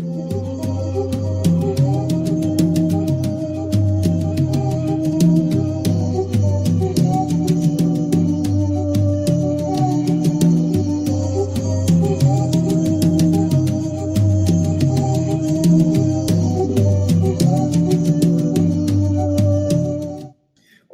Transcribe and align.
Thank 0.00 0.14
you. 0.14 0.29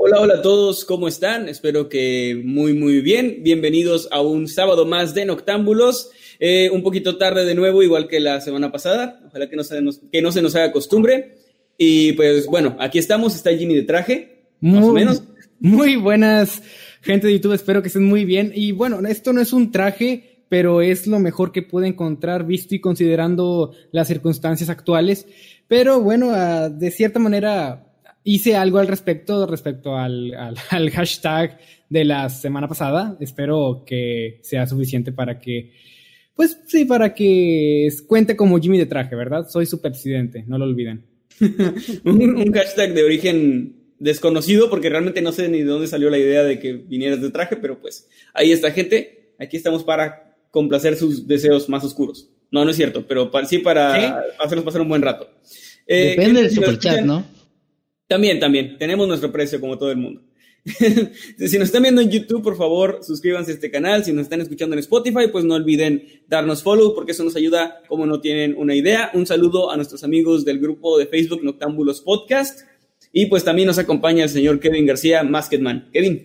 Hola, 0.09 0.21
hola 0.21 0.35
a 0.35 0.43
todos, 0.43 0.85
¿cómo 0.85 1.09
están? 1.09 1.49
Espero 1.49 1.89
que 1.89 2.41
muy, 2.45 2.75
muy 2.75 3.01
bien. 3.01 3.39
Bienvenidos 3.43 4.07
a 4.13 4.21
un 4.21 4.47
sábado 4.47 4.87
más 4.87 5.15
de 5.17 5.25
Noctámbulos. 5.25 6.13
Eh, 6.39 6.71
un 6.73 6.85
poquito 6.85 7.19
tarde 7.19 7.45
de 7.45 7.57
nuevo, 7.57 7.83
igual 7.83 8.07
que 8.07 8.21
la 8.21 8.41
semana 8.41 8.71
pasada. 8.71 9.21
Ojalá 9.27 9.51
que 9.51 9.57
no 9.57 9.65
se 9.65 9.83
nos, 9.83 9.99
que 10.13 10.23
no 10.23 10.31
se 10.31 10.43
nos 10.43 10.55
haga 10.55 10.71
costumbre. 10.71 11.39
Y 11.77 12.13
pues 12.13 12.47
bueno, 12.47 12.77
aquí 12.79 13.01
estamos, 13.01 13.35
está 13.35 13.51
Jimmy 13.51 13.75
de 13.75 13.83
traje, 13.83 14.45
más 14.61 14.85
o 14.85 14.93
menos. 14.93 15.25
Muy 15.59 15.97
buenas, 15.97 16.63
gente 17.03 17.27
de 17.27 17.33
YouTube, 17.33 17.55
espero 17.55 17.83
que 17.83 17.89
estén 17.89 18.05
muy 18.05 18.25
bien. 18.25 18.53
Y 18.55 18.71
bueno, 18.71 19.01
esto 19.09 19.33
no 19.33 19.41
es 19.41 19.53
un 19.53 19.73
traje, 19.73 20.45
pero 20.49 20.83
es 20.83 21.09
lo 21.09 21.19
mejor 21.19 21.51
que 21.51 21.63
pude 21.63 21.89
encontrar 21.89 22.47
visto 22.47 22.77
y 22.77 22.81
considerando 22.81 23.73
las 23.91 24.07
circunstancias 24.07 24.71
actuales. 24.71 25.27
Pero 25.67 26.01
bueno, 26.01 26.31
ah, 26.31 26.69
de 26.69 26.93
cierta 26.93 27.19
manera 27.19 27.86
hice 28.27 28.57
algo 28.57 28.79
al 28.79 28.89
respecto, 28.89 29.47
respecto 29.47 29.97
al, 29.97 30.35
al, 30.35 30.57
al, 30.71 30.91
hashtag 30.91 31.59
de 31.89 32.05
la 32.05 32.29
semana 32.29 32.69
pasada. 32.69 33.17
Espero 33.21 33.85
que 33.87 34.41
sea 34.43 34.67
suficiente 34.67 35.13
para 35.13 35.39
que, 35.39 35.73
pues 36.35 36.59
sí, 36.67 36.85
para 36.85 37.15
que 37.15 37.89
cuente 38.07 38.37
como 38.37 38.59
Jimmy 38.59 38.79
de 38.79 38.87
traje, 38.87 39.15
¿verdad? 39.15 39.49
Soy 39.49 39.65
su 39.65 39.81
presidente, 39.81 40.45
no 40.47 40.59
lo 40.59 40.65
olviden. 40.65 41.07
un, 42.05 42.37
un, 42.37 42.53
hashtag 42.53 42.95
de 42.95 43.05
origen 43.05 43.77
desconocido, 43.99 44.69
porque 44.69 44.91
realmente 44.91 45.23
no 45.23 45.33
sé 45.33 45.49
ni 45.49 45.59
de 45.59 45.65
dónde 45.65 45.87
salió 45.87 46.11
la 46.11 46.19
idea 46.19 46.43
de 46.43 46.59
que 46.59 46.73
vinieras 46.73 47.23
de 47.23 47.31
traje, 47.31 47.57
pero 47.57 47.81
pues 47.81 48.09
ahí 48.35 48.51
está, 48.51 48.73
gente. 48.73 49.35
Aquí 49.39 49.57
estamos 49.57 49.85
para 49.85 50.37
complacer 50.51 50.97
sus 50.97 51.29
deseos 51.29 51.69
más 51.69 51.85
oscuros. 51.85 52.31
No, 52.51 52.65
no 52.65 52.71
es 52.71 52.77
cierto, 52.77 53.07
pero 53.07 53.31
para, 53.31 53.47
sí 53.47 53.59
para 53.59 54.25
hacernos 54.39 54.65
pasar 54.65 54.81
un 54.81 54.89
buen 54.89 55.03
rato. 55.03 55.29
Eh, 55.87 56.15
Depende 56.17 56.43
del 56.43 56.51
superchat, 56.51 57.03
¿no? 57.03 57.36
También, 58.09 58.39
también. 58.39 58.79
Tenemos 58.79 59.09
nuestro 59.09 59.33
precio 59.33 59.61
como 59.61 59.79
todo 59.79 59.91
el 59.91 59.97
mundo. 59.97 60.23
si 61.39 61.59
nos 61.59 61.69
están 61.69 61.83
viendo 61.83 62.01
en 62.01 62.11
YouTube, 62.11 62.43
por 62.43 62.57
favor, 62.57 63.01
suscríbanse 63.03 63.53
a 63.53 63.55
este 63.55 63.71
canal. 63.71 64.05
Si 64.05 64.13
nos 64.13 64.25
están 64.25 64.41
escuchando 64.41 64.75
en 64.75 64.81
Spotify, 64.81 65.29
pues 65.31 65.45
no 65.45 65.55
olviden 65.55 66.05
darnos 66.29 66.63
follow 66.63 66.95
porque 66.95 67.13
eso 67.13 67.25
nos 67.25 67.37
ayuda 67.37 67.83
como 67.89 68.07
no 68.07 68.21
tienen 68.21 68.57
una 68.57 68.75
idea. 68.75 69.11
Un 69.15 69.27
saludo 69.27 69.71
a 69.71 69.77
nuestros 69.77 70.05
amigos 70.05 70.45
del 70.45 70.59
grupo 70.59 70.99
de 70.99 71.07
Facebook 71.07 71.45
Noctámbulos 71.45 72.01
Podcast. 72.01 72.61
Y 73.13 73.27
pues 73.27 73.45
también 73.45 73.67
nos 73.67 73.79
acompaña 73.79 74.25
el 74.25 74.31
señor 74.31 74.61
Kevin 74.61 74.87
García, 74.87 75.23
Masketman. 75.23 75.89
Kevin. 75.93 76.23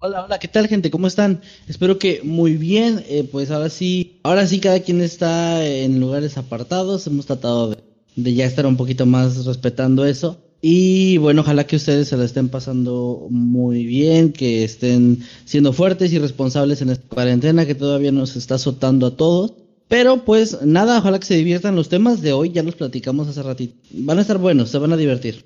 Hola, 0.00 0.24
hola, 0.24 0.38
¿qué 0.40 0.48
tal 0.48 0.66
gente? 0.66 0.90
¿Cómo 0.90 1.06
están? 1.06 1.40
Espero 1.68 1.98
que 1.98 2.20
muy 2.24 2.56
bien. 2.56 3.04
Eh, 3.08 3.28
pues 3.30 3.50
ahora 3.52 3.70
sí, 3.70 4.20
ahora 4.24 4.46
sí 4.46 4.58
cada 4.58 4.80
quien 4.80 5.00
está 5.00 5.64
en 5.64 6.00
lugares 6.00 6.36
apartados. 6.36 7.06
Hemos 7.06 7.26
tratado 7.26 7.70
de, 7.70 7.76
de 8.16 8.34
ya 8.34 8.44
estar 8.44 8.66
un 8.66 8.76
poquito 8.76 9.06
más 9.06 9.46
respetando 9.46 10.04
eso. 10.04 10.51
Y 10.64 11.18
bueno, 11.18 11.40
ojalá 11.40 11.66
que 11.66 11.74
ustedes 11.74 12.06
se 12.08 12.16
la 12.16 12.24
estén 12.24 12.48
pasando 12.48 13.26
muy 13.30 13.84
bien, 13.84 14.32
que 14.32 14.62
estén 14.62 15.18
siendo 15.44 15.72
fuertes 15.72 16.12
y 16.12 16.18
responsables 16.20 16.80
en 16.82 16.90
esta 16.90 17.08
cuarentena 17.08 17.66
que 17.66 17.74
todavía 17.74 18.12
nos 18.12 18.36
está 18.36 18.54
azotando 18.54 19.06
a 19.08 19.16
todos. 19.16 19.54
Pero 19.88 20.24
pues 20.24 20.62
nada, 20.64 20.98
ojalá 21.00 21.18
que 21.18 21.26
se 21.26 21.34
diviertan 21.36 21.74
los 21.74 21.88
temas 21.88 22.22
de 22.22 22.32
hoy, 22.32 22.52
ya 22.52 22.62
los 22.62 22.76
platicamos 22.76 23.26
hace 23.26 23.42
ratito. 23.42 23.74
Van 23.90 24.18
a 24.18 24.22
estar 24.22 24.38
buenos, 24.38 24.70
se 24.70 24.78
van 24.78 24.92
a 24.92 24.96
divertir. 24.96 25.44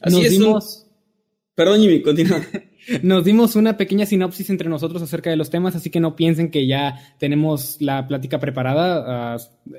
Así 0.00 0.16
Nos 0.16 0.24
es. 0.24 0.30
dimos- 0.32 0.84
Perdón, 1.58 1.80
Jimmy, 1.80 2.02
continúa. 2.02 2.40
Nos 3.02 3.24
dimos 3.24 3.56
una 3.56 3.76
pequeña 3.76 4.06
sinopsis 4.06 4.48
entre 4.48 4.68
nosotros 4.68 5.02
acerca 5.02 5.28
de 5.28 5.34
los 5.34 5.50
temas, 5.50 5.74
así 5.74 5.90
que 5.90 5.98
no 5.98 6.14
piensen 6.14 6.52
que 6.52 6.68
ya 6.68 7.00
tenemos 7.18 7.78
la 7.80 8.06
plática 8.06 8.38
preparada. 8.38 9.34
ah, 9.34 9.38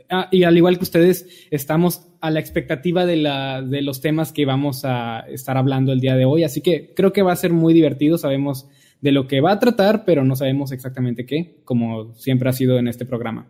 ah, 0.10 0.28
y 0.30 0.44
al 0.44 0.58
igual 0.58 0.78
que 0.78 0.84
ustedes, 0.84 1.26
estamos 1.52 2.02
a 2.20 2.32
la 2.32 2.42
expectativa 2.42 3.06
de, 3.06 3.16
la, 3.16 3.62
de 3.62 3.82
los 3.82 4.02
temas 4.02 4.34
que 4.34 4.44
vamos 4.46 4.82
a 4.84 5.22
estar 5.30 5.56
hablando 5.56 5.94
el 5.94 6.02
día 6.02 6.18
de 6.18 6.26
hoy, 6.26 6.44
así 6.44 6.60
que 6.60 6.94
creo 6.94 7.14
que 7.14 7.22
va 7.22 7.32
a 7.32 7.38
ser 7.38 7.54
muy 7.54 7.74
divertido. 7.74 8.18
Sabemos 8.18 8.68
de 9.00 9.14
lo 9.14 9.30
que 9.30 9.40
va 9.40 9.54
a 9.54 9.60
tratar, 9.60 10.04
pero 10.04 10.26
no 10.26 10.36
sabemos 10.36 10.74
exactamente 10.74 11.26
qué, 11.26 11.62
como 11.64 12.14
siempre 12.16 12.50
ha 12.50 12.54
sido 12.54 12.78
en 12.78 12.90
este 12.90 13.06
programa. 13.06 13.50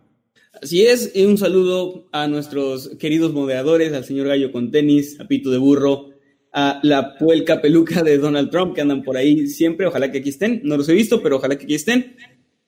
Así 0.62 0.82
es, 0.82 1.10
y 1.16 1.24
un 1.24 1.36
saludo 1.36 2.08
a 2.12 2.28
nuestros 2.28 2.90
queridos 3.00 3.32
moderadores, 3.32 3.92
al 3.92 4.04
señor 4.04 4.28
Gallo 4.28 4.52
con 4.52 4.70
tenis, 4.70 5.18
a 5.18 5.26
Pito 5.26 5.50
de 5.50 5.58
Burro, 5.58 6.09
a 6.52 6.80
la 6.82 7.16
puelca 7.16 7.60
peluca 7.60 8.02
de 8.02 8.18
Donald 8.18 8.50
Trump 8.50 8.74
que 8.74 8.80
andan 8.80 9.02
por 9.02 9.16
ahí 9.16 9.46
siempre. 9.46 9.86
Ojalá 9.86 10.10
que 10.10 10.18
aquí 10.18 10.30
estén. 10.30 10.60
No 10.64 10.76
los 10.76 10.88
he 10.88 10.94
visto, 10.94 11.22
pero 11.22 11.36
ojalá 11.36 11.56
que 11.56 11.64
aquí 11.64 11.74
estén. 11.74 12.16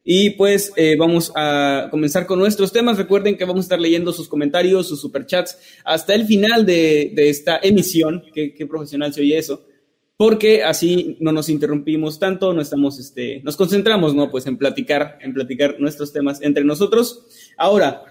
Y 0.05 0.31
pues 0.31 0.73
eh, 0.77 0.97
vamos 0.97 1.33
a 1.37 1.89
comenzar 1.91 2.27
con 2.27 2.39
nuestros 2.39 2.73
temas. 2.73 2.99
Recuerden 2.99 3.37
que 3.37 3.45
vamos 3.45 3.65
a 3.65 3.67
estar 3.67 3.81
leyendo 3.81 4.13
sus 4.13 4.29
comentarios, 4.29 4.89
sus 4.89 5.01
superchats 5.01 5.59
hasta 5.85 6.15
el 6.15 6.27
final 6.27 6.67
de, 6.67 7.13
de 7.15 7.29
esta 7.29 7.59
emisión. 7.63 8.25
Qué, 8.35 8.53
qué, 8.53 8.67
profesional 8.67 9.13
se 9.15 9.21
oye 9.21 9.39
eso. 9.39 9.65
Porque 10.17 10.63
así 10.63 11.17
no 11.21 11.33
nos 11.33 11.49
interrumpimos 11.49 12.19
tanto, 12.19 12.53
no 12.53 12.61
estamos, 12.61 12.99
este, 12.99 13.41
nos 13.43 13.57
concentramos, 13.57 14.15
¿no? 14.15 14.31
Pues 14.31 14.47
en 14.47 14.57
platicar, 14.57 15.19
en 15.21 15.35
platicar 15.35 15.77
nuestros 15.81 16.13
temas 16.13 16.43
entre 16.43 16.65
nosotros. 16.65 17.27
Ahora, 17.57 18.03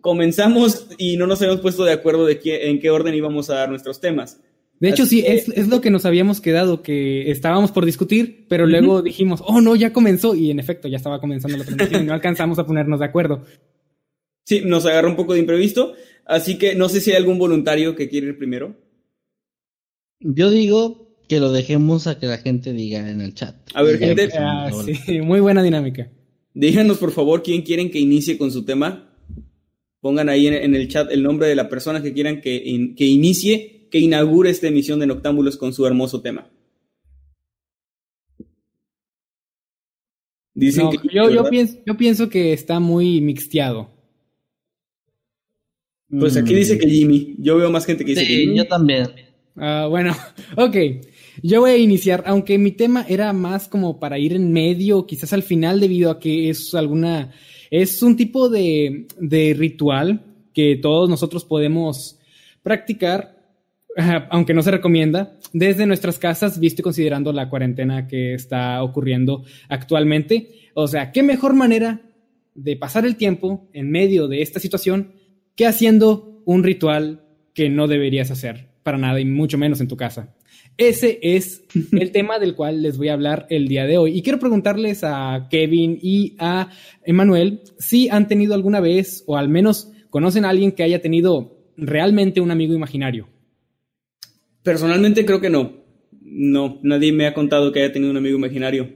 comenzamos 0.00 0.88
y 0.98 1.16
no 1.16 1.26
nos 1.26 1.40
habíamos 1.40 1.62
puesto 1.62 1.84
de 1.84 1.92
acuerdo 1.92 2.26
de 2.26 2.38
qué, 2.38 2.68
en 2.68 2.80
qué 2.80 2.90
orden 2.90 3.14
íbamos 3.14 3.48
a 3.50 3.56
dar 3.56 3.70
nuestros 3.70 4.00
temas. 4.00 4.40
De 4.84 4.90
hecho, 4.90 5.04
Así 5.04 5.20
sí, 5.20 5.22
que... 5.22 5.32
es, 5.32 5.48
es, 5.48 5.68
lo 5.68 5.80
que 5.80 5.90
nos 5.90 6.04
habíamos 6.04 6.42
quedado, 6.42 6.82
que 6.82 7.30
estábamos 7.30 7.72
por 7.72 7.86
discutir, 7.86 8.44
pero 8.50 8.64
uh 8.64 8.66
-huh. 8.66 8.70
luego 8.70 9.00
dijimos, 9.00 9.42
oh 9.46 9.62
no, 9.62 9.74
ya 9.76 9.94
comenzó, 9.94 10.34
y 10.34 10.50
en 10.50 10.58
efecto, 10.58 10.88
ya 10.88 10.98
estaba 10.98 11.20
comenzando 11.20 11.56
la 11.56 11.64
transmisión 11.64 12.02
y 12.02 12.06
no 12.06 12.12
alcanzamos 12.12 12.58
a 12.58 12.66
ponernos 12.66 13.00
de 13.00 13.06
acuerdo. 13.06 13.46
Sí, 14.44 14.60
nos 14.62 14.84
agarró 14.84 15.08
un 15.08 15.16
poco 15.16 15.32
de 15.32 15.40
imprevisto, 15.40 15.94
así 16.26 16.58
que 16.58 16.74
no 16.74 16.90
sé 16.90 17.00
si 17.00 17.12
hay 17.12 17.16
algún 17.16 17.38
voluntario 17.38 17.96
que 17.96 18.10
quiere 18.10 18.26
ir 18.26 18.36
primero. 18.36 18.76
Yo 20.20 20.50
digo 20.50 21.16
que 21.30 21.40
lo 21.40 21.50
dejemos 21.50 22.06
a 22.06 22.18
que 22.18 22.26
la 22.26 22.36
gente 22.36 22.74
diga 22.74 23.08
en 23.08 23.22
el 23.22 23.32
chat. 23.32 23.56
A 23.72 23.82
ver, 23.82 23.98
gente. 23.98 24.28
Ah, 24.38 24.70
sí, 24.84 25.22
muy 25.22 25.40
buena 25.40 25.62
dinámica. 25.62 26.10
Díganos, 26.52 26.98
por 26.98 27.12
favor, 27.12 27.42
quién 27.42 27.62
quieren 27.62 27.90
que 27.90 28.00
inicie 28.00 28.36
con 28.36 28.52
su 28.52 28.66
tema. 28.66 29.16
Pongan 30.02 30.28
ahí 30.28 30.46
en, 30.46 30.52
en 30.52 30.74
el 30.74 30.88
chat 30.88 31.10
el 31.10 31.22
nombre 31.22 31.48
de 31.48 31.54
la 31.54 31.70
persona 31.70 32.02
que 32.02 32.12
quieran 32.12 32.42
que, 32.42 32.54
in, 32.54 32.94
que 32.94 33.06
inicie 33.06 33.73
que 33.94 34.00
inaugure 34.00 34.50
esta 34.50 34.66
emisión 34.66 34.98
de 34.98 35.06
Noctámbulos 35.06 35.56
con 35.56 35.72
su 35.72 35.86
hermoso 35.86 36.20
tema. 36.20 36.50
Dicen 40.52 40.86
no, 40.86 40.90
que, 40.90 40.98
yo, 41.14 41.30
yo, 41.30 41.48
pienso, 41.48 41.78
yo, 41.86 41.96
pienso, 41.96 42.28
que 42.28 42.52
está 42.52 42.80
muy 42.80 43.20
mixteado. 43.20 43.92
Pues 46.08 46.36
aquí 46.36 46.56
dice 46.56 46.76
que 46.76 46.90
Jimmy. 46.90 47.36
Yo 47.38 47.56
veo 47.56 47.70
más 47.70 47.86
gente 47.86 48.04
que 48.04 48.10
dice 48.10 48.22
sí, 48.22 48.26
que 48.26 48.40
Jimmy. 48.40 48.56
Yo 48.56 48.66
también. 48.66 49.10
Uh, 49.54 49.88
bueno, 49.88 50.12
ok. 50.56 50.76
Yo 51.40 51.60
voy 51.60 51.70
a 51.70 51.76
iniciar, 51.76 52.24
aunque 52.26 52.58
mi 52.58 52.72
tema 52.72 53.06
era 53.08 53.32
más 53.32 53.68
como 53.68 54.00
para 54.00 54.18
ir 54.18 54.32
en 54.32 54.52
medio, 54.52 55.06
quizás 55.06 55.32
al 55.32 55.44
final, 55.44 55.78
debido 55.78 56.10
a 56.10 56.18
que 56.18 56.50
es 56.50 56.74
alguna. 56.74 57.30
Es 57.70 58.02
un 58.02 58.16
tipo 58.16 58.48
de, 58.48 59.06
de 59.20 59.54
ritual 59.56 60.20
que 60.52 60.74
todos 60.82 61.08
nosotros 61.08 61.44
podemos 61.44 62.18
practicar 62.64 63.33
aunque 64.30 64.54
no 64.54 64.62
se 64.62 64.70
recomienda, 64.70 65.36
desde 65.52 65.86
nuestras 65.86 66.18
casas, 66.18 66.58
visto 66.58 66.82
y 66.82 66.84
considerando 66.84 67.32
la 67.32 67.48
cuarentena 67.48 68.06
que 68.06 68.34
está 68.34 68.82
ocurriendo 68.82 69.44
actualmente. 69.68 70.50
O 70.74 70.88
sea, 70.88 71.12
¿qué 71.12 71.22
mejor 71.22 71.54
manera 71.54 72.00
de 72.54 72.76
pasar 72.76 73.04
el 73.06 73.16
tiempo 73.16 73.68
en 73.72 73.90
medio 73.90 74.28
de 74.28 74.42
esta 74.42 74.60
situación 74.60 75.12
que 75.56 75.66
haciendo 75.66 76.42
un 76.44 76.64
ritual 76.64 77.24
que 77.54 77.68
no 77.68 77.86
deberías 77.86 78.30
hacer 78.30 78.68
para 78.82 78.98
nada 78.98 79.20
y 79.20 79.24
mucho 79.24 79.58
menos 79.58 79.80
en 79.80 79.88
tu 79.88 79.96
casa? 79.96 80.34
Ese 80.76 81.20
es 81.22 81.64
el 81.92 82.10
tema 82.10 82.38
del 82.38 82.54
cual 82.54 82.82
les 82.82 82.98
voy 82.98 83.08
a 83.08 83.14
hablar 83.14 83.46
el 83.50 83.68
día 83.68 83.86
de 83.86 83.98
hoy. 83.98 84.16
Y 84.16 84.22
quiero 84.22 84.38
preguntarles 84.38 85.04
a 85.04 85.46
Kevin 85.50 85.98
y 86.02 86.34
a 86.38 86.70
Emanuel 87.04 87.60
si 87.78 88.08
han 88.08 88.26
tenido 88.26 88.54
alguna 88.54 88.80
vez, 88.80 89.22
o 89.26 89.36
al 89.36 89.48
menos 89.48 89.90
conocen 90.10 90.44
a 90.44 90.50
alguien 90.50 90.72
que 90.72 90.82
haya 90.82 91.00
tenido 91.00 91.58
realmente 91.76 92.40
un 92.40 92.50
amigo 92.50 92.74
imaginario. 92.74 93.28
Personalmente 94.64 95.26
creo 95.26 95.40
que 95.40 95.50
no. 95.50 95.72
No, 96.22 96.80
nadie 96.82 97.12
me 97.12 97.26
ha 97.26 97.34
contado 97.34 97.70
que 97.70 97.82
haya 97.82 97.92
tenido 97.92 98.10
un 98.10 98.16
amigo 98.16 98.36
imaginario. 98.36 98.88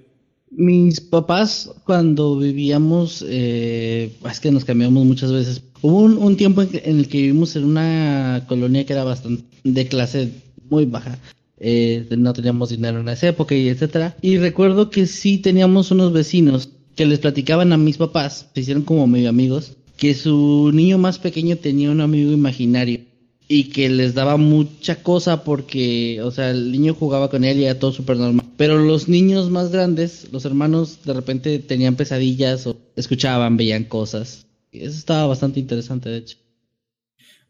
Mis 0.50 0.99
papás, 1.00 1.70
cuando 1.85 2.38
vivíamos, 2.38 3.25
eh, 3.29 4.11
es 4.29 4.41
que 4.41 4.50
nos 4.50 4.65
cambiamos 4.65 5.05
muchas 5.05 5.31
veces. 5.31 5.62
Hubo 5.82 6.00
un, 6.00 6.37
tiempo 6.37 6.62
en, 6.62 6.99
el 6.99 7.06
que 7.06 7.19
vivimos 7.19 7.55
en 7.55 7.65
una 7.65 8.47
colonia 8.49 8.85
que 8.87 8.94
era 8.94 9.05
bastante 9.05 9.44
de 9.62 9.87
clase 9.87 10.31
muy 10.70 10.87
baja. 10.87 11.19
Eh, 11.59 12.09
no 12.17 12.32
teníamos 12.32 12.71
dinero 12.71 13.00
en 13.00 13.09
esa 13.11 13.29
época 13.29 13.55
y 13.55 13.69
etcétera. 13.69 14.17
Y 14.23 14.38
recuerdo 14.38 14.88
que 14.88 15.06
sí 15.06 15.37
teníamos 15.37 15.91
unos 15.91 16.14
vecinos 16.14 16.71
que 16.97 17.05
les 17.05 17.19
platicaban 17.19 17.75
a 17.75 17.76
mis 17.76 17.99
papás, 17.99 18.49
se 18.55 18.61
hicieron 18.62 18.85
como 18.85 19.06
medio 19.06 19.29
amigos, 19.29 19.76
que 19.99 20.14
su 20.14 20.71
niño 20.73 20.97
más 20.97 21.19
pequeño 21.19 21.56
tenía 21.56 21.91
un 21.91 22.00
amigo 22.00 22.32
imaginario 22.32 23.07
y 23.49 23.71
que 23.71 23.89
les 23.89 24.15
daba 24.15 24.37
mucha 24.37 25.03
cosa 25.03 25.43
porque, 25.43 26.21
o 26.23 26.31
sea, 26.31 26.50
el 26.50 26.71
niño 26.71 26.95
jugaba 26.95 27.31
con 27.31 27.45
él 27.45 27.59
y 27.59 27.65
era 27.65 27.79
todo 27.79 27.93
súper 27.93 28.19
normal. 28.19 28.47
Pero 28.56 28.79
los 28.79 29.09
niños 29.09 29.50
más 29.50 29.73
grandes, 29.73 30.29
los 30.31 30.45
hermanos, 30.45 30.99
de 31.05 31.15
repente 31.15 31.59
tenían 31.59 31.97
pesadillas 31.97 32.67
o 32.67 32.77
escuchaban, 32.95 33.56
veían 33.56 33.85
cosas. 33.85 34.47
Eso 34.71 34.99
estaba 34.99 35.27
bastante 35.27 35.61
interesante, 35.61 36.11
de 36.11 36.19
hecho. 36.19 36.37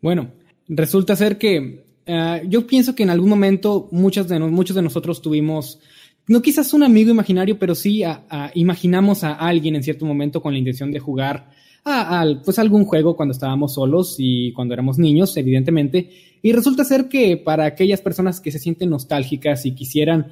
Bueno, 0.01 0.31
resulta 0.69 1.17
ser 1.17 1.37
que 1.37 1.89
Ah, 2.09 2.41
yo 2.43 2.67
pienso 2.67 2.95
que 2.95 3.03
en 3.03 3.11
algún 3.11 3.29
momento 3.29 3.89
muchos 3.93 4.27
de, 4.29 4.39
muchos 4.39 4.75
de 4.75 4.81
nosotros 4.81 5.21
tuvimos, 5.21 5.79
no 6.27 6.41
quizás 6.41 6.73
un 6.73 6.83
amigo 6.83 7.11
imaginario, 7.11 7.59
pero 7.59 7.75
sí 7.75 8.03
imaginamos 8.55 9.25
a 9.25 9.35
alguien 9.35 9.77
en 9.77 9.83
cierto 9.83 10.07
momento 10.07 10.41
con 10.41 10.55
la 10.55 10.59
intención 10.59 10.91
de 10.91 11.01
jugar 11.01 11.51
a, 11.85 12.25
pues 12.45 12.59
algún 12.59 12.85
juego 12.85 13.17
cuando 13.17 13.33
estábamos 13.33 13.75
solos 13.75 14.17
y 14.19 14.53
cuando 14.53 14.75
éramos 14.75 14.99
niños, 14.99 15.37
evidentemente. 15.37 16.11
Y 16.43 16.53
resulta 16.53 16.85
ser 16.85 17.09
que 17.09 17.37
para 17.37 17.65
aquellas 17.65 18.01
personas 18.01 18.41
que 18.41 18.51
se 18.51 18.59
sienten 18.59 18.91
nostálgicas 18.91 19.67
y 19.67 19.75
quisieran 19.75 20.29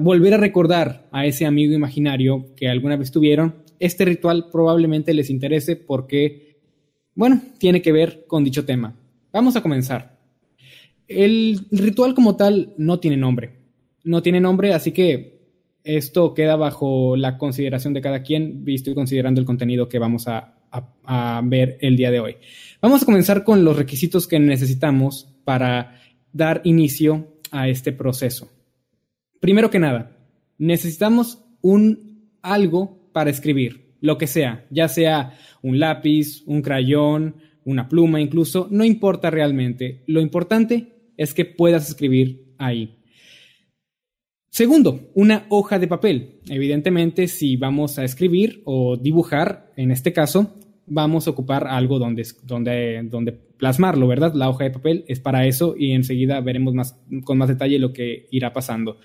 volver 0.00 0.34
a 0.34 0.38
recordar 0.38 1.08
a 1.10 1.26
ese 1.26 1.44
amigo 1.44 1.74
imaginario 1.74 2.54
que 2.56 2.68
alguna 2.68 2.96
vez 2.96 3.10
tuvieron, 3.10 3.56
este 3.78 4.04
ritual 4.04 4.48
probablemente 4.50 5.12
les 5.12 5.28
interese 5.28 5.76
porque, 5.76 6.60
bueno, 7.14 7.42
tiene 7.58 7.82
que 7.82 7.92
ver 7.92 8.24
con 8.26 8.44
dicho 8.44 8.64
tema. 8.64 8.96
Vamos 9.32 9.56
a 9.56 9.62
comenzar. 9.62 10.18
El 11.08 11.66
ritual 11.70 12.14
como 12.14 12.36
tal 12.36 12.74
no 12.78 13.00
tiene 13.00 13.16
nombre. 13.16 13.52
No 14.04 14.22
tiene 14.22 14.40
nombre, 14.40 14.72
así 14.72 14.92
que 14.92 15.36
esto 15.82 16.34
queda 16.34 16.56
bajo 16.56 17.16
la 17.16 17.38
consideración 17.38 17.92
de 17.92 18.00
cada 18.00 18.22
quien, 18.22 18.64
visto 18.64 18.90
y 18.90 18.94
considerando 18.94 19.40
el 19.40 19.46
contenido 19.46 19.88
que 19.88 19.98
vamos 19.98 20.26
a, 20.26 20.55
ver 21.42 21.78
el 21.80 21.96
día 21.96 22.10
de 22.10 22.20
hoy. 22.20 22.36
Vamos 22.80 23.02
a 23.02 23.06
comenzar 23.06 23.44
con 23.44 23.64
los 23.64 23.76
requisitos 23.76 24.26
que 24.26 24.38
necesitamos 24.38 25.34
para 25.44 26.00
dar 26.32 26.60
inicio 26.64 27.38
a 27.50 27.68
este 27.68 27.92
proceso. 27.92 28.50
Primero 29.40 29.70
que 29.70 29.78
nada, 29.78 30.16
necesitamos 30.58 31.44
un 31.62 32.30
algo 32.42 33.10
para 33.12 33.30
escribir, 33.30 33.94
lo 34.00 34.18
que 34.18 34.26
sea, 34.26 34.66
ya 34.70 34.88
sea 34.88 35.38
un 35.62 35.78
lápiz, 35.78 36.42
un 36.46 36.62
crayón, 36.62 37.36
una 37.64 37.88
pluma 37.88 38.20
incluso, 38.20 38.68
no 38.70 38.84
importa 38.84 39.30
realmente. 39.30 40.02
Lo 40.06 40.20
importante 40.20 40.92
es 41.16 41.34
que 41.34 41.44
puedas 41.44 41.88
escribir 41.88 42.54
ahí. 42.58 42.95
Segundo, 44.56 45.10
una 45.12 45.44
hoja 45.50 45.78
de 45.78 45.86
papel. 45.86 46.40
Evidentemente, 46.48 47.28
si 47.28 47.58
vamos 47.58 47.98
a 47.98 48.04
escribir 48.04 48.62
o 48.64 48.96
dibujar, 48.96 49.70
en 49.76 49.90
este 49.90 50.14
caso, 50.14 50.56
vamos 50.86 51.26
a 51.26 51.32
ocupar 51.32 51.66
algo 51.66 51.98
donde, 51.98 52.26
donde, 52.42 53.32
plasmarlo, 53.58 54.08
¿verdad? 54.08 54.32
La 54.32 54.48
hoja 54.48 54.64
de 54.64 54.70
papel 54.70 55.04
es 55.08 55.20
para 55.20 55.46
eso 55.46 55.74
y 55.78 55.92
enseguida 55.92 56.40
veremos 56.40 56.72
más, 56.72 56.98
con 57.24 57.36
más 57.36 57.48
detalle 57.48 57.78
lo 57.78 57.92
que 57.92 58.28
irá 58.30 58.54
pasando. 58.54 58.96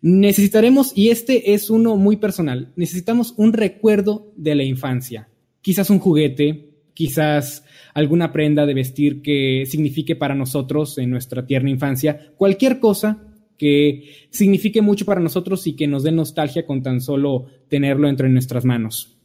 Necesitaremos, 0.00 0.90
y 0.98 1.10
este 1.10 1.54
es 1.54 1.70
uno 1.70 1.96
muy 1.96 2.16
personal, 2.16 2.72
necesitamos 2.74 3.32
un 3.36 3.52
recuerdo 3.52 4.32
de 4.36 4.56
la 4.56 4.64
infancia. 4.64 5.28
Quizás 5.62 5.88
un 5.88 6.00
juguete, 6.00 6.70
quizás 6.94 7.64
alguna 7.94 8.32
prenda 8.32 8.66
de 8.66 8.74
vestir 8.74 9.22
que 9.22 9.66
signifique 9.66 10.16
para 10.16 10.34
nosotros 10.34 10.98
en 10.98 11.10
nuestra 11.10 11.46
tierna 11.46 11.70
infancia, 11.70 12.32
cualquier 12.36 12.80
cosa 12.80 13.30
que 13.58 14.26
signifique 14.30 14.82
mucho 14.82 15.04
para 15.04 15.20
nosotros 15.20 15.66
y 15.66 15.74
que 15.74 15.86
nos 15.86 16.02
dé 16.02 16.12
nostalgia 16.12 16.66
con 16.66 16.82
tan 16.82 17.00
solo 17.00 17.46
tenerlo 17.68 18.08
entre 18.08 18.28
nuestras 18.28 18.64
manos. 18.64 19.16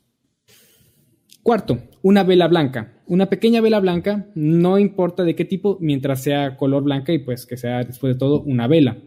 Cuarto, 1.41 1.79
una 2.01 2.23
vela 2.23 2.47
blanca. 2.47 3.01
Una 3.07 3.27
pequeña 3.27 3.61
vela 3.61 3.79
blanca, 3.79 4.27
no 4.35 4.77
importa 4.77 5.23
de 5.23 5.35
qué 5.35 5.45
tipo, 5.45 5.77
mientras 5.81 6.21
sea 6.21 6.57
color 6.57 6.83
blanca 6.83 7.11
y 7.11 7.19
pues 7.19 7.45
que 7.45 7.57
sea 7.57 7.83
después 7.83 8.13
de 8.13 8.19
todo 8.19 8.41
una 8.41 8.67
vela. 8.67 8.97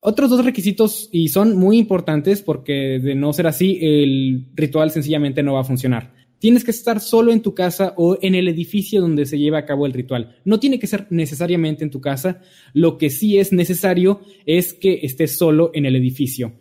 Otros 0.00 0.30
dos 0.30 0.44
requisitos, 0.44 1.08
y 1.12 1.28
son 1.28 1.56
muy 1.56 1.78
importantes 1.78 2.42
porque 2.42 2.98
de 3.02 3.14
no 3.14 3.32
ser 3.32 3.46
así, 3.46 3.78
el 3.80 4.46
ritual 4.54 4.90
sencillamente 4.90 5.42
no 5.42 5.54
va 5.54 5.60
a 5.60 5.64
funcionar. 5.64 6.12
Tienes 6.44 6.62
que 6.62 6.72
estar 6.72 7.00
solo 7.00 7.32
en 7.32 7.40
tu 7.40 7.54
casa 7.54 7.94
o 7.96 8.18
en 8.20 8.34
el 8.34 8.48
edificio 8.48 9.00
donde 9.00 9.24
se 9.24 9.38
lleva 9.38 9.56
a 9.56 9.64
cabo 9.64 9.86
el 9.86 9.94
ritual. 9.94 10.36
No 10.44 10.60
tiene 10.60 10.78
que 10.78 10.86
ser 10.86 11.06
necesariamente 11.08 11.84
en 11.84 11.90
tu 11.90 12.02
casa. 12.02 12.42
Lo 12.74 12.98
que 12.98 13.08
sí 13.08 13.38
es 13.38 13.50
necesario 13.50 14.20
es 14.44 14.74
que 14.74 15.00
estés 15.04 15.38
solo 15.38 15.70
en 15.72 15.86
el 15.86 15.96
edificio. 15.96 16.52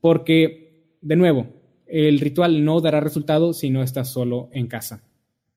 Porque, 0.00 0.92
de 1.00 1.16
nuevo, 1.16 1.48
el 1.88 2.20
ritual 2.20 2.64
no 2.64 2.80
dará 2.80 3.00
resultado 3.00 3.54
si 3.54 3.70
no 3.70 3.82
estás 3.82 4.12
solo 4.12 4.50
en 4.52 4.68
casa. 4.68 5.02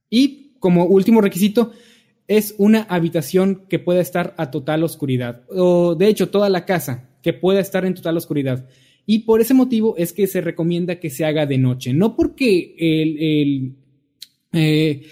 Y 0.09 0.53
como 0.57 0.85
último 0.85 1.21
requisito, 1.21 1.71
es 2.27 2.55
una 2.57 2.87
habitación 2.89 3.67
que 3.69 3.77
pueda 3.77 4.01
estar 4.01 4.33
a 4.39 4.49
total 4.49 4.83
oscuridad. 4.83 5.43
O 5.49 5.93
de 5.93 6.07
hecho, 6.07 6.29
toda 6.31 6.49
la 6.49 6.65
casa 6.65 7.11
que 7.21 7.33
pueda 7.33 7.59
estar 7.59 7.85
en 7.85 7.93
total 7.93 8.17
oscuridad. 8.17 8.67
Y 9.05 9.19
por 9.19 9.41
ese 9.41 9.53
motivo 9.53 9.95
es 9.97 10.13
que 10.13 10.27
se 10.27 10.41
recomienda 10.41 10.99
que 10.99 11.09
se 11.09 11.25
haga 11.25 11.45
de 11.45 11.57
noche. 11.57 11.93
No 11.93 12.15
porque 12.15 12.75
el, 12.77 13.75
eh, 14.53 15.03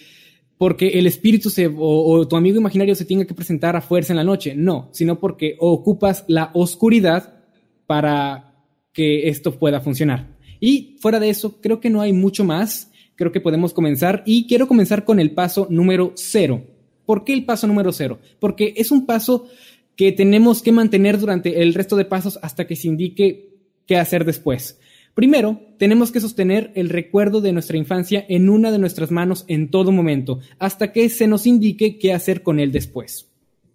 porque 0.57 0.99
el 0.99 1.07
espíritu 1.07 1.49
se, 1.49 1.71
o, 1.73 2.27
tu 2.27 2.35
amigo 2.35 2.57
imaginario 2.57 2.93
se 2.93 3.05
tenga 3.05 3.25
que 3.25 3.33
presentar 3.33 3.75
a 3.75 3.81
fuerza 3.81 4.13
en 4.13 4.17
la 4.17 4.23
noche, 4.23 4.55
no, 4.55 4.89
sino 4.91 5.19
porque 5.19 5.55
ocupas 5.57 6.25
la 6.27 6.51
oscuridad 6.53 7.41
para 7.87 8.53
que 8.91 9.29
esto 9.29 9.57
pueda 9.57 9.79
funcionar. 9.79 10.37
Y 10.59 10.97
fuera 10.99 11.19
de 11.19 11.29
eso, 11.29 11.61
creo 11.61 11.79
que 11.79 11.89
no 11.89 12.01
hay 12.01 12.11
mucho 12.11 12.43
más, 12.43 12.91
creo 13.15 13.31
que 13.31 13.39
podemos 13.39 13.73
comenzar 13.73 14.21
y 14.25 14.47
quiero 14.47 14.67
comenzar 14.67 15.05
con 15.05 15.19
el 15.21 15.31
paso 15.31 15.67
número 15.69 16.11
cero. 16.15 16.65
¿Por 17.05 17.23
qué 17.23 17.33
el 17.33 17.45
paso 17.45 17.65
número 17.65 17.93
cero? 17.93 18.19
Porque 18.39 18.73
es 18.75 18.91
un 18.91 19.05
paso 19.05 19.47
que 19.95 20.11
tenemos 20.11 20.61
que 20.61 20.73
mantener 20.73 21.19
durante 21.19 21.61
el 21.61 21.73
resto 21.73 21.95
de 21.95 22.05
pasos 22.05 22.37
hasta 22.41 22.67
que 22.67 22.75
se 22.75 22.89
indique 22.89 23.48
qué 23.89 23.97
hacer 23.97 24.23
después. 24.23 24.79
Primero, 25.15 25.59
tenemos 25.79 26.11
que 26.11 26.21
sostener 26.21 26.71
el 26.75 26.89
recuerdo 26.89 27.41
de 27.41 27.51
nuestra 27.53 27.75
infancia 27.75 28.23
en 28.29 28.47
una 28.47 28.71
de 28.71 28.77
nuestras 28.77 29.09
manos 29.09 29.45
en 29.47 29.71
todo 29.71 29.91
momento, 29.91 30.41
hasta 30.59 30.91
que 30.91 31.09
se 31.09 31.25
nos 31.25 31.47
indique 31.47 31.97
qué 31.97 32.13
hacer 32.13 32.43
con 32.43 32.59
él 32.59 32.71
después. 32.71 33.31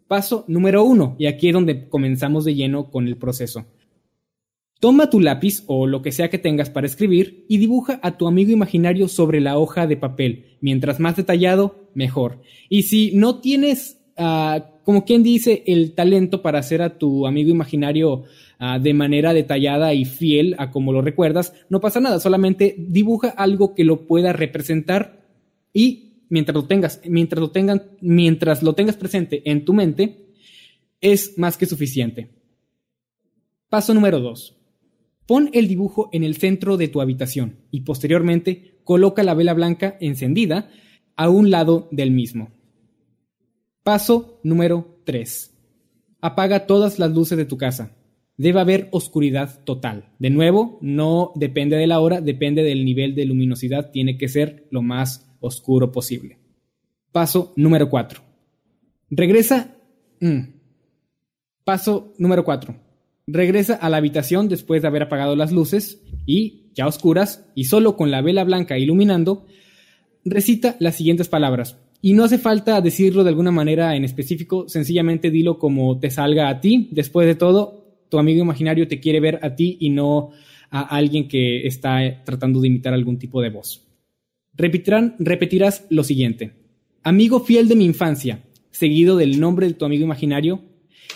Paso 0.07 0.45
número 0.47 0.85
uno, 0.85 1.17
y 1.19 1.27
aquí 1.27 1.49
es 1.49 1.55
donde 1.55 1.89
comenzamos 1.89 2.45
de 2.45 2.55
lleno 2.55 2.93
con 2.93 3.09
el 3.09 3.17
proceso. 3.17 3.67
Toma 4.79 5.11
tu 5.11 5.19
lápiz 5.19 5.65
o 5.67 5.89
lo 5.89 6.01
que 6.01 6.13
sea 6.13 6.31
que 6.31 6.39
tengas 6.39 6.71
para 6.71 6.87
escribir 6.87 7.45
y 7.49 7.59
dibuja 7.59 7.99
a 8.01 8.17
tu 8.17 8.29
amigo 8.29 8.53
imaginario 8.53 9.09
sobre 9.09 9.41
la 9.41 9.59
hoja 9.59 9.89
de 9.89 9.97
papel. 9.97 10.57
Mientras 10.61 11.01
más 11.01 11.17
detallado, 11.17 11.89
mejor. 11.93 12.41
Y 12.69 12.83
si 12.83 13.11
no 13.17 13.41
tienes, 13.41 13.99
ah, 14.17 14.71
como 14.85 15.05
quien 15.05 15.25
dice, 15.25 15.65
el 15.67 15.93
talento 15.97 16.41
para 16.41 16.61
hacer 16.61 16.83
a 16.83 16.99
tu 16.99 17.27
amigo 17.27 17.51
imaginario 17.51 18.25
Ah, 18.67 18.79
de 18.79 18.95
manera 18.95 19.35
detallada 19.35 19.93
y 19.93 20.07
fiel 20.07 20.57
a 20.57 20.71
como 20.71 20.91
lo 20.91 21.03
recuerdas, 21.03 21.53
no 21.69 21.83
pasa 21.83 22.01
nada, 22.01 22.19
solamente 22.19 22.75
dibuja 22.79 23.29
algo 23.29 23.75
que 23.75 23.85
lo 23.85 24.07
pueda 24.07 24.33
representar 24.33 25.29
y 25.75 26.23
mientras 26.31 26.55
lo 26.55 26.65
tengas, 26.65 27.03
mientras 27.05 27.41
lo 27.43 27.51
tengan, 27.51 27.83
mientras 28.01 28.63
lo 28.63 28.73
tengas 28.75 28.97
presente 28.97 29.43
en 29.51 29.67
tu 29.67 29.75
mente, 29.75 30.31
es 31.03 31.37
más 31.37 31.59
que 31.59 31.67
suficiente. 31.67 32.31
Paso 33.69 33.93
número 33.93 34.19
2. 34.21 34.57
Pon 35.27 35.51
el 35.53 35.69
dibujo 35.69 36.09
en 36.15 36.25
el 36.25 36.37
centro 36.37 36.79
de 36.79 36.89
tu 36.89 37.03
habitación 37.03 37.59
y 37.71 37.83
posteriormente 37.83 38.79
coloca 38.83 39.23
la 39.25 39.35
vela 39.35 39.53
blanca 39.53 39.99
encendida 40.01 40.71
a 41.17 41.29
un 41.29 41.51
lado 41.51 41.89
del 41.91 42.13
mismo. 42.13 42.51
Paso 43.83 44.41
número 44.43 45.03
3. 45.05 45.55
Apaga 46.23 46.65
todas 46.65 46.99
las 46.99 47.11
luces 47.11 47.37
de 47.37 47.45
tu 47.45 47.59
casa 47.59 47.95
debe 48.37 48.61
haber 48.61 48.89
oscuridad 48.91 49.63
total. 49.65 50.11
De 50.19 50.31
nuevo, 50.31 50.79
no 50.81 51.33
depende 51.35 51.77
de 51.77 51.87
la 51.87 52.01
hora, 52.01 52.21
depende 52.21 52.63
del 52.63 52.85
nivel 52.85 53.15
de 53.15 53.27
luminosidad, 53.27 53.91
tiene 53.91 54.19
que 54.19 54.29
ser 54.29 54.67
lo 54.71 54.83
más 54.83 55.31
oscuro 55.41 55.93
posible. 55.93 56.39
Paso 57.13 57.53
número 57.57 57.89
4. 57.89 58.21
Regresa. 59.11 59.77
Mm. 60.21 60.41
Paso 61.65 62.13
número 62.19 62.45
4. 62.45 62.75
Regresa 63.27 63.75
a 63.75 63.89
la 63.89 63.99
habitación 63.99 64.49
después 64.49 64.83
de 64.83 64.89
haber 64.89 65.05
apagado 65.05 65.37
las 65.37 65.53
luces 65.53 66.03
y, 66.27 66.71
ya 66.75 66.87
oscuras, 66.87 67.47
y 67.55 67.65
solo 67.65 67.97
con 67.97 68.11
la 68.11 68.21
vela 68.21 68.45
blanca 68.45 68.79
iluminando, 68.79 69.47
recita 70.25 70.77
las 70.79 70.97
siguientes 70.97 71.29
palabras. 71.29 71.79
Y 72.03 72.13
no 72.13 72.25
hace 72.25 72.37
falta 72.37 72.83
decirlo 72.83 73.25
de 73.25 73.31
alguna 73.31 73.51
manera 73.51 73.97
en 73.97 74.05
específico, 74.05 74.69
sencillamente 74.69 75.31
dilo 75.31 75.59
como 75.59 75.99
te 76.01 76.11
salga 76.11 76.51
a 76.51 76.61
ti. 76.61 76.89
Después 76.91 77.27
de 77.27 77.35
todo, 77.35 77.84
tu 78.09 78.19
amigo 78.19 78.43
imaginario 78.43 78.89
te 78.89 79.01
quiere 79.01 79.21
ver 79.21 79.39
a 79.43 79.55
ti 79.55 79.77
y 79.81 79.91
no 79.91 80.31
a 80.71 80.83
alguien 80.97 81.29
que 81.29 81.67
está 81.67 82.23
tratando 82.25 82.61
de 82.61 82.69
imitar 82.69 82.95
algún 82.95 83.19
tipo 83.19 83.41
de 83.41 83.51
voz. 83.51 83.87
Repetirán, 84.55 85.17
repetirás 85.19 85.87
lo 85.91 86.05
siguiente. 86.05 86.53
Amigo 87.03 87.41
fiel 87.41 87.69
de 87.69 87.77
mi 87.77 87.85
infancia, 87.85 88.45
seguido 88.71 89.17
del 89.17 89.39
nombre 89.39 89.67
de 89.67 89.75
tu 89.75 89.85
amigo 89.85 90.05
imaginario, 90.05 90.63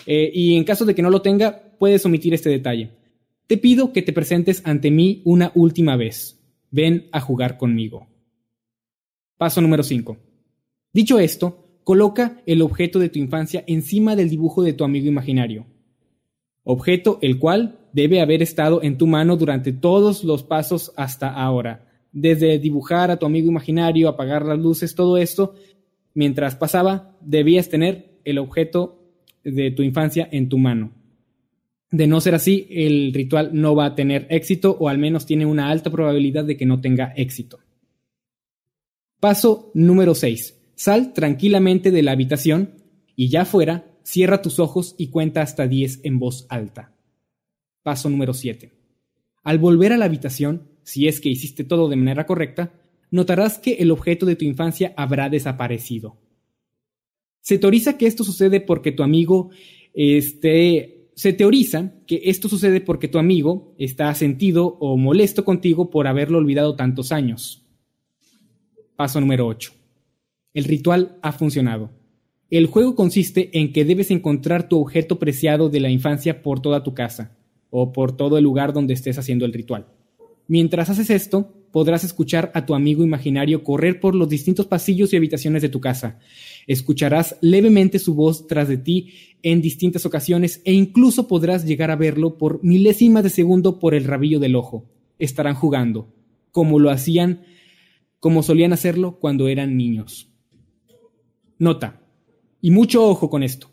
eh, 0.05 0.31
y 0.33 0.55
en 0.55 0.63
caso 0.63 0.85
de 0.85 0.95
que 0.95 1.01
no 1.01 1.09
lo 1.09 1.21
tenga, 1.21 1.73
puedes 1.77 2.05
omitir 2.05 2.33
este 2.33 2.49
detalle. 2.49 2.91
Te 3.47 3.57
pido 3.57 3.91
que 3.91 4.01
te 4.01 4.13
presentes 4.13 4.61
ante 4.65 4.91
mí 4.91 5.21
una 5.25 5.51
última 5.55 5.95
vez. 5.95 6.39
Ven 6.71 7.09
a 7.11 7.19
jugar 7.19 7.57
conmigo. 7.57 8.07
Paso 9.37 9.61
número 9.61 9.83
5. 9.83 10.17
Dicho 10.93 11.19
esto, 11.19 11.79
coloca 11.83 12.41
el 12.45 12.61
objeto 12.61 12.99
de 12.99 13.09
tu 13.09 13.19
infancia 13.19 13.63
encima 13.67 14.15
del 14.15 14.29
dibujo 14.29 14.61
de 14.63 14.73
tu 14.73 14.83
amigo 14.83 15.07
imaginario. 15.07 15.65
Objeto 16.63 17.19
el 17.21 17.39
cual 17.39 17.79
debe 17.93 18.21
haber 18.21 18.41
estado 18.41 18.83
en 18.83 18.97
tu 18.97 19.07
mano 19.07 19.37
durante 19.37 19.73
todos 19.73 20.23
los 20.23 20.43
pasos 20.43 20.91
hasta 20.95 21.33
ahora. 21.33 21.85
Desde 22.11 22.59
dibujar 22.59 23.11
a 23.11 23.17
tu 23.17 23.25
amigo 23.25 23.47
imaginario, 23.47 24.09
apagar 24.09 24.45
las 24.45 24.59
luces, 24.59 24.95
todo 24.95 25.17
esto, 25.17 25.55
mientras 26.13 26.55
pasaba, 26.55 27.15
debías 27.21 27.69
tener 27.69 28.19
el 28.25 28.37
objeto 28.37 28.99
de 29.43 29.71
tu 29.71 29.83
infancia 29.83 30.27
en 30.31 30.49
tu 30.49 30.57
mano. 30.57 30.91
De 31.91 32.05
no 32.05 32.21
ser 32.21 32.35
así, 32.35 32.67
el 32.69 33.13
ritual 33.13 33.49
no 33.53 33.75
va 33.75 33.85
a 33.85 33.95
tener 33.95 34.27
éxito 34.29 34.77
o 34.79 34.89
al 34.89 34.99
menos 34.99 35.25
tiene 35.25 35.45
una 35.45 35.69
alta 35.69 35.89
probabilidad 35.89 36.45
de 36.45 36.55
que 36.55 36.65
no 36.65 36.81
tenga 36.81 37.13
éxito. 37.15 37.59
Paso 39.19 39.71
número 39.73 40.13
6. 40.13 40.73
Sal 40.75 41.13
tranquilamente 41.13 41.91
de 41.91 42.03
la 42.03 42.11
habitación 42.11 42.75
y 43.15 43.29
ya 43.29 43.43
fuera, 43.43 43.88
cierra 44.09 44.41
tus 44.41 44.57
ojos 44.57 44.95
y 44.97 45.09
cuenta 45.09 45.43
hasta 45.43 45.67
10 45.67 45.99
en 46.03 46.17
voz 46.17 46.47
alta. 46.49 46.95
Paso 47.83 48.09
número 48.09 48.33
7. 48.33 48.73
Al 49.43 49.59
volver 49.59 49.93
a 49.93 49.97
la 49.97 50.05
habitación, 50.05 50.67
si 50.81 51.07
es 51.07 51.21
que 51.21 51.29
hiciste 51.29 51.63
todo 51.63 51.87
de 51.89 51.95
manera 51.95 52.25
correcta, 52.25 52.73
notarás 53.11 53.59
que 53.59 53.73
el 53.73 53.91
objeto 53.91 54.25
de 54.25 54.35
tu 54.35 54.45
infancia 54.45 54.95
habrá 54.97 55.29
desaparecido. 55.29 56.17
Se 57.41 57.59
teoriza 57.59 57.97
que 57.97 58.07
esto 58.07 58.23
sucede 58.23 58.59
porque 58.59 58.91
tu 58.91 59.03
amigo 59.03 59.51
este, 59.93 61.11
se 61.13 61.31
teoriza 61.33 61.93
que 62.07 62.21
esto 62.25 62.49
sucede 62.49 62.81
porque 62.81 63.09
tu 63.09 63.19
amigo 63.19 63.75
está 63.77 64.13
sentido 64.15 64.77
o 64.79 64.97
molesto 64.97 65.45
contigo 65.45 65.91
por 65.91 66.07
haberlo 66.07 66.39
olvidado 66.39 66.75
tantos 66.75 67.11
años. 67.11 67.63
Paso 68.95 69.21
número 69.21 69.45
8. 69.45 69.71
El 70.55 70.63
ritual 70.63 71.19
ha 71.21 71.31
funcionado. 71.31 71.98
El 72.49 72.65
juego 72.65 72.95
consiste 72.95 73.59
en 73.59 73.71
que 73.73 73.85
debes 73.85 74.09
encontrar 74.09 74.67
tu 74.67 74.79
objeto 74.79 75.19
preciado 75.19 75.69
de 75.69 75.79
la 75.79 75.91
infancia 75.91 76.41
por 76.41 76.61
toda 76.61 76.83
tu 76.83 76.95
casa 76.95 77.37
o 77.69 77.93
por 77.93 78.17
todo 78.17 78.37
el 78.39 78.43
lugar 78.43 78.73
donde 78.73 78.95
estés 78.95 79.19
haciendo 79.19 79.45
el 79.45 79.53
ritual. 79.53 79.85
Mientras 80.47 80.89
haces 80.89 81.11
esto, 81.11 81.53
podrás 81.71 82.03
escuchar 82.03 82.51
a 82.55 82.65
tu 82.65 82.73
amigo 82.73 83.03
imaginario 83.03 83.63
correr 83.63 83.99
por 83.99 84.15
los 84.15 84.29
distintos 84.29 84.65
pasillos 84.65 85.13
y 85.13 85.17
habitaciones 85.17 85.61
de 85.61 85.69
tu 85.69 85.79
casa. 85.79 86.17
Escucharás 86.65 87.37
levemente 87.41 87.99
su 87.99 88.15
voz 88.15 88.47
tras 88.47 88.67
de 88.67 88.77
ti 88.77 89.13
en 89.43 89.61
distintas 89.61 90.07
ocasiones 90.07 90.61
e 90.65 90.73
incluso 90.73 91.27
podrás 91.27 91.65
llegar 91.65 91.91
a 91.91 91.95
verlo 91.95 92.39
por 92.39 92.63
milésimas 92.63 93.23
de 93.23 93.29
segundo 93.29 93.77
por 93.77 93.93
el 93.93 94.05
rabillo 94.05 94.39
del 94.39 94.55
ojo. 94.55 94.89
Estarán 95.19 95.53
jugando, 95.53 96.11
como 96.51 96.79
lo 96.79 96.89
hacían, 96.89 97.43
como 98.19 98.41
solían 98.41 98.73
hacerlo 98.73 99.19
cuando 99.19 99.47
eran 99.47 99.77
niños. 99.77 100.31
Nota, 101.59 101.98
y 102.61 102.71
mucho 102.71 103.07
ojo 103.07 103.29
con 103.29 103.43
esto. 103.43 103.69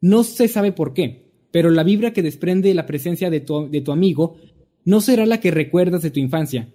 No 0.00 0.24
se 0.24 0.48
sabe 0.48 0.72
por 0.72 0.94
qué, 0.94 1.30
pero 1.50 1.70
la 1.70 1.82
vibra 1.82 2.12
que 2.12 2.22
desprende 2.22 2.72
la 2.74 2.86
presencia 2.86 3.30
de 3.30 3.40
tu, 3.40 3.92
amigo 3.92 4.36
no 4.84 5.00
será 5.00 5.26
la 5.26 5.40
que 5.40 5.50
recuerdas 5.50 6.02
de 6.02 6.10
tu 6.10 6.20
infancia. 6.20 6.68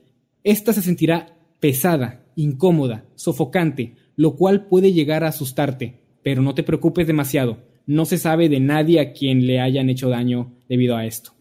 Esta 0.44 0.74
se 0.74 0.82
sentirá 0.82 1.38
pesada, 1.60 2.26
incómoda, 2.36 3.06
sofocante, 3.16 3.96
lo 4.16 4.36
cual 4.36 4.68
puede 4.68 4.94
llegar 4.94 5.24
a 5.24 5.30
asustarte, 5.30 6.02
pero 6.24 6.42
no 6.42 6.54
te 6.54 6.64
preocupes 6.64 7.08
demasiado. 7.08 7.64
No 7.88 8.06
se 8.06 8.18
sabe 8.18 8.50
de 8.50 8.60
nadie 8.60 9.00
a 9.00 9.14
quien 9.14 9.48
le 9.48 9.60
hayan 9.60 9.90
hecho 9.90 10.10
daño 10.10 10.54
debido 10.68 10.96
a 10.96 11.06
esto. 11.06 11.32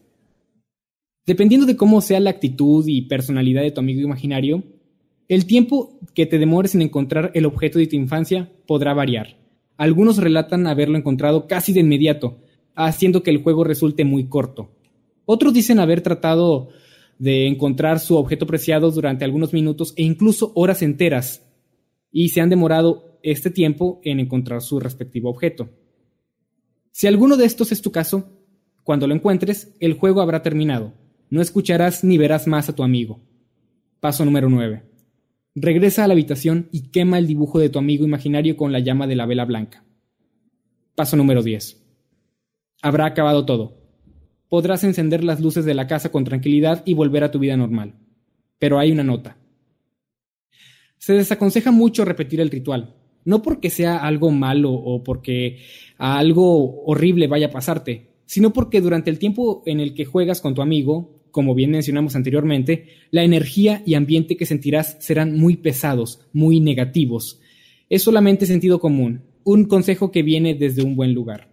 Dependiendo 1.25 1.65
de 1.65 1.75
cómo 1.75 2.01
sea 2.01 2.19
la 2.19 2.29
actitud 2.29 2.85
y 2.87 3.03
personalidad 3.03 3.63
de 3.63 3.71
tu 3.71 3.79
amigo 3.79 4.01
imaginario, 4.01 4.63
el 5.27 5.47
tiempo 5.47 5.99
que 6.13 6.27
te 6.27 6.37
demores 6.37 6.75
en 6.75 6.83
encontrar 6.83 7.31
el 7.33 7.45
objeto 7.45 7.79
de 7.79 7.87
tu 7.87 7.95
infancia 7.95 8.51
podrá 8.67 8.93
variar. 8.93 9.44
Algunos 9.77 10.17
relatan 10.17 10.67
haberlo 10.67 10.97
encontrado 10.97 11.47
casi 11.47 11.73
de 11.73 11.81
inmediato, 11.81 12.37
haciendo 12.75 13.23
que 13.23 13.31
el 13.31 13.43
juego 13.43 13.63
resulte 13.63 14.05
muy 14.05 14.27
corto. 14.27 14.71
Otros 15.25 15.53
dicen 15.53 15.79
haber 15.79 16.01
tratado 16.01 16.69
de 17.19 17.47
encontrar 17.47 17.99
su 17.99 18.15
objeto 18.15 18.45
preciado 18.45 18.91
durante 18.91 19.25
algunos 19.25 19.53
minutos 19.53 19.93
e 19.95 20.03
incluso 20.03 20.51
horas 20.55 20.81
enteras, 20.81 21.45
y 22.11 22.29
se 22.29 22.41
han 22.41 22.49
demorado 22.49 23.19
este 23.23 23.49
tiempo 23.49 23.99
en 24.03 24.19
encontrar 24.19 24.61
su 24.61 24.79
respectivo 24.79 25.29
objeto. 25.29 25.69
Si 26.91 27.07
alguno 27.07 27.35
de 27.35 27.45
estos 27.45 27.71
es 27.71 27.81
tu 27.81 27.91
caso, 27.91 28.29
cuando 28.83 29.07
lo 29.07 29.15
encuentres, 29.15 29.75
el 29.79 29.93
juego 29.93 30.21
habrá 30.21 30.41
terminado. 30.41 30.93
No 31.29 31.41
escucharás 31.41 32.03
ni 32.03 32.17
verás 32.17 32.47
más 32.47 32.69
a 32.69 32.75
tu 32.75 32.83
amigo. 32.83 33.19
Paso 33.99 34.23
número 34.23 34.49
9. 34.49 34.83
Regresa 35.57 36.03
a 36.03 36.07
la 36.07 36.13
habitación 36.13 36.67
y 36.73 36.89
quema 36.89 37.17
el 37.17 37.27
dibujo 37.27 37.59
de 37.59 37.69
tu 37.69 37.79
amigo 37.79 38.03
imaginario 38.03 38.57
con 38.57 38.73
la 38.73 38.79
llama 38.79 39.07
de 39.07 39.15
la 39.15 39.25
vela 39.25 39.45
blanca. 39.45 39.85
Paso 40.95 41.15
número 41.15 41.43
10. 41.43 41.81
Habrá 42.81 43.05
acabado 43.05 43.45
todo. 43.45 43.77
Podrás 44.49 44.83
encender 44.83 45.23
las 45.23 45.39
luces 45.39 45.63
de 45.63 45.73
la 45.73 45.87
casa 45.87 46.11
con 46.11 46.25
tranquilidad 46.25 46.83
y 46.85 46.93
volver 46.93 47.23
a 47.23 47.31
tu 47.31 47.39
vida 47.39 47.55
normal. 47.55 47.95
Pero 48.59 48.79
hay 48.79 48.91
una 48.91 49.05
nota. 49.05 49.37
Se 50.97 51.13
desaconseja 51.13 51.71
mucho 51.71 52.03
repetir 52.03 52.41
el 52.41 52.51
ritual, 52.51 52.93
no 53.23 53.41
porque 53.41 53.69
sea 53.69 53.97
algo 53.97 54.31
malo 54.31 54.73
o 54.73 55.05
porque 55.05 55.59
algo 55.97 56.83
horrible 56.83 57.27
vaya 57.27 57.47
a 57.47 57.51
pasarte, 57.51 58.09
sino 58.25 58.51
porque 58.51 58.81
durante 58.81 59.09
el 59.09 59.19
tiempo 59.19 59.63
en 59.65 59.79
el 59.79 59.93
que 59.93 60.03
juegas 60.03 60.41
con 60.41 60.53
tu 60.53 60.61
amigo, 60.61 61.14
como 61.35 61.53
bien 61.53 61.71
mencionamos 61.71 62.15
anteriormente, 62.15 62.87
la 63.11 63.25
energía 63.25 63.83
y 63.85 63.95
ambiente 63.95 64.37
que 64.37 64.45
sentirás 64.45 64.95
serán 65.01 65.37
muy 65.37 65.57
pesados, 65.57 66.21
muy 66.31 66.61
negativos. 66.61 67.41
Es 67.89 68.03
solamente 68.03 68.45
sentido 68.45 68.79
común, 68.79 69.25
un 69.43 69.65
consejo 69.65 70.11
que 70.11 70.23
viene 70.23 70.53
desde 70.53 70.81
un 70.81 70.95
buen 70.95 71.13
lugar. 71.13 71.49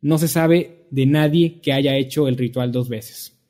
No 0.00 0.18
se 0.18 0.26
sabe 0.26 0.88
de 0.90 1.06
nadie 1.06 1.60
que 1.60 1.72
haya 1.72 1.96
hecho 1.96 2.26
el 2.26 2.36
ritual 2.36 2.72
dos 2.72 2.88
veces. 2.88 3.40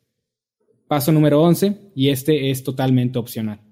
Paso 0.87 1.13
número 1.13 1.41
11, 1.41 1.93
y 1.95 2.11
este 2.11 2.51
es 2.51 2.63
totalmente 2.63 3.19
opcional. 3.19 3.63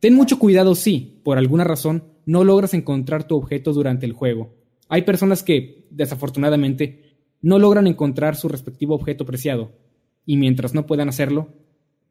Ten 0.00 0.14
mucho 0.14 0.40
cuidado 0.40 0.74
si, 0.74 1.20
por 1.22 1.38
alguna 1.38 1.62
razón, 1.62 2.02
no 2.26 2.42
logras 2.42 2.74
encontrar 2.74 3.28
tu 3.28 3.36
objeto 3.36 3.72
durante 3.72 4.04
el 4.04 4.14
juego. 4.14 4.56
Hay 4.88 5.02
personas 5.02 5.44
que, 5.44 5.86
desafortunadamente, 5.92 7.18
no 7.40 7.60
logran 7.60 7.86
encontrar 7.86 8.34
su 8.34 8.48
respectivo 8.48 8.96
objeto 8.96 9.24
preciado, 9.24 9.70
y 10.26 10.36
mientras 10.36 10.74
no 10.74 10.86
puedan 10.86 11.08
hacerlo, 11.08 11.54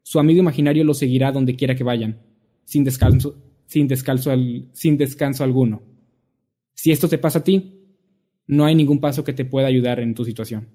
su 0.02 0.18
amigo 0.18 0.40
imaginario 0.40 0.84
lo 0.84 0.94
seguirá 0.94 1.32
donde 1.32 1.56
quiera 1.56 1.74
que 1.74 1.84
vayan, 1.84 2.20
sin 2.64 2.84
descanso, 2.84 3.36
sin 3.66 3.88
descanso, 3.88 4.32
sin 4.72 4.96
descanso 4.96 5.44
alguno. 5.44 5.82
Si 6.74 6.90
esto 6.90 7.08
te 7.08 7.18
pasa 7.18 7.40
a 7.40 7.44
ti, 7.44 7.80
no 8.46 8.64
hay 8.64 8.74
ningún 8.74 9.00
paso 9.00 9.24
que 9.24 9.32
te 9.32 9.44
pueda 9.44 9.68
ayudar 9.68 10.00
en 10.00 10.14
tu 10.14 10.24
situación. 10.24 10.68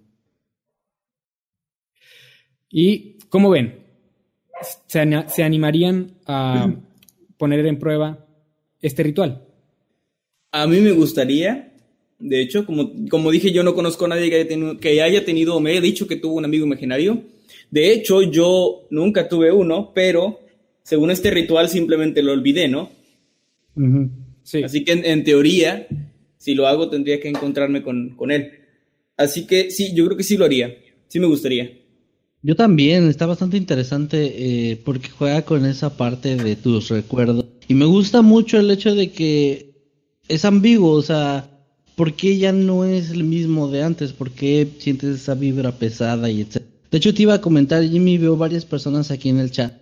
Y, 2.70 3.18
como 3.30 3.50
ven, 3.50 3.86
se, 4.88 5.26
se 5.28 5.44
animarían 5.44 6.18
a 6.26 6.74
poner 7.38 7.66
en 7.66 7.80
prueba 7.80 8.26
este 8.82 9.04
ritual? 9.04 9.46
A 10.52 10.68
mí 10.68 10.80
me 10.80 10.92
gustaría, 10.92 11.74
de 12.20 12.42
hecho, 12.42 12.66
como, 12.66 12.92
como 13.10 13.32
dije, 13.32 13.52
yo 13.52 13.64
no 13.64 13.76
conozco 13.76 14.06
a 14.06 14.10
nadie 14.10 14.30
que 14.30 14.38
haya, 14.38 14.48
tenido, 14.48 14.78
que 14.80 15.02
haya 15.02 15.26
tenido, 15.26 15.56
o 15.56 15.60
me 15.60 15.76
he 15.76 15.82
dicho 15.82 16.08
que 16.08 16.16
tuvo 16.16 16.36
un 16.36 16.46
amigo 16.46 16.66
imaginario. 16.66 17.24
De 17.70 17.92
hecho, 17.92 18.22
yo 18.22 18.88
nunca 18.90 19.28
tuve 19.28 19.52
uno, 19.52 19.92
pero 19.94 20.40
según 20.84 21.12
este 21.12 21.32
ritual 21.32 21.70
simplemente 21.70 22.24
lo 22.24 22.32
olvidé, 22.32 22.68
¿no? 22.68 22.90
sí. 24.44 24.64
Así 24.64 24.84
que 24.84 24.94
en, 24.94 25.24
teoría, 25.24 25.88
si 26.38 26.56
lo 26.56 26.68
hago, 26.68 26.90
tendría 26.90 27.20
que 27.20 27.30
encontrarme 27.30 27.84
con, 27.84 28.16
con 28.16 28.32
él. 28.32 28.52
Así 29.16 29.46
que 29.46 29.70
sí, 29.70 29.94
yo 29.94 30.06
creo 30.06 30.18
que 30.18 30.24
sí 30.24 30.38
lo 30.38 30.46
haría. 30.46 30.74
Sí 31.08 31.20
me 31.20 31.28
gustaría. 31.28 31.72
Yo 32.42 32.56
también, 32.56 33.08
está 33.10 33.26
bastante 33.26 33.58
interesante 33.58 34.72
eh, 34.72 34.80
porque 34.84 35.10
juega 35.10 35.42
con 35.44 35.66
esa 35.66 35.98
parte 35.98 36.36
de 36.36 36.56
tus 36.56 36.90
recuerdos. 36.90 37.46
Y 37.68 37.74
me 37.74 37.86
gusta 37.86 38.22
mucho 38.22 38.60
el 38.60 38.72
hecho 38.72 38.96
de 38.96 39.12
que 39.12 39.72
es 40.28 40.46
ambiguo, 40.46 40.92
o 40.92 41.02
sea, 41.02 41.57
¿por 41.98 42.14
qué 42.14 42.38
ya 42.38 42.54
no 42.54 42.86
es 42.86 43.10
el 43.10 43.24
mismo 43.24 43.68
de 43.70 43.82
antes? 43.82 44.14
¿Por 44.14 44.30
qué 44.30 44.70
sientes 44.78 45.16
esa 45.16 45.34
vibra 45.34 45.72
pesada 45.72 46.30
y 46.30 46.42
etcétera? 46.42 46.72
De 46.92 46.98
hecho, 47.00 47.14
te 47.14 47.24
iba 47.24 47.34
a 47.34 47.42
comentar, 47.42 47.84
Jimmy, 47.84 48.20
veo 48.20 48.38
varias 48.38 48.66
personas 48.66 49.10
aquí 49.10 49.30
en 49.30 49.40
el 49.40 49.52
chat 49.52 49.74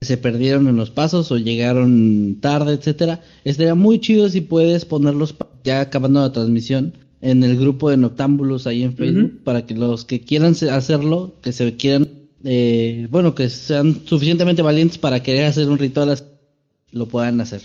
que 0.00 0.06
se 0.06 0.16
perdieron 0.16 0.66
en 0.66 0.76
los 0.76 0.90
pasos 0.90 1.30
o 1.30 1.36
llegaron 1.36 2.38
tarde, 2.40 2.72
etcétera. 2.72 3.20
Estaría 3.44 3.74
muy 3.74 4.00
chido 4.00 4.28
si 4.30 4.40
puedes 4.40 4.86
ponerlos 4.86 5.34
ya 5.62 5.82
acabando 5.82 6.20
la 6.20 6.32
transmisión 6.32 6.94
en 7.20 7.44
el 7.44 7.58
grupo 7.58 7.90
de 7.90 7.98
Noctámbulos 7.98 8.66
ahí 8.66 8.82
en 8.82 8.96
Facebook 8.96 9.40
para 9.44 9.66
que 9.66 9.74
los 9.74 10.06
que 10.06 10.20
quieran 10.20 10.54
hacerlo, 10.70 11.34
que 11.42 11.52
se 11.52 11.76
quieran, 11.76 12.08
eh, 12.44 13.08
bueno, 13.10 13.34
que 13.34 13.50
sean 13.50 14.06
suficientemente 14.06 14.62
valientes 14.62 14.96
para 14.96 15.22
querer 15.22 15.44
hacer 15.44 15.68
un 15.68 15.78
ritual, 15.78 16.16
lo 16.92 17.06
puedan 17.06 17.40
hacer. 17.42 17.60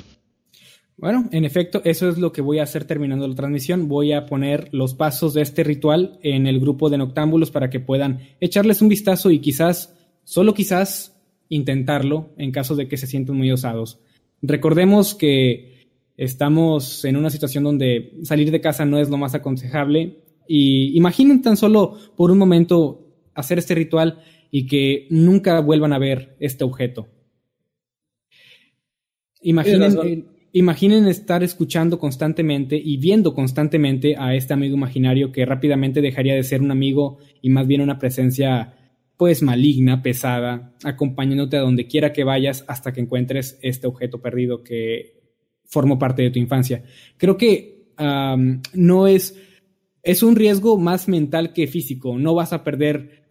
Bueno, 1.03 1.27
en 1.33 1.43
efecto, 1.43 1.81
eso 1.83 2.07
es 2.07 2.17
lo 2.17 2.31
que 2.31 2.39
voy 2.41 2.59
a 2.59 2.63
hacer 2.63 2.85
terminando 2.85 3.27
la 3.27 3.35
transmisión. 3.35 3.89
Voy 3.89 4.13
a 4.13 4.25
poner 4.25 4.69
los 4.71 4.93
pasos 4.93 5.33
de 5.33 5.41
este 5.41 5.61
ritual 5.65 6.17
en 6.23 6.47
el 6.47 6.61
grupo 6.61 6.89
de 6.89 6.97
noctámbulos 6.97 7.51
para 7.51 7.69
que 7.69 7.81
puedan 7.81 8.19
echarles 8.39 8.81
un 8.81 8.87
vistazo 8.87 9.29
y 9.29 9.39
quizás, 9.39 9.93
solo 10.23 10.53
quizás, 10.53 11.21
intentarlo 11.49 12.29
en 12.37 12.53
caso 12.53 12.77
de 12.77 12.87
que 12.87 12.95
se 12.95 13.07
sientan 13.07 13.35
muy 13.35 13.51
osados. 13.51 13.99
Recordemos 14.41 15.13
que 15.13 15.89
estamos 16.15 17.03
en 17.03 17.17
una 17.17 17.29
situación 17.29 17.65
donde 17.65 18.13
salir 18.23 18.49
de 18.49 18.61
casa 18.61 18.85
no 18.85 18.97
es 18.97 19.09
lo 19.09 19.17
más 19.17 19.35
aconsejable 19.35 20.23
y 20.47 20.97
imaginen 20.97 21.41
tan 21.41 21.57
solo 21.57 21.97
por 22.15 22.31
un 22.31 22.37
momento 22.37 23.09
hacer 23.33 23.59
este 23.59 23.75
ritual 23.75 24.23
y 24.51 24.67
que 24.67 25.07
nunca 25.09 25.59
vuelvan 25.59 25.91
a 25.91 25.99
ver 25.99 26.37
este 26.39 26.63
objeto. 26.63 27.09
Imaginen, 29.41 30.32
Imaginen 30.55 31.07
estar 31.07 31.41
escuchando 31.41 31.97
constantemente 31.97 32.79
y 32.81 32.97
viendo 32.97 33.33
constantemente 33.33 34.15
a 34.15 34.35
este 34.35 34.53
amigo 34.53 34.75
imaginario 34.75 35.31
que 35.31 35.47
rápidamente 35.47 35.99
dejaría 35.99 36.35
de 36.35 36.43
ser 36.43 36.61
un 36.61 36.69
amigo 36.69 37.17
y 37.41 37.49
más 37.49 37.65
bien 37.65 37.81
una 37.81 37.97
presencia 37.97 38.75
pues 39.17 39.41
maligna, 39.41 40.03
pesada, 40.03 40.75
acompañándote 40.83 41.57
a 41.57 41.61
donde 41.61 41.87
quiera 41.87 42.13
que 42.13 42.23
vayas 42.23 42.65
hasta 42.67 42.93
que 42.93 43.01
encuentres 43.01 43.57
este 43.63 43.87
objeto 43.87 44.21
perdido 44.21 44.63
que 44.63 45.23
formó 45.65 45.97
parte 45.97 46.21
de 46.21 46.29
tu 46.29 46.37
infancia. 46.37 46.83
Creo 47.17 47.35
que 47.35 47.87
no 48.73 49.07
es, 49.07 49.35
es 50.03 50.21
un 50.21 50.35
riesgo 50.35 50.77
más 50.77 51.07
mental 51.07 51.51
que 51.53 51.65
físico. 51.65 52.19
No 52.19 52.35
vas 52.35 52.53
a 52.53 52.63
perder 52.63 53.25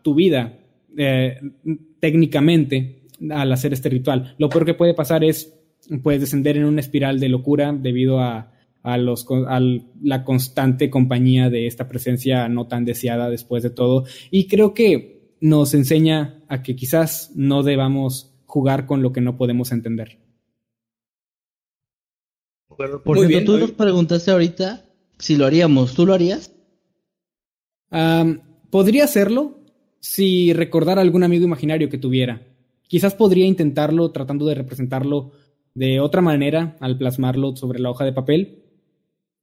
tu 0.00 0.14
vida 0.14 0.60
eh, 0.96 1.38
técnicamente 2.00 3.02
al 3.28 3.52
hacer 3.52 3.74
este 3.74 3.90
ritual. 3.90 4.34
Lo 4.38 4.48
peor 4.48 4.64
que 4.64 4.72
puede 4.72 4.94
pasar 4.94 5.24
es 5.24 5.60
puedes 6.02 6.20
descender 6.20 6.56
en 6.56 6.64
una 6.64 6.80
espiral 6.80 7.20
de 7.20 7.28
locura 7.28 7.72
debido 7.72 8.20
a, 8.20 8.50
los, 8.98 9.26
la 10.02 10.24
constante 10.24 10.90
compañía 10.90 11.50
de 11.50 11.66
esta 11.66 11.88
presencia 11.88 12.48
no 12.48 12.66
tan 12.66 12.84
deseada 12.84 13.30
después 13.30 13.62
de 13.62 13.70
todo. 13.70 14.04
Y 14.30 14.46
creo 14.46 14.74
que 14.74 15.36
nos 15.40 15.74
enseña 15.74 16.42
a 16.48 16.62
que 16.62 16.76
quizás 16.76 17.32
no 17.34 17.62
debamos 17.62 18.34
jugar 18.46 18.86
con 18.86 19.02
lo 19.02 19.12
que 19.12 19.20
no 19.20 19.36
podemos 19.36 19.72
entender. 19.72 20.18
por 22.68 23.18
ejemplo, 23.18 23.44
tú 23.44 23.58
nos 23.58 23.72
preguntaste 23.72 24.30
ahorita 24.30 24.84
si 25.18 25.36
lo 25.36 25.46
haríamos. 25.46 25.94
¿Tú 25.94 26.06
lo 26.06 26.14
harías? 26.14 26.50
podría 28.70 29.04
hacerlo 29.04 29.60
si 30.00 30.52
recordara 30.52 31.00
algún 31.00 31.22
amigo 31.22 31.44
imaginario 31.44 31.88
que 31.88 31.96
tuviera. 31.96 32.42
Quizás 32.88 33.14
podría 33.14 33.46
intentarlo 33.46 34.10
tratando 34.10 34.46
de 34.46 34.54
representarlo 34.54 35.32
de 35.74 36.00
otra 36.00 36.20
manera 36.20 36.76
al 36.80 36.96
plasmarlo 36.96 37.56
sobre 37.56 37.80
la 37.80 37.90
hoja 37.90 38.04
de 38.04 38.12
papel, 38.12 38.62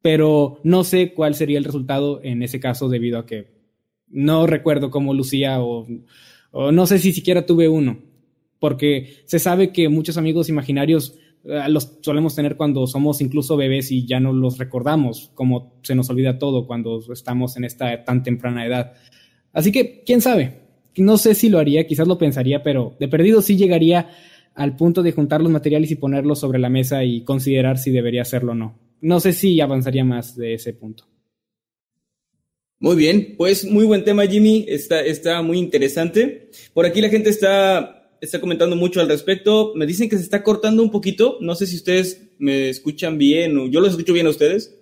pero 0.01 0.59
no 0.63 0.83
sé 0.83 1.13
cuál 1.13 1.35
sería 1.35 1.57
el 1.57 1.65
resultado 1.65 2.21
en 2.23 2.41
ese 2.41 2.59
caso 2.59 2.89
debido 2.89 3.19
a 3.19 3.25
que 3.25 3.61
no 4.07 4.47
recuerdo 4.47 4.89
cómo 4.89 5.13
lucía 5.13 5.61
o, 5.61 5.87
no 6.53 6.85
sé 6.85 6.99
si 6.99 7.13
siquiera 7.13 7.45
tuve 7.45 7.69
uno, 7.69 7.99
porque 8.59 9.23
se 9.25 9.39
sabe 9.39 9.71
que 9.71 9.89
muchos 9.89 10.17
amigos 10.17 10.49
imaginarios 10.49 11.17
eh, 11.45 11.63
los 11.69 11.97
solemos 12.01 12.35
tener 12.35 12.57
cuando 12.57 12.87
somos 12.87 13.21
incluso 13.21 13.57
bebés 13.57 13.91
y 13.91 14.05
ya 14.05 14.19
no 14.19 14.33
los 14.33 14.57
recordamos, 14.57 15.31
como 15.33 15.79
se 15.83 15.95
nos 15.95 16.09
olvida 16.09 16.39
todo 16.39 16.67
cuando 16.67 16.99
estamos 17.11 17.55
en 17.57 17.63
esta 17.63 18.03
tan 18.03 18.23
temprana 18.23 18.65
edad. 18.65 18.93
Así 19.53 19.71
que, 19.71 20.03
quién 20.05 20.21
sabe, 20.21 20.61
no 20.97 21.17
sé 21.17 21.35
si 21.35 21.49
lo 21.49 21.59
haría, 21.59 21.87
quizás 21.87 22.07
lo 22.07 22.17
pensaría, 22.17 22.63
pero 22.63 22.95
de 22.99 23.07
perdido 23.07 23.41
sí 23.41 23.55
llegaría 23.55 24.09
al 24.55 24.75
punto 24.75 25.03
de 25.03 25.11
juntar 25.11 25.41
los 25.41 25.51
materiales 25.51 25.91
y 25.91 25.95
ponerlos 25.95 26.39
sobre 26.39 26.59
la 26.59 26.69
mesa 26.69 27.03
y 27.03 27.23
considerar 27.23 27.77
si 27.77 27.91
debería 27.91 28.21
hacerlo 28.21 28.51
o 28.51 28.55
no. 28.55 28.79
No 29.01 29.19
sé 29.19 29.33
si 29.33 29.59
avanzaría 29.59 30.05
más 30.05 30.35
de 30.35 30.53
ese 30.53 30.73
punto. 30.73 31.05
Muy 32.79 32.95
bien, 32.95 33.35
pues 33.37 33.65
muy 33.65 33.85
buen 33.85 34.03
tema, 34.03 34.25
Jimmy. 34.25 34.65
Está, 34.67 35.01
está 35.01 35.41
muy 35.41 35.59
interesante. 35.59 36.49
Por 36.73 36.85
aquí 36.85 36.99
la 36.99 37.09
gente 37.09 37.29
está, 37.29 38.17
está 38.21 38.41
comentando 38.41 38.75
mucho 38.75 39.01
al 39.01 39.07
respecto. 39.07 39.73
Me 39.75 39.85
dicen 39.85 40.09
que 40.09 40.17
se 40.17 40.23
está 40.23 40.41
cortando 40.41 40.81
un 40.81 40.91
poquito. 40.91 41.37
No 41.41 41.55
sé 41.55 41.67
si 41.67 41.75
ustedes 41.75 42.31
me 42.39 42.69
escuchan 42.69 43.19
bien 43.19 43.57
o 43.57 43.67
yo 43.67 43.81
los 43.81 43.91
escucho 43.91 44.13
bien 44.13 44.25
a 44.25 44.31
ustedes. 44.31 44.80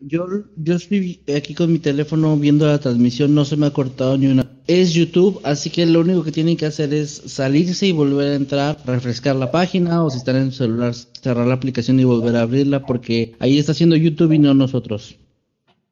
Yo, 0.00 0.26
yo 0.56 0.74
estoy 0.74 1.20
aquí 1.36 1.54
con 1.54 1.72
mi 1.72 1.78
teléfono 1.78 2.36
viendo 2.36 2.66
la 2.66 2.78
transmisión, 2.78 3.34
no 3.34 3.44
se 3.44 3.56
me 3.56 3.66
ha 3.66 3.72
cortado 3.72 4.18
ni 4.18 4.26
una. 4.26 4.46
Es 4.66 4.92
YouTube, 4.92 5.40
así 5.44 5.70
que 5.70 5.86
lo 5.86 6.00
único 6.00 6.24
que 6.24 6.32
tienen 6.32 6.56
que 6.56 6.66
hacer 6.66 6.92
es 6.92 7.22
salirse 7.26 7.86
y 7.86 7.92
volver 7.92 8.32
a 8.32 8.34
entrar, 8.34 8.78
refrescar 8.84 9.36
la 9.36 9.50
página 9.50 10.04
o 10.04 10.10
si 10.10 10.18
están 10.18 10.36
en 10.36 10.42
el 10.44 10.52
celular, 10.52 10.94
cerrar 10.94 11.46
la 11.46 11.54
aplicación 11.54 12.00
y 12.00 12.04
volver 12.04 12.36
a 12.36 12.42
abrirla 12.42 12.84
porque 12.84 13.34
ahí 13.38 13.58
está 13.58 13.72
haciendo 13.72 13.96
YouTube 13.96 14.32
y 14.32 14.38
no 14.38 14.54
nosotros. 14.54 15.16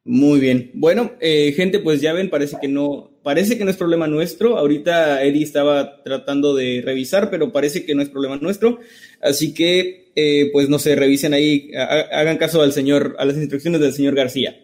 Muy 0.07 0.39
bien. 0.39 0.69
Bueno, 0.75 1.13
eh, 1.19 1.51
gente, 1.53 1.79
pues 1.79 1.99
ya 1.99 2.13
ven, 2.13 2.29
parece 2.29 2.57
que 2.61 2.67
no, 2.67 3.11
parece 3.23 3.57
que 3.57 3.65
no 3.65 3.71
es 3.71 3.77
problema 3.77 4.05
nuestro. 4.05 4.55
Ahorita 4.59 5.23
Eddie 5.23 5.43
estaba 5.43 6.03
tratando 6.03 6.53
de 6.53 6.83
revisar, 6.85 7.31
pero 7.31 7.51
parece 7.51 7.85
que 7.85 7.95
no 7.95 8.03
es 8.03 8.09
problema 8.09 8.37
nuestro. 8.37 8.79
Así 9.19 9.55
que, 9.55 10.11
eh, 10.15 10.51
pues 10.53 10.69
no 10.69 10.77
sé, 10.77 10.95
revisen 10.95 11.33
ahí, 11.33 11.71
hagan 11.73 12.37
caso 12.37 12.61
al 12.61 12.71
señor, 12.71 13.15
a 13.17 13.25
las 13.25 13.35
instrucciones 13.35 13.81
del 13.81 13.93
señor 13.93 14.13
García. 14.13 14.55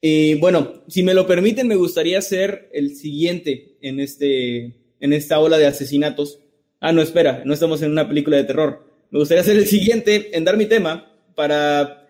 Y 0.00 0.36
bueno, 0.36 0.84
si 0.88 1.02
me 1.02 1.12
lo 1.12 1.26
permiten, 1.26 1.68
me 1.68 1.76
gustaría 1.76 2.18
hacer 2.18 2.70
el 2.72 2.96
siguiente 2.96 3.76
en 3.82 4.00
este, 4.00 4.74
en 5.00 5.12
esta 5.12 5.38
ola 5.38 5.58
de 5.58 5.66
asesinatos. 5.66 6.40
Ah, 6.80 6.92
no, 6.92 7.02
espera, 7.02 7.42
no 7.44 7.52
estamos 7.52 7.82
en 7.82 7.90
una 7.90 8.08
película 8.08 8.38
de 8.38 8.44
terror. 8.44 8.86
Me 9.10 9.18
gustaría 9.18 9.42
hacer 9.42 9.56
el 9.56 9.66
siguiente 9.66 10.30
en 10.34 10.44
dar 10.44 10.56
mi 10.56 10.64
tema 10.64 11.12
para 11.34 12.05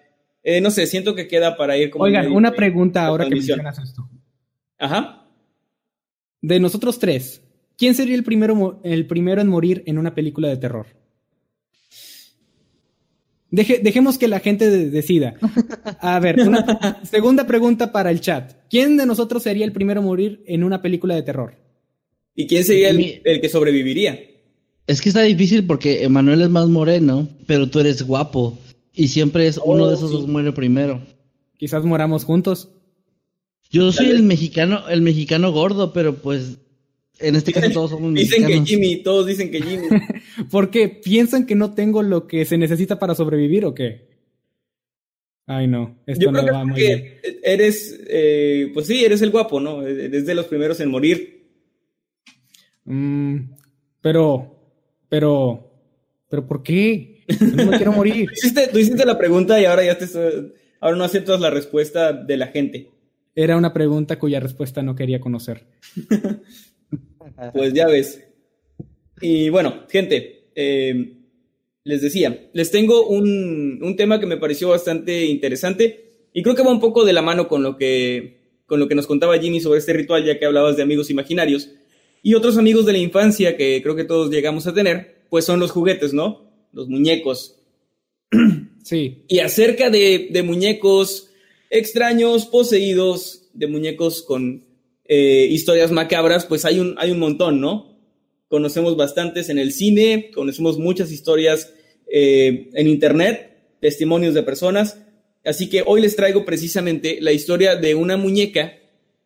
eh, 0.48 0.60
no 0.60 0.70
sé, 0.70 0.86
siento 0.86 1.16
que 1.16 1.26
queda 1.26 1.56
para 1.56 1.76
ir 1.76 1.90
como. 1.90 2.04
Oigan, 2.04 2.30
una 2.30 2.52
pregunta 2.52 3.04
ahora 3.04 3.24
que 3.24 3.34
mencionas 3.34 3.80
esto. 3.80 4.08
Ajá. 4.78 5.26
De 6.40 6.60
nosotros 6.60 7.00
tres, 7.00 7.42
¿quién 7.76 7.96
sería 7.96 8.14
el 8.14 8.22
primero, 8.22 8.80
el 8.84 9.08
primero 9.08 9.40
en 9.40 9.48
morir 9.48 9.82
en 9.86 9.98
una 9.98 10.14
película 10.14 10.48
de 10.48 10.56
terror? 10.56 10.86
dejemos 13.50 14.18
que 14.18 14.28
la 14.28 14.38
gente 14.38 14.70
decida. 14.70 15.34
A 16.00 16.20
ver, 16.20 16.40
una 16.40 17.00
segunda 17.10 17.46
pregunta 17.48 17.90
para 17.90 18.12
el 18.12 18.20
chat. 18.20 18.52
¿Quién 18.70 18.96
de 18.96 19.06
nosotros 19.06 19.42
sería 19.42 19.64
el 19.64 19.72
primero 19.72 20.00
a 20.00 20.04
morir 20.04 20.44
en 20.46 20.62
una 20.62 20.80
película 20.80 21.16
de 21.16 21.22
terror? 21.22 21.54
¿Y 22.36 22.46
quién 22.46 22.64
sería 22.64 22.90
el, 22.90 23.20
el 23.24 23.40
que 23.40 23.48
sobreviviría? 23.48 24.16
Es 24.86 25.00
que 25.00 25.08
está 25.08 25.22
difícil 25.22 25.66
porque 25.66 26.04
Emanuel 26.04 26.42
es 26.42 26.50
más 26.50 26.68
moreno, 26.68 27.28
pero 27.46 27.68
tú 27.68 27.80
eres 27.80 28.02
guapo. 28.02 28.56
Y 28.98 29.08
siempre 29.08 29.46
es 29.46 29.60
uno 29.62 29.86
de 29.86 29.92
oh, 29.92 29.94
esos 29.94 30.10
dos 30.10 30.26
muere 30.26 30.52
primero. 30.52 31.02
Quizás 31.58 31.84
moramos 31.84 32.24
juntos. 32.24 32.70
Yo 33.70 33.92
soy 33.92 34.08
el 34.08 34.22
mexicano, 34.22 34.88
el 34.88 35.02
mexicano 35.02 35.52
gordo, 35.52 35.92
pero 35.92 36.14
pues 36.16 36.58
en 37.18 37.36
este 37.36 37.52
caso 37.52 37.70
todos 37.70 37.90
somos 37.90 38.10
mexicanos. 38.10 38.48
Dicen 38.48 38.64
que 38.64 38.70
Jimmy, 38.70 39.02
todos 39.02 39.26
dicen 39.26 39.50
que 39.50 39.60
Jimmy. 39.60 39.88
¿Por 40.50 40.70
qué? 40.70 40.88
¿Piensan 40.88 41.44
que 41.44 41.54
no 41.54 41.74
tengo 41.74 42.02
lo 42.02 42.26
que 42.26 42.46
se 42.46 42.56
necesita 42.56 42.98
para 42.98 43.14
sobrevivir 43.14 43.66
o 43.66 43.74
qué? 43.74 44.06
Ay, 45.46 45.66
no, 45.66 45.98
esto 46.06 46.32
no 46.32 46.44
va 46.44 46.64
muy 46.64 46.80
bien. 46.80 47.20
Eres, 47.42 48.00
eh, 48.08 48.70
pues 48.72 48.86
sí, 48.86 49.04
eres 49.04 49.20
el 49.20 49.30
guapo, 49.30 49.60
¿no? 49.60 49.86
Eres 49.86 50.24
de 50.24 50.34
los 50.34 50.46
primeros 50.46 50.80
en 50.80 50.90
morir. 50.90 51.46
Mm, 52.84 53.40
pero, 54.00 54.56
pero, 55.10 55.70
pero 56.30 56.46
¿por 56.46 56.62
qué? 56.62 57.15
No 57.56 57.66
me 57.66 57.76
quiero 57.76 57.92
morir. 57.92 58.28
Tú 58.72 58.78
hiciste, 58.78 59.04
la 59.04 59.18
pregunta 59.18 59.60
y 59.60 59.64
ahora 59.64 59.84
ya 59.84 59.98
te 59.98 60.06
ahora 60.80 60.96
no 60.96 61.04
aceptas 61.04 61.40
la 61.40 61.50
respuesta 61.50 62.12
de 62.12 62.36
la 62.36 62.48
gente. 62.48 62.90
Era 63.34 63.56
una 63.56 63.72
pregunta 63.72 64.18
cuya 64.18 64.40
respuesta 64.40 64.82
no 64.82 64.94
quería 64.94 65.20
conocer. 65.20 65.64
pues 67.52 67.72
ya 67.72 67.86
ves. 67.86 68.22
Y 69.20 69.48
bueno, 69.50 69.84
gente, 69.88 70.50
eh, 70.54 71.16
les 71.84 72.00
decía, 72.00 72.48
les 72.52 72.70
tengo 72.70 73.06
un, 73.06 73.80
un, 73.82 73.96
tema 73.96 74.20
que 74.20 74.26
me 74.26 74.36
pareció 74.36 74.70
bastante 74.70 75.26
interesante 75.26 76.28
y 76.32 76.42
creo 76.42 76.54
que 76.54 76.62
va 76.62 76.70
un 76.70 76.80
poco 76.80 77.04
de 77.04 77.12
la 77.12 77.22
mano 77.22 77.48
con 77.48 77.62
lo 77.62 77.76
que, 77.76 78.40
con 78.66 78.80
lo 78.80 78.88
que 78.88 78.94
nos 78.94 79.06
contaba 79.06 79.38
Jimmy 79.38 79.60
sobre 79.60 79.78
este 79.78 79.92
ritual, 79.92 80.24
ya 80.24 80.38
que 80.38 80.46
hablabas 80.46 80.76
de 80.76 80.82
amigos 80.82 81.10
imaginarios. 81.10 81.70
Y 82.22 82.34
otros 82.34 82.58
amigos 82.58 82.86
de 82.86 82.92
la 82.92 82.98
infancia 82.98 83.56
que 83.56 83.80
creo 83.82 83.96
que 83.96 84.04
todos 84.04 84.30
llegamos 84.30 84.66
a 84.66 84.74
tener, 84.74 85.24
pues 85.30 85.44
son 85.44 85.60
los 85.60 85.70
juguetes, 85.70 86.12
¿no? 86.12 86.45
Los 86.76 86.88
muñecos. 86.88 87.56
Sí. 88.84 89.24
Y 89.26 89.40
acerca 89.40 89.90
de, 89.90 90.42
muñecos, 90.44 91.30
extraños, 91.70 92.46
poseídos, 92.46 93.48
de 93.52 93.66
muñecos 93.66 94.22
con 94.22 94.62
eh, 95.06 95.48
historias 95.50 95.90
macabras, 95.90 96.44
pues 96.44 96.64
hay 96.64 96.78
un, 96.78 96.94
hay 96.98 97.10
un 97.10 97.18
montón, 97.18 97.60
¿no? 97.60 97.98
Conocemos 98.46 98.96
bastantes 98.96 99.48
en 99.48 99.58
el 99.58 99.72
cine, 99.72 100.30
conocemos 100.32 100.78
muchas 100.78 101.10
historias 101.10 101.72
eh, 102.12 102.68
en 102.74 102.86
internet, 102.86 103.76
testimonios 103.80 104.34
de 104.34 104.44
personas. 104.44 105.00
Así 105.44 105.68
que 105.68 105.82
hoy 105.84 106.00
les 106.02 106.14
traigo 106.14 106.44
precisamente 106.44 107.18
la 107.20 107.32
historia 107.32 107.74
de 107.74 107.96
una 107.96 108.16
muñeca, 108.16 108.74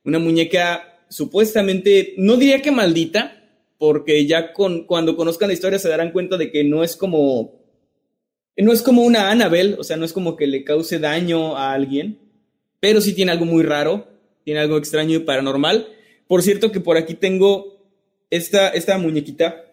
una 0.04 0.20
muñeca 0.20 1.00
supuestamente, 1.10 2.14
no 2.16 2.36
diría 2.36 2.62
que 2.62 2.70
maldita, 2.70 3.39
porque 3.80 4.26
ya 4.26 4.52
con, 4.52 4.84
cuando 4.84 5.16
conozcan 5.16 5.48
la 5.48 5.54
historia 5.54 5.78
se 5.78 5.88
darán 5.88 6.12
cuenta 6.12 6.36
de 6.36 6.52
que 6.52 6.64
no 6.64 6.84
es 6.84 6.96
como, 6.96 7.62
no 8.54 8.72
es 8.72 8.82
como 8.82 9.00
una 9.00 9.30
Annabelle, 9.30 9.76
o 9.78 9.84
sea, 9.84 9.96
no 9.96 10.04
es 10.04 10.12
como 10.12 10.36
que 10.36 10.46
le 10.46 10.64
cause 10.64 10.98
daño 10.98 11.56
a 11.56 11.72
alguien, 11.72 12.18
pero 12.78 13.00
sí 13.00 13.14
tiene 13.14 13.32
algo 13.32 13.46
muy 13.46 13.62
raro, 13.62 14.06
tiene 14.44 14.60
algo 14.60 14.76
extraño 14.76 15.16
y 15.16 15.20
paranormal. 15.20 15.88
Por 16.28 16.42
cierto 16.42 16.70
que 16.70 16.80
por 16.80 16.98
aquí 16.98 17.14
tengo 17.14 17.78
esta, 18.28 18.68
esta 18.68 18.98
muñequita, 18.98 19.64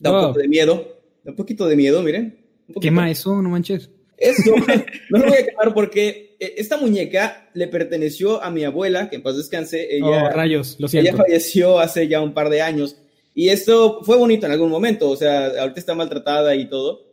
da 0.00 0.10
un 0.10 0.26
poco 0.26 0.40
de 0.40 0.48
miedo, 0.48 0.98
da 1.22 1.30
un 1.30 1.36
poquito 1.36 1.68
de 1.68 1.76
miedo, 1.76 2.02
miren. 2.02 2.44
Quema 2.80 3.12
eso, 3.12 3.40
no 3.40 3.48
manches. 3.48 3.90
Eso, 4.18 4.56
no 5.10 5.18
lo 5.20 5.26
voy 5.26 5.38
a 5.38 5.46
quemar 5.46 5.72
porque 5.72 6.36
eh, 6.40 6.54
esta 6.56 6.78
muñeca 6.78 7.48
le 7.54 7.68
perteneció 7.68 8.42
a 8.42 8.50
mi 8.50 8.64
abuela, 8.64 9.08
que 9.08 9.16
en 9.16 9.22
paz 9.22 9.36
descanse. 9.36 9.86
Ella, 9.88 10.24
oh, 10.24 10.30
rayos, 10.30 10.74
lo 10.80 10.88
siento. 10.88 11.10
Ella 11.10 11.16
falleció 11.16 11.78
hace 11.78 12.08
ya 12.08 12.20
un 12.20 12.34
par 12.34 12.50
de 12.50 12.60
años. 12.60 12.96
Y 13.34 13.48
esto 13.48 14.00
fue 14.04 14.16
bonito 14.16 14.46
en 14.46 14.52
algún 14.52 14.70
momento, 14.70 15.10
o 15.10 15.16
sea, 15.16 15.46
ahorita 15.60 15.80
está 15.80 15.94
maltratada 15.94 16.54
y 16.54 16.68
todo. 16.68 17.04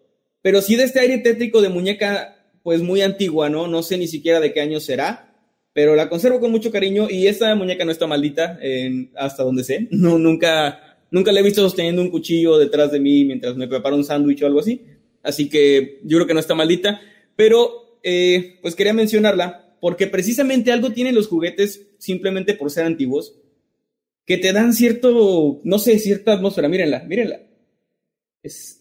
Pero 0.44 0.62
sí 0.62 0.76
de 0.76 0.84
este 0.84 1.00
aire 1.00 1.18
tétrico 1.18 1.62
de 1.62 1.70
muñeca, 1.70 2.36
pues 2.64 2.82
muy 2.82 3.02
antigua, 3.02 3.50
¿no? 3.50 3.68
No 3.68 3.82
sé 3.82 3.98
ni 3.98 4.08
siquiera 4.08 4.40
de 4.40 4.54
qué 4.54 4.62
año 4.62 4.80
será, 4.80 5.36
pero 5.74 5.96
la 5.96 6.10
conservo 6.10 6.40
con 6.40 6.52
mucho 6.52 6.72
cariño 6.72 7.08
y 7.10 7.28
esta 7.28 7.54
muñeca 7.56 7.86
no 7.86 7.92
está 7.92 8.06
maldita, 8.06 8.60
hasta 9.16 9.44
donde 9.44 9.64
sé. 9.64 9.88
No, 9.92 10.20
nunca, 10.20 10.98
nunca 11.10 11.32
la 11.32 11.40
he 11.40 11.44
visto 11.44 11.62
sosteniendo 11.62 12.02
un 12.02 12.12
cuchillo 12.12 12.58
detrás 12.58 12.92
de 12.92 13.00
mí 13.00 13.26
mientras 13.26 13.56
me 13.56 13.68
preparo 13.68 13.96
un 13.96 14.04
sándwich 14.04 14.44
o 14.44 14.46
algo 14.46 14.60
así. 14.60 14.82
Así 15.24 15.50
que 15.50 16.00
yo 16.04 16.18
creo 16.18 16.28
que 16.28 16.34
no 16.34 16.40
está 16.40 16.54
maldita. 16.56 17.02
Pero, 17.36 18.00
eh, 18.04 18.60
pues 18.62 18.76
quería 18.76 18.94
mencionarla 18.94 19.76
porque 19.80 20.06
precisamente 20.06 20.72
algo 20.72 20.92
tienen 20.92 21.16
los 21.16 21.28
juguetes 21.28 21.88
simplemente 21.98 22.54
por 22.54 22.70
ser 22.70 22.86
antiguos 22.86 23.41
que 24.26 24.38
te 24.38 24.54
dan 24.54 24.74
cierto, 24.74 25.62
no 25.64 25.80
sé, 25.80 26.00
cierta 26.00 26.34
atmósfera. 26.34 26.68
Mírenla, 26.68 27.04
mírenla. 27.04 27.42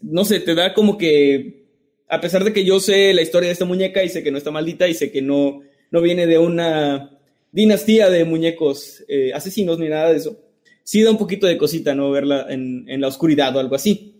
No 0.02 0.24
sé, 0.24 0.40
te 0.40 0.54
da 0.54 0.74
como 0.74 0.96
que, 0.96 1.66
a 2.08 2.20
pesar 2.20 2.44
de 2.44 2.52
que 2.52 2.64
yo 2.64 2.80
sé 2.80 3.12
la 3.12 3.22
historia 3.22 3.48
de 3.48 3.52
esta 3.52 3.64
muñeca 3.64 4.02
y 4.02 4.08
sé 4.08 4.22
que 4.22 4.30
no 4.30 4.38
está 4.38 4.50
maldita 4.50 4.88
y 4.88 4.94
sé 4.94 5.10
que 5.10 5.22
no, 5.22 5.62
no 5.90 6.00
viene 6.00 6.26
de 6.26 6.38
una 6.38 7.18
dinastía 7.52 8.10
de 8.10 8.24
muñecos 8.24 9.04
eh, 9.08 9.32
asesinos 9.34 9.78
ni 9.78 9.88
nada 9.88 10.10
de 10.10 10.18
eso, 10.18 10.38
sí 10.84 11.02
da 11.02 11.10
un 11.10 11.18
poquito 11.18 11.46
de 11.46 11.58
cosita, 11.58 11.94
¿no? 11.94 12.10
Verla 12.10 12.46
en, 12.48 12.84
en 12.88 13.00
la 13.00 13.08
oscuridad 13.08 13.54
o 13.56 13.60
algo 13.60 13.74
así. 13.74 14.16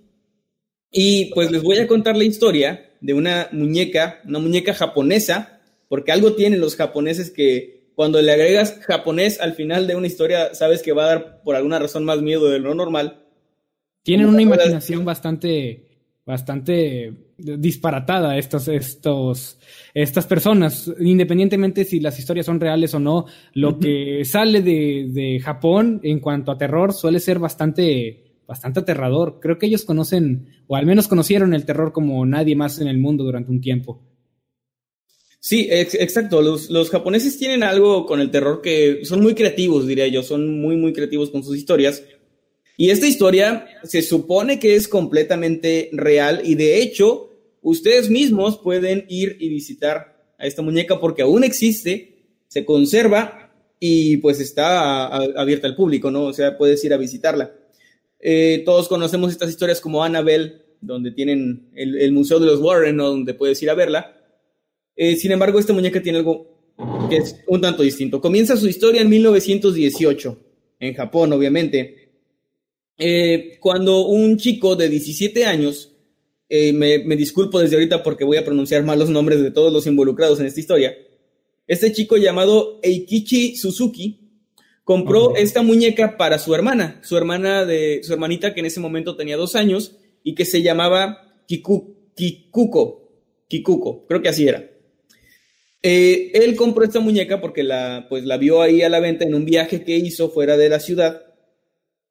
Y 0.91 1.27
pues 1.33 1.51
les 1.51 1.63
voy 1.63 1.79
a 1.79 1.87
contar 1.87 2.17
la 2.17 2.25
historia 2.25 2.91
de 3.01 3.15
una 3.15 3.49
muñeca, 3.53 4.21
una 4.27 4.41
muñeca 4.41 4.75
japonesa, 4.75 5.61
porque 5.89 6.13
algo 6.13 6.35
tienen 6.35 6.61
los 6.61 6.77
japoneses 6.77 7.31
que 7.31 7.80
cuando 8.01 8.23
le 8.23 8.33
agregas 8.33 8.81
japonés 8.87 9.43
al 9.43 9.53
final 9.53 9.87
de 9.87 9.95
una 9.95 10.07
historia, 10.07 10.55
sabes 10.55 10.81
que 10.83 10.95
va 10.95 11.03
a 11.05 11.09
dar 11.09 11.43
por 11.43 11.55
alguna 11.55 11.79
razón 11.79 12.07
más 12.07 12.23
miedo 12.23 12.49
de 12.49 12.59
lo 12.59 12.75
normal. 12.75 13.27
Tienen 14.03 14.29
una 14.29 14.41
imaginación 14.41 15.05
bastante, 15.05 15.87
bastante 16.25 17.13
disparatada 17.37 18.39
estos, 18.39 18.69
estos, 18.69 19.59
estas 19.93 20.27
personas, 20.27 20.91
independientemente 20.99 21.85
si 21.85 22.01
las 22.01 22.19
historias 22.19 22.47
son 22.47 22.59
reales 22.59 22.95
o 22.95 23.01
no. 23.01 23.27
Lo 23.53 23.79
que 23.79 24.25
sale 24.25 24.63
de, 24.63 25.11
de 25.13 25.39
Japón 25.39 26.01
en 26.03 26.21
cuanto 26.21 26.53
a 26.53 26.57
terror 26.57 26.95
suele 26.95 27.21
ser 27.21 27.39
bastante 27.39 28.39
bastante 28.47 28.81
aterrador. 28.81 29.41
Creo 29.43 29.59
que 29.59 29.67
ellos 29.67 29.85
conocen, 29.85 30.49
o 30.69 30.75
al 30.75 30.87
menos 30.87 31.07
conocieron 31.07 31.53
el 31.53 31.67
terror 31.67 31.93
como 31.93 32.25
nadie 32.25 32.57
más 32.57 32.81
en 32.81 32.89
el 32.89 32.97
mundo 32.97 33.25
durante 33.25 33.51
un 33.51 33.61
tiempo. 33.61 34.01
Sí, 35.41 35.69
exacto. 35.71 36.43
Los, 36.43 36.91
japoneses 36.91 37.39
tienen 37.39 37.63
algo 37.63 38.05
con 38.05 38.21
el 38.21 38.31
terror 38.31 38.61
que 38.61 39.01
son 39.05 39.23
muy 39.23 39.35
creativos, 39.35 39.87
diría 39.87 40.07
yo. 40.07 40.23
Son 40.23 40.61
muy, 40.61 40.77
muy 40.77 40.93
creativos 40.93 41.31
con 41.31 41.43
sus 41.43 41.57
historias. 41.57 42.03
Y 42.77 42.91
esta 42.91 43.07
historia 43.07 43.67
se 43.85 44.03
supone 44.03 44.59
que 44.59 44.75
es 44.75 44.87
completamente 44.87 45.91
real 45.93 46.41
y 46.45 46.55
de 46.55 46.81
hecho 46.81 47.31
ustedes 47.61 48.09
mismos 48.09 48.59
pueden 48.59 49.05
ir 49.09 49.37
y 49.39 49.51
visitar 49.51 50.17
a 50.39 50.47
esta 50.47 50.63
muñeca 50.63 50.99
porque 50.99 51.21
aún 51.21 51.45
existe, 51.45 52.25
se 52.49 52.65
conserva 52.65 53.53
y 53.79 54.19
pues 54.19 54.41
está 54.41 55.07
abierta 55.07 55.67
al 55.67 55.77
público, 55.77 56.11
¿no? 56.11 56.25
O 56.25 56.33
sea, 56.33 56.57
puedes 56.57 56.83
ir 56.85 56.95
a 56.95 56.99
visitarla. 56.99 57.53
Eh, 58.19 58.63
todos 58.65 58.89
conocemos 58.89 59.31
estas 59.31 59.51
historias 59.51 59.81
como 59.81 60.05
Annabelle, 60.05 60.63
donde 60.81 61.11
tienen 61.11 61.71
el, 61.75 62.13
Museo 62.13 62.39
de 62.39 62.47
los 62.47 62.61
Warren, 62.61 62.97
donde 62.97 63.35
puedes 63.35 63.63
ir 63.63 63.71
a 63.71 63.75
verla. 63.75 64.20
Eh, 65.03 65.17
sin 65.17 65.33
embargo, 65.33 65.59
esta 65.59 65.73
muñeca 65.73 66.03
tiene 66.03 66.19
algo 66.19 66.47
que 67.09 67.17
es 67.17 67.35
un 67.47 67.63
tanto 67.63 67.83
distinto. 67.83 68.21
Comienza 68.21 68.55
su 68.55 68.69
historia 68.69 69.01
en 69.01 69.09
1918, 69.09 70.39
en 70.79 70.93
Japón, 70.93 71.33
obviamente, 71.33 72.11
eh, 72.99 73.57
cuando 73.61 74.05
un 74.05 74.37
chico 74.37 74.77
de 74.77 74.91
17 74.91 75.47
años, 75.47 75.97
me, 76.51 76.99
me 76.99 77.17
disculpo 77.17 77.61
desde 77.61 77.77
ahorita 77.77 78.03
porque 78.03 78.25
voy 78.25 78.37
a 78.37 78.45
pronunciar 78.45 78.83
mal 78.83 78.99
los 78.99 79.09
nombres 79.09 79.41
de 79.41 79.53
todos 79.53 79.73
los 79.73 79.87
involucrados 79.87 80.39
en 80.39 80.45
esta 80.47 80.61
historia, 80.61 80.95
este 81.67 81.93
chico 81.93 82.19
llamado 82.19 82.79
Eikichi 82.83 83.57
Suzuki, 83.57 84.21
compró 84.85 85.35
esta 85.35 85.63
muñeca 85.63 86.19
para 86.19 86.39
su 86.39 86.55
hermana, 86.55 87.01
su 87.03 87.17
hermana 87.17 87.65
de 87.65 88.03
su 88.03 88.13
hermanita 88.13 88.53
que 88.53 88.61
en 88.61 88.67
ese 88.67 88.81
momento 88.81 89.17
tenía 89.17 89.39
dos 89.39 89.57
años 89.57 89.97
y 90.23 90.35
que 90.35 90.45
se 90.45 90.61
llamaba 90.61 91.43
Kiku, 91.47 92.13
Kikuko, 92.15 93.09
Kikuko, 93.49 94.05
creo 94.07 94.21
que 94.21 94.29
así 94.29 94.47
era. 94.47 94.69
Eh, 95.83 96.31
él 96.35 96.57
compró 96.57 96.85
esta 96.85 97.01
muñeca 97.01 97.41
porque 97.41 97.63
la, 97.63 98.07
pues, 98.09 98.25
la 98.25 98.37
vio 98.37 98.61
ahí 98.61 98.83
a 98.83 98.89
la 98.89 99.01
venta 99.01 99.25
en 99.25 99.35
un 99.35 99.45
viaje 99.45 99.83
que 99.83 99.97
hizo 99.97 100.31
fuera 100.31 100.57
de 100.57 100.69
la 100.69 100.81
ciudad 100.81 101.23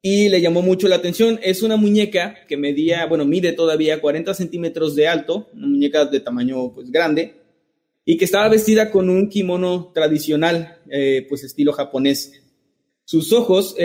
y 0.02 0.28
le 0.28 0.40
llamó 0.40 0.62
mucho 0.62 0.88
la 0.88 0.96
atención. 0.96 1.38
Es 1.42 1.62
una 1.62 1.76
muñeca 1.76 2.36
que 2.48 2.56
medía, 2.56 3.06
bueno, 3.06 3.24
mide 3.24 3.52
todavía 3.52 4.00
40 4.00 4.34
centímetros 4.34 4.96
de 4.96 5.08
alto, 5.08 5.48
una 5.54 5.66
muñeca 5.68 6.06
de 6.06 6.20
tamaño 6.20 6.72
pues 6.72 6.90
grande 6.90 7.40
y 8.04 8.16
que 8.16 8.24
estaba 8.24 8.48
vestida 8.48 8.90
con 8.90 9.08
un 9.10 9.28
kimono 9.28 9.92
tradicional, 9.94 10.78
eh, 10.90 11.26
pues 11.28 11.44
estilo 11.44 11.72
japonés. 11.72 12.32
Sus 13.04 13.32
ojos 13.32 13.76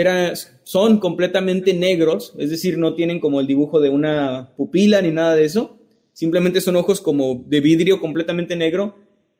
son 0.62 0.98
completamente 0.98 1.74
negros, 1.74 2.34
es 2.38 2.50
decir, 2.50 2.78
no 2.78 2.94
tienen 2.94 3.20
como 3.20 3.40
el 3.40 3.46
dibujo 3.46 3.80
de 3.80 3.88
una 3.88 4.52
pupila 4.56 5.02
ni 5.02 5.10
nada 5.10 5.34
de 5.34 5.44
eso. 5.44 5.78
Simplemente 6.12 6.60
son 6.60 6.76
ojos 6.76 7.00
como 7.00 7.44
de 7.46 7.60
vidrio 7.60 8.00
completamente 8.00 8.56
negro. 8.56 8.96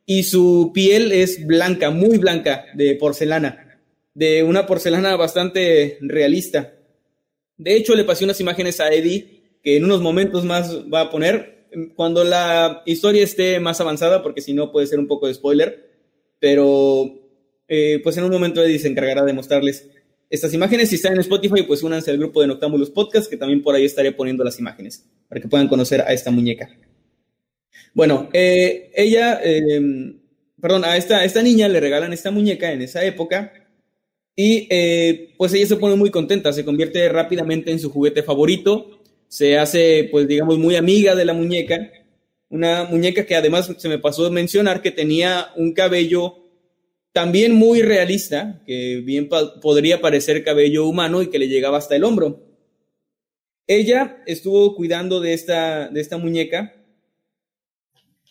Y 0.07 0.23
su 0.23 0.71
piel 0.73 1.11
es 1.11 1.45
blanca, 1.45 1.91
muy 1.91 2.19
blanca, 2.19 2.67
de 2.75 2.95
porcelana. 2.95 3.81
De 4.15 4.45
una 4.45 4.65
porcelana 4.65 5.17
bastante 5.17 5.99
realista. 6.01 6.73
De 7.57 7.77
hecho, 7.77 7.95
le 7.95 8.05
pasé 8.05 8.25
unas 8.25 8.41
imágenes 8.41 8.81
a 8.81 8.91
Eddie 8.91 9.59
que 9.63 9.77
en 9.77 9.85
unos 9.85 10.01
momentos 10.01 10.45
más 10.45 10.85
va 10.93 11.03
a 11.03 11.11
poner 11.11 11.67
cuando 11.97 12.23
la 12.23 12.83
historia 12.87 13.25
esté 13.25 13.59
más 13.59 13.81
avanzada, 13.81 14.23
porque 14.23 14.41
si 14.41 14.55
no 14.55 14.71
puede 14.71 14.87
ser 14.87 15.01
un 15.01 15.09
poco 15.09 15.27
de 15.27 15.35
spoiler. 15.35 15.91
Pero 16.39 17.11
eh, 17.67 18.01
pues 18.03 18.17
en 18.17 18.25
un 18.25 18.31
momento 18.31 18.63
Eddie 18.63 18.79
se 18.79 18.89
encargará 18.89 19.25
de 19.25 19.33
mostrarles 19.33 19.91
estas 20.31 20.55
imágenes. 20.55 20.89
Si 20.89 20.97
están 20.97 21.15
en 21.15 21.21
Spotify, 21.21 21.63
pues 21.63 21.83
únanse 21.83 22.11
al 22.11 22.19
grupo 22.19 22.41
de 22.41 22.47
Noctámbulos 22.47 22.91
Podcast, 22.91 23.29
que 23.29 23.37
también 23.37 23.63
por 23.63 23.75
ahí 23.75 23.85
estaré 23.85 24.13
poniendo 24.13 24.45
las 24.45 24.59
imágenes, 24.59 25.05
para 25.29 25.41
que 25.41 25.49
puedan 25.49 25.69
conocer 25.69 26.01
a 26.03 26.13
esta 26.13 26.31
muñeca. 26.31 26.71
Bueno, 27.97 28.29
eh, 28.35 28.91
ella, 28.95 29.41
em, 29.43 30.21
perdón, 30.61 30.85
a 30.85 30.99
esta, 30.99 31.25
esta 31.25 31.43
niña 31.43 31.67
le 31.67 31.81
regalan 31.81 32.13
esta 32.13 32.31
muñeca 32.31 32.71
en 32.71 32.83
esa 32.83 33.03
época 33.03 33.55
y 34.37 34.69
eh, 34.69 35.33
pues 35.39 35.55
ella 35.55 35.67
se 35.67 35.77
pone 35.77 35.97
muy 35.97 36.11
contenta, 36.11 36.53
se 36.53 36.67
convierte 36.67 37.09
rápidamente 37.09 37.71
en 37.71 37.79
su 37.79 37.91
juguete 37.91 38.23
favorito, 38.23 39.01
se 39.29 39.57
hace 39.57 40.11
pues 40.13 40.29
digamos 40.29 40.59
muy 40.59 40.77
amiga 40.77 41.15
de 41.15 41.25
la 41.25 41.33
muñeca, 41.33 41.91
una 42.51 42.85
muñeca 42.85 43.25
que 43.25 43.35
además 43.35 43.73
se 43.79 43.89
me 43.89 43.99
pasó 43.99 44.31
mencionar 44.31 44.83
que 44.83 44.91
tenía 44.91 45.53
un 45.57 45.73
cabello 45.73 46.51
también 47.13 47.55
muy 47.55 47.81
realista, 47.81 48.63
que 48.67 49.01
bien 49.07 49.31
podría 49.63 50.03
parecer 50.03 50.45
cabello 50.45 50.87
humano 50.87 51.23
y 51.23 51.29
que 51.29 51.39
le 51.39 51.49
llegaba 51.49 51.79
hasta 51.79 51.97
el 51.97 52.05
hombro. 52.05 52.43
Ella 53.67 54.23
estuvo 54.27 54.77
cuidando 54.77 55.21
de 55.21 55.33
esta, 55.33 55.89
de 55.89 56.03
esta 56.03 56.19
muñeca, 56.19 56.76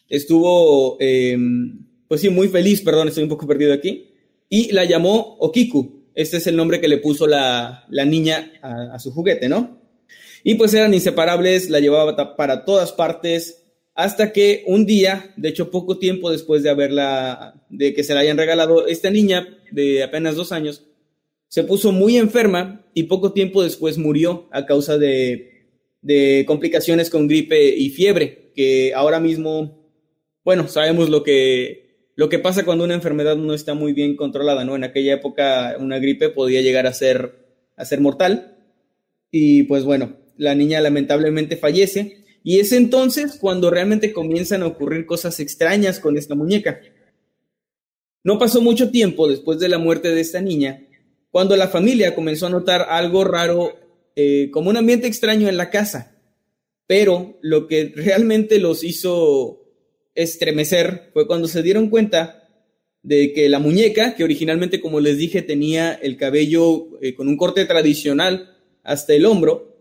estuvo, 0.09 0.97
em, 0.99 1.85
pues 2.07 2.21
sí, 2.21 2.29
muy 2.29 2.47
feliz, 2.47 2.81
perdón, 2.81 3.07
estoy 3.07 3.23
un 3.23 3.29
poco 3.29 3.47
perdido 3.47 3.73
aquí, 3.73 4.11
y 4.49 4.71
la 4.71 4.85
llamó 4.85 5.37
Okiku. 5.39 6.05
Este 6.13 6.37
es 6.37 6.47
el 6.47 6.55
nombre 6.55 6.79
que 6.79 6.87
le 6.87 6.97
puso 6.97 7.27
la, 7.27 7.85
niña 7.89 8.53
a, 8.61 8.95
a, 8.95 8.99
su 8.99 9.11
juguete, 9.11 9.49
¿no? 9.49 9.81
Y 10.43 10.55
pues 10.55 10.73
eran 10.73 10.93
inseparables, 10.93 11.69
la 11.69 11.79
llevaba 11.79 12.35
para 12.35 12.63
todas 12.63 12.91
partes, 12.91 13.65
hasta 13.95 14.33
que 14.33 14.63
un 14.67 14.85
día, 14.85 15.33
de 15.37 15.49
hecho 15.49 15.71
poco 15.71 15.97
tiempo 15.97 16.29
después 16.29 16.63
de 16.63 16.69
haberla, 16.69 17.65
de 17.69 17.93
que 17.93 18.03
se 18.03 18.13
la 18.13 18.19
hayan 18.19 18.37
regalado, 18.37 18.87
esta 18.87 19.09
niña 19.09 19.57
de 19.71 20.03
apenas 20.03 20.35
dos 20.35 20.51
años 20.51 20.85
se 21.47 21.63
puso 21.63 21.93
muy 21.93 22.17
enferma 22.17 22.85
y 22.93 23.03
poco 23.03 23.31
tiempo 23.31 23.63
después 23.63 23.97
murió 23.97 24.49
a 24.51 24.65
causa 24.65 24.97
de, 24.97 25.69
de 26.01 26.43
complicaciones 26.45 27.09
con 27.09 27.27
gripe 27.27 27.69
y 27.69 27.89
fiebre, 27.89 28.51
que 28.53 28.93
ahora 28.93 29.21
mismo, 29.21 29.84
bueno, 30.45 30.67
sabemos 30.67 31.09
lo 31.09 31.23
que, 31.23 32.11
lo 32.15 32.29
que 32.29 32.39
pasa 32.39 32.63
cuando 32.63 32.83
una 32.83 32.93
enfermedad 32.93 33.35
no 33.35 33.53
está 33.53 33.73
muy 33.73 33.93
bien 33.93 34.15
controlada, 34.15 34.63
¿no? 34.63 34.75
En 34.75 34.83
aquella 34.83 35.15
época 35.15 35.75
una 35.79 35.97
gripe 35.97 36.29
podía 36.29 36.61
llegar 36.61 36.85
a 36.85 36.93
ser, 36.93 37.47
a 37.75 37.83
ser 37.83 37.99
mortal 37.99 38.55
y 39.31 39.63
pues 39.63 39.83
bueno, 39.83 40.17
la 40.37 40.53
niña 40.53 40.79
lamentablemente 40.81 41.57
fallece 41.57 42.23
y 42.43 42.59
es 42.59 42.71
entonces 42.71 43.37
cuando 43.41 43.71
realmente 43.71 44.13
comienzan 44.13 44.61
a 44.61 44.67
ocurrir 44.67 45.07
cosas 45.07 45.39
extrañas 45.39 45.99
con 45.99 46.15
esta 46.15 46.35
muñeca. 46.35 46.79
No 48.23 48.37
pasó 48.37 48.61
mucho 48.61 48.91
tiempo 48.91 49.27
después 49.27 49.57
de 49.57 49.67
la 49.67 49.79
muerte 49.79 50.09
de 50.09 50.21
esta 50.21 50.41
niña, 50.41 50.85
cuando 51.31 51.55
la 51.55 51.69
familia 51.69 52.13
comenzó 52.13 52.45
a 52.45 52.51
notar 52.51 52.85
algo 52.89 53.23
raro, 53.23 53.73
eh, 54.15 54.49
como 54.51 54.69
un 54.69 54.77
ambiente 54.77 55.07
extraño 55.07 55.49
en 55.49 55.57
la 55.57 55.71
casa. 55.71 56.15
Pero 56.87 57.39
lo 57.41 57.67
que 57.67 57.91
realmente 57.95 58.59
los 58.59 58.83
hizo 58.83 59.64
estremecer 60.15 61.09
fue 61.13 61.27
cuando 61.27 61.47
se 61.47 61.61
dieron 61.61 61.89
cuenta 61.89 62.49
de 63.03 63.33
que 63.33 63.49
la 63.49 63.59
muñeca, 63.59 64.15
que 64.15 64.23
originalmente, 64.23 64.81
como 64.81 64.99
les 64.99 65.17
dije, 65.17 65.43
tenía 65.43 65.93
el 65.93 66.17
cabello 66.17 66.87
eh, 67.01 67.13
con 67.13 67.27
un 67.27 67.37
corte 67.37 67.65
tradicional 67.65 68.57
hasta 68.83 69.13
el 69.13 69.25
hombro, 69.25 69.77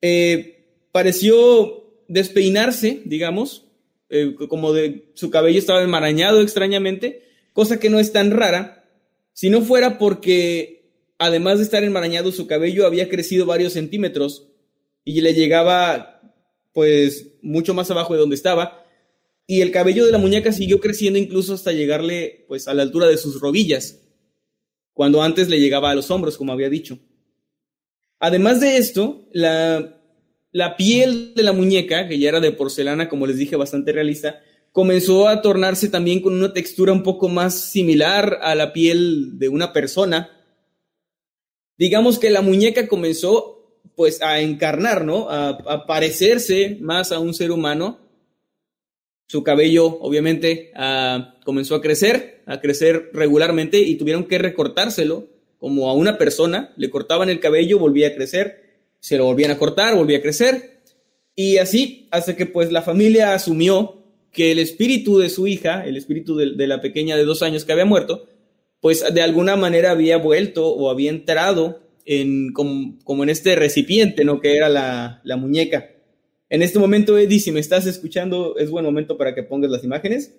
eh, 0.00 0.68
pareció 0.92 2.04
despeinarse, 2.06 3.02
digamos, 3.04 3.66
eh, 4.08 4.36
como 4.48 4.72
su 5.14 5.30
cabello 5.30 5.58
estaba 5.58 5.82
enmarañado 5.82 6.40
extrañamente, 6.42 7.22
cosa 7.52 7.80
que 7.80 7.90
no 7.90 7.98
es 7.98 8.12
tan 8.12 8.30
rara, 8.30 8.84
si 9.32 9.50
no 9.50 9.62
fuera 9.62 9.98
porque 9.98 10.92
además 11.18 11.58
de 11.58 11.64
estar 11.64 11.82
enmarañado 11.82 12.30
su 12.30 12.46
cabello 12.46 12.86
había 12.86 13.08
crecido 13.08 13.46
varios 13.46 13.72
centímetros 13.72 14.46
y 15.04 15.20
le 15.22 15.34
llegaba 15.34 16.20
pues 16.72 17.32
mucho 17.42 17.74
más 17.74 17.90
abajo 17.90 18.14
de 18.14 18.20
donde 18.20 18.36
estaba 18.36 18.83
y 19.46 19.60
el 19.60 19.70
cabello 19.70 20.06
de 20.06 20.12
la 20.12 20.18
muñeca 20.18 20.52
siguió 20.52 20.80
creciendo 20.80 21.18
incluso 21.18 21.54
hasta 21.54 21.72
llegarle 21.72 22.44
pues 22.48 22.68
a 22.68 22.74
la 22.74 22.82
altura 22.82 23.06
de 23.06 23.18
sus 23.18 23.40
rodillas, 23.40 24.00
cuando 24.92 25.22
antes 25.22 25.48
le 25.48 25.60
llegaba 25.60 25.90
a 25.90 25.94
los 25.94 26.10
hombros, 26.10 26.36
como 26.36 26.52
había 26.52 26.70
dicho. 26.70 26.98
Además 28.20 28.60
de 28.60 28.76
esto, 28.76 29.28
la 29.32 30.76
piel 30.76 31.34
de 31.34 31.42
la 31.42 31.52
muñeca, 31.52 32.08
que 32.08 32.18
ya 32.18 32.28
era 32.28 32.40
de 32.40 32.52
porcelana, 32.52 33.08
como 33.08 33.26
les 33.26 33.36
dije, 33.36 33.56
bastante 33.56 33.92
realista, 33.92 34.40
comenzó 34.74 35.28
a 35.28 35.40
tornarse 35.40 35.88
también 35.88 36.20
con 36.20 36.34
una 36.34 36.52
textura 36.52 36.92
un 36.92 37.04
poco 37.04 37.28
más 37.28 37.70
similar 37.70 38.40
a 38.42 38.56
la 38.56 38.72
piel 38.72 39.38
de 39.38 39.48
una 39.48 39.72
persona. 39.72 40.30
Digamos 41.78 42.18
que 42.18 42.28
la 42.28 42.42
muñeca 42.42 42.88
comenzó 42.88 43.80
pues 43.94 44.20
a 44.20 44.40
encarnar, 44.40 45.04
¿no? 45.04 45.28
A, 45.30 45.86
parecerse 45.86 46.76
más 46.80 47.12
a 47.12 47.20
un 47.20 47.34
ser 47.34 47.52
humano. 47.52 48.03
Su 49.26 49.42
cabello, 49.42 49.86
obviamente, 50.00 50.72
comenzó 51.44 51.74
a 51.76 51.80
crecer, 51.80 52.42
a 52.46 52.60
crecer 52.60 53.10
regularmente 53.12 53.78
y 53.78 53.96
tuvieron 53.96 54.24
que 54.24 54.38
recortárselo 54.38 55.28
como 55.58 55.88
a 55.88 55.94
una 55.94 56.18
persona. 56.18 56.72
Le 56.76 56.90
cortaban 56.90 57.30
el 57.30 57.40
cabello, 57.40 57.78
volvía 57.78 58.08
a 58.08 58.14
crecer 58.14 58.64
se 59.04 59.18
lo 59.18 59.26
volvían 59.26 59.50
a 59.50 59.58
cortar, 59.58 59.94
volvía 59.94 60.16
a 60.16 60.22
crecer. 60.22 60.80
Y 61.36 61.58
así, 61.58 62.08
hasta 62.10 62.34
que 62.36 62.46
pues 62.46 62.72
la 62.72 62.80
familia 62.80 63.34
asumió 63.34 64.02
que 64.32 64.50
el 64.50 64.58
espíritu 64.58 65.18
de 65.18 65.28
su 65.28 65.46
hija, 65.46 65.84
el 65.84 65.98
espíritu 65.98 66.36
de, 66.36 66.66
la 66.66 66.80
pequeña 66.80 67.14
de 67.14 67.26
dos 67.26 67.42
años 67.42 67.66
que 67.66 67.72
había 67.72 67.84
muerto, 67.84 68.24
pues 68.80 69.04
de 69.12 69.20
alguna 69.20 69.56
manera 69.56 69.90
había 69.90 70.16
vuelto 70.16 70.66
o 70.68 70.88
había 70.88 71.10
entrado 71.10 71.82
en, 72.06 72.54
como, 72.54 73.22
en 73.22 73.28
este 73.28 73.56
recipiente, 73.56 74.24
¿no? 74.24 74.40
Que 74.40 74.56
era 74.56 74.70
la, 74.70 75.20
la, 75.22 75.36
muñeca. 75.36 75.90
En 76.54 76.62
este 76.62 76.78
momento, 76.78 77.18
Eddie, 77.18 77.40
si 77.40 77.50
me 77.50 77.58
estás 77.58 77.84
escuchando, 77.84 78.56
es 78.56 78.70
buen 78.70 78.84
momento 78.84 79.18
para 79.18 79.34
que 79.34 79.42
pongas 79.42 79.72
las 79.72 79.82
imágenes. 79.82 80.36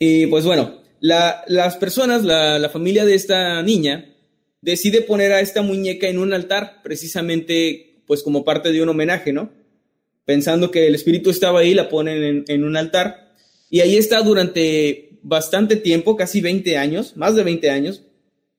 Y 0.00 0.26
pues 0.26 0.44
bueno, 0.44 0.82
la, 0.98 1.44
las 1.46 1.76
personas, 1.76 2.24
la, 2.24 2.68
familia 2.68 3.04
de 3.04 3.14
esta 3.14 3.62
niña, 3.62 4.16
decide 4.60 5.00
poner 5.02 5.32
a 5.32 5.38
esta 5.38 5.62
muñeca 5.62 6.08
en 6.08 6.18
un 6.18 6.32
altar, 6.32 6.80
precisamente 6.82 8.02
pues 8.04 8.24
como 8.24 8.44
parte 8.44 8.72
de 8.72 8.82
un 8.82 8.88
homenaje, 8.88 9.32
¿no? 9.32 9.52
Pensando 10.24 10.72
que 10.72 10.88
el 10.88 10.96
espíritu 10.96 11.30
estaba 11.30 11.60
ahí, 11.60 11.72
la 11.72 11.88
ponen 11.88 12.44
en, 12.48 12.64
un 12.64 12.76
altar 12.76 13.36
y 13.70 13.78
ahí 13.78 13.96
está 13.96 14.22
durante 14.22 15.20
bastante 15.22 15.76
tiempo, 15.76 16.16
casi 16.16 16.40
20 16.40 16.78
años, 16.78 17.16
más 17.16 17.36
de 17.36 17.44
20 17.44 17.70
años, 17.70 18.02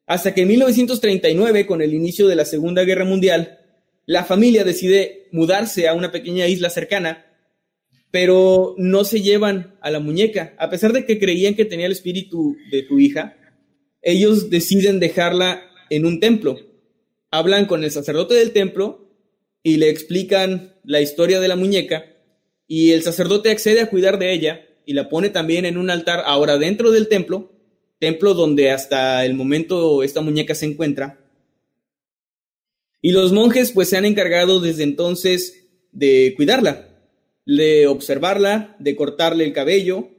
hasta 0.06 0.34
que 0.34 0.44
en 0.44 0.48
1939, 0.48 1.66
con 1.66 1.82
el 1.82 1.94
inicio 1.94 2.30
de 2.30 2.38
la 2.38 2.46
Segunda 2.46 2.86
Guerra 2.86 3.04
Mundial, 3.04 3.63
la 4.06 4.26
familia 4.26 4.64
decide 4.64 5.28
mudarse 5.32 5.88
a 5.88 5.94
una 5.94 6.12
pequeña 6.12 6.48
isla 6.48 6.70
cercana, 6.70 7.26
pero 8.12 8.76
no 8.78 9.06
se 9.06 9.22
llevan 9.22 9.76
a 9.82 9.90
la 9.90 10.00
muñeca. 10.00 10.54
A 10.60 10.70
pesar 10.70 10.94
de 10.94 11.06
que 11.06 11.20
creían 11.20 11.56
que 11.56 11.66
tenía 11.66 11.86
el 11.86 11.92
espíritu 11.94 12.56
de 12.72 12.84
tu 12.84 13.00
hija, 13.00 13.38
ellos 14.02 14.50
deciden 14.50 15.00
dejarla 15.00 15.64
en 15.90 16.06
un 16.06 16.20
templo. 16.20 16.58
Hablan 17.32 17.66
con 17.66 17.84
el 17.84 17.92
sacerdote 17.92 18.36
del 18.36 18.52
templo 18.52 19.10
y 19.64 19.78
le 19.78 19.90
explican 19.90 20.76
la 20.84 21.02
historia 21.02 21.40
de 21.40 21.48
la 21.48 21.56
muñeca 21.56 22.06
y 22.68 22.92
el 22.92 23.02
sacerdote 23.02 23.50
accede 23.50 23.82
a 23.82 23.90
cuidar 23.90 24.20
de 24.20 24.34
ella 24.34 24.66
y 24.86 24.94
la 24.94 25.10
pone 25.10 25.30
también 25.30 25.66
en 25.66 25.78
un 25.78 25.90
altar 25.90 26.24
ahora 26.26 26.58
dentro 26.58 26.92
del 26.92 27.08
templo, 27.08 27.52
templo 28.00 28.34
donde 28.34 28.72
hasta 28.72 29.26
el 29.26 29.34
momento 29.34 30.04
esta 30.04 30.22
muñeca 30.22 30.54
se 30.54 30.66
encuentra. 30.66 31.23
Y 33.04 33.12
los 33.12 33.32
monjes 33.32 33.72
pues 33.72 33.90
se 33.90 33.98
han 33.98 34.06
encargado 34.06 34.60
desde 34.60 34.82
entonces 34.82 35.68
de 35.92 36.34
cuidarla, 36.36 36.90
de 37.46 37.86
observarla, 37.86 38.76
de 38.80 38.96
cortarle 38.96 39.44
el 39.44 39.54
cabello, 39.54 40.10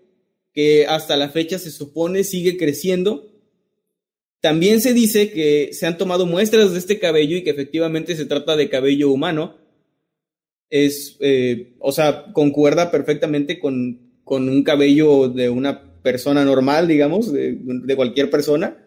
que 0.53 0.87
hasta 0.87 1.17
la 1.17 1.31
fecha 1.31 1.59
se 1.59 1.73
supone 1.73 2.23
sigue 2.23 2.57
creciendo 2.57 3.35
también 4.45 4.83
se 4.83 4.93
dice 4.93 5.31
que 5.31 5.71
se 5.73 5.87
han 5.87 5.97
tomado 5.97 6.27
muestras 6.27 6.71
de 6.75 6.79
este 6.79 6.99
cabello 6.99 7.35
y 7.35 7.43
que 7.43 7.49
efectivamente 7.49 8.15
se 8.15 8.27
trata 8.27 8.57
de 8.57 8.69
cabello 8.69 9.11
humano. 9.11 9.57
Es, 10.69 11.17
eh, 11.21 11.77
o 11.79 11.93
sea, 11.93 12.27
concuerda 12.35 12.91
perfectamente 12.91 13.59
con, 13.59 14.21
con, 14.23 14.51
un 14.51 14.63
cabello 14.63 15.31
de 15.31 15.49
una 15.49 15.95
persona 16.03 16.45
normal, 16.45 16.87
digamos, 16.89 17.33
de, 17.33 17.97
cualquier 17.97 18.29
persona. 18.29 18.84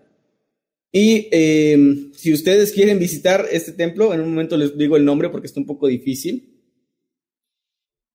Y 0.91 1.27
em, 1.31 2.11
si 2.13 2.33
ustedes 2.33 2.71
quieren 2.71 2.99
visitar 2.99 3.45
este 3.51 3.73
templo, 3.73 4.13
en 4.13 4.21
un 4.21 4.29
momento 4.29 4.57
les 4.57 4.77
digo 4.77 4.97
el 4.97 5.05
nombre 5.05 5.29
porque 5.29 5.47
está 5.47 5.59
un 5.59 5.65
poco 5.65 5.87
difícil. 5.87 6.57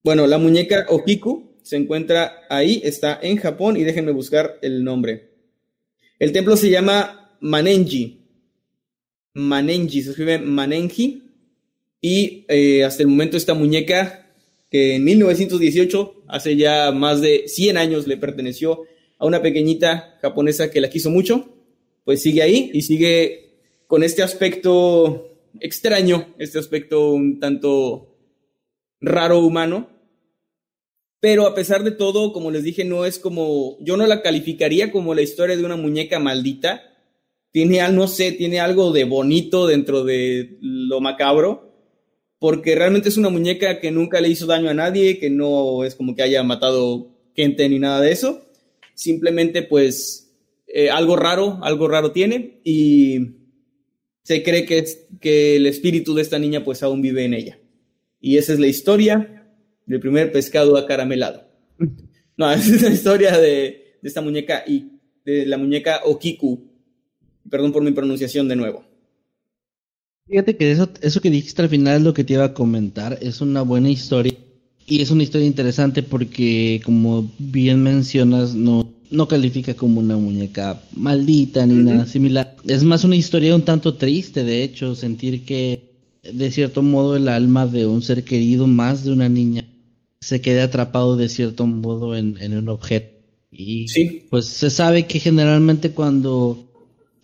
Bueno, 0.02 0.26
la 0.26 0.38
muñeca 0.38 0.86
Okiku 0.88 1.58
se 1.62 1.76
encuentra 1.76 2.40
ahí, 2.48 2.80
está 2.84 3.18
en 3.22 3.36
Japón 3.36 3.76
y 3.76 3.84
déjenme 3.84 4.12
buscar 4.12 4.58
el 4.62 4.82
nombre. 4.82 5.30
El 6.18 6.32
templo 6.32 6.56
se 6.56 6.70
llama 6.70 7.36
Manenji. 7.40 8.26
Manenji, 9.34 10.02
se 10.02 10.10
escribe 10.10 10.38
Manenji. 10.38 11.22
Y 12.00 12.44
eh, 12.48 12.82
hasta 12.82 13.02
el 13.02 13.08
momento 13.08 13.36
esta 13.36 13.54
muñeca, 13.54 14.34
que 14.70 14.96
en 14.96 15.04
1918, 15.04 16.24
hace 16.26 16.56
ya 16.56 16.90
más 16.90 17.20
de 17.20 17.44
100 17.46 17.76
años, 17.76 18.06
le 18.08 18.16
perteneció 18.16 18.82
a 19.18 19.26
una 19.26 19.40
pequeñita 19.40 20.18
japonesa 20.20 20.70
que 20.70 20.80
la 20.80 20.90
quiso 20.90 21.10
mucho, 21.10 21.51
pues 22.04 22.22
sigue 22.22 22.42
ahí 22.42 22.70
y 22.72 22.82
sigue 22.82 23.56
con 23.86 24.02
este 24.02 24.22
aspecto 24.22 25.32
extraño, 25.60 26.34
este 26.38 26.58
aspecto 26.58 27.12
un 27.12 27.38
tanto 27.40 28.16
raro 29.00 29.40
humano. 29.40 29.88
Pero 31.20 31.46
a 31.46 31.54
pesar 31.54 31.84
de 31.84 31.92
todo, 31.92 32.32
como 32.32 32.50
les 32.50 32.64
dije, 32.64 32.84
no 32.84 33.04
es 33.04 33.18
como, 33.18 33.76
yo 33.80 33.96
no 33.96 34.06
la 34.06 34.22
calificaría 34.22 34.90
como 34.90 35.14
la 35.14 35.22
historia 35.22 35.56
de 35.56 35.64
una 35.64 35.76
muñeca 35.76 36.18
maldita, 36.18 36.82
tiene, 37.52 37.86
no 37.92 38.08
sé, 38.08 38.32
tiene 38.32 38.58
algo 38.58 38.90
de 38.92 39.04
bonito 39.04 39.66
dentro 39.66 40.02
de 40.04 40.56
lo 40.60 41.00
macabro, 41.00 41.70
porque 42.38 42.74
realmente 42.74 43.08
es 43.08 43.18
una 43.18 43.28
muñeca 43.28 43.78
que 43.78 43.92
nunca 43.92 44.20
le 44.20 44.30
hizo 44.30 44.46
daño 44.46 44.70
a 44.70 44.74
nadie, 44.74 45.20
que 45.20 45.30
no 45.30 45.84
es 45.84 45.94
como 45.94 46.16
que 46.16 46.22
haya 46.22 46.42
matado 46.42 47.12
gente 47.36 47.68
ni 47.68 47.78
nada 47.78 48.00
de 48.00 48.10
eso, 48.10 48.42
simplemente 48.94 49.62
pues 49.62 50.21
eh, 50.72 50.90
algo 50.90 51.16
raro, 51.16 51.58
algo 51.62 51.86
raro 51.86 52.12
tiene 52.12 52.60
y 52.64 53.36
se 54.22 54.42
cree 54.42 54.64
que, 54.64 54.84
que 55.20 55.56
el 55.56 55.66
espíritu 55.66 56.14
de 56.14 56.22
esta 56.22 56.38
niña 56.38 56.64
pues 56.64 56.82
aún 56.82 57.02
vive 57.02 57.24
en 57.24 57.34
ella. 57.34 57.58
Y 58.20 58.38
esa 58.38 58.52
es 58.52 58.58
la 58.58 58.68
historia 58.68 59.46
del 59.84 60.00
primer 60.00 60.32
pescado 60.32 60.76
acaramelado. 60.76 61.48
No, 62.34 62.50
esa 62.52 62.74
es 62.74 62.82
la 62.82 62.88
historia 62.88 63.36
de, 63.36 63.98
de 64.00 64.08
esta 64.08 64.22
muñeca 64.22 64.64
y 64.66 64.92
de 65.22 65.44
la 65.44 65.58
muñeca 65.58 66.00
Okiku, 66.04 66.72
Perdón 67.50 67.72
por 67.72 67.82
mi 67.82 67.92
pronunciación 67.92 68.48
de 68.48 68.56
nuevo. 68.56 68.84
Fíjate 70.26 70.56
que 70.56 70.70
eso, 70.70 70.88
eso 71.02 71.20
que 71.20 71.28
dijiste 71.28 71.60
al 71.60 71.68
final 71.68 71.96
es 71.98 72.02
lo 72.02 72.14
que 72.14 72.24
te 72.24 72.32
iba 72.32 72.44
a 72.44 72.54
comentar. 72.54 73.18
Es 73.20 73.42
una 73.42 73.60
buena 73.60 73.90
historia. 73.90 74.31
Y 74.92 75.00
es 75.00 75.10
una 75.10 75.22
historia 75.22 75.46
interesante 75.46 76.02
porque, 76.02 76.82
como 76.84 77.32
bien 77.38 77.82
mencionas, 77.82 78.54
no, 78.54 78.86
no 79.10 79.26
califica 79.26 79.72
como 79.72 80.00
una 80.00 80.18
muñeca 80.18 80.82
maldita 80.94 81.64
ni 81.64 81.76
nada 81.76 82.04
similar. 82.04 82.56
Es 82.68 82.84
más 82.84 83.02
una 83.02 83.16
historia 83.16 83.54
un 83.56 83.62
tanto 83.62 83.94
triste, 83.94 84.44
de 84.44 84.62
hecho, 84.62 84.94
sentir 84.94 85.46
que 85.46 85.80
de 86.30 86.50
cierto 86.50 86.82
modo 86.82 87.16
el 87.16 87.28
alma 87.28 87.66
de 87.66 87.86
un 87.86 88.02
ser 88.02 88.22
querido, 88.22 88.66
más 88.66 89.02
de 89.02 89.12
una 89.12 89.30
niña, 89.30 89.64
se 90.20 90.42
quede 90.42 90.60
atrapado 90.60 91.16
de 91.16 91.30
cierto 91.30 91.66
modo 91.66 92.14
en, 92.14 92.36
en 92.42 92.54
un 92.58 92.68
objeto. 92.68 93.16
Y 93.50 93.88
Sí. 93.88 94.24
pues 94.28 94.44
se 94.44 94.68
sabe 94.68 95.06
que 95.06 95.20
generalmente 95.20 95.92
cuando, 95.92 96.62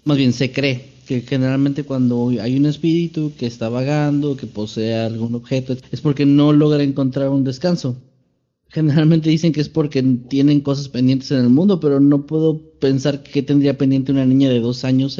más 0.04 0.16
bien 0.16 0.32
se 0.32 0.52
cree 0.52 0.86
que 1.08 1.22
generalmente 1.22 1.84
cuando 1.84 2.28
hay 2.38 2.58
un 2.58 2.66
espíritu 2.66 3.32
que 3.38 3.46
está 3.46 3.70
vagando, 3.70 4.36
que 4.36 4.46
posee 4.46 4.94
algún 4.94 5.34
objeto, 5.34 5.74
es 5.90 6.02
porque 6.02 6.26
no 6.26 6.52
logra 6.52 6.82
encontrar 6.82 7.30
un 7.30 7.44
descanso. 7.44 7.96
Generalmente 8.68 9.30
dicen 9.30 9.54
que 9.54 9.62
es 9.62 9.70
porque 9.70 10.02
tienen 10.02 10.60
cosas 10.60 10.90
pendientes 10.90 11.30
en 11.30 11.38
el 11.38 11.48
mundo, 11.48 11.80
pero 11.80 11.98
no 11.98 12.26
puedo 12.26 12.60
pensar 12.78 13.22
que 13.22 13.42
tendría 13.42 13.78
pendiente 13.78 14.12
una 14.12 14.26
niña 14.26 14.50
de 14.50 14.60
dos 14.60 14.84
años. 14.84 15.18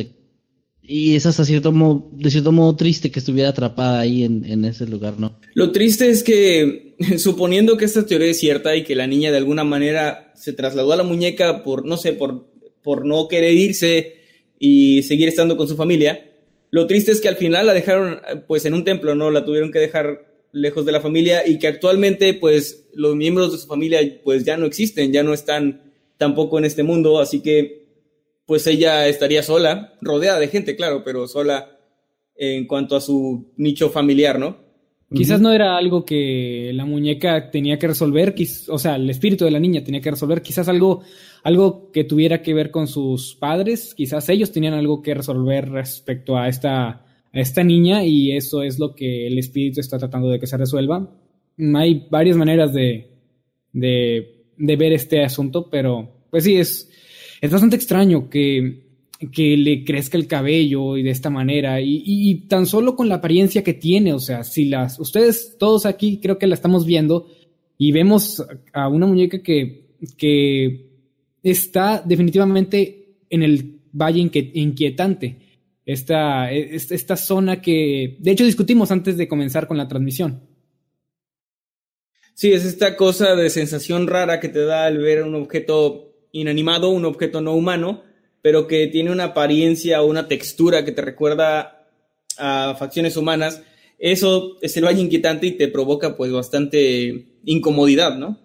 Y 0.83 1.17
es 1.17 1.25
hasta 1.25 1.47
cierto 1.47 1.73
modo, 1.73 2.11
de 2.13 2.31
cierto 2.31 2.53
modo 2.53 2.77
triste 2.77 3.11
que 3.11 3.21
estuviera 3.21 3.49
atrapada 3.49 4.01
ahí 4.01 4.25
en, 4.25 4.45
en 4.45 4.67
ese 4.67 4.87
lugar, 4.87 5.15
¿no? 5.19 5.39
Lo 5.55 5.73
triste 5.73 6.11
es 6.11 6.23
que, 6.23 6.97
suponiendo 7.17 7.79
que 7.79 7.87
esta 7.87 8.05
teoría 8.05 8.29
es 8.33 8.39
cierta 8.39 8.77
y 8.77 8.85
que 8.85 8.95
la 8.95 9.07
niña 9.07 9.31
de 9.31 9.39
alguna 9.39 9.65
manera 9.65 10.35
se 10.37 10.53
trasladó 10.53 10.93
a 10.93 10.97
la 10.97 11.03
muñeca 11.03 11.63
por, 11.65 11.87
no 11.87 11.97
sé, 11.97 12.13
por, 12.13 12.47
por 12.83 13.07
no 13.07 13.27
querer 13.27 13.55
irse 13.55 14.18
y 14.59 15.03
seguir 15.03 15.29
estando 15.29 15.57
con 15.57 15.69
su 15.69 15.77
familia, 15.77 16.29
lo 16.71 16.87
triste 16.87 17.13
es 17.13 17.21
que 17.21 17.29
al 17.29 17.37
final 17.37 17.67
la 17.67 17.75
dejaron 17.75 18.21
pues 18.47 18.65
en 18.67 18.75
un 18.75 18.85
templo, 18.85 19.15
¿no? 19.15 19.31
La 19.31 19.45
tuvieron 19.45 19.73
que 19.73 19.79
dejar 19.79 20.27
lejos 20.53 20.85
de 20.85 20.93
la 20.93 21.01
familia 21.01 21.47
y 21.47 21.59
que 21.59 21.67
actualmente 21.67 22.35
pues 22.35 22.89
los 22.95 23.15
miembros 23.17 23.53
de 23.53 23.59
su 23.59 23.67
familia 23.67 24.01
pues 24.25 24.45
ya 24.45 24.57
no 24.57 24.67
existen, 24.67 25.13
ya 25.13 25.23
no 25.23 25.33
están 25.33 25.93
tampoco 26.17 26.59
en 26.59 26.65
este 26.65 26.83
mundo, 26.83 27.21
así 27.21 27.41
que 27.41 27.87
pues 28.47 28.67
ella 28.67 29.07
estaría 29.09 29.43
sola, 29.43 29.99
rodeada 30.01 30.39
de 30.39 30.49
gente, 30.49 30.75
claro, 30.75 31.03
pero 31.05 31.29
sola 31.29 31.79
en 32.35 32.67
cuanto 32.67 32.97
a 32.97 33.01
su 33.01 33.53
nicho 33.57 33.91
familiar, 33.91 34.39
¿no? 34.39 34.68
Quizás 35.13 35.41
no 35.41 35.53
era 35.53 35.79
algo 35.79 36.05
que 36.05 36.71
la 36.75 36.85
muñeca 36.85 37.51
tenía 37.51 37.79
que 37.79 37.87
resolver, 37.87 38.35
o 38.69 38.79
sea, 38.79 38.97
el 38.97 39.09
espíritu 39.09 39.47
de 39.47 39.51
la 39.51 39.59
niña 39.59 39.83
tenía 39.83 40.03
que 40.03 40.11
resolver, 40.11 40.43
quizás 40.43 40.69
algo, 40.69 41.01
algo 41.45 41.91
que 41.93 42.05
tuviera 42.05 42.43
que 42.43 42.53
ver 42.53 42.71
con 42.71 42.87
sus 42.87 43.35
padres, 43.35 43.95
quizás 43.95 44.29
ellos 44.29 44.53
tenían 44.53 44.75
algo 44.75 45.01
que 45.01 45.15
resolver 45.15 45.71
respecto 45.71 46.37
a 46.37 46.49
esta, 46.49 46.89
a 46.89 47.05
esta 47.33 47.65
niña 47.65 48.05
y 48.05 48.33
eso 48.33 48.63
es 48.63 48.79
lo 48.79 48.95
que 48.95 49.27
el 49.27 49.39
espíritu 49.39 49.81
está 49.81 49.99
tratando 49.99 50.29
de 50.29 50.39
que 50.39 50.47
se 50.47 50.59
resuelva. 50.59 51.09
Hay 51.75 52.07
varias 52.11 52.37
maneras 52.37 52.75
de, 52.75 53.11
de, 53.73 54.45
de 54.59 54.77
ver 54.77 54.93
este 54.93 55.25
asunto, 55.25 55.71
pero 55.71 56.27
pues 56.31 56.45
sí, 56.45 56.57
es, 56.57 56.91
es 57.41 57.51
bastante 57.51 57.77
extraño 57.77 58.29
que, 58.29 58.88
que 59.33 59.57
le 59.57 59.85
crezca 59.85 60.17
el 60.17 60.29
cabello 60.29 60.97
y 60.97 61.03
de 61.03 61.11
esta 61.11 61.29
manera 61.31 61.81
y, 61.81 62.03
y- 62.05 62.35
tan 62.47 62.67
solo 62.67 62.95
con 62.95 63.09
la 63.09 63.17
apariencia 63.17 63.65
que 63.65 63.75
tiene, 63.75 64.13
o 64.13 64.21
sea, 64.21 64.45
si 64.45 64.67
las 64.67 65.01
ustedes 65.01 65.57
todos 65.59 65.87
aquí 65.87 66.21
creo 66.23 66.39
que 66.39 66.47
la 66.47 66.55
estamos 66.55 66.87
viendo 66.87 67.27
y 67.77 67.91
vemos 67.93 68.45
a 68.73 68.89
una 68.89 69.07
muñeca 69.07 69.43
que, 69.43 69.87
que 70.17 70.87
está 71.43 72.03
definitivamente 72.05 73.17
en 73.31 73.43
el 73.43 73.81
valle 73.93 74.21
inquietante. 74.55 75.37
Esta, 75.85 76.53
esta, 76.53 76.95
esta 76.95 77.17
zona 77.17 77.63
que, 77.63 78.19
de 78.21 78.31
hecho, 78.31 78.45
discutimos 78.45 78.91
antes 78.91 79.17
de 79.17 79.27
comenzar 79.27 79.67
con 79.67 79.79
la 79.79 79.89
transmisión. 79.89 80.43
Sí, 82.35 82.53
es 82.53 82.65
esta 82.65 82.95
cosa 82.95 83.35
de 83.35 83.49
sensación 83.49 84.07
rara 84.07 84.39
que 84.39 84.49
te 84.49 84.65
da 84.65 84.85
al 84.85 84.99
ver 84.99 85.23
un 85.23 85.35
objeto 85.35 86.13
inanimado, 86.31 86.91
un 86.91 87.05
objeto 87.07 87.41
no 87.41 87.55
humano, 87.55 88.03
pero 88.43 88.67
que 88.67 88.87
tiene 88.87 89.11
una 89.11 89.25
apariencia 89.25 90.03
o 90.03 90.07
una 90.07 90.29
textura 90.29 90.85
que 90.85 90.93
te 90.93 91.03
recuerda 91.03 91.87
a 92.39 92.77
facciones 92.79 93.17
humanas. 93.17 93.63
Eso 93.99 94.57
es 94.61 94.77
el 94.77 94.85
valle 94.85 95.03
inquietante 95.03 95.47
y 95.47 95.53
te 95.53 95.69
provoca 95.69 96.17
pues 96.17 96.33
bastante 96.33 97.27
incomodidad, 97.45 98.17
¿no? 98.17 98.39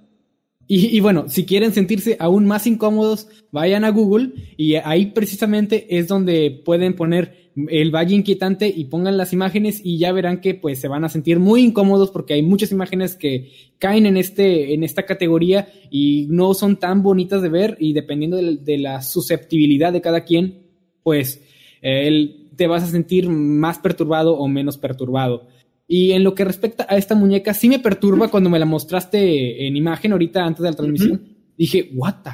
Y, 0.68 0.96
y 0.96 1.00
bueno, 1.00 1.26
si 1.28 1.46
quieren 1.46 1.74
sentirse 1.74 2.16
aún 2.20 2.46
más 2.46 2.68
incómodos, 2.68 3.28
vayan 3.52 3.84
a 3.84 3.90
Google 3.92 4.32
y 4.58 4.76
ahí 4.76 5.08
precisamente 5.08 5.98
es 5.98 6.08
donde 6.08 6.62
pueden 6.64 6.96
poner 6.96 7.44
el 7.56 7.92
valle 7.92 8.16
inquietante 8.16 8.68
y 8.68 8.86
pongan 8.86 9.18
las 9.18 9.32
imágenes 9.34 9.82
y 9.84 9.98
ya 10.00 10.12
verán 10.12 10.42
que 10.42 10.56
pues 10.56 10.80
se 10.80 10.88
van 10.88 11.04
a 11.04 11.10
sentir 11.10 11.40
muy 11.40 11.62
incómodos 11.62 12.10
porque 12.10 12.34
hay 12.34 12.42
muchas 12.42 12.72
imágenes 12.72 13.16
que 13.16 13.52
caen 13.78 14.06
en 14.06 14.18
este 14.18 14.74
en 14.74 14.84
esta 14.84 15.06
categoría 15.06 15.68
y 15.92 16.28
no 16.30 16.54
son 16.54 16.78
tan 16.78 17.04
bonitas 17.04 17.42
de 17.42 17.50
ver 17.50 17.78
y 17.80 17.94
dependiendo 17.94 18.38
de, 18.38 18.78
la 18.78 19.02
susceptibilidad 19.02 19.94
de 19.94 20.02
cada 20.02 20.22
quien, 20.22 20.64
pues 21.04 21.44
eh, 21.82 22.50
te 22.56 22.68
vas 22.68 22.84
a 22.84 22.88
sentir 22.88 23.30
más 23.30 23.78
perturbado 23.78 24.36
o 24.36 24.48
menos 24.48 24.78
perturbado. 24.78 25.48
Y 25.88 26.12
en 26.14 26.24
lo 26.24 26.34
que 26.34 26.46
respecta 26.46 26.86
a 26.90 26.98
esta 26.98 27.14
muñeca, 27.16 27.54
sí 27.54 27.70
me 27.70 27.80
perturba 27.80 28.30
cuando 28.30 28.50
me 28.50 28.60
la 28.60 28.66
mostraste 28.66 29.68
en 29.68 29.76
imagen 29.76 30.14
ahorita 30.14 30.44
antes 30.46 30.64
de 30.64 30.70
la 30.70 30.76
transmisión. 30.76 31.22
Dije, 31.58 31.92
what 31.94 32.16
the? 32.24 32.32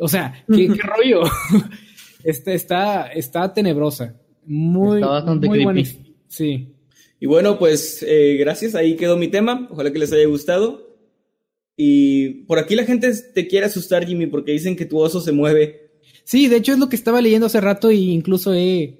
O 0.00 0.08
sea, 0.08 0.44
¿qué, 0.52 0.68
qué 0.68 0.82
rollo? 0.82 1.22
Está, 2.24 2.52
está, 2.52 3.06
está 3.12 3.54
tenebrosa. 3.54 4.20
Muy, 4.44 4.96
Está 4.96 5.08
bastante 5.08 5.46
muy 5.46 5.62
creepy. 5.62 5.64
buena. 5.82 5.88
Sí. 6.26 6.74
Y 7.20 7.26
bueno, 7.26 7.58
pues 7.58 8.04
eh, 8.06 8.36
gracias, 8.38 8.74
ahí 8.74 8.96
quedó 8.96 9.16
mi 9.16 9.28
tema, 9.28 9.68
ojalá 9.70 9.92
que 9.92 10.00
les 10.00 10.12
haya 10.12 10.26
gustado. 10.26 10.98
Y 11.76 12.44
por 12.44 12.58
aquí 12.58 12.74
la 12.74 12.84
gente 12.84 13.10
te 13.34 13.46
quiere 13.46 13.66
asustar, 13.66 14.04
Jimmy, 14.04 14.26
porque 14.26 14.50
dicen 14.52 14.74
que 14.74 14.84
tu 14.84 14.98
oso 14.98 15.20
se 15.20 15.30
mueve. 15.30 15.92
Sí, 16.24 16.48
de 16.48 16.56
hecho 16.56 16.72
es 16.72 16.78
lo 16.78 16.88
que 16.88 16.96
estaba 16.96 17.20
leyendo 17.20 17.46
hace 17.46 17.60
rato 17.60 17.90
y 17.92 18.10
incluso 18.10 18.52
he, 18.52 18.98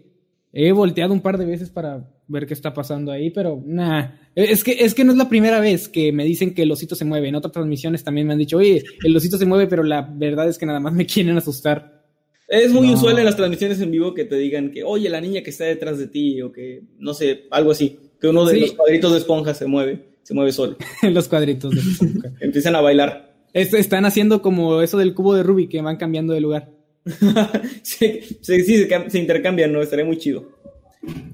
he 0.52 0.70
volteado 0.72 1.12
un 1.12 1.20
par 1.20 1.38
de 1.38 1.44
veces 1.44 1.70
para 1.70 2.08
ver 2.28 2.46
qué 2.46 2.54
está 2.54 2.72
pasando 2.74 3.10
ahí, 3.10 3.30
pero 3.30 3.62
nah. 3.66 4.10
Es 4.34 4.62
que, 4.62 4.76
es 4.84 4.94
que 4.94 5.04
no 5.04 5.12
es 5.12 5.18
la 5.18 5.28
primera 5.28 5.60
vez 5.60 5.88
que 5.88 6.12
me 6.12 6.24
dicen 6.24 6.54
que 6.54 6.62
el 6.62 6.70
osito 6.70 6.94
se 6.94 7.04
mueve. 7.04 7.28
En 7.28 7.34
otras 7.34 7.52
transmisiones 7.52 8.04
también 8.04 8.26
me 8.26 8.34
han 8.34 8.38
dicho, 8.38 8.58
oye, 8.58 8.84
el 9.02 9.16
osito 9.16 9.36
se 9.38 9.46
mueve, 9.46 9.66
pero 9.66 9.82
la 9.82 10.02
verdad 10.02 10.48
es 10.48 10.58
que 10.58 10.66
nada 10.66 10.78
más 10.80 10.92
me 10.92 11.06
quieren 11.12 11.36
asustar. 11.36 12.04
Es 12.46 12.72
muy 12.72 12.86
No. 12.88 12.94
usual 12.94 13.18
en 13.18 13.24
las 13.26 13.36
transmisiones 13.36 13.80
en 13.80 13.90
vivo 13.90 14.14
que 14.14 14.24
te 14.24 14.36
digan 14.36 14.70
que, 14.70 14.82
oye, 14.84 15.08
la 15.10 15.20
niña 15.20 15.42
que 15.42 15.50
está 15.50 15.64
detrás 15.64 15.98
de 15.98 16.06
ti, 16.08 16.40
o 16.40 16.50
que, 16.52 16.82
no 16.98 17.12
sé, 17.12 17.44
algo 17.50 17.72
así, 17.72 17.98
que 18.20 18.28
uno 18.28 18.44
de 18.46 18.54
Sí. 18.54 18.60
los 18.60 18.72
cuadritos 18.72 19.12
de 19.12 19.18
esponja 19.18 19.52
se 19.54 19.66
mueve, 19.66 20.04
se 20.22 20.32
mueve 20.34 20.52
solo. 20.52 20.76
los 21.02 21.28
cuadritos 21.28 21.74
de 21.74 21.80
Suzuka. 21.82 22.32
Empiezan 22.40 22.74
a 22.76 22.80
bailar. 22.80 23.34
Es- 23.52 23.74
Están 23.74 24.04
haciendo 24.06 24.40
como 24.42 24.80
eso 24.82 24.96
del 24.98 25.14
cubo 25.14 25.34
de 25.34 25.42
Rubik 25.42 25.70
que 25.70 25.82
van 25.82 25.96
cambiando 25.96 26.32
de 26.32 26.40
lugar. 26.40 26.70
sí, 27.82 28.20
sí, 28.40 28.62
sí, 28.62 28.76
se, 28.76 28.88
cam- 28.88 29.08
se 29.08 29.18
intercambian, 29.18 29.72
¿no? 29.72 29.80
Estaría 29.82 30.04
muy 30.04 30.18
chido. 30.18 30.57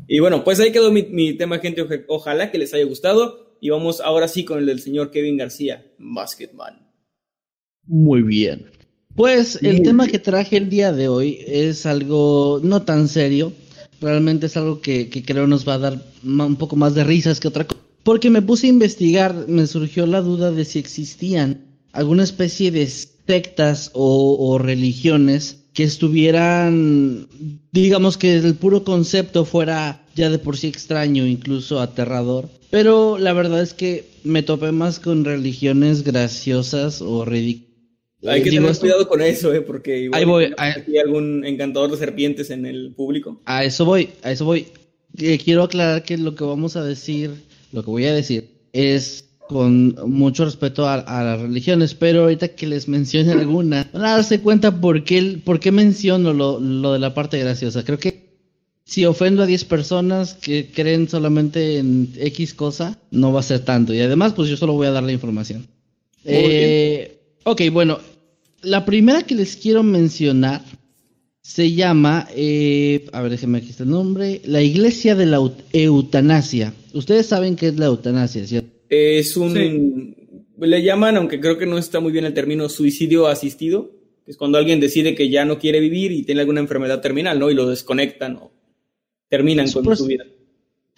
Y 0.06 0.20
bueno, 0.20 0.44
pues 0.44 0.60
ahí 0.60 0.72
quedó 0.72 0.92
mi, 0.92 1.02
mi 1.02 1.34
tema, 1.34 1.58
gente. 1.58 1.86
Ojalá 2.08 2.50
que 2.50 2.58
les 2.58 2.74
haya 2.74 2.84
gustado. 2.84 3.56
Y 3.60 3.70
vamos 3.70 4.00
ahora 4.00 4.28
sí 4.28 4.44
con 4.44 4.58
el 4.58 4.66
del 4.66 4.80
señor 4.80 5.10
Kevin 5.10 5.38
García, 5.38 5.86
Basketman. 5.98 6.86
Muy 7.86 8.22
bien. 8.22 8.66
Pues 9.14 9.58
el 9.62 9.82
tema 9.82 10.08
que 10.08 10.18
traje 10.18 10.56
el 10.56 10.68
día 10.68 10.92
de 10.92 11.08
hoy 11.08 11.38
es 11.46 11.86
algo 11.86 12.60
no 12.62 12.82
tan 12.82 13.08
serio. 13.08 13.52
Realmente 14.00 14.46
es 14.46 14.56
algo 14.56 14.80
que, 14.80 15.08
que 15.08 15.22
creo 15.22 15.46
nos 15.46 15.66
va 15.66 15.74
a 15.74 15.78
dar 15.78 16.02
un 16.24 16.56
poco 16.56 16.76
más 16.76 16.94
de 16.94 17.04
risas 17.04 17.38
que 17.38 17.48
otra 17.48 17.64
cosa. 17.64 17.80
Porque 18.02 18.28
me 18.28 18.42
puse 18.42 18.66
a 18.66 18.70
investigar, 18.70 19.46
me 19.48 19.66
surgió 19.66 20.06
la 20.06 20.20
duda 20.20 20.50
de 20.50 20.64
si 20.64 20.78
existían 20.78 21.64
alguna 21.92 22.24
especie 22.24 22.70
de 22.70 22.86
sectas 22.86 23.90
o, 23.94 24.36
o 24.38 24.58
religiones 24.58 25.63
que 25.74 25.82
estuvieran, 25.82 27.26
digamos 27.72 28.16
que 28.16 28.36
el 28.36 28.54
puro 28.54 28.84
concepto 28.84 29.44
fuera 29.44 30.00
ya 30.14 30.30
de 30.30 30.38
por 30.38 30.56
sí 30.56 30.68
extraño, 30.68 31.26
incluso 31.26 31.80
aterrador. 31.80 32.48
Pero 32.70 33.18
la 33.18 33.32
verdad 33.32 33.60
es 33.60 33.74
que 33.74 34.04
me 34.22 34.42
topé 34.42 34.72
más 34.72 35.00
con 35.00 35.24
religiones 35.24 36.04
graciosas 36.04 37.02
o 37.02 37.24
ridículas. 37.24 37.74
Hay 38.26 38.42
que 38.42 38.50
tener 38.50 38.76
cuidado 38.78 39.06
con 39.06 39.20
eso, 39.20 39.52
¿eh? 39.52 39.60
Porque 39.60 39.98
igual 39.98 40.18
Ahí 40.18 40.24
voy, 40.24 40.54
aquí 40.56 40.96
algún 40.96 41.44
encantador 41.44 41.90
de 41.90 41.98
serpientes 41.98 42.50
en 42.50 42.64
el 42.64 42.94
público. 42.94 43.40
A 43.44 43.64
eso 43.64 43.84
voy, 43.84 44.10
a 44.22 44.30
eso 44.30 44.44
voy. 44.44 44.68
Eh, 45.18 45.38
quiero 45.38 45.64
aclarar 45.64 46.04
que 46.04 46.16
lo 46.16 46.34
que 46.34 46.44
vamos 46.44 46.76
a 46.76 46.84
decir, 46.84 47.32
lo 47.72 47.84
que 47.84 47.90
voy 47.90 48.06
a 48.06 48.14
decir, 48.14 48.48
es 48.72 49.28
con 49.48 49.94
mucho 50.10 50.44
respeto 50.44 50.86
a, 50.88 50.94
a 50.94 51.22
las 51.24 51.40
religiones, 51.40 51.94
pero 51.94 52.22
ahorita 52.22 52.48
que 52.48 52.66
les 52.66 52.88
mencione 52.88 53.32
alguna, 53.40 53.88
van 53.92 54.04
a 54.04 54.10
darse 54.16 54.40
cuenta 54.40 54.80
por 54.80 55.04
qué, 55.04 55.38
por 55.44 55.60
qué 55.60 55.70
menciono 55.72 56.32
lo, 56.32 56.58
lo 56.60 56.92
de 56.92 56.98
la 56.98 57.14
parte 57.14 57.38
graciosa. 57.38 57.84
Creo 57.84 57.98
que 57.98 58.24
si 58.86 59.04
ofendo 59.06 59.42
a 59.42 59.46
10 59.46 59.64
personas 59.64 60.34
que 60.34 60.70
creen 60.70 61.08
solamente 61.08 61.78
en 61.78 62.12
X 62.18 62.52
cosa, 62.54 62.98
no 63.10 63.32
va 63.32 63.40
a 63.40 63.44
ser 63.44 63.60
tanto. 63.60 63.94
Y 63.94 64.00
además, 64.00 64.34
pues 64.34 64.48
yo 64.50 64.56
solo 64.56 64.74
voy 64.74 64.86
a 64.86 64.90
dar 64.92 65.02
la 65.02 65.12
información. 65.12 65.66
Eh, 66.24 67.18
ok, 67.44 67.62
bueno, 67.72 67.98
la 68.62 68.84
primera 68.84 69.22
que 69.22 69.34
les 69.34 69.56
quiero 69.56 69.82
mencionar 69.82 70.62
se 71.42 71.72
llama, 71.72 72.26
eh, 72.34 73.06
a 73.12 73.20
ver, 73.20 73.30
déjenme 73.32 73.58
aquí 73.58 73.70
está 73.70 73.84
el 73.84 73.90
nombre, 73.90 74.40
la 74.44 74.62
Iglesia 74.62 75.14
de 75.14 75.26
la 75.26 75.38
Eut- 75.38 75.62
Eutanasia. 75.72 76.72
Ustedes 76.94 77.26
saben 77.26 77.56
qué 77.56 77.68
es 77.68 77.76
la 77.78 77.86
eutanasia, 77.86 78.46
¿cierto? 78.46 78.73
Es 78.88 79.36
un... 79.36 80.16
le 80.58 80.82
llaman, 80.82 81.16
aunque 81.16 81.40
creo 81.40 81.58
que 81.58 81.66
no 81.66 81.78
está 81.78 82.00
muy 82.00 82.12
bien 82.12 82.24
el 82.24 82.34
término, 82.34 82.68
suicidio 82.68 83.26
asistido, 83.26 83.90
que 84.24 84.32
es 84.32 84.36
cuando 84.36 84.58
alguien 84.58 84.80
decide 84.80 85.14
que 85.14 85.28
ya 85.28 85.44
no 85.44 85.58
quiere 85.58 85.80
vivir 85.80 86.12
y 86.12 86.22
tiene 86.22 86.40
alguna 86.40 86.60
enfermedad 86.60 87.00
terminal, 87.00 87.38
¿no? 87.38 87.50
Y 87.50 87.54
lo 87.54 87.68
desconectan 87.68 88.36
o 88.36 88.52
terminan 89.28 89.70
con 89.70 89.96
su 89.96 90.06
vida. 90.06 90.24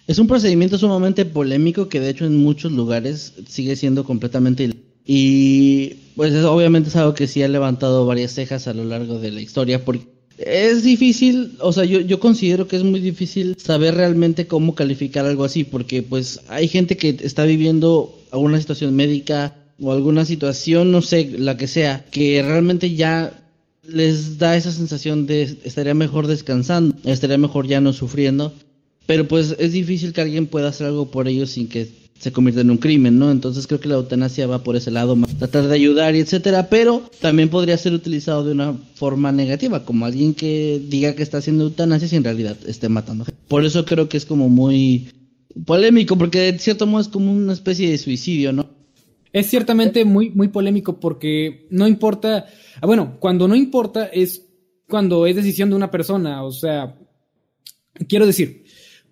Es 0.07 0.19
un 0.19 0.27
procedimiento 0.27 0.77
sumamente 0.77 1.25
polémico 1.25 1.89
que 1.89 1.99
de 1.99 2.09
hecho 2.09 2.25
en 2.25 2.37
muchos 2.37 2.71
lugares 2.71 3.33
sigue 3.47 3.75
siendo 3.75 4.05
completamente 4.05 4.69
y 5.03 5.95
pues 6.15 6.33
obviamente 6.43 6.89
es 6.89 6.95
algo 6.95 7.13
que 7.13 7.27
sí 7.27 7.43
ha 7.43 7.47
levantado 7.47 8.05
varias 8.05 8.33
cejas 8.33 8.67
a 8.67 8.73
lo 8.73 8.85
largo 8.85 9.19
de 9.19 9.31
la 9.31 9.41
historia 9.41 9.83
porque 9.83 10.16
es 10.37 10.83
difícil, 10.83 11.57
o 11.59 11.73
sea, 11.73 11.83
yo, 11.85 11.99
yo 11.99 12.19
considero 12.19 12.67
que 12.67 12.75
es 12.75 12.83
muy 12.83 12.99
difícil 12.99 13.55
saber 13.57 13.95
realmente 13.95 14.45
cómo 14.47 14.75
calificar 14.75 15.25
algo 15.25 15.43
así, 15.43 15.63
porque 15.63 16.03
pues 16.03 16.41
hay 16.47 16.67
gente 16.67 16.95
que 16.95 17.17
está 17.21 17.43
viviendo 17.43 18.17
alguna 18.31 18.59
situación 18.59 18.95
médica 18.95 19.55
o 19.79 19.91
alguna 19.91 20.25
situación, 20.25 20.91
no 20.91 21.01
sé, 21.01 21.31
la 21.37 21.57
que 21.57 21.67
sea, 21.67 22.05
que 22.11 22.41
realmente 22.43 22.93
ya 22.93 23.43
les 23.83 24.37
da 24.37 24.55
esa 24.55 24.71
sensación 24.71 25.25
de 25.25 25.57
estaría 25.63 25.93
mejor 25.93 26.27
descansando, 26.27 26.95
estaría 27.05 27.37
mejor 27.37 27.67
ya 27.67 27.81
no 27.81 27.93
sufriendo, 27.93 28.53
pero 29.05 29.27
pues 29.27 29.55
es 29.57 29.71
difícil 29.71 30.13
que 30.13 30.21
alguien 30.21 30.47
pueda 30.47 30.69
hacer 30.69 30.87
algo 30.87 31.09
por 31.09 31.27
ellos 31.27 31.51
sin 31.51 31.67
que 31.67 31.89
se 32.19 32.31
convierte 32.31 32.61
en 32.61 32.71
un 32.71 32.77
crimen, 32.77 33.19
¿no? 33.19 33.31
Entonces 33.31 33.67
creo 33.67 33.79
que 33.79 33.89
la 33.89 33.95
eutanasia 33.95 34.47
va 34.47 34.63
por 34.63 34.75
ese 34.75 34.91
lado, 34.91 35.17
tratar 35.37 35.67
de 35.67 35.75
ayudar 35.75 36.15
y 36.15 36.19
etcétera, 36.19 36.69
pero 36.69 37.03
también 37.21 37.49
podría 37.49 37.77
ser 37.77 37.93
utilizado 37.93 38.43
de 38.43 38.53
una 38.53 38.73
forma 38.95 39.31
negativa, 39.31 39.85
como 39.85 40.05
alguien 40.05 40.33
que 40.33 40.81
diga 40.87 41.15
que 41.15 41.23
está 41.23 41.37
haciendo 41.37 41.65
eutanasia 41.65 42.07
y 42.11 42.15
en 42.15 42.23
realidad 42.23 42.57
esté 42.65 42.89
matando. 42.89 43.25
Por 43.47 43.65
eso 43.65 43.85
creo 43.85 44.09
que 44.09 44.17
es 44.17 44.25
como 44.25 44.49
muy 44.49 45.11
polémico, 45.65 46.17
porque 46.17 46.51
de 46.51 46.59
cierto 46.59 46.87
modo 46.87 47.01
es 47.01 47.07
como 47.07 47.31
una 47.31 47.53
especie 47.53 47.89
de 47.89 47.97
suicidio, 47.97 48.51
¿no? 48.53 48.69
Es 49.33 49.47
ciertamente 49.47 50.05
muy, 50.05 50.31
muy 50.31 50.47
polémico 50.47 50.99
porque 50.99 51.67
no 51.69 51.87
importa, 51.87 52.45
ah, 52.81 52.85
bueno, 52.87 53.17
cuando 53.19 53.47
no 53.47 53.55
importa 53.55 54.05
es 54.05 54.43
cuando 54.87 55.27
es 55.27 55.35
decisión 55.35 55.69
de 55.69 55.75
una 55.75 55.91
persona, 55.91 56.43
o 56.43 56.51
sea, 56.51 56.97
quiero 58.07 58.25
decir, 58.25 58.63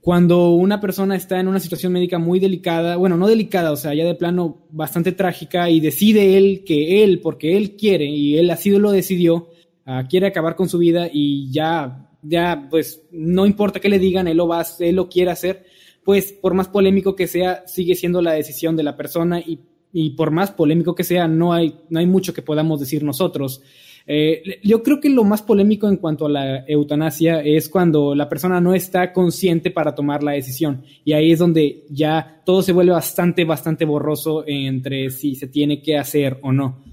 cuando 0.06 0.51
una 0.51 0.80
persona 0.80 1.16
está 1.16 1.39
en 1.39 1.47
una 1.47 1.60
situación 1.60 1.91
médica 1.91 2.20
muy 2.20 2.39
delicada, 2.39 2.95
bueno, 2.95 3.18
no 3.18 3.28
delicada, 3.28 3.72
o 3.72 3.76
sea, 3.76 3.95
ya 3.95 4.06
de 4.06 4.14
plano 4.14 4.68
bastante 4.70 5.14
trágica 5.14 5.68
y 5.72 5.80
decide 5.80 6.38
él 6.38 6.64
que 6.64 7.03
él, 7.03 7.22
porque 7.22 7.58
él 7.58 7.76
quiere 7.76 8.06
y 8.06 8.38
él 8.38 8.51
así 8.51 8.70
lo 8.70 8.91
decidió, 8.91 9.49
uh, 9.88 10.08
quiere 10.08 10.28
acabar 10.28 10.56
con 10.56 10.70
su 10.70 10.78
vida 10.78 11.10
y 11.12 11.51
ya, 11.51 12.08
ya, 12.22 12.68
pues 12.70 13.01
no 13.12 13.47
importa 13.47 13.80
qué 13.80 13.89
le 13.89 13.97
digan, 13.97 14.28
él 14.28 14.38
lo 14.38 14.47
va, 14.47 14.64
él 14.78 14.95
lo 14.95 15.10
quiere 15.10 15.32
hacer, 15.32 15.66
pues 16.03 16.34
por 16.34 16.53
más 16.53 16.68
polémico 16.68 17.16
que 17.16 17.26
sea, 17.26 17.64
sigue 17.66 17.95
siendo 17.95 18.22
la 18.22 18.34
decisión 18.34 18.76
de 18.76 18.84
la 18.84 18.95
persona 18.95 19.39
y, 19.39 19.60
y 19.91 20.12
por 20.12 20.30
más 20.30 20.51
polémico 20.51 20.93
que 20.93 21.03
sea, 21.03 21.28
no 21.28 21.51
hay, 21.51 21.80
no 21.89 21.97
hay 21.97 22.06
mucho 22.06 22.32
que 22.32 22.43
podamos 22.43 22.80
decir 22.80 23.03
nosotros. 23.03 23.64
Eh, 24.08 24.60
yo 24.64 24.84
creo 24.84 24.99
que 24.99 25.10
lo 25.10 25.24
más 25.24 25.41
polémico 25.41 25.88
en 25.88 25.97
cuanto 25.97 26.28
a 26.28 26.30
la 26.30 26.66
eutanasia 26.68 27.41
es 27.41 27.70
cuando 27.70 28.14
la 28.14 28.30
persona 28.30 28.62
no 28.62 28.76
está 28.76 29.12
consciente 29.12 29.72
para 29.72 29.95
tomar 29.95 30.22
la 30.24 30.34
decisión. 30.34 30.84
Y 31.03 31.14
ahí 31.14 31.32
es 31.32 31.39
donde 31.39 31.86
ya 31.89 32.41
todo 32.45 32.62
se 32.62 32.72
vuelve 32.72 32.91
bastante, 32.91 33.43
bastante 33.45 33.86
borroso 33.86 34.43
entre 34.45 35.10
si 35.10 35.36
se 35.36 35.47
tiene 35.47 35.82
que 35.82 35.97
hacer 35.97 36.39
o 36.43 36.51
no. 36.51 36.84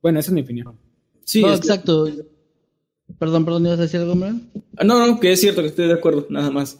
Bueno, 0.00 0.20
esa 0.20 0.30
es 0.30 0.34
mi 0.34 0.42
opinión. 0.42 0.78
Sí, 1.24 1.44
exacto. 1.44 2.08
Perdón, 3.18 3.44
perdón, 3.44 3.66
¿ibas 3.66 3.78
a 3.78 3.82
decir 3.82 4.00
algo, 4.00 4.14
más? 4.14 4.34
Ah, 4.76 4.84
no, 4.84 5.06
no, 5.06 5.20
que 5.20 5.32
es 5.32 5.40
cierto 5.40 5.60
que 5.60 5.68
estoy 5.68 5.88
de 5.88 5.94
acuerdo, 5.94 6.26
nada 6.30 6.50
más. 6.50 6.78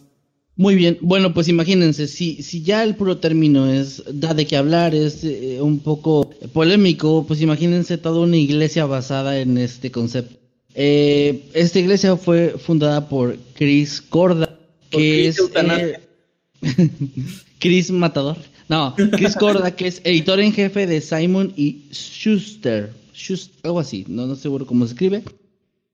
Muy 0.57 0.75
bien, 0.75 0.97
bueno, 1.01 1.33
pues 1.33 1.49
imagínense, 1.49 2.07
si, 2.07 2.41
si 2.41 2.61
ya 2.61 2.83
el 2.83 2.95
puro 2.95 3.17
término 3.17 3.69
es 3.69 4.01
da 4.07 4.33
de 4.33 4.47
qué 4.47 4.55
hablar, 4.55 4.95
es 4.95 5.23
eh, 5.25 5.59
un 5.61 5.79
poco 5.79 6.29
polémico, 6.53 7.25
pues 7.27 7.41
imagínense 7.41 7.97
toda 7.97 8.21
una 8.21 8.37
iglesia 8.37 8.85
basada 8.85 9.37
en 9.39 9.57
este 9.57 9.91
concepto. 9.91 10.37
Eh, 10.73 11.49
esta 11.53 11.79
iglesia 11.79 12.15
fue 12.15 12.55
fundada 12.57 13.09
por 13.09 13.37
Chris 13.53 14.01
Corda, 14.01 14.57
que 14.89 15.27
es... 15.27 15.39
Eh, 15.39 15.99
Chris 17.59 17.91
Matador. 17.91 18.37
No, 18.69 18.95
Chris 19.11 19.35
Corda, 19.35 19.75
que 19.75 19.87
es 19.87 20.01
editor 20.05 20.39
en 20.39 20.53
jefe 20.53 20.87
de 20.87 21.01
Simon 21.01 21.51
y 21.57 21.83
Schuster. 21.91 22.91
Schuster 23.13 23.55
algo 23.63 23.79
así, 23.79 24.05
no, 24.07 24.25
no 24.25 24.35
seguro 24.35 24.65
cómo 24.65 24.85
se 24.85 24.93
escribe. 24.93 25.23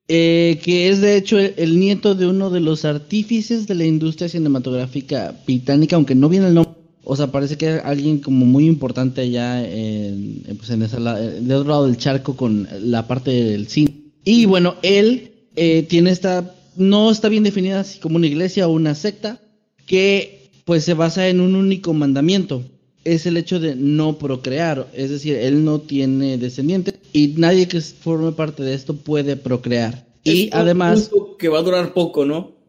Eh, 0.08 0.60
que 0.64 0.90
es 0.90 1.00
de 1.00 1.16
hecho 1.16 1.40
el, 1.40 1.80
nieto 1.80 2.16
de 2.16 2.28
uno 2.28 2.50
de 2.50 2.60
los 2.60 2.84
artífices 2.84 3.68
de 3.68 3.76
la 3.76 3.86
industria 3.86 4.28
cinematográfica 4.28 5.34
británica, 5.46 5.96
aunque 5.96 6.16
no 6.16 6.28
viene 6.28 6.48
el 6.48 6.56
nombre. 6.56 6.74
O 7.04 7.16
sea, 7.16 7.32
parece 7.32 7.58
que 7.58 7.76
es 7.76 7.82
alguien 7.84 8.20
como 8.20 8.46
muy 8.46 8.68
importante 8.68 9.22
allá 9.22 9.64
en, 9.66 10.44
pues 10.58 10.70
en 10.70 10.84
esa, 10.84 10.98
otro 10.98 11.64
lado 11.64 11.88
del 11.88 11.98
charco 11.98 12.36
con 12.36 12.68
la 12.82 13.08
parte 13.08 13.32
del 13.32 13.68
cine. 13.68 14.12
Y 14.24 14.46
bueno, 14.46 14.76
él 14.84 15.32
eh, 15.56 15.84
tiene 15.84 16.12
esta, 16.12 16.56
no 16.76 17.10
está 17.10 17.28
bien 17.30 17.44
definida 17.44 17.80
así 17.80 18.00
como 18.00 18.18
una 18.18 18.28
iglesia 18.28 18.68
o 18.68 18.72
una 18.72 18.96
secta, 18.96 19.40
que 19.86 20.52
pues 20.66 20.84
se 20.84 20.94
basa 20.94 21.28
en 21.28 21.42
un 21.42 21.56
único 21.56 21.94
mandamiento. 21.94 22.64
Es 23.04 23.26
el 23.26 23.38
hecho 23.38 23.60
de 23.60 23.76
no 23.76 24.18
procrear, 24.18 24.88
es 24.94 25.10
decir, 25.10 25.36
él 25.36 25.66
no 25.66 25.80
tiene 25.80 26.38
descendientes 26.38 26.96
y 27.14 27.30
nadie 27.38 27.68
que 27.68 27.82
forme 27.82 28.32
parte 28.32 28.64
de 28.64 28.74
esto 28.74 28.96
puede 28.96 29.36
procrear. 29.36 30.06
y 30.24 30.50
además... 30.54 31.10
Que 31.40 31.50
va 31.50 31.60
a 31.60 31.64
durar 31.64 31.94
poco, 31.94 32.26
¿no? 32.26 32.62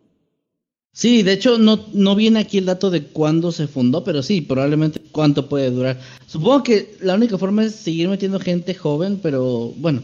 Sí, 0.94 1.22
de 1.22 1.32
hecho 1.32 1.56
no, 1.58 1.86
no 1.94 2.14
viene 2.14 2.40
aquí 2.40 2.58
el 2.58 2.66
dato 2.66 2.90
de 2.90 3.04
cuándo 3.04 3.50
se 3.50 3.66
fundó, 3.66 4.04
pero 4.04 4.22
sí, 4.22 4.42
probablemente 4.42 5.00
cuánto 5.10 5.48
puede 5.48 5.70
durar. 5.70 5.98
Supongo 6.26 6.62
que 6.62 6.96
la 7.00 7.14
única 7.14 7.38
forma 7.38 7.64
es 7.64 7.74
seguir 7.74 8.08
metiendo 8.08 8.38
gente 8.38 8.74
joven, 8.74 9.18
pero 9.22 9.72
bueno. 9.78 10.02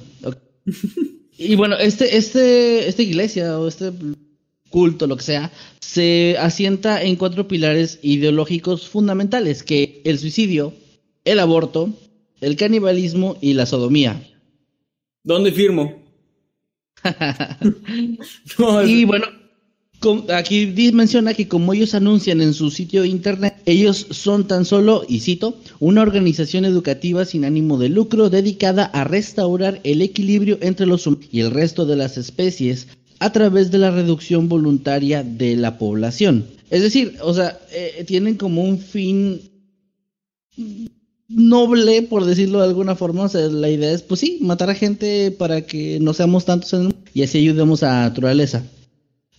y 1.38 1.56
bueno, 1.56 1.76
este, 1.76 2.16
este, 2.16 2.88
esta 2.88 3.02
iglesia 3.02 3.58
o 3.58 3.68
este 3.68 3.92
culto, 4.70 5.06
lo 5.06 5.16
que 5.16 5.24
sea, 5.24 5.52
se 5.80 6.36
asienta 6.38 7.02
en 7.02 7.16
cuatro 7.16 7.48
pilares 7.48 7.98
ideológicos 8.02 8.88
fundamentales, 8.88 9.62
que 9.62 10.02
el 10.04 10.18
suicidio, 10.18 10.74
el 11.24 11.38
aborto, 11.38 11.90
el 12.40 12.56
canibalismo 12.56 13.36
y 13.40 13.54
la 13.54 13.66
sodomía. 13.66 14.22
¿Dónde 15.24 15.52
firmo? 15.52 16.02
y 18.86 19.04
bueno, 19.04 19.26
aquí 20.34 20.72
menciona 20.92 21.34
que 21.34 21.48
como 21.48 21.72
ellos 21.72 21.94
anuncian 21.94 22.40
en 22.40 22.54
su 22.54 22.70
sitio 22.70 23.04
internet, 23.04 23.60
ellos 23.66 24.06
son 24.10 24.46
tan 24.46 24.64
solo, 24.64 25.04
y 25.08 25.20
cito, 25.20 25.56
una 25.80 26.02
organización 26.02 26.64
educativa 26.64 27.24
sin 27.24 27.44
ánimo 27.44 27.78
de 27.78 27.88
lucro 27.88 28.30
dedicada 28.30 28.84
a 28.84 29.04
restaurar 29.04 29.80
el 29.84 30.02
equilibrio 30.02 30.58
entre 30.60 30.86
los 30.86 31.06
humanos 31.06 31.28
y 31.32 31.40
el 31.40 31.50
resto 31.50 31.86
de 31.86 31.96
las 31.96 32.18
especies 32.18 32.88
a 33.20 33.32
través 33.32 33.70
de 33.70 33.78
la 33.78 33.90
reducción 33.90 34.48
voluntaria 34.48 35.22
de 35.22 35.56
la 35.56 35.78
población. 35.78 36.46
Es 36.70 36.82
decir, 36.82 37.16
o 37.22 37.34
sea, 37.34 37.58
eh, 37.72 38.04
tienen 38.06 38.36
como 38.36 38.62
un 38.62 38.78
fin 38.78 39.40
noble, 41.28 42.02
por 42.02 42.24
decirlo 42.24 42.58
de 42.60 42.66
alguna 42.66 42.96
forma. 42.96 43.24
O 43.24 43.28
sea, 43.28 43.42
la 43.48 43.68
idea 43.68 43.92
es, 43.92 44.02
pues 44.02 44.20
sí, 44.20 44.38
matar 44.40 44.70
a 44.70 44.74
gente 44.74 45.30
para 45.30 45.62
que 45.62 45.98
no 46.00 46.12
seamos 46.14 46.44
tantos 46.44 46.74
y 47.14 47.22
así 47.22 47.38
ayudemos 47.38 47.82
a 47.82 47.88
la 47.88 48.00
naturaleza. 48.02 48.64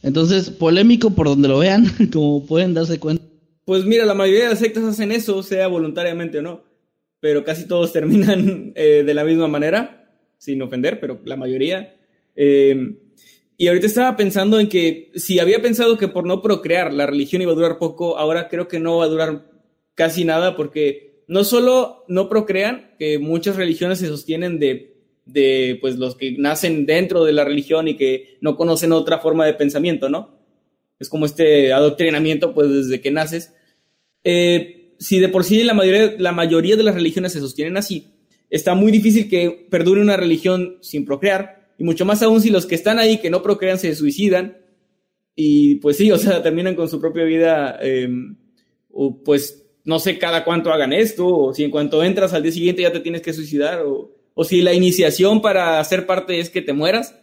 Entonces, 0.02 0.50
polémico 0.50 1.12
por 1.12 1.28
donde 1.28 1.48
lo 1.48 1.60
vean, 1.60 1.86
como 2.14 2.46
pueden 2.46 2.74
darse 2.74 3.00
cuenta. 3.00 3.24
Pues 3.66 3.86
mira, 3.86 4.06
la 4.06 4.14
mayoría 4.14 4.46
de 4.46 4.50
las 4.52 4.60
sectas 4.60 4.84
hacen 4.84 5.12
eso, 5.12 5.44
sea 5.44 5.68
voluntariamente 5.68 6.40
o 6.40 6.42
no. 6.42 6.64
Pero 7.20 7.44
casi 7.44 7.68
todos 7.68 7.92
terminan 7.94 8.72
eh, 8.76 9.04
de 9.06 9.14
la 9.14 9.24
misma 9.24 9.48
manera, 9.48 10.10
sin 10.38 10.62
ofender, 10.62 11.00
pero 11.00 11.20
la 11.26 11.36
mayoría. 11.36 11.96
Eh, 12.36 12.98
y 13.62 13.68
ahorita 13.68 13.88
estaba 13.88 14.16
pensando 14.16 14.58
en 14.58 14.70
que 14.70 15.12
si 15.16 15.38
había 15.38 15.62
pensado 15.62 15.98
que 15.98 16.08
por 16.08 16.26
no 16.26 16.42
procrear 16.42 16.94
la 16.94 17.06
religión 17.06 17.42
iba 17.42 17.52
a 17.52 17.56
durar 17.56 17.78
poco, 17.78 18.18
ahora 18.18 18.48
creo 18.48 18.70
que 18.70 18.80
no 18.80 19.00
va 19.00 19.04
a 19.04 19.10
durar 19.10 19.52
casi 19.96 20.24
nada 20.24 20.56
porque 20.56 21.26
no 21.28 21.44
solo 21.44 22.06
no 22.08 22.30
procrean, 22.30 22.92
que 22.98 23.20
muchas 23.20 23.58
religiones 23.58 24.00
se 24.00 24.08
sostienen 24.08 24.60
de, 24.60 24.96
de 25.26 25.78
pues 25.82 25.98
los 25.98 26.16
que 26.16 26.38
nacen 26.38 26.86
dentro 26.86 27.26
de 27.26 27.34
la 27.34 27.44
religión 27.44 27.90
y 27.90 27.98
que 27.98 28.38
no 28.40 28.56
conocen 28.56 28.94
otra 28.94 29.20
forma 29.20 29.46
de 29.46 29.56
pensamiento, 29.56 30.08
¿no? 30.08 30.40
Es 30.98 31.10
como 31.10 31.26
este 31.26 31.74
adoctrinamiento, 31.74 32.54
pues 32.54 32.70
desde 32.70 33.02
que 33.02 33.12
naces. 33.12 33.54
Eh, 34.24 34.94
si 35.00 35.20
de 35.20 35.28
por 35.28 35.44
sí 35.44 35.64
la 35.64 35.74
mayoría, 35.74 36.16
la 36.18 36.32
mayoría 36.32 36.78
de 36.78 36.84
las 36.84 36.96
religiones 36.96 37.34
se 37.34 37.42
sostienen 37.42 37.76
así, 37.76 38.14
está 38.50 38.74
muy 38.74 38.90
difícil 38.90 39.28
que 39.28 39.68
perdure 39.70 40.00
una 40.00 40.16
religión 40.16 40.78
sin 40.80 41.04
procrear, 41.04 41.59
y 41.80 41.84
mucho 41.84 42.06
más 42.06 42.22
aún 42.22 42.42
si 42.42 42.50
los 42.50 42.66
que 42.66 42.76
están 42.76 43.00
ahí 43.00 43.20
que 43.20 43.30
no 43.30 43.42
procrean 43.42 43.80
se 43.80 43.96
suicidan, 43.96 44.58
y 45.34 45.76
pues 45.76 45.96
sí, 45.96 46.12
o 46.12 46.18
sea, 46.18 46.44
terminan 46.44 46.76
con 46.76 46.90
su 46.90 47.00
propia 47.00 47.24
vida, 47.24 47.80
eh, 47.82 48.10
o 48.92 49.24
pues 49.24 49.64
no 49.86 49.98
sé 49.98 50.20
cada 50.20 50.44
cuánto 50.44 50.72
hagan 50.72 50.92
esto, 50.92 51.26
o 51.26 51.54
si 51.54 51.64
en 51.64 51.72
cuanto 51.72 52.04
entras 52.04 52.34
al 52.34 52.44
día 52.44 52.52
siguiente 52.52 52.82
ya 52.82 52.92
te 52.92 53.00
tienes 53.00 53.22
que 53.22 53.34
suicidar, 53.34 53.84
o, 53.86 54.12
si 54.44 54.62
la 54.62 54.74
iniciación 54.74 55.42
para 55.42 55.84
ser 55.84 56.06
parte 56.06 56.40
es 56.40 56.50
que 56.50 56.62
te 56.62 56.74
mueras. 56.74 57.16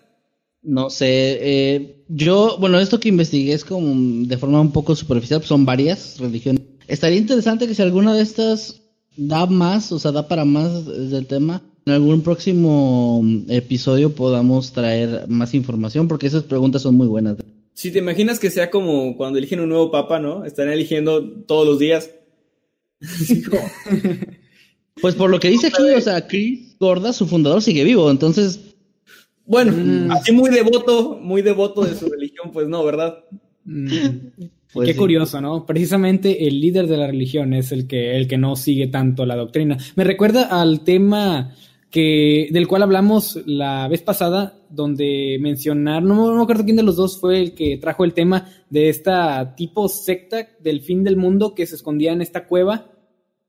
No 0.62 0.90
sé, 0.90 1.38
eh, 1.40 2.04
yo, 2.08 2.56
bueno, 2.58 2.80
esto 2.80 2.98
que 2.98 3.08
investigué 3.08 3.52
es 3.52 3.64
como 3.64 4.26
de 4.26 4.36
forma 4.36 4.60
un 4.60 4.72
poco 4.72 4.96
superficial, 4.96 5.42
son 5.42 5.64
varias 5.64 6.18
religiones. 6.18 6.62
Estaría 6.88 7.18
interesante 7.18 7.66
que 7.66 7.74
si 7.74 7.82
alguna 7.82 8.14
de 8.14 8.22
estas 8.22 8.82
da 9.16 9.46
más, 9.46 9.92
o 9.92 9.98
sea, 9.98 10.12
da 10.12 10.28
para 10.28 10.44
más 10.44 10.86
del 10.86 11.26
tema. 11.26 11.62
En 11.86 11.92
algún 11.92 12.22
próximo 12.22 13.22
episodio 13.48 14.12
podamos 14.12 14.72
traer 14.72 15.28
más 15.28 15.54
información 15.54 16.08
porque 16.08 16.26
esas 16.26 16.42
preguntas 16.42 16.82
son 16.82 16.96
muy 16.96 17.06
buenas. 17.06 17.36
Si 17.74 17.92
te 17.92 18.00
imaginas 18.00 18.40
que 18.40 18.50
sea 18.50 18.72
como 18.72 19.16
cuando 19.16 19.38
eligen 19.38 19.60
un 19.60 19.68
nuevo 19.68 19.92
papa, 19.92 20.18
¿no? 20.18 20.44
Están 20.44 20.68
eligiendo 20.68 21.22
todos 21.44 21.64
los 21.64 21.78
días. 21.78 22.10
pues 25.00 25.14
por 25.14 25.30
lo 25.30 25.38
que 25.38 25.48
dice 25.48 25.68
aquí, 25.68 25.82
o 25.96 26.00
sea, 26.00 26.26
Chris 26.26 26.76
Gorda, 26.80 27.12
su 27.12 27.28
fundador, 27.28 27.62
sigue 27.62 27.84
vivo, 27.84 28.10
entonces... 28.10 28.74
Bueno, 29.44 29.72
mm. 29.72 30.10
así 30.10 30.32
muy 30.32 30.50
devoto, 30.50 31.20
muy 31.22 31.40
devoto 31.40 31.84
de 31.84 31.94
su 31.94 32.08
religión, 32.08 32.50
pues 32.52 32.66
no, 32.66 32.84
¿verdad? 32.84 33.24
Mm. 33.64 33.86
Pues 34.72 34.90
Qué 34.90 34.96
curioso, 34.96 35.40
¿no? 35.40 35.64
Precisamente 35.64 36.46
el 36.46 36.60
líder 36.60 36.86
de 36.86 36.98
la 36.98 37.06
religión 37.06 37.54
es 37.54 37.72
el 37.72 37.86
que, 37.86 38.16
el 38.16 38.28
que 38.28 38.36
no 38.36 38.56
sigue 38.56 38.88
tanto 38.88 39.24
la 39.24 39.34
doctrina. 39.34 39.78
Me 39.94 40.04
recuerda 40.04 40.60
al 40.60 40.80
tema 40.80 41.54
que, 41.90 42.48
del 42.50 42.66
cual 42.66 42.82
hablamos 42.82 43.40
la 43.46 43.88
vez 43.88 44.02
pasada, 44.02 44.58
donde 44.70 45.38
mencionar, 45.40 46.02
no, 46.02 46.30
no 46.30 46.36
me 46.36 46.42
acuerdo 46.42 46.64
quién 46.64 46.76
de 46.76 46.82
los 46.82 46.96
dos 46.96 47.20
fue 47.20 47.40
el 47.40 47.54
que 47.54 47.78
trajo 47.78 48.04
el 48.04 48.14
tema 48.14 48.48
de 48.70 48.88
esta 48.88 49.54
tipo 49.54 49.88
secta 49.88 50.48
del 50.60 50.80
fin 50.82 51.04
del 51.04 51.16
mundo 51.16 51.54
que 51.54 51.66
se 51.66 51.76
escondía 51.76 52.12
en 52.12 52.22
esta 52.22 52.46
cueva. 52.46 52.90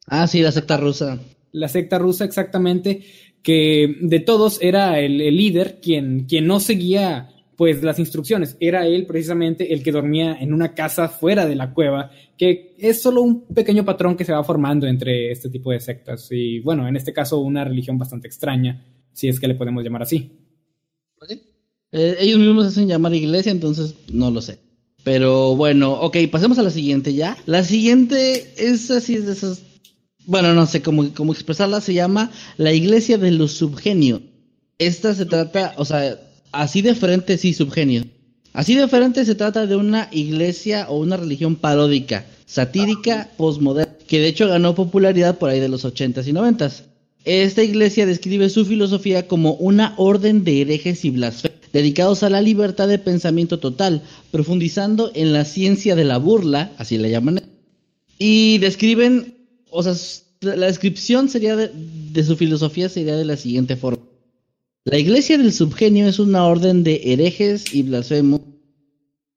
Ah, 0.05 0.27
sí, 0.27 0.41
la 0.41 0.51
secta 0.51 0.77
rusa. 0.77 1.19
La 1.51 1.67
secta 1.67 1.97
rusa, 1.97 2.25
exactamente, 2.25 3.03
que 3.41 3.97
de 4.01 4.19
todos 4.19 4.59
era 4.61 4.99
el, 4.99 5.21
el 5.21 5.37
líder 5.37 5.79
quien, 5.81 6.25
quien 6.25 6.47
no 6.47 6.59
seguía 6.59 7.29
pues 7.57 7.81
las 7.81 7.97
instrucciones. 7.99 8.55
Era 8.59 8.85
él 8.85 9.05
precisamente 9.07 9.73
el 9.73 9.83
que 9.83 9.91
dormía 9.91 10.37
en 10.39 10.53
una 10.53 10.75
casa 10.75 11.09
fuera 11.09 11.47
de 11.47 11.55
la 11.55 11.73
cueva, 11.73 12.11
que 12.37 12.75
es 12.77 13.01
solo 13.01 13.23
un 13.23 13.47
pequeño 13.47 13.83
patrón 13.83 14.15
que 14.15 14.23
se 14.23 14.31
va 14.31 14.43
formando 14.43 14.85
entre 14.85 15.31
este 15.31 15.49
tipo 15.49 15.71
de 15.71 15.79
sectas. 15.79 16.29
Y 16.31 16.59
bueno, 16.59 16.87
en 16.87 16.95
este 16.95 17.11
caso 17.11 17.39
una 17.39 17.65
religión 17.65 17.97
bastante 17.97 18.27
extraña, 18.27 18.85
si 19.11 19.27
es 19.27 19.39
que 19.39 19.47
le 19.47 19.55
podemos 19.55 19.83
llamar 19.83 20.03
así. 20.03 20.31
Eh, 21.91 22.15
ellos 22.19 22.37
mismos 22.37 22.67
hacen 22.67 22.87
llamar 22.87 23.15
iglesia, 23.15 23.51
entonces 23.51 23.95
no 24.13 24.29
lo 24.29 24.39
sé. 24.39 24.59
Pero 25.03 25.55
bueno, 25.55 25.93
ok, 25.93 26.17
pasemos 26.31 26.59
a 26.59 26.63
la 26.63 26.69
siguiente 26.69 27.15
ya. 27.15 27.37
La 27.47 27.63
siguiente 27.63 28.53
es 28.57 28.91
así, 28.91 29.15
es 29.15 29.25
de 29.25 29.33
esas... 29.33 29.63
Bueno, 30.27 30.53
no 30.53 30.67
sé 30.67 30.83
cómo, 30.83 31.11
cómo 31.15 31.33
expresarla, 31.33 31.81
se 31.81 31.95
llama 31.95 32.29
la 32.57 32.71
iglesia 32.71 33.17
de 33.17 33.31
los 33.31 33.53
subgenios. 33.53 34.21
Esta 34.77 35.15
se 35.15 35.25
trata, 35.25 35.73
o 35.77 35.85
sea, 35.85 36.19
Así 36.51 36.81
de 36.81 36.95
frente, 36.95 37.37
sí, 37.37 37.53
subgenio. 37.53 38.05
Así 38.53 38.75
de 38.75 38.87
frente 38.87 39.23
se 39.25 39.35
trata 39.35 39.67
de 39.67 39.75
una 39.75 40.09
iglesia 40.11 40.87
o 40.89 40.97
una 40.97 41.17
religión 41.17 41.55
paródica, 41.55 42.25
satírica, 42.45 43.29
postmoderna, 43.37 43.93
que 44.07 44.19
de 44.19 44.29
hecho 44.29 44.47
ganó 44.47 44.73
popularidad 44.73 45.37
por 45.37 45.49
ahí 45.49 45.59
de 45.59 45.69
los 45.69 45.85
80s 45.85 46.27
y 46.27 46.33
90s. 46.33 46.83
Esta 47.25 47.61
iglesia 47.61 48.05
describe 48.05 48.49
su 48.49 48.65
filosofía 48.65 49.27
como 49.27 49.53
una 49.55 49.93
orden 49.97 50.43
de 50.43 50.61
herejes 50.61 51.03
y 51.05 51.11
blasfemos, 51.11 51.59
dedicados 51.73 52.23
a 52.23 52.29
la 52.29 52.41
libertad 52.41 52.87
de 52.87 52.99
pensamiento 52.99 53.59
total, 53.59 54.01
profundizando 54.31 55.11
en 55.13 55.33
la 55.33 55.43
ciencia 55.43 55.95
de 55.95 56.05
la 56.05 56.17
burla, 56.17 56.71
así 56.77 56.97
le 56.97 57.11
llaman, 57.11 57.43
y 58.17 58.57
describen, 58.59 59.35
o 59.69 59.83
sea, 59.83 59.93
la 60.39 60.67
descripción 60.67 61.29
sería 61.29 61.55
de 61.55 62.23
su 62.23 62.37
filosofía 62.37 62.89
sería 62.89 63.17
de 63.17 63.25
la 63.25 63.37
siguiente 63.37 63.75
forma. 63.75 64.01
La 64.89 64.97
Iglesia 64.97 65.37
del 65.37 65.51
Subgenio 65.51 66.07
es 66.07 66.17
una 66.17 66.45
orden 66.45 66.85
de 66.85 67.01
herejes 67.03 67.75
y 67.75 67.83
blasfemos 67.83 68.39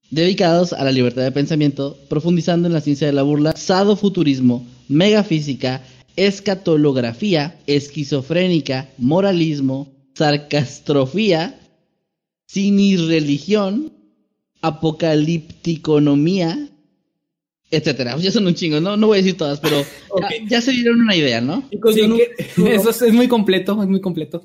dedicados 0.09 0.73
a 0.73 0.85
la 0.85 0.93
libertad 0.93 1.25
de 1.25 1.33
pensamiento, 1.33 1.99
profundizando 2.09 2.69
en 2.69 2.73
la 2.73 2.81
ciencia 2.81 3.09
de 3.09 3.13
la 3.13 3.25
burla, 3.25 3.57
sadofuturismo, 3.57 4.65
megafísica, 4.87 5.83
escatolografía, 6.15 7.59
esquizofrénica, 7.67 8.91
moralismo, 8.97 9.93
sarcastrofía, 10.15 11.59
sinirreligión, 12.47 13.93
apocalípticonomía, 14.63 16.69
etcétera. 17.73 18.17
Ya 18.19 18.31
son 18.31 18.47
un 18.47 18.55
chingo, 18.55 18.81
no, 18.81 18.97
no 18.97 19.09
voy 19.09 19.19
a 19.19 19.23
decir 19.23 19.37
todas, 19.37 19.59
pero 19.59 19.85
ya, 20.49 20.61
se 20.61 20.71
dieron 20.71 21.01
una 21.01 21.17
idea, 21.17 21.41
¿no? 21.41 21.69
eso 21.73 23.05
es 23.05 23.13
muy 23.13 23.27
completo, 23.27 23.83
es 23.83 23.89
muy 23.89 24.01
completo. 24.01 24.45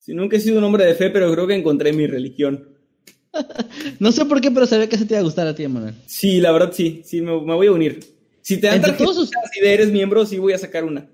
Si 0.00 0.14
nunca 0.14 0.36
he 0.36 0.40
sido 0.40 0.58
un 0.58 0.64
hombre 0.64 0.86
de 0.86 0.94
fe, 0.94 1.10
pero 1.10 1.30
creo 1.30 1.46
que 1.46 1.54
encontré 1.54 1.92
mi 1.92 2.06
religión. 2.06 2.70
no 4.00 4.10
sé 4.12 4.24
por 4.24 4.40
qué, 4.40 4.50
pero 4.50 4.66
sabía 4.66 4.88
que 4.88 4.96
se 4.96 5.04
te 5.04 5.14
iba 5.14 5.20
a 5.20 5.24
gustar 5.24 5.46
a 5.46 5.54
ti, 5.54 5.68
Manuel. 5.68 5.94
Sí, 6.06 6.40
la 6.40 6.52
verdad 6.52 6.72
sí, 6.72 7.02
sí, 7.04 7.20
me, 7.20 7.32
voy 7.32 7.66
a 7.66 7.72
unir. 7.72 8.00
Si 8.40 8.56
te 8.56 8.66
dan 8.66 8.96
todos 8.96 9.14
sus... 9.14 9.28
si 9.28 9.60
eres 9.60 9.92
miembro, 9.92 10.24
sí 10.24 10.38
voy 10.38 10.54
a 10.54 10.58
sacar 10.58 10.84
una. 10.84 11.06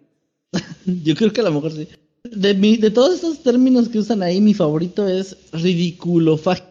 Yo 1.04 1.16
creo 1.16 1.32
que 1.32 1.40
a 1.40 1.44
lo 1.44 1.52
mejor 1.52 1.72
sí. 1.72 1.88
De, 2.22 2.54
de 2.54 2.90
todos 2.90 3.16
esos 3.16 3.42
términos 3.42 3.88
que 3.88 3.98
usan 3.98 4.22
ahí, 4.22 4.40
mi 4.40 4.54
favorito 4.54 5.06
es 5.08 5.36
ridiculofagia. 5.52 6.64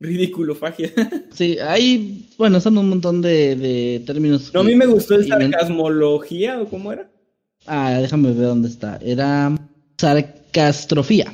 Ridiculofagia. 0.00 0.90
sí, 1.32 1.58
hay, 1.58 2.28
bueno, 2.38 2.60
son 2.60 2.78
un 2.78 2.88
montón 2.88 3.20
de, 3.20 3.56
de 3.56 4.02
términos. 4.06 4.50
No, 4.54 4.60
a 4.60 4.64
mí 4.64 4.74
me 4.74 4.86
gustó 4.86 5.14
el 5.14 5.28
sarcasmología, 5.28 6.60
¿o 6.62 6.68
cómo 6.68 6.92
era? 6.92 7.10
Ah, 7.66 7.98
déjame 8.00 8.32
ver 8.32 8.46
dónde 8.46 8.68
está. 8.68 8.98
Era 9.02 9.54
sarcastrofía. 9.98 11.32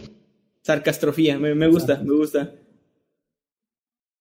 Sarcastrofía, 0.69 1.39
me, 1.39 1.67
gusta, 1.67 2.03
me 2.05 2.13
gusta. 2.15 2.53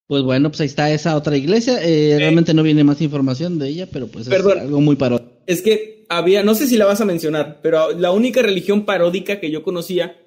Pues 0.08 0.24
bueno, 0.24 0.50
pues 0.50 0.62
ahí 0.62 0.68
está 0.68 0.90
esa 0.90 1.18
otra 1.18 1.36
iglesia. 1.36 1.84
Eh, 1.84 2.16
realmente 2.18 2.54
no 2.54 2.64
viene 2.64 2.86
más 2.86 3.02
información 3.02 3.60
de 3.60 3.68
ella, 3.68 3.90
pero 3.92 4.08
pues 4.08 4.28
es 4.28 4.34
algo 4.34 4.80
muy 4.80 4.96
paródico. 4.96 5.30
Es 5.46 5.62
que 5.62 6.06
había, 6.08 6.44
no 6.44 6.56
sé 6.56 6.68
si 6.68 6.78
la 6.78 6.86
vas 6.86 7.02
a 7.02 7.06
mencionar, 7.06 7.60
pero 7.62 7.92
la 7.92 8.12
única 8.12 8.42
religión 8.42 8.86
paródica 8.86 9.42
que 9.42 9.52
yo 9.52 9.62
conocía, 9.62 10.22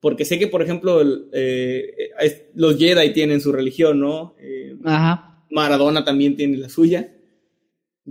porque 0.00 0.24
sé 0.24 0.38
que, 0.38 0.46
por 0.46 0.62
ejemplo, 0.62 1.02
eh, 1.34 2.10
los 2.54 2.78
Jedi 2.78 3.12
tienen 3.12 3.42
su 3.42 3.52
religión, 3.52 4.00
¿no? 4.00 4.36
Eh, 4.40 4.76
Ajá. 4.86 5.44
Maradona 5.50 6.06
también 6.06 6.36
tiene 6.36 6.56
la 6.56 6.70
suya, 6.70 7.12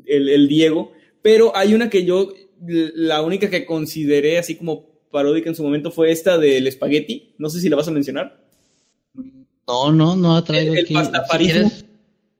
el, 0.06 0.30
el 0.30 0.48
Diego, 0.48 0.92
pero 1.24 1.58
hay 1.58 1.74
una 1.74 1.90
que 1.90 2.06
yo, 2.06 2.32
la 2.68 3.24
única 3.24 3.50
que 3.50 3.66
consideré 3.66 4.38
así 4.38 4.54
como 4.54 4.89
paródica 5.12 5.50
en 5.50 5.56
su 5.56 5.64
momento 5.64 5.92
fue 5.92 6.12
esta 6.12 6.38
del 6.38 6.68
espagueti. 6.68 7.34
No 7.38 7.50
sé 7.50 7.60
si 7.60 7.70
la 7.70 7.76
vas 7.76 7.88
a 7.88 7.92
mencionar. 7.92 8.44
No, 9.68 9.92
no, 9.92 10.16
no 10.16 10.36
ha 10.36 10.44
traído 10.44 10.74
el, 10.74 10.88
pastafarismo. 10.88 11.72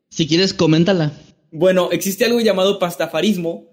Si 0.10 0.28
quieres, 0.28 0.54
coméntala. 0.54 1.14
Bueno, 1.52 1.90
existe 1.92 2.26
algo 2.26 2.40
llamado 2.40 2.80
pastafarismo 2.80 3.68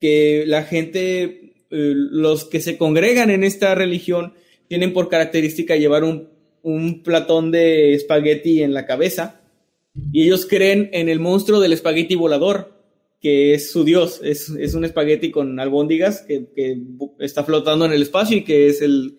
que 0.00 0.44
la 0.46 0.64
gente, 0.64 1.64
eh, 1.70 1.92
los 1.94 2.44
que 2.44 2.60
se 2.60 2.76
congregan 2.76 3.30
en 3.30 3.44
esta 3.44 3.74
religión, 3.74 4.34
tienen 4.68 4.92
por 4.92 5.08
característica 5.08 5.76
llevar 5.76 6.04
un, 6.04 6.28
un 6.62 7.02
platón 7.02 7.50
de 7.50 7.94
espagueti 7.94 8.62
en 8.62 8.74
la 8.74 8.86
cabeza 8.86 9.40
y 10.12 10.24
ellos 10.24 10.46
creen 10.46 10.90
en 10.92 11.08
el 11.08 11.20
monstruo 11.20 11.60
del 11.60 11.72
espagueti 11.72 12.14
volador 12.14 12.81
que 13.22 13.54
es 13.54 13.70
su 13.70 13.84
dios, 13.84 14.20
es, 14.24 14.48
un 14.48 14.84
espagueti 14.84 15.30
con 15.30 15.60
albóndigas 15.60 16.22
que, 16.22 16.48
está 17.20 17.44
flotando 17.44 17.84
en 17.84 17.92
el 17.92 18.02
espacio 18.02 18.36
y 18.36 18.44
que 18.44 18.66
es 18.66 18.82
el 18.82 19.16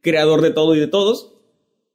creador 0.00 0.42
de 0.42 0.52
todo 0.52 0.76
y 0.76 0.80
de 0.80 0.86
todos. 0.86 1.34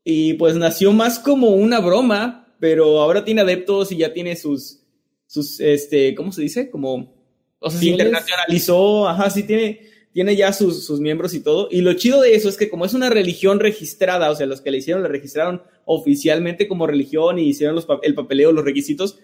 Y 0.03 0.33
pues 0.33 0.55
nació 0.57 0.91
más 0.91 1.19
como 1.19 1.51
una 1.51 1.79
broma, 1.79 2.53
pero 2.59 2.99
ahora 2.99 3.23
tiene 3.23 3.41
adeptos 3.41 3.93
y 3.93 3.97
ya 3.97 4.11
tiene 4.11 4.35
sus, 4.35 4.83
sus 5.25 5.61
este, 5.61 6.15
¿cómo 6.15 6.33
se 6.33 6.41
dice? 6.41 6.69
Como, 6.69 7.15
o 7.59 7.69
sea, 7.69 7.79
se 7.79 7.85
internacionalizó, 7.87 9.07
ajá, 9.07 9.29
sí 9.29 9.43
tiene, 9.43 9.81
tiene 10.11 10.35
ya 10.35 10.51
sus, 10.51 10.85
sus, 10.85 10.99
miembros 10.99 11.33
y 11.33 11.39
todo. 11.39 11.69
Y 11.71 11.79
lo 11.79 11.93
chido 11.93 12.21
de 12.21 12.35
eso 12.35 12.49
es 12.49 12.57
que 12.57 12.69
como 12.69 12.83
es 12.83 12.93
una 12.93 13.09
religión 13.09 13.61
registrada, 13.61 14.31
o 14.31 14.35
sea, 14.35 14.47
los 14.47 14.59
que 14.59 14.71
le 14.71 14.79
hicieron 14.79 15.01
la 15.01 15.09
registraron 15.09 15.61
oficialmente 15.85 16.67
como 16.67 16.87
religión 16.87 17.39
y 17.39 17.47
hicieron 17.47 17.75
los, 17.75 17.87
el 18.03 18.15
papeleo, 18.15 18.51
los 18.51 18.65
requisitos, 18.65 19.19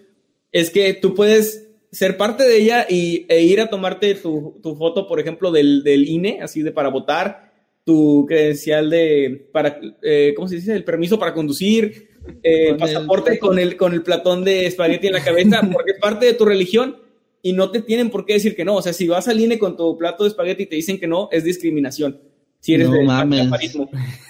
es 0.52 0.70
que 0.70 0.94
tú 0.94 1.14
puedes 1.14 1.73
ser 1.94 2.16
parte 2.16 2.42
de 2.44 2.58
ella 2.58 2.86
y, 2.88 3.24
e 3.28 3.42
ir 3.42 3.60
a 3.60 3.68
tomarte 3.68 4.14
tu, 4.16 4.60
foto, 4.62 5.06
por 5.06 5.20
ejemplo, 5.20 5.52
del, 5.52 5.84
del, 5.84 6.08
INE, 6.08 6.40
así 6.42 6.62
de 6.62 6.72
para 6.72 6.88
votar, 6.88 7.52
tu 7.84 8.26
credencial 8.26 8.90
de, 8.90 9.48
para, 9.52 9.78
eh, 10.02 10.32
¿cómo 10.34 10.48
se 10.48 10.56
dice? 10.56 10.74
El 10.74 10.84
permiso 10.84 11.18
para 11.18 11.32
conducir, 11.32 12.08
eh, 12.42 12.74
pasaporte 12.74 13.38
con, 13.38 13.58
el, 13.58 13.76
con 13.76 13.92
el 13.92 14.02
platón 14.02 14.44
de 14.44 14.66
espagueti 14.66 15.06
en 15.06 15.12
la 15.12 15.22
cabeza, 15.22 15.60
porque 15.72 15.92
es 15.92 16.00
parte 16.00 16.26
de 16.26 16.34
tu 16.34 16.44
religión 16.44 16.96
y 17.42 17.52
no 17.52 17.70
te 17.70 17.80
tienen 17.80 18.10
por 18.10 18.26
qué 18.26 18.34
decir 18.34 18.56
que 18.56 18.64
no. 18.64 18.74
O 18.74 18.82
sea, 18.82 18.92
si 18.92 19.06
vas 19.06 19.28
al 19.28 19.38
INE 19.38 19.58
con 19.58 19.76
tu 19.76 19.96
plato 19.96 20.24
de 20.24 20.30
espagueti 20.30 20.64
y 20.64 20.66
te 20.66 20.76
dicen 20.76 20.98
que 20.98 21.06
no, 21.06 21.28
es 21.30 21.44
discriminación. 21.44 22.20
Si 22.58 22.74
eres 22.74 22.88
no 22.88 23.02
mames. 23.02 23.48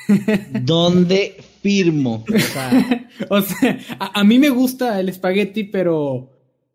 ¿Dónde 0.63 1.37
firmo? 1.63 2.25
O 3.29 3.41
sea, 3.41 3.79
a, 4.01 4.21
a, 4.21 4.25
mí 4.25 4.41
me 4.41 4.49
gusta 4.49 4.99
el 4.99 5.09
espagueti, 5.09 5.63
pero, 5.63 6.33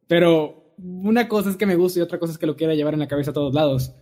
pero 0.07 0.58
una 0.81 1.27
cosa 1.27 1.49
es 1.49 1.57
que 1.57 1.65
me 1.65 1.75
guste 1.75 1.99
y 1.99 2.03
otra 2.03 2.19
cosa 2.19 2.33
es 2.33 2.39
que 2.39 2.45
lo 2.45 2.55
quiera 2.55 2.75
llevar 2.75 2.93
en 2.93 2.99
la 2.99 3.07
cabeza 3.07 3.31
a 3.31 3.33
todos 3.33 3.53
lados. 3.53 3.93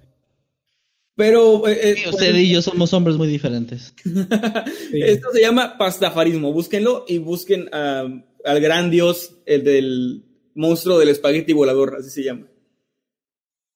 Pero 1.15 1.67
eh, 1.67 1.79
eh, 1.81 2.09
usted 2.09 2.35
y 2.35 2.49
yo 2.49 2.61
somos 2.61 2.93
hombres 2.93 3.17
muy 3.17 3.27
diferentes. 3.27 3.93
Esto 4.93 5.29
se 5.33 5.41
llama 5.41 5.77
pastafarismo. 5.77 6.53
Búsquenlo 6.53 7.05
y 7.07 7.17
busquen 7.17 7.69
al 7.73 8.61
gran 8.61 8.91
dios, 8.91 9.31
el 9.45 9.63
del 9.63 10.23
monstruo 10.53 10.99
del 10.99 11.09
espagueti 11.09 11.53
volador, 11.53 11.95
así 11.99 12.09
se 12.09 12.23
llama. 12.23 12.47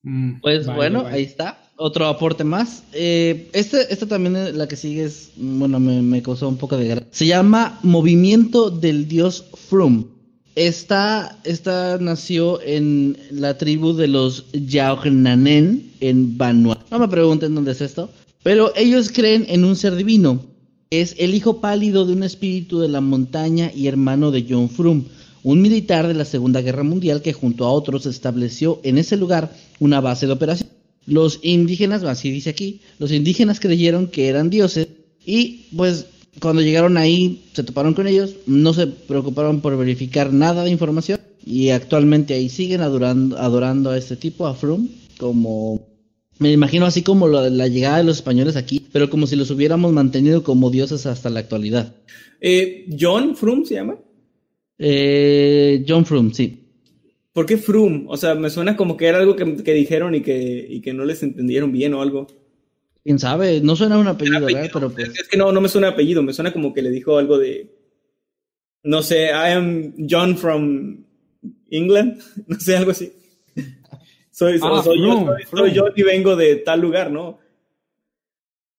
Mm, 0.03 0.41
pues 0.41 0.65
bueno, 0.67 1.05
ahí 1.05 1.23
está. 1.23 1.71
Otro 1.77 2.05
aporte 2.05 2.43
más. 2.43 2.83
Eh, 2.93 3.49
este, 3.53 3.91
esta 3.91 4.05
también, 4.05 4.55
la 4.55 4.67
que 4.67 4.75
sigue, 4.75 5.05
es, 5.05 5.31
bueno, 5.35 5.79
me, 5.79 6.21
causó 6.21 6.47
un 6.47 6.57
poco 6.57 6.77
de 6.77 6.85
guerra. 6.85 7.03
Se 7.09 7.25
llama 7.25 7.79
Movimiento 7.81 8.69
del 8.69 9.07
Dios 9.07 9.45
Frum. 9.69 10.07
Esta, 10.55 11.37
esta 11.43 11.97
nació 11.99 12.61
en 12.61 13.17
la 13.31 13.57
tribu 13.57 13.93
de 13.93 14.07
los 14.07 14.45
Yaognanen 14.51 15.91
en 16.01 16.37
Vanuatu. 16.37 16.83
No 16.91 16.99
me 16.99 17.07
pregunten 17.07 17.55
dónde 17.55 17.71
es 17.71 17.81
esto. 17.81 18.09
Pero 18.43 18.73
ellos 18.75 19.11
creen 19.13 19.45
en 19.47 19.63
un 19.63 19.75
ser 19.75 19.95
divino. 19.95 20.43
Es 20.89 21.15
el 21.19 21.35
hijo 21.35 21.61
pálido 21.61 22.05
de 22.05 22.13
un 22.13 22.23
espíritu 22.23 22.79
de 22.79 22.89
la 22.89 22.99
montaña 22.99 23.71
y 23.73 23.87
hermano 23.87 24.31
de 24.31 24.45
John 24.49 24.69
Frum, 24.69 25.05
un 25.43 25.61
militar 25.61 26.07
de 26.07 26.15
la 26.15 26.25
Segunda 26.25 26.61
Guerra 26.61 26.83
Mundial 26.83 27.21
que 27.21 27.33
junto 27.33 27.65
a 27.65 27.71
otros 27.71 28.05
estableció 28.05 28.81
en 28.83 28.97
ese 28.97 29.15
lugar 29.15 29.55
una 29.79 30.01
base 30.01 30.27
de 30.27 30.33
operación. 30.33 30.69
Los 31.05 31.39
indígenas, 31.43 32.03
así 32.03 32.29
dice 32.29 32.49
aquí, 32.49 32.81
los 32.99 33.11
indígenas 33.11 33.59
creyeron 33.59 34.07
que 34.07 34.27
eran 34.27 34.49
dioses 34.49 34.87
y 35.25 35.65
pues 35.75 36.07
cuando 36.39 36.61
llegaron 36.61 36.97
ahí 36.97 37.43
se 37.53 37.63
toparon 37.63 37.93
con 37.93 38.07
ellos, 38.07 38.35
no 38.47 38.73
se 38.73 38.87
preocuparon 38.87 39.61
por 39.61 39.77
verificar 39.77 40.31
nada 40.31 40.63
de 40.63 40.71
información 40.71 41.19
y 41.45 41.69
actualmente 41.69 42.33
ahí 42.33 42.49
siguen 42.49 42.81
adorando, 42.81 43.37
adorando 43.37 43.89
a 43.89 43.97
este 43.97 44.15
tipo, 44.15 44.47
a 44.47 44.53
Frum, 44.53 44.87
como 45.17 45.87
me 46.39 46.51
imagino 46.51 46.85
así 46.85 47.03
como 47.03 47.27
la, 47.27 47.67
llegada 47.67 47.97
de 47.97 48.03
los 48.03 48.17
españoles 48.17 48.55
aquí, 48.55 48.85
pero 48.91 49.09
como 49.09 49.27
si 49.27 49.35
los 49.35 49.51
hubiéramos 49.51 49.91
mantenido 49.91 50.43
como 50.43 50.71
dioses 50.71 51.05
hasta 51.05 51.29
la 51.29 51.39
actualidad. 51.39 51.95
Eh, 52.39 52.87
¿John 52.99 53.35
Frum 53.35 53.63
se 53.65 53.75
llama? 53.75 53.97
Eh, 54.79 55.85
John 55.87 56.05
Frum, 56.05 56.31
sí. 56.31 56.61
¿Por 57.33 57.45
qué 57.45 57.57
Froome? 57.57 58.05
O 58.07 58.17
sea, 58.17 58.35
me 58.35 58.49
suena 58.49 58.75
como 58.75 58.97
que 58.97 59.05
era 59.05 59.19
algo 59.19 59.35
que, 59.35 59.73
dijeron 59.73 60.15
y 60.15 60.21
que, 60.21 60.81
que 60.83 60.93
no 60.93 61.05
les 61.05 61.23
entendieron 61.23 61.71
bien 61.71 61.93
o 61.93 62.01
algo. 62.01 62.27
Quién 63.03 63.17
sabe, 63.17 63.61
no 63.61 63.75
suena 63.75 63.97
un 63.97 64.07
apellido, 64.07 64.45
¿verdad? 64.45 64.69
Pero 64.71 64.91
pues... 64.91 65.09
Es 65.09 65.27
que 65.27 65.37
no, 65.37 65.51
no 65.51 65.59
me 65.59 65.69
suena 65.69 65.89
apellido, 65.89 66.21
me 66.21 66.33
suena 66.33 66.53
como 66.53 66.73
que 66.73 66.83
le 66.83 66.91
dijo 66.91 67.17
algo 67.17 67.37
de. 67.37 67.71
No 68.83 69.01
sé, 69.01 69.25
I 69.27 69.53
am 69.53 69.93
John 70.09 70.37
from 70.37 71.05
England, 71.69 72.21
no 72.47 72.59
sé, 72.59 72.77
algo 72.77 72.91
así. 72.91 73.11
Soy, 74.31 74.59
ah, 74.61 74.81
soy, 74.83 74.99
yo, 74.99 75.35
soy, 75.51 75.73
yo 75.73 75.85
y 75.95 76.03
vengo 76.03 76.35
de 76.35 76.55
tal 76.55 76.79
lugar, 76.79 77.11
¿no? 77.11 77.39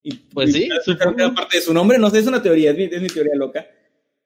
Y, 0.01 0.13
pues 0.15 0.51
sí, 0.51 0.67
aparte 0.67 1.57
de 1.57 1.61
su 1.61 1.73
nombre, 1.73 1.97
no 1.99 2.09
sé, 2.09 2.19
es 2.19 2.27
una 2.27 2.41
teoría, 2.41 2.71
es 2.71 2.77
mi, 2.77 2.83
es 2.85 3.01
mi 3.01 3.07
teoría 3.07 3.35
loca. 3.35 3.65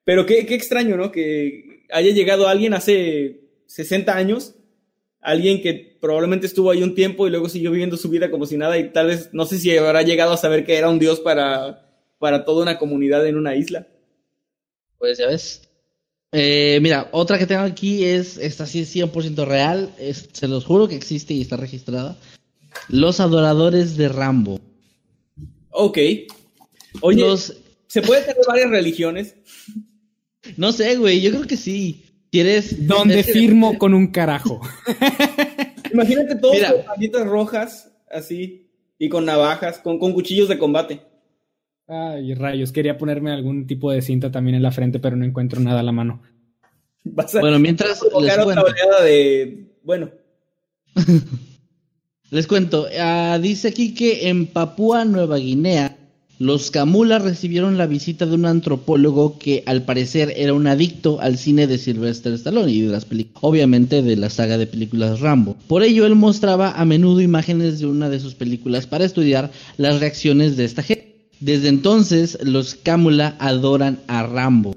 Pero 0.03 0.25
qué, 0.25 0.45
qué 0.45 0.55
extraño, 0.55 0.95
¿no? 0.95 1.11
Que 1.11 1.85
haya 1.91 2.11
llegado 2.11 2.47
alguien 2.47 2.73
hace 2.73 3.41
60 3.67 4.15
años, 4.15 4.55
alguien 5.27 5.61
que 5.61 5.97
probablemente 5.99 6.47
estuvo 6.47 6.71
ahí 6.71 6.81
un 6.81 6.95
tiempo 6.95 7.27
y 7.27 7.29
luego 7.29 7.49
siguió 7.49 7.69
viviendo 7.69 7.97
su 7.97 8.07
vida 8.09 8.31
como 8.31 8.45
si 8.45 8.55
nada 8.55 8.77
y 8.77 8.93
tal 8.93 9.07
vez, 9.07 9.29
no 9.33 9.45
sé 9.45 9.59
si 9.59 9.77
habrá 9.77 10.01
llegado 10.01 10.31
a 10.31 10.37
saber 10.37 10.65
que 10.65 10.77
era 10.77 10.89
un 10.89 10.99
dios 10.99 11.19
para, 11.19 11.85
para 12.17 12.45
toda 12.45 12.63
una 12.63 12.79
comunidad 12.79 13.27
en 13.27 13.35
una 13.35 13.53
isla. 13.53 13.87
Pues 14.97 15.17
ya 15.17 15.27
ves. 15.27 15.63
Eh, 16.31 16.79
mira, 16.81 17.09
otra 17.11 17.37
que 17.37 17.45
tengo 17.45 17.63
aquí 17.63 18.05
es, 18.05 18.37
esta 18.37 18.65
sí 18.65 18.79
es 18.79 18.95
100% 18.95 19.45
real, 19.45 19.93
se 20.31 20.47
los 20.47 20.63
juro 20.63 20.87
que 20.87 20.95
existe 20.95 21.33
y 21.33 21.41
está 21.41 21.57
registrada. 21.57 22.17
Los 22.87 23.19
adoradores 23.19 23.97
de 23.97 24.07
Rambo. 24.07 24.61
Ok. 25.71 25.97
Oye, 27.01 27.25
¿se 27.87 28.01
puede 28.01 28.21
tener 28.21 28.43
varias 28.47 28.69
religiones? 28.69 29.35
No 30.55 30.71
sé, 30.71 30.95
güey, 30.95 31.19
yo 31.19 31.31
creo 31.31 31.43
que 31.43 31.57
sí. 31.57 32.05
¿Quieres? 32.37 32.85
Donde 32.85 33.23
firmo 33.23 33.79
con 33.79 33.95
un 33.95 34.11
carajo. 34.11 34.61
Imagínate 35.91 36.35
todos 36.35 36.55
con 36.59 36.85
patitas 36.85 37.25
rojas, 37.25 37.91
así, 38.11 38.69
y 38.99 39.09
con 39.09 39.25
navajas, 39.25 39.79
con, 39.79 39.97
con 39.97 40.13
cuchillos 40.13 40.47
de 40.47 40.59
combate. 40.59 41.01
Ay, 41.87 42.35
rayos, 42.35 42.71
quería 42.71 42.95
ponerme 42.95 43.31
algún 43.31 43.65
tipo 43.65 43.91
de 43.91 44.03
cinta 44.03 44.31
también 44.31 44.53
en 44.53 44.61
la 44.61 44.69
frente, 44.69 44.99
pero 44.99 45.15
no 45.15 45.25
encuentro 45.25 45.59
nada 45.61 45.79
a 45.79 45.83
la 45.83 45.91
mano. 45.91 46.21
bueno, 47.03 47.57
mientras 47.57 48.03
les 48.21 48.37
cuento. 48.37 48.65
de... 49.01 49.71
Bueno. 49.81 50.11
les 52.29 52.45
cuento, 52.45 52.85
ah, 52.99 53.39
dice 53.41 53.69
aquí 53.69 53.95
que 53.95 54.29
en 54.29 54.45
Papúa 54.45 55.05
Nueva 55.05 55.37
Guinea 55.37 55.96
los 56.39 56.69
Camula 56.69 57.17
recibieron 57.17 57.77
la 57.77 57.87
visita 57.87 58.25
de 58.25 58.35
un 58.35 58.45
antropólogo 58.45 59.39
que 59.39 59.63
al 59.65 59.83
parecer 59.83 60.33
era 60.37 60.53
un 60.53 60.67
adicto 60.67 61.19
al 61.19 61.37
cine 61.37 61.65
de 61.65 61.77
Sylvester 61.77 62.33
Stallone 62.33 62.71
y 62.71 62.81
de 62.81 62.91
las 62.91 63.05
películas, 63.05 63.39
obviamente 63.41 64.01
de 64.03 64.15
la 64.15 64.29
saga 64.29 64.57
de 64.57 64.67
películas 64.67 65.19
Rambo. 65.19 65.55
Por 65.67 65.83
ello 65.83 66.05
él 66.05 66.15
mostraba 66.15 66.71
a 66.71 66.85
menudo 66.85 67.21
imágenes 67.21 67.79
de 67.79 67.87
una 67.87 68.09
de 68.09 68.19
sus 68.19 68.35
películas 68.35 68.85
para 68.85 69.05
estudiar 69.05 69.51
las 69.77 69.99
reacciones 69.99 70.57
de 70.57 70.65
esta 70.65 70.83
gente. 70.83 71.29
Desde 71.39 71.69
entonces 71.69 72.37
los 72.43 72.75
Camula 72.75 73.35
adoran 73.39 73.99
a 74.07 74.23
Rambo 74.23 74.75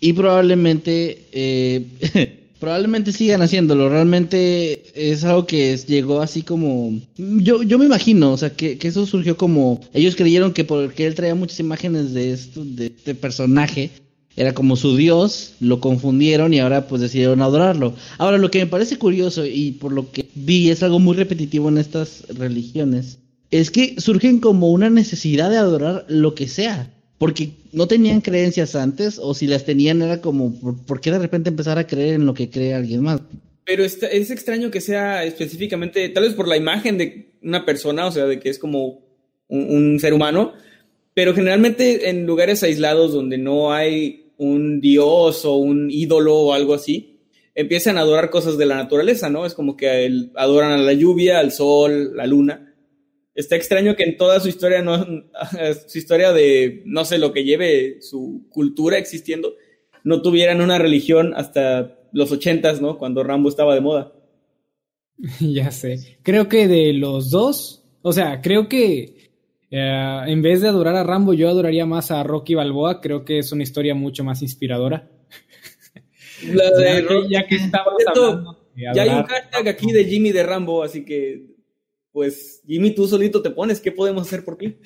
y 0.00 0.12
probablemente 0.12 1.26
eh, 1.32 2.37
Probablemente 2.60 3.12
sigan 3.12 3.40
haciéndolo, 3.40 3.88
realmente 3.88 4.82
es 4.94 5.22
algo 5.22 5.46
que 5.46 5.76
llegó 5.76 6.20
así 6.20 6.42
como... 6.42 6.98
Yo, 7.16 7.62
yo 7.62 7.78
me 7.78 7.84
imagino, 7.84 8.32
o 8.32 8.36
sea, 8.36 8.50
que, 8.50 8.76
eso 8.82 9.06
surgió 9.06 9.36
como... 9.36 9.80
Ellos 9.92 10.16
creyeron 10.16 10.52
que 10.52 10.64
porque 10.64 11.06
él 11.06 11.14
traía 11.14 11.36
muchas 11.36 11.60
imágenes 11.60 12.12
de, 12.14 12.32
esto, 12.32 12.64
de 12.64 12.86
este 12.86 13.14
personaje, 13.14 13.90
era 14.34 14.54
como 14.54 14.74
su 14.74 14.96
dios, 14.96 15.54
lo 15.60 15.80
confundieron 15.80 16.52
y 16.52 16.58
ahora 16.58 16.88
pues 16.88 17.00
decidieron 17.00 17.42
adorarlo. 17.42 17.94
Ahora, 18.18 18.38
lo 18.38 18.50
que 18.50 18.60
me 18.60 18.66
parece 18.66 18.98
curioso 18.98 19.46
y 19.46 19.72
por 19.72 19.92
lo 19.92 20.10
que 20.10 20.26
vi 20.34 20.70
es 20.70 20.82
algo 20.82 20.98
muy 20.98 21.16
repetitivo 21.16 21.68
en 21.68 21.78
estas 21.78 22.24
religiones, 22.28 23.18
es 23.50 23.70
que 23.70 24.00
surgen 24.00 24.40
como 24.40 24.70
una 24.70 24.90
necesidad 24.90 25.50
de 25.50 25.58
adorar 25.58 26.06
lo 26.08 26.34
que 26.34 26.48
sea 26.48 26.90
porque 27.18 27.50
no 27.72 27.88
tenían 27.88 28.20
creencias 28.20 28.76
antes 28.76 29.18
o 29.18 29.34
si 29.34 29.46
las 29.46 29.64
tenían 29.64 30.00
era 30.02 30.20
como, 30.20 30.54
¿por, 30.86 31.00
qué 31.00 31.10
de 31.10 31.18
repente 31.18 31.50
empezar 31.50 31.78
a 31.78 31.86
creer 31.86 32.14
en 32.14 32.26
lo 32.26 32.32
que 32.32 32.48
cree 32.48 32.74
alguien 32.74 33.02
más? 33.02 33.20
Pero 33.64 33.84
es, 33.84 34.00
extraño 34.02 34.70
que 34.70 34.80
sea 34.80 35.24
específicamente, 35.24 36.08
tal 36.08 36.22
vez 36.22 36.34
por 36.34 36.48
la 36.48 36.56
imagen 36.56 36.96
de 36.96 37.32
una 37.42 37.66
persona, 37.66 38.06
o 38.06 38.12
sea, 38.12 38.24
de 38.26 38.38
que 38.38 38.48
es 38.48 38.58
como 38.58 39.00
un, 39.48 39.98
ser 40.00 40.14
humano, 40.14 40.54
pero 41.12 41.34
generalmente 41.34 42.08
en 42.08 42.24
lugares 42.24 42.62
aislados 42.62 43.12
donde 43.12 43.36
no 43.36 43.72
hay 43.72 44.30
un 44.38 44.80
dios 44.80 45.44
o 45.44 45.56
un 45.56 45.90
ídolo 45.90 46.34
o 46.34 46.54
algo 46.54 46.72
así, 46.72 47.18
empiezan 47.54 47.98
a 47.98 48.02
adorar 48.02 48.30
cosas 48.30 48.56
de 48.56 48.66
la 48.66 48.76
naturaleza, 48.76 49.28
¿no? 49.28 49.44
Es 49.44 49.54
como 49.54 49.76
que 49.76 50.28
adoran 50.36 50.70
a 50.70 50.78
la 50.78 50.92
lluvia, 50.92 51.40
al 51.40 51.50
sol, 51.50 52.16
la 52.16 52.26
luna 52.26 52.67
está 53.38 53.54
extraño 53.54 53.94
que 53.94 54.02
en 54.02 54.16
toda 54.16 54.40
su 54.40 54.48
historia, 54.48 54.82
no, 54.82 55.06
su 55.86 55.98
historia 55.98 56.32
de, 56.32 56.82
no 56.84 57.04
sé, 57.04 57.18
lo 57.18 57.32
que 57.32 57.44
lleve 57.44 58.02
su 58.02 58.46
cultura 58.50 58.98
existiendo, 58.98 59.54
no 60.02 60.22
tuvieran 60.22 60.60
una 60.60 60.78
religión 60.78 61.34
hasta 61.36 61.98
los 62.12 62.32
ochentas, 62.32 62.80
¿no? 62.80 62.98
Cuando 62.98 63.22
Rambo 63.22 63.48
estaba 63.48 63.74
de 63.74 63.80
moda. 63.80 64.12
Ya 65.40 65.70
sé. 65.70 66.18
Creo 66.22 66.48
que 66.48 66.68
de 66.68 66.92
los 66.92 67.30
dos, 67.30 67.84
o 68.02 68.12
sea, 68.12 68.40
creo 68.40 68.68
que 68.68 69.30
eh, 69.70 70.20
en 70.26 70.42
vez 70.42 70.60
de 70.60 70.68
adorar 70.68 70.96
a 70.96 71.04
Rambo, 71.04 71.32
yo 71.34 71.48
adoraría 71.48 71.86
más 71.86 72.10
a 72.10 72.22
Rocky 72.22 72.54
Balboa. 72.54 73.00
Creo 73.00 73.24
que 73.24 73.38
es 73.38 73.52
una 73.52 73.62
historia 73.62 73.94
mucho 73.94 74.24
más 74.24 74.42
inspiradora. 74.42 75.10
La 76.44 76.70
de 76.70 77.04
ya, 77.28 77.46
que, 77.46 77.58
ya 77.58 77.84
hablando. 78.14 78.68
Ya 78.76 79.02
hay 79.02 79.08
un 79.08 79.24
hashtag 79.24 79.68
aquí 79.68 79.92
de 79.92 80.04
Jimmy 80.04 80.30
de 80.30 80.44
Rambo, 80.44 80.84
así 80.84 81.04
que 81.04 81.57
pues 82.12 82.62
Jimmy, 82.66 82.94
tú 82.94 83.06
solito 83.06 83.42
te 83.42 83.50
pones, 83.50 83.80
¿qué 83.80 83.92
podemos 83.92 84.26
hacer 84.26 84.44
por 84.44 84.56
ti? 84.56 84.76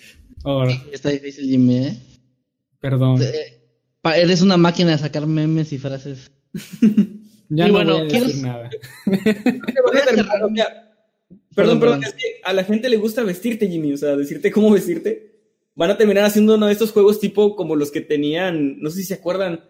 Está 0.91 1.11
difícil, 1.11 1.45
Jimmy, 1.45 1.87
¿eh? 1.87 1.97
Perdón. 2.81 3.23
Eh, 3.23 3.63
eres 4.17 4.43
una 4.43 4.57
máquina 4.57 4.91
de 4.93 4.99
sacar 4.99 5.27
memes 5.27 5.73
y 5.73 5.79
frases. 5.79 6.33
ya 7.49 7.69
no 7.69 7.73
bueno, 7.73 7.99
voy 7.99 8.15
a 8.15 8.21
decir 8.21 8.43
nada. 8.43 8.69
perdón, 11.55 11.81
perdón, 11.81 12.05
es 12.05 12.13
que 12.15 12.41
a 12.43 12.53
la 12.53 12.65
gente 12.65 12.89
le 12.89 12.97
gusta 12.97 13.23
vestirte, 13.23 13.69
Jimmy, 13.69 13.93
o 13.93 13.97
sea, 13.97 14.17
decirte 14.17 14.51
cómo 14.51 14.71
vestirte. 14.71 15.31
Van 15.75 15.91
a 15.91 15.97
terminar 15.97 16.25
haciendo 16.25 16.57
uno 16.57 16.67
de 16.67 16.73
estos 16.73 16.93
juegos 16.93 17.21
tipo 17.21 17.57
como 17.57 17.77
los 17.77 17.91
que 17.91 18.01
tenían, 18.01 18.81
no 18.81 18.91
sé 18.91 18.99
si 18.99 19.05
se 19.05 19.15
acuerdan, 19.15 19.65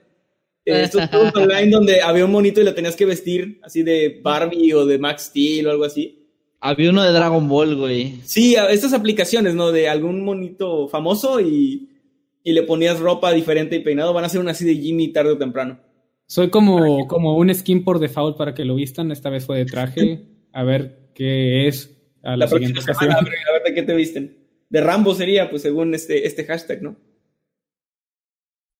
eh, 0.64 0.82
estos 0.84 1.06
juegos 1.10 1.34
online 1.34 1.70
donde 1.70 2.00
había 2.02 2.24
un 2.24 2.32
monito 2.32 2.60
y 2.60 2.64
lo 2.64 2.74
tenías 2.74 2.96
que 2.96 3.04
vestir 3.04 3.60
así 3.62 3.82
de 3.82 4.20
Barbie 4.22 4.72
o 4.72 4.86
de 4.86 4.98
Max 4.98 5.24
Steel 5.24 5.66
o 5.66 5.70
algo 5.70 5.84
así. 5.84 6.21
Había 6.64 6.90
uno 6.90 7.02
de 7.02 7.10
Dragon 7.10 7.48
Ball, 7.48 7.74
güey. 7.74 8.20
Sí, 8.22 8.54
estas 8.54 8.92
aplicaciones, 8.92 9.56
¿no? 9.56 9.72
De 9.72 9.88
algún 9.88 10.22
monito 10.22 10.86
famoso 10.86 11.40
y, 11.40 11.88
le 12.44 12.62
ponías 12.62 13.00
ropa 13.00 13.32
diferente 13.32 13.74
y 13.74 13.80
peinado. 13.80 14.12
Van 14.12 14.24
a 14.24 14.28
ser 14.28 14.40
una 14.40 14.52
así 14.52 14.64
de 14.64 14.76
Jimmy 14.76 15.08
tarde 15.08 15.32
o 15.32 15.38
temprano. 15.38 15.80
Soy 16.26 16.50
como, 16.50 17.08
como 17.08 17.36
un 17.36 17.52
skin 17.52 17.82
por 17.82 17.98
default 17.98 18.36
para 18.36 18.54
que 18.54 18.64
lo 18.64 18.76
vistan. 18.76 19.10
Esta 19.10 19.28
vez 19.28 19.44
fue 19.44 19.58
de 19.58 19.64
traje. 19.64 20.24
A 20.52 20.62
ver 20.62 21.10
qué 21.16 21.66
es 21.66 22.00
a 22.22 22.36
la, 22.36 22.46
siguiente 22.46 22.78
ocasión. 22.78 23.10
a, 23.10 23.20
ver, 23.22 23.34
de 23.66 23.74
qué 23.74 23.82
te 23.82 23.94
visten. 23.96 24.38
De 24.70 24.80
Rambo 24.80 25.16
sería, 25.16 25.50
pues, 25.50 25.62
según 25.62 25.92
este, 25.96 26.28
este 26.28 26.44
hashtag, 26.44 26.80
¿no? 26.80 26.96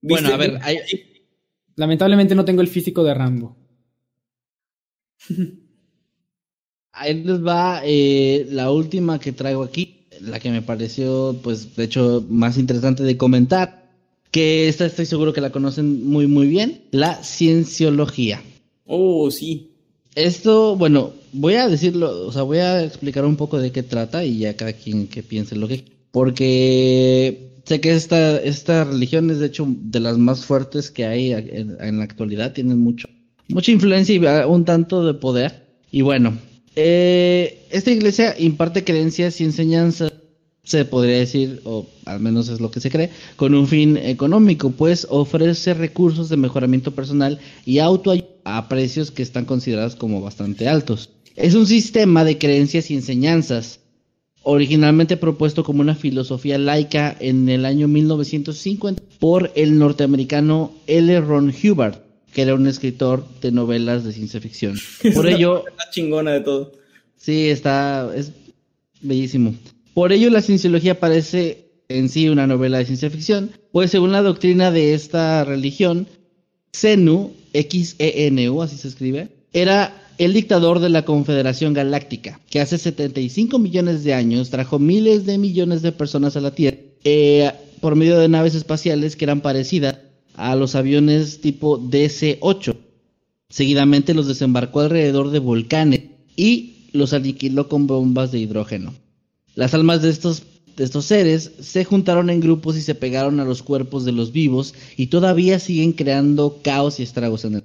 Bueno, 0.01 0.28
a 0.33 0.37
ver. 0.37 0.61
Lamentablemente 1.74 2.37
no 2.37 2.45
tengo 2.45 2.61
el 2.61 2.68
físico 2.68 3.03
de 3.03 3.14
Rambo. 3.14 3.57
Ahí 6.93 7.22
les 7.24 7.45
va 7.45 7.80
eh, 7.84 8.47
la 8.51 8.70
última 8.70 9.18
que 9.18 9.32
traigo 9.32 9.62
aquí, 9.62 10.05
la 10.20 10.38
que 10.38 10.51
me 10.51 10.61
pareció, 10.61 11.38
pues, 11.43 11.74
de 11.74 11.84
hecho, 11.84 12.24
más 12.28 12.59
interesante 12.59 13.03
de 13.03 13.16
comentar, 13.16 13.90
que 14.30 14.68
esta 14.68 14.84
estoy 14.86 15.07
seguro 15.07 15.32
que 15.32 15.40
la 15.40 15.51
conocen 15.51 16.07
muy, 16.07 16.26
muy 16.26 16.47
bien, 16.47 16.82
la 16.90 17.22
cienciología. 17.22 18.43
Oh, 18.86 19.30
sí. 19.30 19.70
Esto, 20.14 20.76
bueno, 20.76 21.12
voy 21.32 21.55
a 21.55 21.68
decirlo, 21.68 22.26
o 22.26 22.32
sea, 22.32 22.43
voy 22.43 22.59
a 22.59 22.84
explicar 22.84 23.24
un 23.24 23.36
poco 23.36 23.59
de 23.59 23.72
qué 23.72 23.82
trata 23.82 24.24
y 24.24 24.38
ya 24.38 24.57
cada 24.57 24.74
quien 24.74 25.07
que 25.09 25.22
piense 25.22 25.57
lo 25.57 25.68
que... 25.68 25.84
Porque 26.11 27.53
sé 27.64 27.80
que 27.80 27.95
esta, 27.95 28.36
esta 28.36 28.84
religión 28.84 29.30
es 29.30 29.38
de 29.38 29.47
hecho 29.47 29.66
de 29.66 30.01
las 30.01 30.18
más 30.18 30.45
fuertes 30.45 30.90
que 30.90 31.07
hay 31.07 31.32
en, 31.32 31.78
en 31.80 31.99
la 31.99 32.05
actualidad, 32.05 32.53
tienen 32.53 32.80
mucho, 32.80 33.09
mucha 33.49 33.70
influencia 33.72 34.14
y 34.14 34.18
un 34.47 34.66
tanto 34.66 35.07
de 35.07 35.14
poder. 35.14 35.62
Y 35.90 36.03
bueno, 36.03 36.36
eh, 36.77 37.66
esta 37.70 37.91
iglesia 37.91 38.35
imparte 38.39 38.85
creencias 38.85 39.41
y 39.41 39.45
enseñanzas, 39.45 40.12
se 40.64 40.85
podría 40.85 41.18
decir, 41.18 41.61
o 41.64 41.87
al 42.05 42.20
menos 42.20 42.49
es 42.49 42.61
lo 42.61 42.70
que 42.70 42.81
se 42.81 42.91
cree, 42.91 43.11
con 43.37 43.55
un 43.55 43.66
fin 43.66 43.97
económico, 43.97 44.70
pues 44.70 45.07
ofrece 45.11 45.75
recursos 45.75 46.29
de 46.29 46.37
mejoramiento 46.37 46.93
personal 46.93 47.41
y 47.66 47.79
autoayuda 47.79 48.29
a 48.45 48.68
precios 48.68 49.11
que 49.11 49.23
están 49.23 49.45
considerados 49.45 49.97
como 49.97 50.20
bastante 50.20 50.68
altos. 50.68 51.11
Es 51.35 51.55
un 51.55 51.66
sistema 51.66 52.25
de 52.25 52.39
creencias 52.39 52.91
y 52.91 52.95
enseñanzas, 52.95 53.81
originalmente 54.43 55.16
propuesto 55.16 55.64
como 55.64 55.81
una 55.81 55.95
filosofía 55.95 56.59
laica 56.59 57.16
en 57.18 57.49
el 57.49 57.64
año 57.64 57.89
1950 57.89 59.03
por 59.18 59.51
el 59.55 59.79
norteamericano 59.79 60.73
L. 60.87 61.20
Ron 61.20 61.53
Hubbard 61.62 62.01
que 62.33 62.43
era 62.43 62.55
un 62.55 62.66
escritor 62.66 63.26
de 63.41 63.53
novelas 63.53 64.05
de 64.05 64.12
ciencia 64.12 64.41
ficción. 64.41 64.76
Por 65.14 65.26
ello... 65.26 65.66
Está 65.68 65.91
chingona 65.91 66.33
de 66.33 66.41
todo. 66.41 66.72
Sí, 67.16 67.49
está... 67.49 68.11
es 68.14 68.33
bellísimo. 69.01 69.55
Por 69.95 70.12
ello 70.12 70.30
la 70.30 70.43
cienciología 70.43 70.99
parece 70.99 71.66
en 71.89 72.09
sí 72.09 72.28
una 72.28 72.47
novela 72.47 72.78
de 72.78 72.87
ciencia 72.87 73.11
ficción, 73.11 73.51
pues 73.70 73.91
según 73.91 74.12
la 74.12 74.22
doctrina 74.22 74.70
de 74.70 74.95
esta 74.95 75.45
religión, 75.45 76.07
Xenu, 76.72 77.33
X-E-N-U, 77.53 78.62
así 78.62 78.76
se 78.76 78.89
escribe, 78.89 79.28
era 79.53 80.03
el 80.18 80.33
dictador 80.33 80.78
de 80.78 80.89
la 80.89 81.05
Confederación 81.05 81.74
Galáctica, 81.74 82.41
que 82.49 82.61
hace 82.61 82.78
75 82.78 83.59
millones 83.59 84.05
de 84.05 84.14
años 84.14 84.51
trajo 84.51 84.78
miles 84.78 85.26
de 85.26 85.39
millones 85.39 85.83
de 85.83 85.93
personas 85.93 86.37
a 86.37 86.41
la 86.41 86.55
Tierra 86.55 86.78
eh, 87.05 87.51
por 87.80 87.97
medio 87.97 88.18
de 88.18 88.28
naves 88.28 88.55
espaciales 88.55 89.16
que 89.16 89.24
eran 89.24 89.41
parecidas 89.41 89.99
a 90.35 90.57
los 90.57 90.74
aviones 90.74 91.41
tipo 91.41 91.78
DC-8. 91.78 92.76
Seguidamente 93.49 94.14
los 94.14 94.26
desembarcó 94.26 94.80
alrededor 94.80 95.30
de 95.30 95.39
volcanes 95.39 96.03
y 96.37 96.89
los 96.93 97.12
aniquiló 97.12 97.68
con 97.68 97.87
bombas 97.87 98.33
de 98.33 98.39
hidrógeno. 98.39 98.95
Las 99.55 99.74
almas 99.74 100.03
de 100.03 100.11
estos, 100.11 100.45
de 100.76 100.85
estos 100.85 101.05
seres 101.05 101.53
se 101.61 101.85
juntaron 101.85 102.30
en 102.30 102.41
grupos 102.41 102.76
y 102.76 102.83
se 102.83 102.95
pegaron 102.95 103.41
a 103.41 103.45
los 103.45 103.62
cuerpos 103.62 104.05
de 104.05 104.12
los 104.12 104.33
vivos 104.33 104.74
y 104.97 105.09
todavía 105.09 105.59
siguen 105.59 105.93
creando 105.93 106.61
caos 106.62 107.01
y 107.01 107.03
estragos 107.03 107.45
en 107.45 107.57
el 107.57 107.64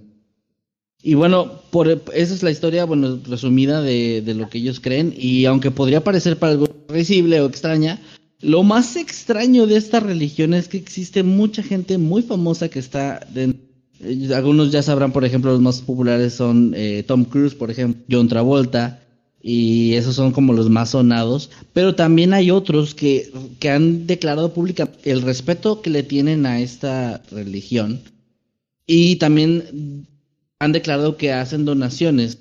y 1.04 1.14
bueno, 1.14 1.62
por, 1.70 1.88
esa 1.88 2.34
es 2.34 2.44
la 2.44 2.52
historia, 2.52 2.84
bueno, 2.84 3.20
resumida 3.26 3.82
de, 3.82 4.22
de, 4.22 4.34
lo 4.34 4.50
que 4.50 4.58
ellos 4.58 4.80
creen. 4.80 5.14
Y 5.16 5.46
aunque 5.46 5.72
podría 5.72 6.04
parecer 6.04 6.38
para 6.38 6.54
algo 6.54 6.68
risible 6.90 7.40
o 7.40 7.46
extraña, 7.46 8.02
lo 8.42 8.64
más 8.64 8.96
extraño 8.96 9.66
de 9.66 9.78
esta 9.78 10.00
religión 10.00 10.54
es 10.54 10.68
que 10.68 10.78
existe 10.78 11.24
mucha 11.24 11.64
gente 11.64 11.98
muy 11.98 12.22
famosa 12.22 12.70
que 12.70 12.80
está 12.80 13.20
dentro. 13.34 13.66
Algunos 14.36 14.72
ya 14.72 14.84
sabrán, 14.84 15.12
por 15.12 15.26
ejemplo, 15.26 15.52
los 15.52 15.62
más 15.62 15.82
populares 15.82 16.34
son 16.34 16.74
eh, 16.76 17.04
Tom 17.08 17.26
Cruise, 17.26 17.56
por 17.56 17.72
ejemplo, 17.72 18.04
John 18.10 18.28
Travolta, 18.28 19.02
y 19.42 19.94
esos 19.94 20.16
son 20.16 20.32
como 20.32 20.54
los 20.54 20.70
más 20.70 20.92
sonados. 20.92 21.50
Pero 21.74 21.96
también 21.96 22.34
hay 22.34 22.52
otros 22.52 22.94
que, 22.94 23.32
que 23.60 23.72
han 23.72 24.06
declarado 24.06 24.54
públicamente 24.54 25.10
el 25.10 25.24
respeto 25.24 25.82
que 25.82 25.90
le 25.90 26.04
tienen 26.04 26.46
a 26.46 26.62
esta 26.62 27.24
religión. 27.32 28.02
Y 28.86 29.16
también 29.16 30.06
han 30.60 30.72
declarado 30.72 31.18
que 31.18 31.34
hacen 31.34 31.66
donaciones 31.66 32.38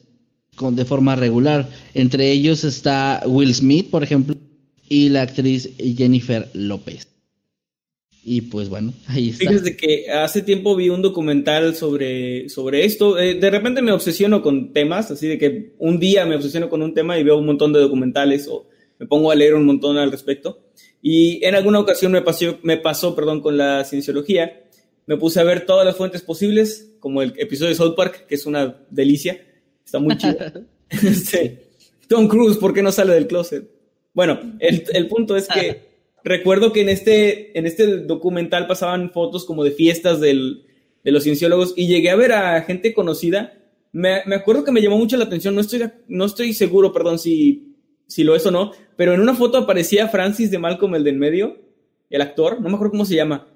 con, 0.56 0.76
de 0.76 0.84
forma 0.84 1.16
regular. 1.16 1.70
Entre 1.94 2.30
ellos 2.32 2.64
está 2.64 3.22
Will 3.26 3.54
Smith, 3.54 3.88
por 3.88 4.02
ejemplo, 4.02 4.36
y 4.88 5.08
la 5.08 5.22
actriz 5.22 5.70
Jennifer 5.78 6.48
López. 6.54 7.08
Y 8.28 8.40
pues 8.40 8.68
bueno, 8.68 8.92
ahí 9.06 9.30
está. 9.30 9.48
Fíjese 9.48 9.76
que 9.76 10.10
hace 10.10 10.42
tiempo 10.42 10.74
vi 10.74 10.88
un 10.88 11.00
documental 11.00 11.76
sobre, 11.76 12.48
sobre 12.48 12.84
esto. 12.84 13.16
Eh, 13.18 13.34
de 13.34 13.50
repente 13.50 13.82
me 13.82 13.92
obsesiono 13.92 14.42
con 14.42 14.72
temas, 14.72 15.12
así 15.12 15.28
de 15.28 15.38
que 15.38 15.74
un 15.78 16.00
día 16.00 16.26
me 16.26 16.34
obsesiono 16.34 16.68
con 16.68 16.82
un 16.82 16.92
tema 16.92 17.16
y 17.18 17.22
veo 17.22 17.38
un 17.38 17.46
montón 17.46 17.72
de 17.72 17.78
documentales 17.78 18.48
o 18.48 18.66
me 18.98 19.06
pongo 19.06 19.30
a 19.30 19.36
leer 19.36 19.54
un 19.54 19.64
montón 19.64 19.96
al 19.96 20.10
respecto. 20.10 20.58
Y 21.00 21.44
en 21.44 21.54
alguna 21.54 21.78
ocasión 21.78 22.10
me 22.10 22.20
pasó, 22.20 22.58
me 22.62 22.78
pasó 22.78 23.14
perdón, 23.14 23.40
con 23.40 23.56
la 23.56 23.84
cienciología. 23.84 24.64
Me 25.06 25.16
puse 25.16 25.38
a 25.38 25.44
ver 25.44 25.64
todas 25.64 25.86
las 25.86 25.94
fuentes 25.94 26.22
posibles, 26.22 26.94
como 26.98 27.22
el 27.22 27.32
episodio 27.36 27.68
de 27.68 27.76
South 27.76 27.94
Park, 27.94 28.26
que 28.26 28.34
es 28.34 28.44
una 28.44 28.84
delicia. 28.90 29.40
Está 29.84 30.00
muy 30.00 30.16
chido. 30.16 30.36
sí. 30.90 31.58
Tom 32.08 32.26
Cruise, 32.26 32.56
¿por 32.56 32.74
qué 32.74 32.82
no 32.82 32.90
sale 32.90 33.14
del 33.14 33.28
closet? 33.28 33.75
Bueno, 34.16 34.40
el, 34.60 34.84
el 34.94 35.08
punto 35.08 35.36
es 35.36 35.46
que 35.46 35.82
recuerdo 36.24 36.72
que 36.72 36.80
en 36.80 36.88
este, 36.88 37.56
en 37.56 37.66
este 37.66 37.98
documental 37.98 38.66
pasaban 38.66 39.12
fotos 39.12 39.44
como 39.44 39.62
de 39.62 39.72
fiestas 39.72 40.20
del, 40.20 40.64
de 41.04 41.12
los 41.12 41.22
cienciólogos 41.22 41.74
y 41.76 41.86
llegué 41.86 42.08
a 42.08 42.16
ver 42.16 42.32
a 42.32 42.62
gente 42.62 42.94
conocida. 42.94 43.52
Me, 43.92 44.22
me, 44.24 44.34
acuerdo 44.34 44.64
que 44.64 44.72
me 44.72 44.80
llamó 44.80 44.96
mucho 44.96 45.18
la 45.18 45.24
atención, 45.24 45.54
no 45.54 45.60
estoy, 45.60 45.82
no 46.08 46.24
estoy 46.24 46.54
seguro, 46.54 46.94
perdón, 46.94 47.18
si, 47.18 47.76
si 48.06 48.24
lo 48.24 48.34
es 48.34 48.46
o 48.46 48.50
no, 48.50 48.72
pero 48.96 49.12
en 49.12 49.20
una 49.20 49.34
foto 49.34 49.58
aparecía 49.58 50.08
Francis 50.08 50.50
de 50.50 50.58
Malcolm, 50.58 50.94
el 50.94 51.04
del 51.04 51.16
medio, 51.16 51.58
el 52.08 52.22
actor, 52.22 52.58
no 52.62 52.70
me 52.70 52.76
acuerdo 52.76 52.92
cómo 52.92 53.04
se 53.04 53.16
llama. 53.16 53.48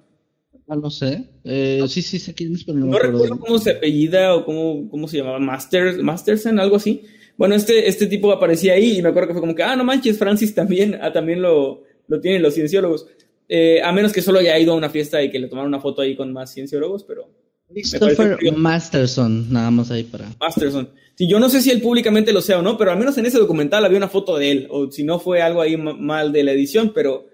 Ah, 0.68 0.76
no 0.76 0.90
sé. 0.90 1.24
Eh, 1.42 1.82
sí, 1.88 2.02
sí, 2.02 2.18
sé 2.18 2.34
quién 2.34 2.54
es, 2.54 2.64
pero 2.64 2.78
no, 2.78 2.86
no 2.86 2.98
recuerdo 2.98 3.38
cómo 3.38 3.58
se 3.58 3.70
apellida 3.70 4.36
o 4.36 4.44
cómo, 4.44 4.90
cómo 4.90 5.08
se 5.08 5.16
llamaba, 5.16 5.38
Master, 5.38 6.02
Masterson, 6.02 6.60
algo 6.60 6.76
así. 6.76 7.02
Bueno, 7.40 7.54
este, 7.54 7.88
este 7.88 8.06
tipo 8.06 8.30
aparecía 8.30 8.74
ahí 8.74 8.98
y 8.98 9.02
me 9.02 9.08
acuerdo 9.08 9.28
que 9.28 9.32
fue 9.32 9.40
como 9.40 9.54
que, 9.54 9.62
ah, 9.62 9.74
no 9.74 9.82
manches, 9.82 10.18
Francis 10.18 10.54
también, 10.54 10.98
ah, 11.00 11.10
también 11.10 11.40
lo, 11.40 11.84
lo 12.06 12.20
tienen 12.20 12.42
los 12.42 12.52
cienciólogos. 12.52 13.06
Eh, 13.48 13.80
a 13.82 13.90
menos 13.92 14.12
que 14.12 14.20
solo 14.20 14.40
haya 14.40 14.58
ido 14.58 14.74
a 14.74 14.76
una 14.76 14.90
fiesta 14.90 15.22
y 15.22 15.30
que 15.30 15.38
le 15.38 15.48
tomaron 15.48 15.68
una 15.68 15.80
foto 15.80 16.02
ahí 16.02 16.14
con 16.14 16.34
más 16.34 16.52
cienciólogos, 16.52 17.02
pero... 17.02 17.30
Christopher 17.72 18.36
Masterson, 18.54 19.50
nada 19.50 19.70
más 19.70 19.90
ahí 19.90 20.02
para... 20.02 20.26
Masterson. 20.38 20.90
Sí, 21.14 21.30
yo 21.30 21.40
no 21.40 21.48
sé 21.48 21.62
si 21.62 21.70
él 21.70 21.80
públicamente 21.80 22.34
lo 22.34 22.42
sea 22.42 22.58
o 22.58 22.62
no, 22.62 22.76
pero 22.76 22.90
al 22.90 22.98
menos 22.98 23.16
en 23.16 23.24
ese 23.24 23.38
documental 23.38 23.86
había 23.86 23.96
una 23.96 24.08
foto 24.08 24.36
de 24.36 24.50
él, 24.50 24.68
o 24.68 24.90
si 24.90 25.02
no 25.02 25.18
fue 25.18 25.40
algo 25.40 25.62
ahí 25.62 25.78
mal 25.78 26.32
de 26.32 26.44
la 26.44 26.52
edición, 26.52 26.92
pero, 26.94 27.26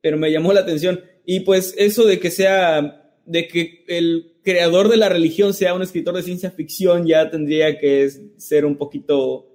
pero 0.00 0.18
me 0.18 0.32
llamó 0.32 0.52
la 0.52 0.62
atención. 0.62 1.00
Y 1.24 1.40
pues 1.40 1.76
eso 1.78 2.06
de 2.06 2.18
que 2.18 2.32
sea, 2.32 3.03
de 3.26 3.48
que 3.48 3.84
el 3.88 4.34
creador 4.42 4.88
de 4.88 4.96
la 4.96 5.08
religión 5.08 5.54
sea 5.54 5.74
un 5.74 5.82
escritor 5.82 6.14
de 6.14 6.22
ciencia 6.22 6.50
ficción, 6.50 7.06
ya 7.06 7.30
tendría 7.30 7.78
que 7.78 8.10
ser 8.36 8.64
un 8.64 8.76
poquito, 8.76 9.48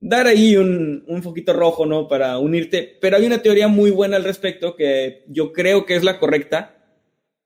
dar 0.00 0.26
ahí 0.26 0.56
un, 0.56 1.04
un 1.06 1.22
poquito 1.22 1.52
rojo, 1.52 1.86
¿no? 1.86 2.08
Para 2.08 2.38
unirte. 2.38 2.98
Pero 3.00 3.16
hay 3.16 3.26
una 3.26 3.42
teoría 3.42 3.68
muy 3.68 3.90
buena 3.90 4.16
al 4.16 4.24
respecto 4.24 4.74
que 4.74 5.24
yo 5.28 5.52
creo 5.52 5.84
que 5.84 5.96
es 5.96 6.04
la 6.04 6.18
correcta. 6.18 6.78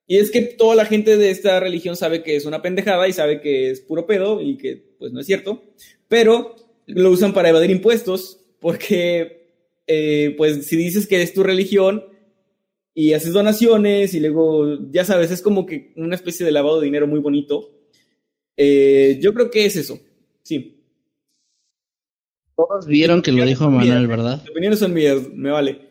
Y 0.06 0.18
es 0.18 0.30
que 0.30 0.42
toda 0.42 0.76
la 0.76 0.84
gente 0.84 1.16
de 1.16 1.30
esta 1.30 1.58
religión 1.58 1.96
sabe 1.96 2.22
que 2.22 2.36
es 2.36 2.46
una 2.46 2.62
pendejada 2.62 3.08
y 3.08 3.12
sabe 3.12 3.40
que 3.40 3.70
es 3.70 3.80
puro 3.80 4.06
pedo 4.06 4.40
y 4.40 4.56
que 4.56 4.94
pues 4.98 5.12
no 5.12 5.20
es 5.20 5.26
cierto. 5.26 5.64
Pero 6.06 6.54
lo 6.86 7.10
usan 7.10 7.34
para 7.34 7.48
evadir 7.48 7.70
impuestos 7.70 8.40
porque 8.60 9.50
eh, 9.86 10.34
pues 10.36 10.66
si 10.66 10.76
dices 10.76 11.06
que 11.06 11.22
es 11.22 11.34
tu 11.34 11.42
religión, 11.42 12.04
y 12.98 13.12
haces 13.12 13.34
donaciones 13.34 14.14
y 14.14 14.20
luego, 14.20 14.78
ya 14.90 15.04
sabes, 15.04 15.30
es 15.30 15.42
como 15.42 15.66
que 15.66 15.92
una 15.96 16.14
especie 16.14 16.46
de 16.46 16.50
lavado 16.50 16.80
de 16.80 16.86
dinero 16.86 17.06
muy 17.06 17.20
bonito. 17.20 17.68
Eh, 18.56 19.18
yo 19.20 19.34
creo 19.34 19.50
que 19.50 19.66
es 19.66 19.76
eso, 19.76 20.00
sí. 20.42 20.82
Todos 22.56 22.86
vieron 22.86 23.20
que 23.20 23.32
lo 23.32 23.44
dijo 23.44 23.70
Manuel, 23.70 24.06
¿verdad? 24.06 24.40
Las 24.40 24.48
opiniones 24.48 24.78
son 24.78 24.94
mías, 24.94 25.28
me 25.30 25.50
vale. 25.50 25.90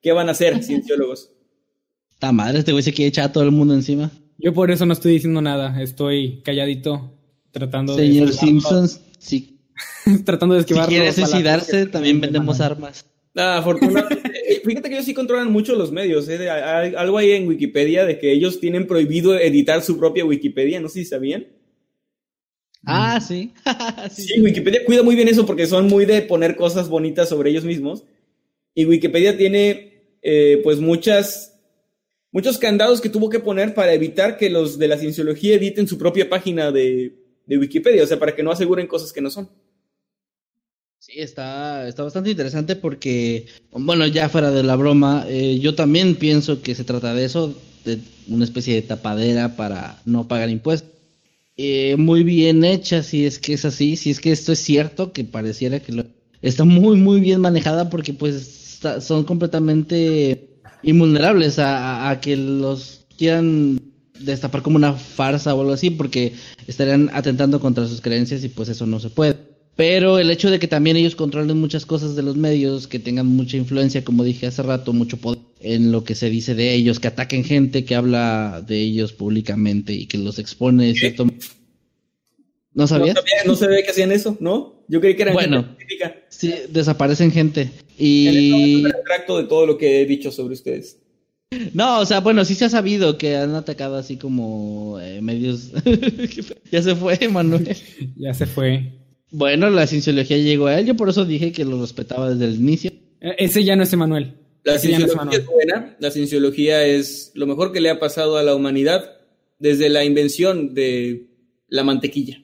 ¿Qué 0.00 0.12
van 0.12 0.30
a 0.30 0.32
hacer, 0.32 0.62
cienciólogos? 0.64 1.30
Ta 2.18 2.32
madre, 2.32 2.60
este 2.60 2.72
güey 2.72 2.82
se 2.82 2.94
quiere 2.94 3.10
echar 3.10 3.26
a 3.26 3.32
todo 3.32 3.44
el 3.44 3.50
mundo 3.50 3.74
encima. 3.74 4.10
Yo 4.38 4.54
por 4.54 4.70
eso 4.70 4.86
no 4.86 4.94
estoy 4.94 5.12
diciendo 5.12 5.42
nada, 5.42 5.82
estoy 5.82 6.40
calladito, 6.42 7.12
tratando 7.50 7.94
Señor 7.96 8.28
de... 8.28 8.32
Señor 8.32 8.60
Simpsons, 8.62 9.02
sí. 9.18 9.60
tratando 10.24 10.54
de 10.54 10.62
esquivar. 10.62 10.86
Si 10.86 10.88
quiere 10.88 11.12
suicidarse, 11.12 11.84
también 11.84 12.18
vendemos 12.18 12.62
armas. 12.62 13.04
Ah, 13.34 13.58
afortunadamente. 13.58 14.25
Fíjate 14.66 14.88
que 14.88 14.96
ellos 14.96 15.06
sí 15.06 15.14
controlan 15.14 15.50
mucho 15.50 15.74
los 15.74 15.92
medios. 15.92 16.28
¿eh? 16.28 16.50
Hay 16.50 16.94
algo 16.94 17.18
ahí 17.18 17.32
en 17.32 17.46
Wikipedia 17.46 18.04
de 18.04 18.18
que 18.18 18.32
ellos 18.32 18.60
tienen 18.60 18.86
prohibido 18.86 19.38
editar 19.38 19.82
su 19.82 19.98
propia 19.98 20.24
Wikipedia. 20.24 20.80
No 20.80 20.88
sé 20.88 21.00
si 21.00 21.04
sabían. 21.06 21.46
Ah, 22.84 23.20
sí. 23.20 23.52
sí. 24.10 24.22
sí. 24.22 24.40
Wikipedia 24.40 24.84
cuida 24.84 25.02
muy 25.02 25.14
bien 25.14 25.28
eso 25.28 25.46
porque 25.46 25.66
son 25.66 25.86
muy 25.86 26.04
de 26.04 26.22
poner 26.22 26.56
cosas 26.56 26.88
bonitas 26.88 27.28
sobre 27.28 27.50
ellos 27.50 27.64
mismos. 27.64 28.04
Y 28.74 28.84
Wikipedia 28.84 29.36
tiene, 29.38 30.18
eh, 30.22 30.60
pues, 30.62 30.80
muchas, 30.80 31.58
muchos 32.30 32.58
candados 32.58 33.00
que 33.00 33.08
tuvo 33.08 33.30
que 33.30 33.40
poner 33.40 33.74
para 33.74 33.94
evitar 33.94 34.36
que 34.36 34.50
los 34.50 34.78
de 34.78 34.88
la 34.88 34.98
cienciología 34.98 35.54
editen 35.54 35.88
su 35.88 35.96
propia 35.96 36.28
página 36.28 36.70
de, 36.70 37.14
de 37.46 37.58
Wikipedia. 37.58 38.02
O 38.02 38.06
sea, 38.06 38.18
para 38.18 38.34
que 38.34 38.42
no 38.42 38.50
aseguren 38.50 38.86
cosas 38.86 39.12
que 39.12 39.22
no 39.22 39.30
son. 39.30 39.48
Sí, 40.98 41.12
está, 41.16 41.86
está 41.86 42.02
bastante 42.02 42.30
interesante 42.30 42.74
porque, 42.74 43.46
bueno, 43.70 44.06
ya 44.06 44.28
fuera 44.28 44.50
de 44.50 44.62
la 44.62 44.76
broma, 44.76 45.24
eh, 45.28 45.58
yo 45.60 45.74
también 45.74 46.16
pienso 46.16 46.62
que 46.62 46.74
se 46.74 46.84
trata 46.84 47.14
de 47.14 47.24
eso, 47.24 47.54
de 47.84 48.00
una 48.28 48.44
especie 48.44 48.74
de 48.74 48.82
tapadera 48.82 49.56
para 49.56 50.00
no 50.04 50.26
pagar 50.26 50.50
impuestos. 50.50 50.90
Eh, 51.56 51.96
muy 51.96 52.24
bien 52.24 52.64
hecha, 52.64 53.02
si 53.02 53.24
es 53.24 53.38
que 53.38 53.54
es 53.54 53.64
así, 53.64 53.96
si 53.96 54.10
es 54.10 54.20
que 54.20 54.32
esto 54.32 54.52
es 54.52 54.58
cierto, 54.58 55.12
que 55.12 55.24
pareciera 55.24 55.80
que 55.80 55.92
lo, 55.92 56.04
está 56.42 56.64
muy, 56.64 56.96
muy 56.96 57.20
bien 57.20 57.40
manejada 57.40 57.88
porque 57.88 58.12
pues 58.12 58.80
son 59.00 59.24
completamente 59.24 60.50
invulnerables 60.82 61.58
a 61.58 62.18
que 62.20 62.36
los 62.36 63.06
quieran 63.16 63.80
destapar 64.20 64.62
como 64.62 64.76
una 64.76 64.92
farsa 64.94 65.54
o 65.54 65.60
algo 65.60 65.72
así, 65.72 65.90
porque 65.90 66.34
estarían 66.66 67.10
atentando 67.12 67.60
contra 67.60 67.86
sus 67.86 68.00
creencias 68.00 68.44
y 68.44 68.48
pues 68.48 68.68
eso 68.68 68.86
no 68.86 69.00
se 69.00 69.10
puede. 69.10 69.36
Pero 69.76 70.18
el 70.18 70.30
hecho 70.30 70.50
de 70.50 70.58
que 70.58 70.68
también 70.68 70.96
ellos 70.96 71.14
controlen 71.14 71.58
muchas 71.58 71.84
cosas 71.84 72.16
de 72.16 72.22
los 72.22 72.36
medios, 72.36 72.88
que 72.88 72.98
tengan 72.98 73.26
mucha 73.26 73.58
influencia, 73.58 74.02
como 74.02 74.24
dije 74.24 74.46
hace 74.46 74.62
rato, 74.62 74.94
mucho 74.94 75.18
poder 75.18 75.40
en 75.60 75.92
lo 75.92 76.02
que 76.02 76.14
se 76.14 76.30
dice 76.30 76.54
de 76.54 76.72
ellos, 76.72 76.98
que 76.98 77.08
ataquen 77.08 77.44
gente 77.44 77.84
que 77.84 77.94
habla 77.94 78.64
de 78.66 78.80
ellos 78.80 79.12
públicamente 79.12 79.92
y 79.92 80.06
que 80.06 80.16
los 80.16 80.38
expone, 80.38 80.94
¿cierto? 80.94 81.26
¿No 82.72 82.86
sabías? 82.86 83.16
No, 83.44 83.54
se 83.54 83.66
ve 83.66 83.82
que 83.82 83.90
hacían 83.90 84.12
eso, 84.12 84.36
¿no? 84.40 84.84
Yo 84.88 85.00
creí 85.00 85.14
que 85.14 85.22
eran 85.22 85.34
bueno, 85.34 85.76
Sí, 86.28 86.54
desaparecen 86.70 87.30
gente. 87.30 87.70
Y... 87.98 88.28
El 88.28 88.82
de 88.84 89.44
todo 89.44 89.66
lo 89.66 89.76
que 89.76 90.00
he 90.00 90.06
dicho 90.06 90.30
sobre 90.30 90.54
ustedes. 90.54 90.98
No, 91.74 92.00
o 92.00 92.06
sea, 92.06 92.20
bueno, 92.20 92.44
sí 92.44 92.54
se 92.54 92.64
ha 92.64 92.68
sabido 92.68 93.18
que 93.18 93.36
han 93.36 93.54
atacado 93.54 93.96
así 93.96 94.16
como 94.16 94.98
eh, 95.00 95.20
medios. 95.20 95.70
ya 96.72 96.82
se 96.82 96.94
fue, 96.94 97.18
Manuel. 97.28 97.76
ya 98.16 98.34
se 98.34 98.46
fue. 98.46 99.05
Bueno, 99.30 99.70
la 99.70 99.86
cienciología 99.86 100.38
llegó 100.38 100.66
a 100.66 100.78
él, 100.78 100.86
yo 100.86 100.96
por 100.96 101.08
eso 101.08 101.24
dije 101.24 101.52
que 101.52 101.64
lo 101.64 101.80
respetaba 101.80 102.30
desde 102.30 102.44
el 102.46 102.56
inicio. 102.56 102.92
E, 103.20 103.34
ese 103.38 103.64
ya 103.64 103.76
no 103.76 103.82
es 103.82 103.92
Emanuel. 103.92 104.34
La 104.62 104.78
cienciología 104.78 105.38
es, 105.38 105.46
buena, 105.46 105.96
la 106.00 106.10
cienciología 106.10 106.84
es 106.84 107.30
lo 107.34 107.46
mejor 107.46 107.72
que 107.72 107.80
le 107.80 107.90
ha 107.90 108.00
pasado 108.00 108.36
a 108.36 108.42
la 108.42 108.54
humanidad 108.54 109.20
desde 109.58 109.88
la 109.88 110.04
invención 110.04 110.74
de 110.74 111.28
la 111.68 111.84
mantequilla. 111.84 112.42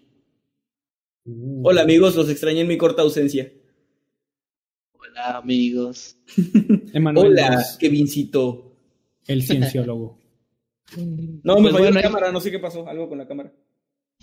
Mm. 1.25 1.65
Hola 1.65 1.83
amigos, 1.83 2.15
los 2.17 2.29
extrañé 2.29 2.61
en 2.61 2.69
mi 2.69 2.79
corta 2.79 3.03
ausencia. 3.03 3.53
Hola 4.93 5.37
amigos. 5.39 6.17
Hola, 7.17 7.65
Kevincito. 7.79 8.77
El 9.27 9.43
cienciólogo. 9.43 10.19
no, 10.97 11.57
me 11.57 11.71
pues 11.71 11.75
falló 11.75 11.91
la 11.91 12.03
cámara, 12.03 12.33
no 12.33 12.41
sé 12.41 12.51
qué 12.51 12.59
pasó, 12.59 12.87
algo 12.89 13.09
con 13.09 13.19
la 13.19 13.27
cámara. 13.27 13.53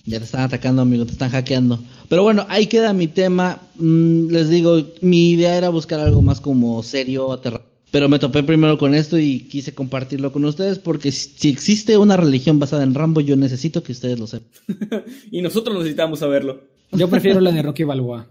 Ya 0.10 0.18
te 0.18 0.26
están 0.26 0.42
atacando, 0.42 0.82
amigo, 0.82 1.06
te 1.06 1.12
están 1.12 1.30
hackeando. 1.30 1.80
Pero 2.08 2.24
bueno, 2.24 2.46
ahí 2.50 2.66
queda 2.66 2.94
mi 2.94 3.08
tema. 3.08 3.62
Mm, 3.76 4.30
les 4.32 4.50
digo, 4.50 4.82
mi 5.02 5.32
idea 5.32 5.56
era 5.56 5.70
buscar 5.70 6.00
algo 6.00 6.24
más 6.24 6.42
como 6.42 6.82
serio, 6.82 7.32
aterrador. 7.32 7.68
Pero 7.92 8.10
me 8.10 8.18
topé 8.18 8.42
primero 8.44 8.78
con 8.78 8.96
esto 8.96 9.20
y 9.20 9.42
quise 9.42 9.74
compartirlo 9.74 10.32
con 10.32 10.46
ustedes 10.46 10.80
porque 10.80 11.12
si 11.12 11.50
existe 11.50 11.98
una 11.98 12.18
religión 12.18 12.60
basada 12.60 12.84
en 12.84 12.94
Rambo, 12.96 13.22
yo 13.22 13.36
necesito 13.36 13.84
que 13.84 13.92
ustedes 13.92 14.20
lo 14.20 14.26
sepan. 14.26 14.50
y 15.32 15.42
nosotros 15.42 15.78
necesitamos 15.78 16.20
saberlo. 16.20 16.62
Yo 16.92 17.08
prefiero 17.08 17.40
la 17.40 17.52
de 17.52 17.62
Rocky 17.62 17.84
Balboa. 17.86 18.28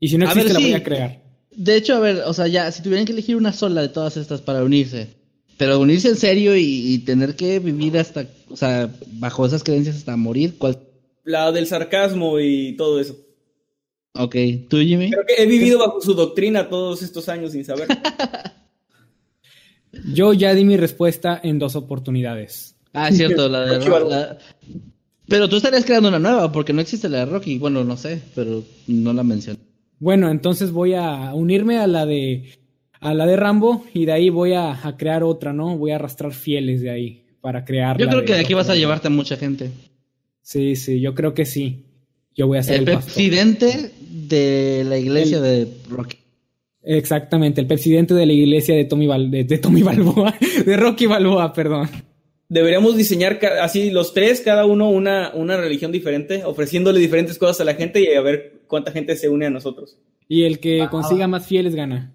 Y 0.00 0.08
si 0.08 0.18
no 0.18 0.26
existe, 0.26 0.52
la 0.52 0.58
voy 0.58 0.72
a 0.72 0.82
crear. 0.82 1.22
De 1.52 1.76
hecho, 1.76 1.94
a 1.94 2.00
ver, 2.00 2.22
o 2.26 2.34
sea, 2.34 2.48
ya, 2.48 2.70
si 2.72 2.82
tuvieran 2.82 3.06
que 3.06 3.12
elegir 3.12 3.36
una 3.36 3.52
sola 3.52 3.82
de 3.82 3.88
todas 3.88 4.16
estas 4.16 4.42
para 4.42 4.62
unirse, 4.62 5.08
pero 5.56 5.80
unirse 5.80 6.08
en 6.08 6.16
serio 6.16 6.54
y, 6.56 6.98
tener 6.98 7.34
que 7.34 7.58
vivir 7.60 7.96
hasta, 7.96 8.26
o 8.48 8.56
sea, 8.56 8.90
bajo 9.12 9.46
esas 9.46 9.64
creencias 9.64 9.96
hasta 9.96 10.16
morir, 10.16 10.56
¿cuál? 10.58 10.78
La 11.24 11.50
del 11.52 11.66
sarcasmo 11.66 12.38
y 12.40 12.76
todo 12.76 13.00
eso. 13.00 13.16
Ok, 14.14 14.36
¿tú, 14.68 14.78
Jimmy? 14.78 15.10
Creo 15.10 15.24
que 15.26 15.42
he 15.42 15.46
vivido 15.46 15.78
bajo 15.78 16.00
su 16.00 16.14
doctrina 16.14 16.68
todos 16.68 17.02
estos 17.02 17.28
años 17.28 17.52
sin 17.52 17.64
saber. 17.64 17.88
Yo 20.12 20.32
ya 20.32 20.54
di 20.54 20.64
mi 20.64 20.76
respuesta 20.76 21.40
en 21.42 21.58
dos 21.58 21.76
oportunidades. 21.76 22.76
Ah, 22.92 23.08
es 23.08 23.16
cierto, 23.16 23.48
la 23.48 23.60
de 23.62 23.78
Rocky. 23.84 24.14
Pero 25.28 25.48
tú 25.48 25.56
estarías 25.56 25.84
creando 25.84 26.08
una 26.08 26.18
nueva, 26.18 26.52
porque 26.52 26.72
no 26.72 26.80
existe 26.80 27.08
la 27.08 27.18
de 27.18 27.26
Rocky. 27.26 27.58
Bueno, 27.58 27.82
no 27.84 27.96
sé, 27.96 28.22
pero 28.34 28.62
no 28.86 29.12
la 29.12 29.22
mencioné. 29.22 29.58
Bueno, 29.98 30.30
entonces 30.30 30.70
voy 30.70 30.94
a 30.94 31.34
unirme 31.34 31.78
a 31.78 31.86
la 31.86 32.06
de 32.06 32.52
a 33.00 33.14
la 33.14 33.26
de 33.26 33.36
Rambo 33.36 33.84
y 33.92 34.06
de 34.06 34.12
ahí 34.12 34.30
voy 34.30 34.54
a, 34.54 34.94
crear 34.96 35.22
otra, 35.22 35.52
¿no? 35.52 35.76
Voy 35.76 35.90
a 35.90 35.96
arrastrar 35.96 36.32
fieles 36.32 36.80
de 36.80 36.90
ahí 36.90 37.25
para 37.46 37.64
crear. 37.64 37.96
Yo 37.96 38.08
creo 38.08 38.24
que 38.24 38.32
de 38.32 38.40
aquí 38.40 38.54
vas 38.54 38.68
a 38.68 38.74
llevarte 38.74 39.06
a 39.06 39.10
mucha 39.12 39.36
gente. 39.36 39.70
Sí, 40.42 40.74
sí, 40.74 41.00
yo 41.00 41.14
creo 41.14 41.32
que 41.32 41.46
sí. 41.46 41.84
Yo 42.34 42.48
voy 42.48 42.58
a 42.58 42.64
ser 42.64 42.80
el, 42.80 42.88
el 42.88 42.98
presidente 42.98 43.92
de 44.00 44.82
la 44.84 44.98
iglesia 44.98 45.40
de 45.40 45.68
Rocky. 45.88 46.16
Exactamente, 46.82 47.60
el 47.60 47.68
presidente 47.68 48.14
de 48.14 48.26
la 48.26 48.32
iglesia 48.32 48.74
de 48.74 48.84
Tommy, 48.84 49.06
de, 49.30 49.58
Tommy 49.58 49.82
Balboa, 49.84 50.34
de 50.66 50.76
Rocky 50.76 51.06
Balboa, 51.06 51.52
perdón. 51.52 51.88
Deberíamos 52.48 52.96
diseñar 52.96 53.38
así 53.62 53.92
los 53.92 54.12
tres, 54.12 54.40
cada 54.40 54.66
uno 54.66 54.90
una, 54.90 55.30
una 55.32 55.56
religión 55.56 55.92
diferente, 55.92 56.42
ofreciéndole 56.42 56.98
diferentes 56.98 57.38
cosas 57.38 57.60
a 57.60 57.64
la 57.64 57.74
gente 57.74 58.00
y 58.00 58.12
a 58.12 58.20
ver 58.22 58.62
cuánta 58.66 58.90
gente 58.90 59.14
se 59.14 59.28
une 59.28 59.46
a 59.46 59.50
nosotros. 59.50 59.98
Y 60.26 60.42
el 60.42 60.58
que 60.58 60.88
consiga 60.90 61.28
más 61.28 61.46
fieles 61.46 61.76
gana. 61.76 62.12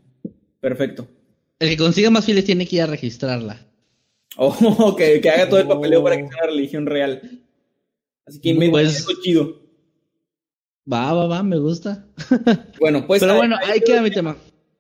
Perfecto. 0.60 1.08
El 1.58 1.70
que 1.70 1.78
consiga 1.78 2.10
más 2.10 2.26
fieles 2.26 2.44
tiene 2.44 2.68
que 2.68 2.76
ir 2.76 2.82
a 2.82 2.88
registrarla. 2.88 3.71
Oh, 4.38 4.96
que, 4.98 5.22
que 5.22 5.30
haga 5.30 5.50
todo 5.50 5.60
el 5.60 5.68
papeleo 5.68 6.04
para 6.04 6.18
que 6.18 6.28
sea 6.28 6.38
una 6.44 6.52
religión 6.52 6.86
real. 6.86 7.42
Así 8.26 8.40
que 8.40 8.54
me 8.54 8.70
pues, 8.70 9.06
chido. 9.24 9.62
Va, 10.92 11.14
va, 11.14 11.28
va, 11.28 11.44
me 11.44 11.58
gusta. 11.58 12.08
Bueno, 12.80 13.06
pues. 13.06 13.20
Pero 13.20 13.36
bueno, 13.36 13.56
ahí, 13.64 13.82
queda 13.82 14.02
mi 14.02 14.12
tema. 14.12 14.36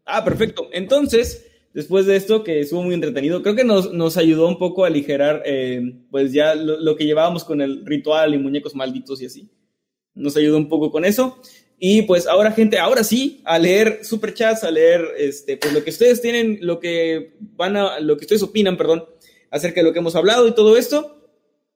Ah, 0.06 0.24
perfecto. 0.24 0.68
Entonces, 0.72 1.46
después 1.74 2.06
de 2.06 2.16
esto, 2.16 2.44
que 2.44 2.60
estuvo 2.62 2.82
muy 2.82 2.96
entretenido, 2.96 3.44
creo 3.44 3.56
que 3.56 3.64
nos, 3.64 3.94
nos 3.94 4.18
ayudó 4.18 4.48
un 4.48 4.58
poco 4.58 4.84
a 4.84 4.88
aligerar, 4.88 5.44
eh, 5.46 6.02
pues 6.10 6.34
ya 6.34 6.56
lo, 6.56 6.96
que 6.96 7.06
llevábamos 7.06 7.44
con 7.44 7.62
el 7.62 7.86
ritual 7.86 8.34
y 8.34 8.40
muñecos 8.40 8.76
malditos 8.76 9.22
y 9.22 9.26
así. 9.26 9.50
Nos 10.16 10.36
ayudó 10.36 10.58
un 10.58 10.68
poco 10.68 10.92
con 10.92 11.06
eso. 11.06 11.40
Y 11.78 12.04
pues 12.04 12.28
ahora, 12.28 12.52
gente, 12.52 12.80
ahora 12.80 13.04
sí, 13.04 13.42
a 13.44 13.60
leer 13.60 14.04
superchats, 14.04 14.64
a 14.64 14.72
leer 14.72 15.02
este, 15.18 15.58
pues 15.58 15.74
lo 15.74 15.84
que 15.84 15.90
ustedes 15.92 16.22
tienen, 16.22 16.60
lo 16.62 16.80
que 16.80 17.36
van 17.40 17.76
a, 17.76 18.00
lo 18.00 18.18
que 18.18 18.26
ustedes 18.26 18.44
opinan, 18.44 18.78
perdón, 18.78 19.06
acerca 19.52 19.82
de 19.82 19.88
lo 19.88 19.94
que 19.94 20.00
hemos 20.00 20.16
hablado 20.16 20.48
y 20.48 20.56
todo 20.56 20.78
esto. 20.78 21.18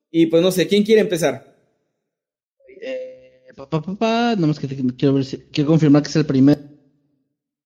Y 0.09 0.27
pues 0.27 0.41
no 0.41 0.51
sé, 0.51 0.67
¿quién 0.67 0.83
quiere 0.83 1.01
empezar? 1.01 1.55
Pa, 3.55 3.81
pa, 3.81 4.35
más 4.37 4.59
que 4.59 4.67
quiero, 4.67 5.13
ver 5.13 5.25
quiero 5.51 5.69
confirmar 5.69 6.01
que 6.03 6.09
es 6.09 6.15
el 6.15 6.25
primer. 6.25 6.59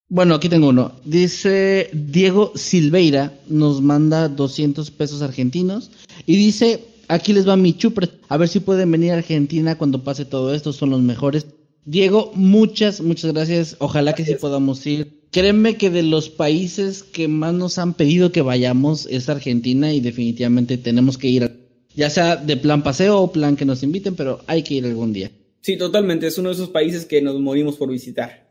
Bueno, 0.07 0.35
aquí 0.35 0.49
tengo 0.49 0.69
uno. 0.69 0.93
Dice 1.05 1.89
Diego 1.93 2.51
Silveira, 2.55 3.33
nos 3.47 3.81
manda 3.81 4.27
200 4.27 4.91
pesos 4.91 5.21
argentinos 5.21 5.91
y 6.25 6.35
dice, 6.35 6.83
aquí 7.07 7.33
les 7.33 7.47
va 7.47 7.55
mi 7.55 7.73
chupre, 7.73 8.09
a 8.27 8.37
ver 8.37 8.49
si 8.49 8.59
pueden 8.59 8.91
venir 8.91 9.11
a 9.11 9.17
Argentina 9.17 9.77
cuando 9.77 10.03
pase 10.03 10.25
todo 10.25 10.53
esto, 10.53 10.73
son 10.73 10.91
los 10.91 11.01
mejores. 11.01 11.45
Diego, 11.85 12.31
muchas, 12.35 13.01
muchas 13.01 13.33
gracias. 13.33 13.75
Ojalá 13.79 14.13
que 14.13 14.25
sí 14.25 14.35
podamos 14.35 14.85
ir. 14.85 15.18
Créeme 15.31 15.77
que 15.77 15.89
de 15.89 16.03
los 16.03 16.29
países 16.29 17.03
que 17.03 17.27
más 17.27 17.53
nos 17.53 17.77
han 17.77 17.93
pedido 17.93 18.31
que 18.31 18.41
vayamos 18.41 19.05
es 19.05 19.29
Argentina 19.29 19.93
y 19.93 19.99
definitivamente 19.99 20.77
tenemos 20.77 21.17
que 21.17 21.27
ir, 21.27 21.51
ya 21.93 22.09
sea 22.09 22.35
de 22.35 22.57
plan 22.57 22.81
paseo 22.81 23.21
o 23.21 23.31
plan 23.31 23.55
que 23.55 23.65
nos 23.65 23.83
inviten, 23.83 24.15
pero 24.15 24.41
hay 24.47 24.63
que 24.63 24.75
ir 24.75 24.85
algún 24.85 25.13
día. 25.13 25.31
Sí, 25.61 25.77
totalmente. 25.77 26.25
Es 26.25 26.37
uno 26.37 26.49
de 26.49 26.55
esos 26.55 26.69
países 26.69 27.05
que 27.05 27.21
nos 27.21 27.39
morimos 27.39 27.75
por 27.75 27.89
visitar. 27.91 28.49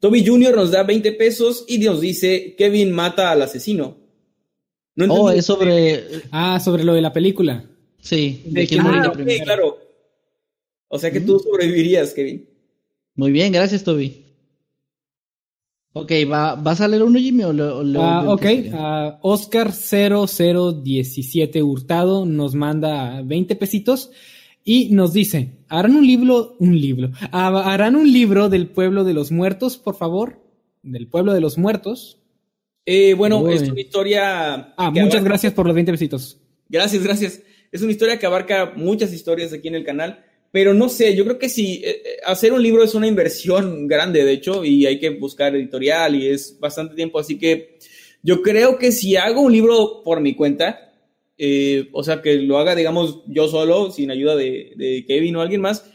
Toby 0.00 0.24
Jr. 0.24 0.54
nos 0.54 0.70
da 0.70 0.82
20 0.82 1.12
pesos 1.12 1.64
y 1.66 1.78
nos 1.78 2.00
dice, 2.00 2.54
Kevin 2.58 2.92
mata 2.92 3.30
al 3.30 3.42
asesino. 3.42 3.96
No 4.94 5.14
oh, 5.14 5.30
es 5.30 5.46
sobre... 5.46 6.04
Ah, 6.30 6.60
sobre 6.60 6.84
lo 6.84 6.92
de 6.92 7.00
la 7.00 7.12
película. 7.12 7.64
Sí, 8.00 8.42
de, 8.46 8.66
quién 8.66 8.80
ah, 8.82 9.12
claro. 9.44 9.78
O 10.88 10.98
sea 10.98 11.10
que 11.10 11.20
tú 11.20 11.38
sobrevivirías, 11.38 12.12
Kevin. 12.12 12.48
Muy 13.14 13.32
bien, 13.32 13.52
gracias, 13.52 13.82
Toby. 13.82 14.27
Ok, 15.92 16.12
¿va, 16.30 16.54
¿vas 16.54 16.80
a 16.80 16.88
leer 16.88 17.02
uno, 17.02 17.18
Jimmy? 17.18 17.44
O 17.44 17.52
ah, 18.00 18.24
ok, 18.28 18.44
uh, 18.72 19.18
Oscar 19.22 19.72
0017 19.72 21.62
Hurtado 21.62 22.26
nos 22.26 22.54
manda 22.54 23.22
20 23.22 23.56
pesitos 23.56 24.10
y 24.64 24.90
nos 24.90 25.14
dice, 25.14 25.64
¿harán 25.68 25.96
un 25.96 26.06
libro, 26.06 26.56
un 26.58 26.78
libro, 26.78 27.10
harán 27.32 27.96
un 27.96 28.12
libro 28.12 28.50
del 28.50 28.68
pueblo 28.68 29.02
de 29.02 29.14
los 29.14 29.32
muertos, 29.32 29.78
por 29.78 29.96
favor? 29.96 30.42
Del 30.82 31.08
pueblo 31.08 31.32
de 31.32 31.40
los 31.40 31.56
muertos. 31.56 32.20
Eh, 32.84 33.14
bueno, 33.14 33.48
es 33.48 33.68
una 33.68 33.80
historia... 33.80 34.74
Ah, 34.76 34.90
muchas 34.90 35.24
gracias 35.24 35.54
por 35.54 35.66
los 35.66 35.74
20 35.74 35.92
besitos. 35.92 36.38
Gracias, 36.68 37.02
gracias. 37.02 37.42
Es 37.72 37.82
una 37.82 37.92
historia 37.92 38.18
que 38.18 38.26
abarca 38.26 38.72
muchas 38.76 39.12
historias 39.12 39.52
aquí 39.52 39.68
en 39.68 39.74
el 39.74 39.84
canal, 39.84 40.24
pero 40.50 40.74
no 40.74 40.88
sé, 40.88 41.14
yo 41.14 41.24
creo 41.24 41.38
que 41.38 41.48
si 41.48 41.82
eh, 41.84 42.02
eh, 42.04 42.16
hacer 42.24 42.52
un 42.52 42.62
libro 42.62 42.82
es 42.82 42.94
una 42.94 43.06
inversión 43.06 43.86
grande, 43.86 44.24
de 44.24 44.32
hecho, 44.32 44.64
y 44.64 44.86
hay 44.86 44.98
que 44.98 45.10
buscar 45.10 45.54
editorial 45.54 46.14
y 46.14 46.28
es 46.28 46.58
bastante 46.58 46.94
tiempo, 46.94 47.18
así 47.18 47.38
que 47.38 47.78
yo 48.22 48.42
creo 48.42 48.78
que 48.78 48.92
si 48.92 49.16
hago 49.16 49.42
un 49.42 49.52
libro 49.52 50.02
por 50.02 50.20
mi 50.20 50.34
cuenta, 50.34 50.92
eh, 51.36 51.88
o 51.92 52.02
sea, 52.02 52.20
que 52.20 52.34
lo 52.36 52.58
haga, 52.58 52.74
digamos, 52.74 53.22
yo 53.26 53.46
solo, 53.48 53.92
sin 53.92 54.10
ayuda 54.10 54.34
de, 54.34 55.04
Kevin 55.06 55.36
o 55.36 55.40
alguien 55.40 55.60
más, 55.60 55.88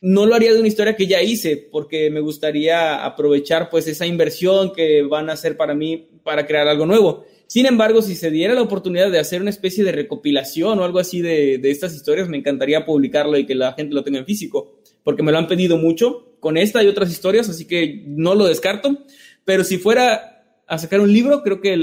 no 0.00 0.26
lo 0.26 0.34
haría 0.34 0.52
de 0.52 0.58
una 0.58 0.68
historia 0.68 0.96
que 0.96 1.06
ya 1.06 1.22
hice, 1.22 1.56
porque 1.56 2.10
me 2.10 2.20
gustaría 2.20 3.04
aprovechar 3.04 3.70
pues 3.70 3.88
esa 3.88 4.06
inversión 4.06 4.74
que 4.74 5.02
van 5.02 5.30
a 5.30 5.32
hacer 5.32 5.56
para 5.56 5.74
mí 5.74 6.08
para 6.22 6.46
crear 6.46 6.68
algo 6.68 6.84
nuevo. 6.84 7.24
Sin 7.46 7.66
embargo, 7.66 8.02
si 8.02 8.14
se 8.14 8.30
diera 8.30 8.54
la 8.54 8.62
oportunidad 8.62 9.10
de 9.10 9.18
hacer 9.18 9.40
una 9.40 9.50
especie 9.50 9.84
de 9.84 9.92
recopilación 9.92 10.78
o 10.78 10.84
algo 10.84 10.98
así 10.98 11.20
de, 11.20 11.58
de 11.58 11.70
estas 11.70 11.94
historias, 11.94 12.28
me 12.28 12.38
encantaría 12.38 12.84
publicarlo 12.84 13.38
y 13.38 13.46
que 13.46 13.54
la 13.54 13.72
gente 13.72 13.94
lo 13.94 14.02
tenga 14.02 14.18
en 14.18 14.26
físico, 14.26 14.80
porque 15.02 15.22
me 15.22 15.32
lo 15.32 15.38
han 15.38 15.48
pedido 15.48 15.76
mucho 15.76 16.36
con 16.40 16.56
esta 16.56 16.82
y 16.82 16.88
otras 16.88 17.10
historias, 17.10 17.48
así 17.48 17.66
que 17.66 18.04
no 18.06 18.34
lo 18.34 18.46
descarto. 18.46 18.98
Pero 19.44 19.64
si 19.64 19.78
fuera 19.78 20.34
a 20.66 20.78
sacar 20.78 21.00
un 21.00 21.12
libro, 21.12 21.42
creo 21.42 21.60
que 21.60 21.78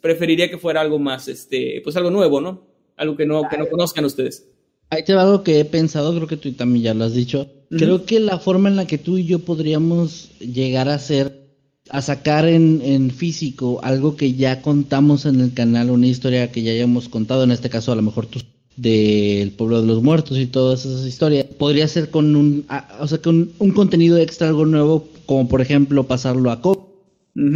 preferiría 0.00 0.50
que 0.50 0.58
fuera 0.58 0.80
algo 0.80 0.98
más, 0.98 1.28
este, 1.28 1.80
pues 1.82 1.96
algo 1.96 2.10
nuevo, 2.10 2.40
¿no? 2.40 2.66
Algo 2.96 3.16
que 3.16 3.26
no, 3.26 3.42
que 3.48 3.58
no 3.58 3.66
conozcan 3.66 4.04
ustedes. 4.04 4.48
Ahí 4.90 5.04
te 5.04 5.14
va 5.14 5.22
algo 5.22 5.42
que 5.42 5.60
he 5.60 5.64
pensado, 5.64 6.14
creo 6.14 6.28
que 6.28 6.36
tú 6.36 6.52
también 6.52 6.84
ya 6.84 6.94
lo 6.94 7.04
has 7.04 7.14
dicho. 7.14 7.50
Creo 7.70 8.06
que 8.06 8.20
la 8.20 8.38
forma 8.38 8.68
en 8.68 8.76
la 8.76 8.86
que 8.86 8.98
tú 8.98 9.18
y 9.18 9.26
yo 9.26 9.40
podríamos 9.40 10.30
llegar 10.38 10.88
a 10.88 10.94
hacer, 10.94 11.45
a 11.90 12.02
sacar 12.02 12.46
en, 12.46 12.80
en, 12.82 13.10
físico 13.10 13.80
algo 13.82 14.16
que 14.16 14.34
ya 14.34 14.62
contamos 14.62 15.26
en 15.26 15.40
el 15.40 15.54
canal, 15.54 15.90
una 15.90 16.06
historia 16.06 16.50
que 16.50 16.62
ya 16.62 16.72
hayamos 16.72 17.08
contado, 17.08 17.44
en 17.44 17.52
este 17.52 17.70
caso 17.70 17.92
a 17.92 17.96
lo 17.96 18.02
mejor 18.02 18.26
tú 18.26 18.40
del 18.76 19.52
pueblo 19.52 19.80
de 19.80 19.86
los 19.86 20.02
muertos 20.02 20.38
y 20.38 20.46
todas 20.46 20.84
esas 20.84 21.06
historias, 21.06 21.46
podría 21.46 21.88
ser 21.88 22.10
con 22.10 22.36
un, 22.36 22.66
o 23.00 23.08
sea, 23.08 23.18
con 23.18 23.50
un 23.58 23.70
contenido 23.70 24.18
extra, 24.18 24.48
algo 24.48 24.66
nuevo, 24.66 25.08
como 25.24 25.48
por 25.48 25.60
ejemplo 25.60 26.04
pasarlo 26.04 26.50
a 26.50 26.60
cop 26.60 26.88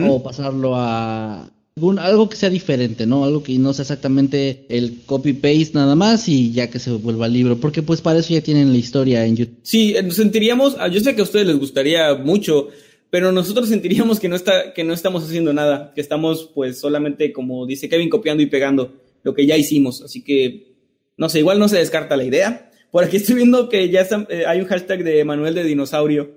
o 0.08 0.22
pasarlo 0.22 0.76
a 0.76 1.50
algo 1.98 2.28
que 2.28 2.36
sea 2.36 2.50
diferente, 2.50 3.06
¿no? 3.06 3.24
Algo 3.24 3.42
que 3.42 3.58
no 3.58 3.72
sea 3.72 3.84
exactamente 3.84 4.66
el 4.68 5.00
copy-paste 5.06 5.70
nada 5.74 5.94
más 5.94 6.28
y 6.28 6.52
ya 6.52 6.68
que 6.68 6.78
se 6.78 6.90
vuelva 6.90 7.28
libro, 7.28 7.58
porque 7.58 7.82
pues 7.82 8.00
para 8.00 8.18
eso 8.18 8.34
ya 8.34 8.42
tienen 8.42 8.72
la 8.72 8.78
historia 8.78 9.24
en 9.24 9.36
YouTube. 9.36 9.58
Sí, 9.62 9.94
nos 10.04 10.16
sentiríamos, 10.16 10.76
yo 10.92 11.00
sé 11.00 11.14
que 11.14 11.20
a 11.20 11.24
ustedes 11.24 11.46
les 11.46 11.58
gustaría 11.58 12.14
mucho, 12.14 12.68
pero 13.10 13.32
nosotros 13.32 13.68
sentiríamos 13.68 14.20
que 14.20 14.28
no, 14.28 14.36
está, 14.36 14.72
que 14.72 14.84
no 14.84 14.92
estamos 14.92 15.24
haciendo 15.24 15.52
nada, 15.52 15.92
que 15.94 16.00
estamos 16.00 16.50
pues 16.54 16.80
solamente, 16.80 17.32
como 17.32 17.66
dice 17.66 17.88
Kevin, 17.88 18.08
copiando 18.08 18.42
y 18.42 18.46
pegando 18.46 18.94
lo 19.22 19.34
que 19.34 19.46
ya 19.46 19.56
hicimos, 19.56 20.02
así 20.02 20.22
que, 20.22 20.74
no 21.16 21.28
sé, 21.28 21.40
igual 21.40 21.58
no 21.58 21.68
se 21.68 21.78
descarta 21.78 22.16
la 22.16 22.24
idea. 22.24 22.70
Por 22.90 23.04
aquí 23.04 23.18
estoy 23.18 23.36
viendo 23.36 23.68
que 23.68 23.88
ya 23.88 24.06
eh, 24.28 24.44
hay 24.46 24.60
un 24.60 24.66
hashtag 24.66 25.04
de 25.04 25.24
Manuel 25.24 25.54
de 25.54 25.64
Dinosaurio. 25.64 26.30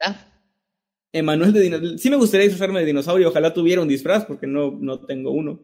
¿Ah? 0.00 0.28
Emanuel 1.12 1.52
de 1.52 1.60
dinosaurio. 1.60 1.98
Sí 1.98 2.10
me 2.10 2.16
gustaría 2.16 2.46
disfrazarme 2.46 2.80
de 2.80 2.86
dinosaurio. 2.86 3.28
Ojalá 3.28 3.52
tuviera 3.52 3.82
un 3.82 3.88
disfraz 3.88 4.24
porque 4.24 4.46
no, 4.46 4.70
no 4.80 5.00
tengo 5.00 5.30
uno. 5.30 5.60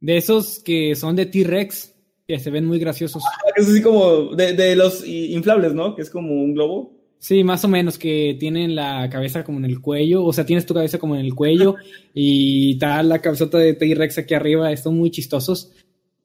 De 0.00 0.16
esos 0.16 0.58
que 0.58 0.94
son 0.94 1.16
de 1.16 1.26
T-Rex, 1.26 1.94
que 2.28 2.38
se 2.38 2.50
ven 2.50 2.66
muy 2.66 2.78
graciosos. 2.78 3.22
Ah, 3.24 3.50
es 3.56 3.68
así 3.68 3.80
como 3.80 4.34
de, 4.34 4.76
los 4.76 5.06
inflables, 5.06 5.72
¿no? 5.72 5.96
Que 5.96 6.02
es 6.02 6.10
como 6.10 6.34
un 6.34 6.54
globo. 6.54 6.95
Sí, 7.18 7.42
más 7.44 7.64
o 7.64 7.68
menos, 7.68 7.98
que 7.98 8.36
tienen 8.38 8.74
la 8.74 9.08
cabeza 9.10 9.42
como 9.42 9.58
en 9.58 9.64
el 9.64 9.80
cuello, 9.80 10.24
o 10.24 10.32
sea, 10.32 10.46
tienes 10.46 10.66
tu 10.66 10.74
cabeza 10.74 10.98
como 10.98 11.16
en 11.16 11.24
el 11.24 11.34
cuello 11.34 11.76
y 12.14 12.78
tal 12.78 13.08
la 13.08 13.20
cabezota 13.20 13.58
de 13.58 13.74
T-Rex 13.74 14.18
aquí 14.18 14.34
arriba, 14.34 14.70
están 14.72 14.94
muy 14.94 15.10
chistosos. 15.10 15.72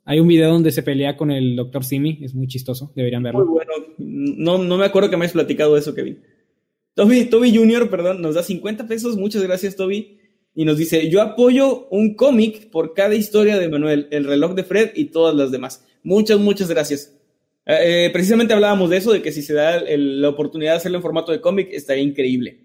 Hay 0.03 0.19
un 0.19 0.27
video 0.27 0.51
donde 0.51 0.71
se 0.71 0.83
pelea 0.83 1.15
con 1.15 1.31
el 1.31 1.55
Dr. 1.55 1.83
Simi, 1.83 2.19
es 2.21 2.33
muy 2.33 2.47
chistoso, 2.47 2.91
deberían 2.95 3.23
verlo. 3.23 3.45
Muy 3.45 3.53
bueno, 3.53 3.71
no, 3.97 4.57
no 4.57 4.77
me 4.77 4.85
acuerdo 4.85 5.09
que 5.09 5.17
me 5.17 5.25
hayas 5.25 5.33
platicado 5.33 5.77
eso, 5.77 5.93
Kevin. 5.93 6.19
Toby, 6.93 7.25
Toby 7.25 7.55
Jr., 7.55 7.89
perdón, 7.89 8.21
nos 8.21 8.35
da 8.35 8.43
50 8.43 8.87
pesos. 8.87 9.17
Muchas 9.17 9.43
gracias, 9.43 9.75
Toby. 9.75 10.19
Y 10.53 10.65
nos 10.65 10.77
dice, 10.77 11.09
yo 11.09 11.21
apoyo 11.21 11.87
un 11.89 12.15
cómic 12.15 12.69
por 12.69 12.93
cada 12.93 13.15
historia 13.15 13.57
de 13.57 13.69
Manuel, 13.69 14.07
el 14.11 14.25
reloj 14.25 14.53
de 14.53 14.63
Fred 14.63 14.91
y 14.95 15.05
todas 15.05 15.33
las 15.33 15.51
demás. 15.51 15.85
Muchas, 16.03 16.39
muchas 16.39 16.69
gracias. 16.69 17.17
Eh, 17.65 18.05
eh, 18.05 18.09
precisamente 18.11 18.53
hablábamos 18.53 18.89
de 18.89 18.97
eso, 18.97 19.11
de 19.11 19.21
que 19.21 19.31
si 19.31 19.41
se 19.41 19.53
da 19.53 19.81
la 19.81 20.29
oportunidad 20.29 20.71
de 20.71 20.77
hacerlo 20.77 20.97
en 20.97 21.03
formato 21.03 21.31
de 21.31 21.41
cómic, 21.41 21.69
estaría 21.71 22.03
increíble. 22.03 22.59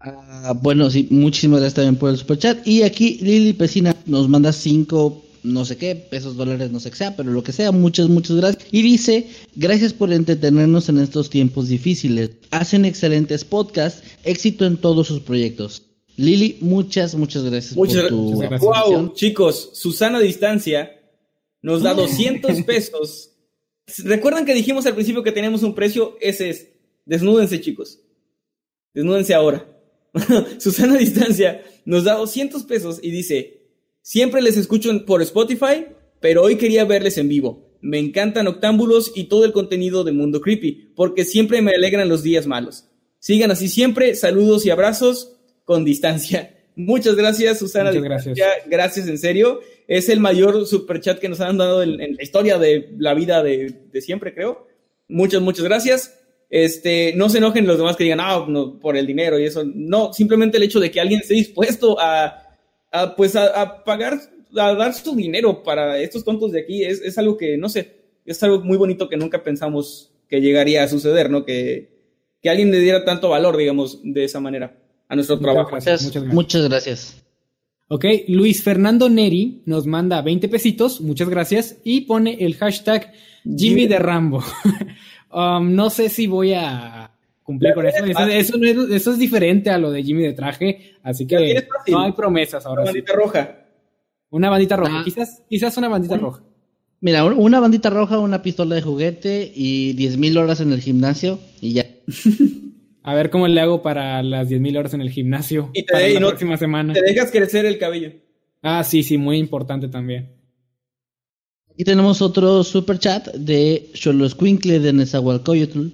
Ah, 0.00 0.52
bueno, 0.60 0.90
sí, 0.90 1.06
muchísimas 1.10 1.60
gracias 1.60 1.74
también 1.74 1.96
por 1.96 2.10
el 2.10 2.16
superchat. 2.16 2.66
Y 2.66 2.82
aquí 2.82 3.18
Lili 3.20 3.52
Pesina 3.52 3.94
nos 4.06 4.28
manda 4.28 4.52
5 4.52 5.22
no 5.42 5.64
sé 5.64 5.76
qué, 5.76 5.96
pesos, 5.96 6.36
dólares, 6.36 6.70
no 6.70 6.80
sé 6.80 6.90
qué 6.90 6.96
sea, 6.96 7.16
pero 7.16 7.30
lo 7.30 7.42
que 7.42 7.52
sea, 7.52 7.72
muchas, 7.72 8.08
muchas 8.08 8.36
gracias. 8.36 8.64
Y 8.70 8.82
dice, 8.82 9.26
gracias 9.56 9.92
por 9.92 10.12
entretenernos 10.12 10.88
en 10.88 10.98
estos 10.98 11.30
tiempos 11.30 11.68
difíciles. 11.68 12.30
Hacen 12.50 12.84
excelentes 12.84 13.44
podcasts, 13.44 14.02
éxito 14.24 14.64
en 14.66 14.76
todos 14.76 15.08
sus 15.08 15.20
proyectos. 15.20 15.82
Lili, 16.16 16.58
muchas, 16.60 17.14
muchas 17.14 17.42
gracias 17.44 17.74
muchas, 17.74 18.02
por 18.02 18.10
tu 18.10 18.38
gracias. 18.38 18.60
Wow, 18.60 19.14
chicos, 19.14 19.70
Susana 19.72 20.20
Distancia 20.20 20.92
nos 21.60 21.82
da 21.82 21.94
200 21.94 22.62
pesos. 22.62 23.31
¿Recuerdan 23.98 24.44
que 24.44 24.54
dijimos 24.54 24.86
al 24.86 24.94
principio 24.94 25.22
que 25.22 25.32
teníamos 25.32 25.62
un 25.62 25.74
precio? 25.74 26.16
Ese 26.20 26.50
es. 26.50 26.68
Desnúdense, 27.04 27.60
chicos. 27.60 28.00
Desnúdense 28.94 29.34
ahora. 29.34 29.66
Susana 30.58 30.96
Distancia 30.96 31.62
nos 31.84 32.04
da 32.04 32.14
200 32.14 32.62
pesos 32.64 33.00
y 33.02 33.10
dice, 33.10 33.62
Siempre 34.02 34.42
les 34.42 34.56
escucho 34.56 34.90
por 35.06 35.22
Spotify, 35.22 35.86
pero 36.20 36.42
hoy 36.42 36.56
quería 36.56 36.84
verles 36.84 37.18
en 37.18 37.28
vivo. 37.28 37.70
Me 37.80 38.00
encantan 38.00 38.48
Octámbulos 38.48 39.12
y 39.14 39.24
todo 39.24 39.44
el 39.44 39.52
contenido 39.52 40.02
de 40.02 40.10
Mundo 40.10 40.40
Creepy, 40.40 40.92
porque 40.96 41.24
siempre 41.24 41.62
me 41.62 41.72
alegran 41.72 42.08
los 42.08 42.24
días 42.24 42.48
malos. 42.48 42.88
Sigan 43.20 43.52
así 43.52 43.68
siempre, 43.68 44.16
saludos 44.16 44.66
y 44.66 44.70
abrazos 44.70 45.36
con 45.64 45.84
distancia. 45.84 46.58
Muchas 46.74 47.14
gracias, 47.14 47.60
Susana. 47.60 47.90
Muchas 47.90 48.02
gracias. 48.02 48.38
Gracias, 48.66 49.06
en 49.06 49.18
serio. 49.18 49.60
Es 49.88 50.08
el 50.08 50.20
mayor 50.20 50.66
super 50.66 51.00
chat 51.00 51.18
que 51.18 51.28
nos 51.28 51.40
han 51.40 51.58
dado 51.58 51.82
en, 51.82 51.98
la 51.98 52.22
historia 52.22 52.58
de 52.58 52.90
la 52.98 53.14
vida 53.14 53.42
de, 53.42 53.74
siempre, 54.00 54.34
creo. 54.34 54.66
Muchas, 55.08 55.42
muchas 55.42 55.64
gracias. 55.64 56.18
Este, 56.50 57.14
no 57.16 57.28
se 57.28 57.38
enojen 57.38 57.66
los 57.66 57.78
demás 57.78 57.96
que 57.96 58.04
digan, 58.04 58.20
ah, 58.20 58.44
no, 58.48 58.78
por 58.78 58.96
el 58.96 59.06
dinero 59.06 59.38
y 59.38 59.44
eso. 59.44 59.64
No, 59.64 60.12
simplemente 60.12 60.56
el 60.58 60.62
hecho 60.62 60.80
de 60.80 60.90
que 60.90 61.00
alguien 61.00 61.20
esté 61.20 61.34
dispuesto 61.34 61.98
a 61.98 62.42
a, 62.92 63.16
pues 63.16 63.34
a, 63.34 63.82
pagar, 63.84 64.20
a 64.54 64.74
dar 64.74 64.94
su 64.94 65.16
dinero 65.16 65.62
para 65.62 65.98
estos 65.98 66.24
tontos 66.24 66.52
de 66.52 66.60
aquí, 66.60 66.84
es, 66.84 67.00
es, 67.00 67.18
algo 67.18 67.36
que, 67.36 67.56
no 67.56 67.68
sé, 67.68 67.96
es 68.24 68.40
algo 68.42 68.60
muy 68.60 68.76
bonito 68.76 69.08
que 69.08 69.16
nunca 69.16 69.42
pensamos 69.42 70.12
que 70.28 70.40
llegaría 70.40 70.84
a 70.84 70.88
suceder, 70.88 71.30
¿no? 71.30 71.44
Que, 71.44 71.90
que 72.40 72.50
alguien 72.50 72.70
le 72.70 72.78
diera 72.78 73.04
tanto 73.04 73.30
valor, 73.30 73.56
digamos, 73.56 74.00
de 74.04 74.24
esa 74.24 74.40
manera 74.40 74.78
a 75.08 75.14
nuestro 75.14 75.38
trabajo. 75.38 75.74
Muchas, 75.74 76.14
muchas 76.26 76.68
gracias. 76.68 77.21
Ok, 77.94 78.06
Luis 78.28 78.62
Fernando 78.62 79.10
Neri 79.10 79.60
nos 79.66 79.86
manda 79.86 80.22
20 80.22 80.48
pesitos, 80.48 81.02
muchas 81.02 81.28
gracias, 81.28 81.76
y 81.84 82.00
pone 82.06 82.38
el 82.40 82.56
hashtag 82.56 83.12
Jimmy 83.44 83.86
de 83.86 83.98
Rambo. 83.98 84.42
Um, 85.34 85.74
no 85.74 85.88
sé 85.88 86.10
si 86.10 86.26
voy 86.26 86.52
a 86.52 87.10
cumplir 87.42 87.72
con 87.72 87.86
eso. 87.86 88.04
Eso, 88.04 88.56
eso, 88.60 89.12
es, 89.12 89.18
diferente 89.18 89.70
a 89.70 89.78
lo 89.78 89.90
de 89.90 90.02
Jimmy 90.02 90.24
de 90.24 90.34
traje, 90.34 90.98
así 91.02 91.26
que 91.26 91.66
no 91.88 92.02
hay 92.02 92.12
promesas 92.12 92.66
ahora. 92.66 92.82
Una 92.82 92.90
bandita 92.90 93.12
roja. 93.14 93.58
Una 94.28 94.50
bandita 94.50 94.76
roja, 94.76 95.00
ah. 95.00 95.02
quizás, 95.02 95.42
quizás 95.48 95.74
una 95.78 95.88
bandita 95.88 96.18
roja. 96.18 96.42
Mira, 97.00 97.24
una 97.24 97.60
bandita 97.60 97.88
roja, 97.88 98.18
una 98.18 98.42
pistola 98.42 98.74
de 98.74 98.82
juguete 98.82 99.50
y 99.54 99.96
10.000 99.96 100.36
horas 100.36 100.60
en 100.60 100.72
el 100.72 100.82
gimnasio 100.82 101.38
y 101.62 101.72
ya. 101.72 101.86
A 103.02 103.14
ver 103.14 103.30
cómo 103.30 103.48
le 103.48 103.60
hago 103.60 103.82
para 103.82 104.22
las 104.22 104.48
10.000 104.48 104.78
horas 104.78 104.94
en 104.94 105.00
el 105.00 105.10
gimnasio 105.10 105.70
y 105.72 105.84
te 105.84 105.92
para 105.92 106.08
la 106.08 106.20
próxima 106.20 106.56
semana. 106.56 106.92
Te 106.92 107.02
dejas 107.02 107.30
crecer 107.30 107.66
el 107.66 107.78
cabello. 107.78 108.12
Ah, 108.62 108.84
sí, 108.84 109.02
sí, 109.02 109.18
muy 109.18 109.38
importante 109.38 109.88
también. 109.88 110.30
Aquí 111.72 111.84
tenemos 111.84 112.22
otro 112.22 112.62
super 112.62 112.98
chat 112.98 113.28
de 113.34 113.90
Xoloscuincle 113.94 114.78
de 114.78 114.92
Nezahualcóyotl 114.92 115.88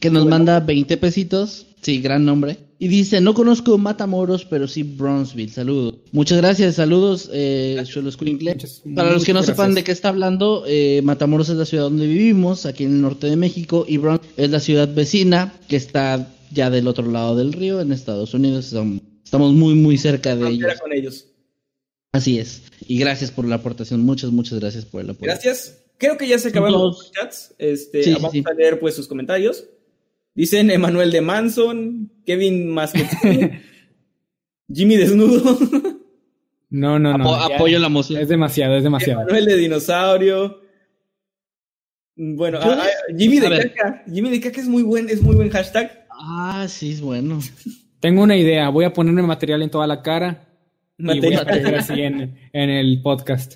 que 0.00 0.10
nos 0.10 0.26
manda 0.26 0.60
20 0.60 0.96
pesitos. 0.96 1.66
Sí, 1.82 2.00
gran 2.00 2.24
nombre. 2.24 2.58
Y 2.80 2.88
dice, 2.88 3.20
no 3.20 3.34
conozco 3.34 3.76
Matamoros, 3.76 4.44
pero 4.44 4.68
sí 4.68 4.84
Bronzeville. 4.84 5.50
Saludos. 5.50 5.96
Muchas 6.12 6.38
gracias. 6.38 6.76
Saludos, 6.76 7.28
eh, 7.32 7.82
Para 8.94 9.12
los 9.12 9.24
que 9.24 9.32
no 9.32 9.42
sepan 9.42 9.74
de 9.74 9.82
qué 9.82 9.92
está 9.92 10.10
hablando, 10.10 10.64
eh, 10.66 11.00
Matamoros 11.02 11.48
es 11.48 11.56
la 11.56 11.64
ciudad 11.64 11.84
donde 11.84 12.06
vivimos, 12.06 12.66
aquí 12.66 12.84
en 12.84 12.92
el 12.92 13.02
norte 13.02 13.26
de 13.26 13.36
México, 13.36 13.84
y 13.88 13.96
Bronx 13.96 14.26
es 14.36 14.50
la 14.50 14.60
ciudad 14.60 14.92
vecina, 14.92 15.54
que 15.68 15.76
está 15.76 16.28
ya 16.50 16.70
del 16.70 16.88
otro 16.88 17.10
lado 17.10 17.36
del 17.36 17.52
río, 17.52 17.80
en 17.80 17.92
Estados 17.92 18.34
Unidos. 18.34 18.74
Estamos 19.24 19.52
muy, 19.52 19.74
muy 19.74 19.98
cerca 19.98 20.36
de 20.36 20.48
ellos. 20.48 20.80
con 20.80 20.92
ellos. 20.92 21.26
Así 22.12 22.38
es. 22.38 22.62
Y 22.86 22.98
gracias 22.98 23.30
por 23.30 23.44
la 23.44 23.56
aportación. 23.56 24.00
Muchas, 24.00 24.30
muchas 24.30 24.58
gracias 24.58 24.84
por 24.84 25.02
el 25.02 25.10
apoyo. 25.10 25.26
Gracias. 25.30 25.84
Creo 25.98 26.16
que 26.16 26.28
ya 26.28 26.38
se 26.38 26.48
acabaron 26.48 26.80
los 26.80 27.12
chats. 27.12 27.54
Este, 27.58 28.14
vamos 28.14 28.32
a 28.44 28.54
leer 28.54 28.78
pues 28.78 28.94
sus 28.94 29.08
comentarios. 29.08 29.64
Dicen 30.34 30.70
Emanuel 30.70 31.10
de 31.10 31.20
Manson, 31.20 32.12
Kevin 32.24 32.70
Masquet, 32.70 33.08
Jimmy 34.72 34.96
Desnudo. 34.96 35.58
no, 36.70 36.98
no, 37.00 37.18
no. 37.18 37.34
apoyo 37.34 37.80
la 37.80 37.88
moción. 37.88 38.22
Es 38.22 38.28
demasiado, 38.28 38.76
es 38.76 38.84
demasiado. 38.84 39.22
Emanuel 39.22 39.44
de 39.46 39.56
Dinosaurio. 39.56 40.60
Bueno, 42.14 42.58
ah, 42.62 42.82
ah, 42.82 43.14
Jimmy 43.16 43.40
de 43.40 43.70
Caca. 43.72 44.04
Jimmy 44.12 44.30
de 44.30 44.40
Caca 44.40 44.60
es 44.60 44.68
muy 44.68 44.84
buen, 44.84 45.08
es 45.08 45.20
muy 45.20 45.34
buen 45.34 45.50
hashtag. 45.50 46.06
Ah, 46.20 46.66
sí, 46.68 46.92
es 46.92 47.00
bueno. 47.00 47.38
Tengo 48.00 48.22
una 48.22 48.36
idea. 48.36 48.68
Voy 48.70 48.84
a 48.84 48.92
ponerme 48.92 49.22
material 49.22 49.62
en 49.62 49.70
toda 49.70 49.86
la 49.86 50.02
cara. 50.02 50.48
Y 50.98 51.20
voy 51.20 51.34
a 51.34 51.44
poner 51.44 51.74
así 51.76 52.00
en, 52.00 52.36
en 52.52 52.70
el 52.70 53.00
podcast. 53.02 53.54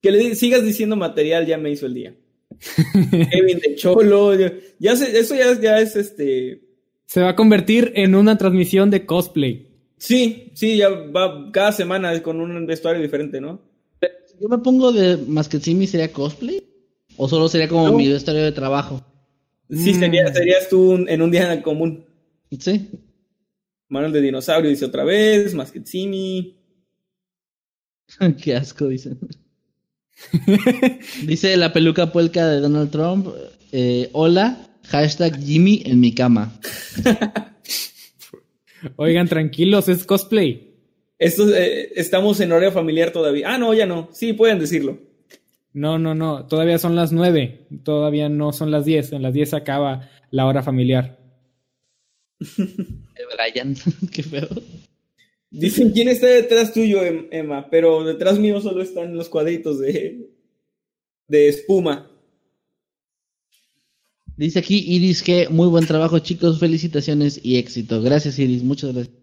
Que 0.00 0.10
le 0.12 0.34
sigas 0.34 0.64
diciendo 0.64 0.96
material 0.96 1.46
ya 1.46 1.58
me 1.58 1.70
hizo 1.70 1.86
el 1.86 1.94
día. 1.94 2.14
Kevin 3.30 3.58
de 3.58 3.74
Cholo. 3.76 4.32
Ya 4.78 4.96
sé, 4.96 5.18
eso 5.18 5.34
ya, 5.34 5.60
ya 5.60 5.78
es 5.80 5.96
este. 5.96 6.62
Se 7.06 7.20
va 7.20 7.30
a 7.30 7.36
convertir 7.36 7.92
en 7.96 8.14
una 8.14 8.38
transmisión 8.38 8.90
de 8.90 9.04
cosplay. 9.06 9.68
Sí, 9.98 10.50
sí, 10.54 10.76
ya 10.76 10.88
va 10.88 11.50
cada 11.52 11.72
semana 11.72 12.20
con 12.22 12.40
un 12.40 12.66
vestuario 12.66 13.02
diferente, 13.02 13.40
¿no? 13.40 13.60
Yo 14.40 14.48
me 14.48 14.58
pongo 14.58 14.90
de 14.92 15.16
Masketsimi, 15.28 15.86
¿sería 15.86 16.12
cosplay? 16.12 16.62
¿O 17.16 17.28
solo 17.28 17.48
sería 17.48 17.68
como 17.68 17.86
No. 17.88 17.92
mi 17.96 18.08
vestuario 18.08 18.42
de 18.42 18.52
trabajo? 18.52 19.00
Sí, 19.70 19.94
Mm. 19.94 19.98
sería, 20.00 20.34
serías 20.34 20.68
tú 20.68 20.92
un- 20.92 21.08
en 21.08 21.22
un 21.22 21.30
día 21.30 21.62
común. 21.62 22.04
Sí. 22.58 22.90
Manuel 23.88 24.12
de 24.12 24.20
dinosaurio 24.20 24.70
dice 24.70 24.84
otra 24.86 25.04
vez, 25.04 25.54
Masketsimi. 25.54 26.56
Qué 28.42 28.54
asco, 28.56 28.88
dice. 28.88 29.16
dice 31.26 31.56
la 31.56 31.72
peluca 31.72 32.12
puelca 32.12 32.46
de 32.48 32.60
Donald 32.60 32.90
Trump. 32.90 33.28
eh, 33.72 34.10
hola, 34.12 34.68
hashtag 34.84 35.38
Jimmy 35.42 35.82
en 35.86 35.98
mi 36.00 36.14
cama. 36.14 36.52
Oigan, 38.96 39.28
tranquilos, 39.28 39.88
es 39.88 40.04
cosplay. 40.04 40.74
Esto, 41.18 41.48
eh, 41.54 41.92
estamos 41.94 42.40
en 42.40 42.50
horario 42.50 42.72
familiar 42.72 43.12
todavía. 43.12 43.54
Ah, 43.54 43.58
no, 43.58 43.72
ya 43.74 43.86
no. 43.86 44.08
Sí, 44.12 44.32
pueden 44.32 44.58
decirlo. 44.58 44.98
No, 45.74 45.98
no, 45.98 46.14
no, 46.14 46.46
todavía 46.46 46.78
son 46.78 46.94
las 46.96 47.12
nueve, 47.12 47.66
todavía 47.82 48.28
no 48.28 48.52
son 48.52 48.70
las 48.70 48.84
diez, 48.84 49.12
en 49.12 49.22
las 49.22 49.32
diez 49.32 49.54
acaba 49.54 50.10
la 50.30 50.46
hora 50.46 50.62
familiar. 50.62 51.18
Brian, 52.40 53.74
qué 54.12 54.22
feo. 54.22 54.48
Dicen 55.50 55.90
quién 55.92 56.08
está 56.08 56.26
detrás 56.26 56.72
tuyo, 56.72 57.02
Em- 57.04 57.28
Emma, 57.30 57.68
pero 57.70 58.04
detrás 58.04 58.38
mío 58.38 58.60
solo 58.60 58.82
están 58.82 59.14
los 59.16 59.28
cuadritos 59.28 59.78
de, 59.80 60.30
de 61.28 61.48
espuma. 61.48 62.10
Dice 64.36 64.58
aquí 64.58 64.78
Iris 64.78 65.22
que 65.22 65.48
muy 65.50 65.68
buen 65.68 65.86
trabajo, 65.86 66.18
chicos. 66.18 66.58
Felicitaciones 66.58 67.38
y 67.42 67.58
éxito. 67.58 68.00
Gracias, 68.02 68.38
Iris. 68.38 68.62
Muchas 68.62 68.94
gracias. 68.94 69.16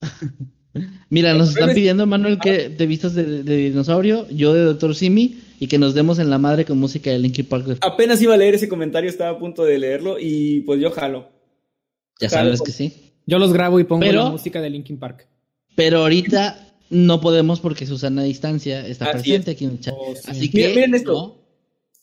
Mira, 1.08 1.34
nos 1.34 1.50
están 1.50 1.72
pidiendo, 1.72 2.04
Manuel, 2.06 2.38
que 2.40 2.68
te 2.70 2.86
vistas 2.86 3.14
de, 3.14 3.42
de 3.44 3.56
dinosaurio, 3.56 4.28
yo 4.30 4.52
de 4.52 4.62
Doctor 4.62 4.94
Simi, 4.94 5.38
y 5.60 5.68
que 5.68 5.78
nos 5.78 5.94
demos 5.94 6.18
en 6.18 6.30
la 6.30 6.38
madre 6.38 6.64
con 6.64 6.78
música 6.78 7.10
de 7.10 7.18
Linkin 7.20 7.46
Park. 7.46 7.78
Apenas 7.80 8.20
iba 8.20 8.34
a 8.34 8.36
leer 8.36 8.54
ese 8.54 8.68
comentario, 8.68 9.08
estaba 9.08 9.30
a 9.30 9.38
punto 9.38 9.64
de 9.64 9.78
leerlo 9.78 10.16
y 10.18 10.62
pues 10.62 10.80
yo 10.80 10.90
jalo. 10.90 11.28
Ya 12.20 12.28
sabes 12.28 12.60
que 12.60 12.72
sí. 12.72 13.12
Yo 13.26 13.38
los 13.38 13.52
grabo 13.52 13.78
y 13.80 13.84
pongo 13.84 14.00
Pero- 14.00 14.24
la 14.24 14.30
música 14.30 14.60
de 14.60 14.70
Linkin 14.70 14.98
Park. 14.98 15.28
Pero 15.76 15.98
ahorita 16.00 16.76
no 16.90 17.20
podemos 17.20 17.60
porque 17.60 17.86
Susana 17.86 18.22
a 18.22 18.24
distancia 18.24 18.86
está 18.86 19.06
Así 19.06 19.12
presente 19.30 19.50
es. 19.52 19.56
aquí 19.56 19.64
en 19.64 19.70
el 19.72 19.80
chat. 19.80 19.94
Oh, 19.96 20.14
sí. 20.14 20.22
Así 20.26 20.50
que. 20.50 20.58
Miren, 20.58 20.74
miren 20.74 20.94
esto. 20.94 21.12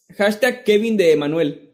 ¿no? 0.10 0.16
Hashtag 0.18 0.64
Kevin 0.64 0.98
de 0.98 1.16
Manuel. 1.18 1.70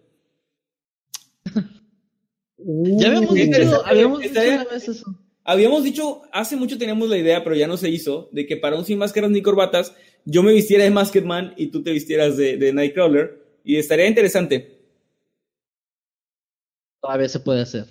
Ya 2.60 3.08
habíamos 3.08 3.34
dicho, 3.34 3.86
habíamos 3.86 4.20
dicho 4.20 4.40
una 4.42 4.64
vez 4.66 4.88
eso. 4.90 5.16
Habíamos 5.48 5.84
dicho, 5.84 6.22
hace 6.34 6.58
mucho 6.58 6.78
teníamos 6.78 7.10
la 7.10 7.18
idea, 7.18 7.44
pero 7.44 7.56
ya 7.56 7.68
no 7.68 7.78
se 7.78 7.90
hizo, 7.90 8.30
de 8.34 8.46
que 8.46 8.58
para 8.58 8.78
un 8.78 8.86
sin 8.86 9.00
máscaras 9.00 9.32
ni 9.32 9.42
corbatas, 9.42 9.94
yo 10.26 10.44
me 10.44 10.54
vistiera 10.54 10.84
de 10.84 10.92
Masked 10.92 11.24
Man 11.26 11.54
y 11.58 11.68
tú 11.68 11.84
te 11.84 11.92
vistieras 11.92 12.38
de, 12.38 12.58
de 12.58 12.74
Nightcrawler. 12.74 13.48
Y 13.64 13.78
estaría 13.78 14.08
interesante. 14.08 14.78
Todavía 17.02 17.30
se 17.30 17.40
puede 17.40 17.62
hacer. 17.62 17.88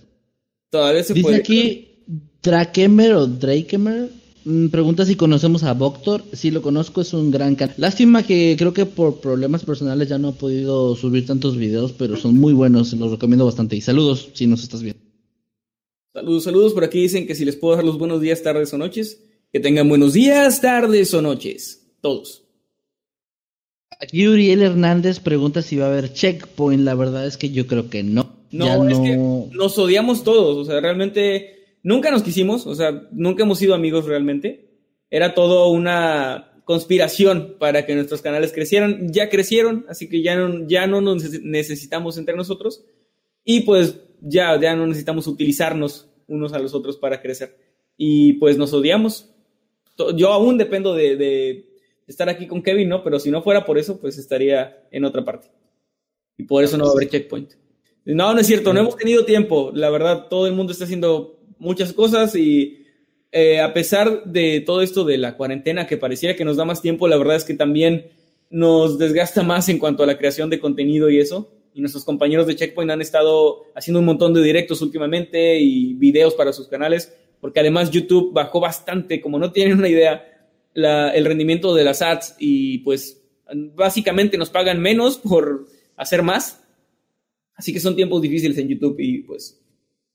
Todavía 0.70 1.02
se 1.04 1.14
Dice 1.14 1.22
puede. 1.22 1.36
aquí 1.38 2.04
Drakemer 2.42 3.12
o 3.14 3.26
Drakemer. 3.26 4.10
mm, 4.44 4.68
Pregunta 4.68 5.04
si 5.06 5.16
conocemos 5.16 5.62
a 5.64 5.74
Voctor. 5.74 6.24
Sí, 6.32 6.50
lo 6.50 6.62
conozco, 6.62 7.00
es 7.00 7.12
un 7.14 7.30
gran 7.30 7.56
canal. 7.56 7.74
Lástima 7.78 8.22
que 8.24 8.54
creo 8.58 8.72
que 8.74 8.86
por 8.86 9.20
problemas 9.20 9.64
personales 9.64 10.08
ya 10.08 10.18
no 10.18 10.30
he 10.30 10.32
podido 10.34 10.94
subir 10.96 11.26
tantos 11.26 11.56
videos, 11.56 11.92
pero 11.92 12.16
son 12.16 12.36
muy 12.38 12.52
buenos, 12.52 12.92
los 12.94 13.10
recomiendo 13.12 13.46
bastante. 13.46 13.76
Y 13.76 13.80
saludos 13.80 14.30
si 14.34 14.46
nos 14.46 14.62
estás 14.62 14.82
viendo. 14.82 15.00
Saludos, 16.16 16.44
saludos. 16.44 16.72
Por 16.72 16.82
aquí 16.82 17.02
dicen 17.02 17.26
que 17.26 17.34
si 17.34 17.44
les 17.44 17.56
puedo 17.56 17.76
dar 17.76 17.84
los 17.84 17.98
buenos 17.98 18.22
días, 18.22 18.42
tardes 18.42 18.72
o 18.72 18.78
noches. 18.78 19.22
Que 19.52 19.60
tengan 19.60 19.86
buenos 19.86 20.14
días, 20.14 20.62
tardes 20.62 21.12
o 21.12 21.20
noches. 21.20 21.86
Todos. 22.00 22.42
Aquí 24.00 24.26
Uriel 24.26 24.62
Hernández 24.62 25.20
pregunta 25.20 25.60
si 25.60 25.76
va 25.76 25.84
a 25.84 25.88
haber 25.90 26.14
checkpoint. 26.14 26.82
La 26.84 26.94
verdad 26.94 27.26
es 27.26 27.36
que 27.36 27.50
yo 27.50 27.66
creo 27.66 27.90
que 27.90 28.02
no. 28.02 28.34
No, 28.50 28.64
Ya 28.64 28.74
es 28.90 28.98
no- 28.98 29.04
que 29.50 29.56
nos 29.58 29.76
odiamos 29.76 30.24
todos. 30.24 30.56
O 30.56 30.64
sea, 30.64 30.80
realmente 30.80 31.78
nunca 31.82 32.10
nos 32.10 32.22
quisimos. 32.22 32.66
O 32.66 32.74
sea, 32.74 33.08
nunca 33.12 33.42
hemos 33.42 33.58
sido 33.58 33.74
amigos 33.74 34.06
realmente. 34.06 34.70
Era 35.10 35.34
todo 35.34 35.68
una 35.68 36.62
conspiración 36.64 37.56
para 37.60 37.84
que 37.84 37.94
nuestros 37.94 38.22
canales 38.22 38.54
crecieran. 38.54 39.12
Ya 39.12 39.28
crecieron, 39.28 39.84
así 39.90 40.08
que 40.08 40.22
ya 40.22 40.34
no, 40.34 40.66
ya 40.66 40.86
no 40.86 41.02
nos 41.02 41.22
neces- 41.22 41.42
necesitamos 41.42 42.16
entre 42.16 42.34
nosotros. 42.36 42.84
Y 43.44 43.60
pues 43.60 43.96
ya, 44.20 44.58
ya 44.60 44.74
no 44.76 44.86
necesitamos 44.86 45.26
utilizarnos 45.26 46.08
unos 46.26 46.52
a 46.52 46.58
los 46.58 46.74
otros 46.74 46.96
para 46.96 47.20
crecer. 47.20 47.56
Y 47.96 48.34
pues 48.34 48.58
nos 48.58 48.72
odiamos. 48.72 49.30
Yo 50.14 50.32
aún 50.32 50.58
dependo 50.58 50.94
de, 50.94 51.16
de 51.16 51.66
estar 52.06 52.28
aquí 52.28 52.46
con 52.46 52.62
Kevin, 52.62 52.88
¿no? 52.88 53.02
Pero 53.02 53.18
si 53.18 53.30
no 53.30 53.42
fuera 53.42 53.64
por 53.64 53.78
eso, 53.78 53.98
pues 54.00 54.18
estaría 54.18 54.86
en 54.90 55.04
otra 55.04 55.24
parte. 55.24 55.48
Y 56.36 56.44
por 56.44 56.62
eso 56.62 56.76
no 56.76 56.84
va 56.84 56.90
a 56.90 56.92
haber 56.94 57.08
checkpoint. 57.08 57.52
No, 58.04 58.32
no 58.32 58.40
es 58.40 58.46
cierto, 58.46 58.72
no 58.72 58.80
hemos 58.80 58.96
tenido 58.96 59.24
tiempo. 59.24 59.72
La 59.74 59.90
verdad, 59.90 60.28
todo 60.28 60.46
el 60.46 60.52
mundo 60.52 60.72
está 60.72 60.84
haciendo 60.84 61.40
muchas 61.58 61.92
cosas 61.92 62.36
y 62.36 62.84
eh, 63.32 63.60
a 63.60 63.74
pesar 63.74 64.24
de 64.24 64.60
todo 64.60 64.82
esto 64.82 65.04
de 65.04 65.18
la 65.18 65.36
cuarentena 65.36 65.86
que 65.86 65.96
pareciera 65.96 66.36
que 66.36 66.44
nos 66.44 66.56
da 66.56 66.64
más 66.64 66.82
tiempo, 66.82 67.08
la 67.08 67.16
verdad 67.16 67.36
es 67.36 67.44
que 67.44 67.54
también 67.54 68.08
nos 68.48 68.98
desgasta 68.98 69.42
más 69.42 69.68
en 69.68 69.78
cuanto 69.78 70.02
a 70.04 70.06
la 70.06 70.18
creación 70.18 70.50
de 70.50 70.60
contenido 70.60 71.10
y 71.10 71.18
eso. 71.18 71.50
Y 71.76 71.80
nuestros 71.82 72.04
compañeros 72.06 72.46
de 72.46 72.56
Checkpoint 72.56 72.90
han 72.90 73.02
estado 73.02 73.64
haciendo 73.74 74.00
un 74.00 74.06
montón 74.06 74.32
de 74.32 74.42
directos 74.42 74.80
últimamente 74.80 75.60
y 75.60 75.92
videos 75.92 76.32
para 76.34 76.54
sus 76.54 76.68
canales, 76.68 77.14
porque 77.38 77.60
además 77.60 77.90
YouTube 77.90 78.32
bajó 78.32 78.60
bastante, 78.60 79.20
como 79.20 79.38
no 79.38 79.52
tienen 79.52 79.76
una 79.78 79.88
idea, 79.90 80.24
la- 80.72 81.10
el 81.10 81.26
rendimiento 81.26 81.74
de 81.74 81.84
las 81.84 82.00
ads 82.00 82.34
y 82.38 82.78
pues 82.78 83.22
básicamente 83.74 84.38
nos 84.38 84.48
pagan 84.48 84.80
menos 84.80 85.18
por 85.28 85.66
hacer 85.96 86.22
más. 86.22 86.64
Así 87.54 87.72
que 87.74 87.80
son 87.80 87.94
tiempos 87.94 88.22
difíciles 88.22 88.56
en 88.58 88.68
YouTube 88.68 88.96
y 88.98 89.18
pues 89.18 89.60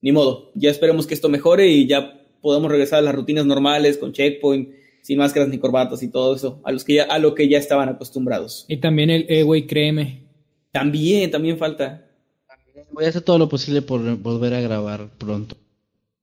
ni 0.01 0.11
modo. 0.11 0.51
Ya 0.55 0.71
esperemos 0.71 1.05
que 1.05 1.13
esto 1.13 1.29
mejore 1.29 1.67
y 1.67 1.85
ya 1.85 2.23
podamos 2.41 2.71
regresar 2.71 2.99
a 2.99 3.01
las 3.03 3.13
rutinas 3.13 3.45
normales 3.45 3.99
con 3.99 4.13
checkpoint, 4.13 4.69
sin 5.03 5.19
máscaras 5.19 5.47
ni 5.49 5.59
corbatas 5.59 6.01
y 6.01 6.09
todo 6.09 6.35
eso, 6.35 6.59
a, 6.63 6.71
los 6.71 6.83
que 6.83 6.95
ya, 6.95 7.03
a 7.03 7.19
lo 7.19 7.35
que 7.35 7.47
ya 7.47 7.59
estaban 7.59 7.87
acostumbrados. 7.87 8.65
Y 8.67 8.77
también 8.77 9.11
el, 9.11 9.25
eh, 9.29 9.43
güey, 9.43 9.67
créeme. 9.67 10.23
También, 10.71 11.29
también 11.31 11.57
falta. 11.57 12.05
Voy 12.91 13.05
a 13.05 13.09
hacer 13.09 13.21
todo 13.21 13.37
lo 13.37 13.49
posible 13.49 13.81
por 13.81 14.17
volver 14.17 14.53
a 14.53 14.61
grabar 14.61 15.09
pronto. 15.17 15.55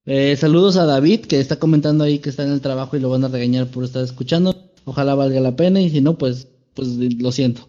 Eh, 0.05 0.37
saludos 0.37 0.77
a 0.77 0.87
David, 0.87 1.27
que 1.27 1.39
está 1.39 1.59
comentando 1.59 2.05
ahí 2.05 2.19
que 2.19 2.31
está 2.31 2.43
en 2.43 2.53
el 2.53 2.61
trabajo 2.61 2.97
y 2.97 3.01
lo 3.01 3.11
van 3.11 3.25
a 3.25 3.29
regañar 3.29 3.67
por 3.67 3.85
estar 3.85 4.03
escuchando. 4.03 4.57
Ojalá 4.85 5.15
valga 5.15 5.41
la 5.41 5.55
pena 5.55 5.81
y 5.81 5.91
si 5.91 6.01
no, 6.01 6.17
pues, 6.17 6.49
pues 6.73 6.89
lo 6.89 7.31
siento. 7.31 7.69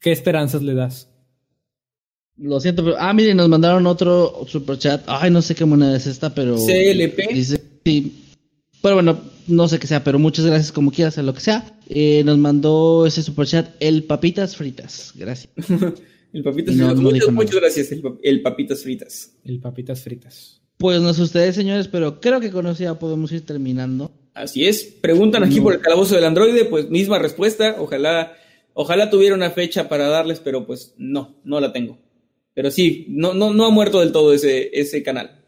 ¿Qué 0.00 0.12
esperanzas 0.12 0.62
le 0.62 0.74
das? 0.74 1.08
Lo 2.38 2.60
siento, 2.60 2.84
pero... 2.84 2.96
Ah, 2.98 3.12
miren, 3.12 3.36
nos 3.36 3.48
mandaron 3.48 3.86
otro 3.86 4.46
super 4.46 4.78
chat. 4.78 5.02
Ay, 5.06 5.30
no 5.30 5.42
sé 5.42 5.54
qué 5.54 5.64
moneda 5.64 5.96
es 5.96 6.06
esta, 6.06 6.34
pero... 6.34 6.56
CLP. 6.56 7.34
Dice, 7.34 7.62
sí. 7.84 8.24
Pero 8.82 8.94
bueno, 8.94 9.20
no 9.46 9.68
sé 9.68 9.78
qué 9.78 9.86
sea, 9.86 10.04
pero 10.04 10.18
muchas 10.18 10.46
gracias 10.46 10.72
como 10.72 10.90
quieras, 10.90 11.14
sea 11.14 11.22
lo 11.22 11.34
que 11.34 11.40
sea. 11.40 11.75
Eh, 11.88 12.22
nos 12.24 12.38
mandó 12.38 13.06
ese 13.06 13.22
super 13.22 13.46
chat 13.46 13.74
el 13.80 14.04
Papitas 14.04 14.56
Fritas. 14.56 15.12
Gracias. 15.14 15.52
El 16.32 16.42
papitas 16.42 16.74
No, 16.74 16.86
fritas. 16.88 17.02
no 17.02 17.10
muchas, 17.10 17.32
muchas 17.32 17.54
gracias, 17.54 17.92
el, 17.92 18.02
pa- 18.02 18.16
el 18.22 18.42
papitas 18.42 18.82
fritas. 18.82 19.32
El 19.44 19.58
papitas 19.60 20.02
fritas. 20.02 20.60
Pues 20.76 21.00
no 21.00 21.14
sé 21.14 21.22
ustedes, 21.22 21.54
señores, 21.54 21.88
pero 21.88 22.20
creo 22.20 22.40
que 22.40 22.50
con 22.50 22.66
eso 22.66 22.82
ya 22.82 22.98
podemos 22.98 23.32
ir 23.32 23.46
terminando. 23.46 24.10
Así 24.34 24.66
es. 24.66 24.82
Preguntan 24.84 25.44
aquí 25.44 25.58
No. 25.58 25.62
por 25.62 25.72
el 25.74 25.80
calabozo 25.80 26.14
del 26.14 26.24
androide, 26.24 26.66
pues 26.66 26.90
misma 26.90 27.18
respuesta. 27.18 27.76
Ojalá, 27.78 28.34
ojalá 28.74 29.08
tuviera 29.08 29.34
una 29.34 29.50
fecha 29.50 29.88
para 29.88 30.08
darles, 30.08 30.40
pero 30.40 30.66
pues 30.66 30.92
no, 30.98 31.36
no 31.44 31.58
la 31.58 31.72
tengo. 31.72 31.96
Pero 32.52 32.70
sí, 32.70 33.06
no, 33.08 33.32
no, 33.32 33.54
no 33.54 33.64
ha 33.64 33.70
muerto 33.70 34.00
del 34.00 34.12
todo 34.12 34.34
ese, 34.34 34.68
ese 34.78 35.02
canal. 35.02 35.42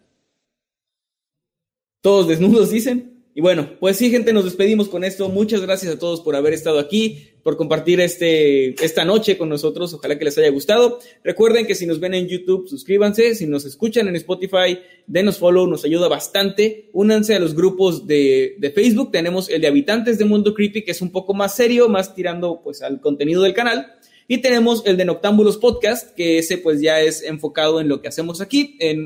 Todos 2.01 2.29
desnudos, 2.29 2.71
dicen. 2.71 3.18
Y 3.39 3.41
bueno, 3.41 3.69
pues 3.79 3.97
sí, 3.97 4.11
gente, 4.11 4.33
nos 4.33 4.47
despedimos 4.47 4.89
con 4.89 5.05
esto. 5.05 5.29
Muchas 5.29 5.61
gracias 5.61 5.95
a 5.95 5.99
todos 6.01 6.23
por 6.23 6.35
haber 6.35 6.53
estado 6.55 6.81
aquí, 6.81 7.29
por 7.45 7.57
compartir 7.57 8.01
este, 8.01 8.71
esta 8.85 9.05
noche 9.05 9.39
con 9.39 9.49
nosotros. 9.49 9.95
Ojalá 9.95 10.19
que 10.19 10.25
les 10.25 10.37
haya 10.39 10.51
gustado. 10.51 10.99
Recuerden 11.23 11.65
que 11.65 11.77
si 11.77 11.87
nos 11.87 12.01
ven 12.01 12.15
en 12.15 12.27
YouTube, 12.27 12.67
suscríbanse. 12.67 13.37
Si 13.37 13.47
nos 13.47 13.65
escuchan 13.65 14.09
en 14.09 14.17
Spotify, 14.17 14.81
denos 15.07 15.39
follow, 15.39 15.69
nos 15.69 15.85
ayuda 15.85 16.09
bastante. 16.09 16.91
Únanse 16.93 17.37
a 17.37 17.39
los 17.39 17.55
grupos 17.55 18.09
de, 18.09 18.57
de 18.59 18.73
Facebook. 18.73 19.13
Tenemos 19.13 19.49
el 19.51 19.61
de 19.61 19.69
Habitantes 19.69 20.19
de 20.19 20.25
Mundo 20.25 20.53
Creepy, 20.53 20.83
que 20.83 20.91
es 20.91 21.01
un 21.01 21.13
poco 21.13 21.33
más 21.33 21.55
serio, 21.55 21.89
más 21.89 22.17
tirando 22.17 22.61
pues 22.61 22.83
al 22.83 23.01
contenido 23.01 23.43
del 23.43 23.55
canal. 23.55 23.87
Y 24.27 24.39
tenemos 24.39 24.83
el 24.85 24.97
de 24.97 25.05
Noctámbulos 25.05 25.59
Podcast, 25.59 26.13
que 26.17 26.39
ese 26.39 26.59
pues 26.59 26.81
ya 26.81 27.01
es 27.01 27.23
enfocado 27.23 27.81
en 27.81 27.87
lo 27.87 28.03
que 28.03 28.09
hacemos 28.09 28.41
aquí, 28.41 28.77
en 28.81 29.05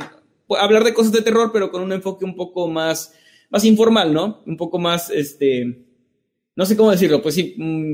hablar 0.48 0.84
de 0.84 0.94
cosas 0.94 1.12
de 1.12 1.20
terror, 1.20 1.50
pero 1.52 1.70
con 1.70 1.82
un 1.82 1.92
enfoque 1.92 2.24
un 2.24 2.34
poco 2.34 2.66
más, 2.66 3.12
más 3.52 3.64
informal, 3.64 4.12
¿no? 4.12 4.42
Un 4.46 4.56
poco 4.56 4.78
más, 4.78 5.10
este, 5.10 5.84
no 6.56 6.66
sé 6.66 6.76
cómo 6.76 6.90
decirlo, 6.90 7.22
pues 7.22 7.34
sí, 7.34 7.54
mm, 7.56 7.92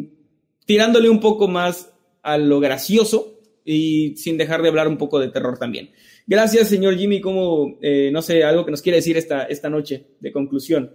tirándole 0.65 1.11
un 1.11 1.21
poco 1.21 1.49
más 1.49 1.93
a 2.23 2.39
lo 2.39 2.61
gracioso 2.61 3.41
y 3.65 4.17
sin 4.17 4.39
dejar 4.39 4.63
de 4.63 4.69
hablar 4.69 4.89
un 4.89 4.97
poco 4.97 5.19
de 5.19 5.29
terror 5.29 5.59
también. 5.59 5.91
Gracias, 6.27 6.69
señor 6.69 6.97
Jimmy, 6.97 7.21
como, 7.21 7.77
eh, 7.83 8.11
no 8.13 8.23
sé, 8.23 8.45
algo 8.45 8.65
que 8.65 8.71
nos 8.71 8.83
quiere 8.83 8.97
decir 8.97 9.17
esta, 9.17 9.43
esta 9.45 9.69
noche 9.69 10.07
de 10.21 10.33
conclusión. 10.33 10.93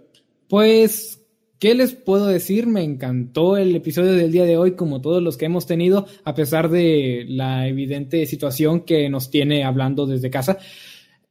Pues 0.48 1.20
¿Qué 1.60 1.76
les 1.76 1.94
puedo 1.94 2.28
decir? 2.28 2.68
Me 2.68 2.84
encantó 2.84 3.56
el 3.56 3.74
episodio 3.74 4.12
del 4.12 4.34
día 4.34 4.44
de 4.44 4.58
hoy, 4.58 4.76
como 4.76 5.00
todos 5.00 5.24
los 5.24 5.38
que 5.38 5.46
hemos 5.46 5.66
tenido, 5.66 6.08
a 6.26 6.36
pesar 6.36 6.70
de 6.70 7.24
la 7.26 7.70
evidente 7.70 8.26
situación 8.26 8.82
que 8.82 9.08
nos 9.08 9.30
tiene 9.30 9.64
hablando 9.64 10.06
desde 10.06 10.30
casa. 10.30 10.58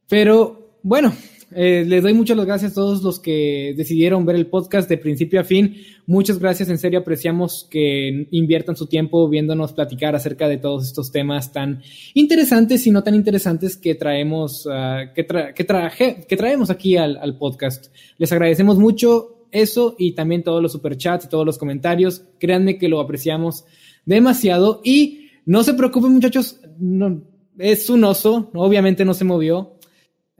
Pero 0.09 0.79
bueno, 0.81 1.13
eh, 1.55 1.85
les 1.85 2.03
doy 2.03 2.13
muchas 2.13 2.37
gracias 2.45 2.71
a 2.71 2.75
todos 2.75 3.03
los 3.03 3.19
que 3.19 3.73
decidieron 3.75 4.25
ver 4.25 4.35
el 4.35 4.47
podcast 4.47 4.89
de 4.89 4.97
principio 4.97 5.39
a 5.39 5.43
fin. 5.43 5.75
Muchas 6.05 6.39
gracias, 6.39 6.69
en 6.69 6.77
serio 6.77 6.99
apreciamos 6.99 7.67
que 7.69 8.27
inviertan 8.31 8.75
su 8.75 8.87
tiempo 8.87 9.27
viéndonos 9.29 9.73
platicar 9.73 10.15
acerca 10.15 10.47
de 10.47 10.57
todos 10.57 10.85
estos 10.85 11.11
temas 11.11 11.51
tan 11.51 11.81
interesantes 12.13 12.85
y 12.87 12.91
no 12.91 13.03
tan 13.03 13.15
interesantes 13.15 13.77
que 13.77 13.95
traemos, 13.95 14.65
uh, 14.65 15.13
que, 15.13 15.25
que, 15.55 16.35
traemos 16.35 16.69
aquí 16.69 16.97
al, 16.97 17.17
al 17.17 17.37
podcast. 17.37 17.93
Les 18.17 18.31
agradecemos 18.31 18.77
mucho 18.77 19.47
eso 19.51 19.95
y 19.97 20.13
también 20.13 20.43
todos 20.43 20.61
los 20.61 20.71
superchats 20.71 21.25
y 21.25 21.29
todos 21.29 21.45
los 21.45 21.57
comentarios. 21.57 22.23
Créanme 22.39 22.77
que 22.77 22.89
lo 22.89 22.99
apreciamos 22.99 23.65
demasiado. 24.05 24.81
Y 24.83 25.29
no 25.45 25.63
se 25.63 25.73
preocupen, 25.73 26.11
muchachos, 26.11 26.59
no, 26.79 27.21
es 27.57 27.89
un 27.89 28.03
oso, 28.03 28.49
obviamente 28.53 29.05
no 29.05 29.13
se 29.13 29.25
movió. 29.25 29.77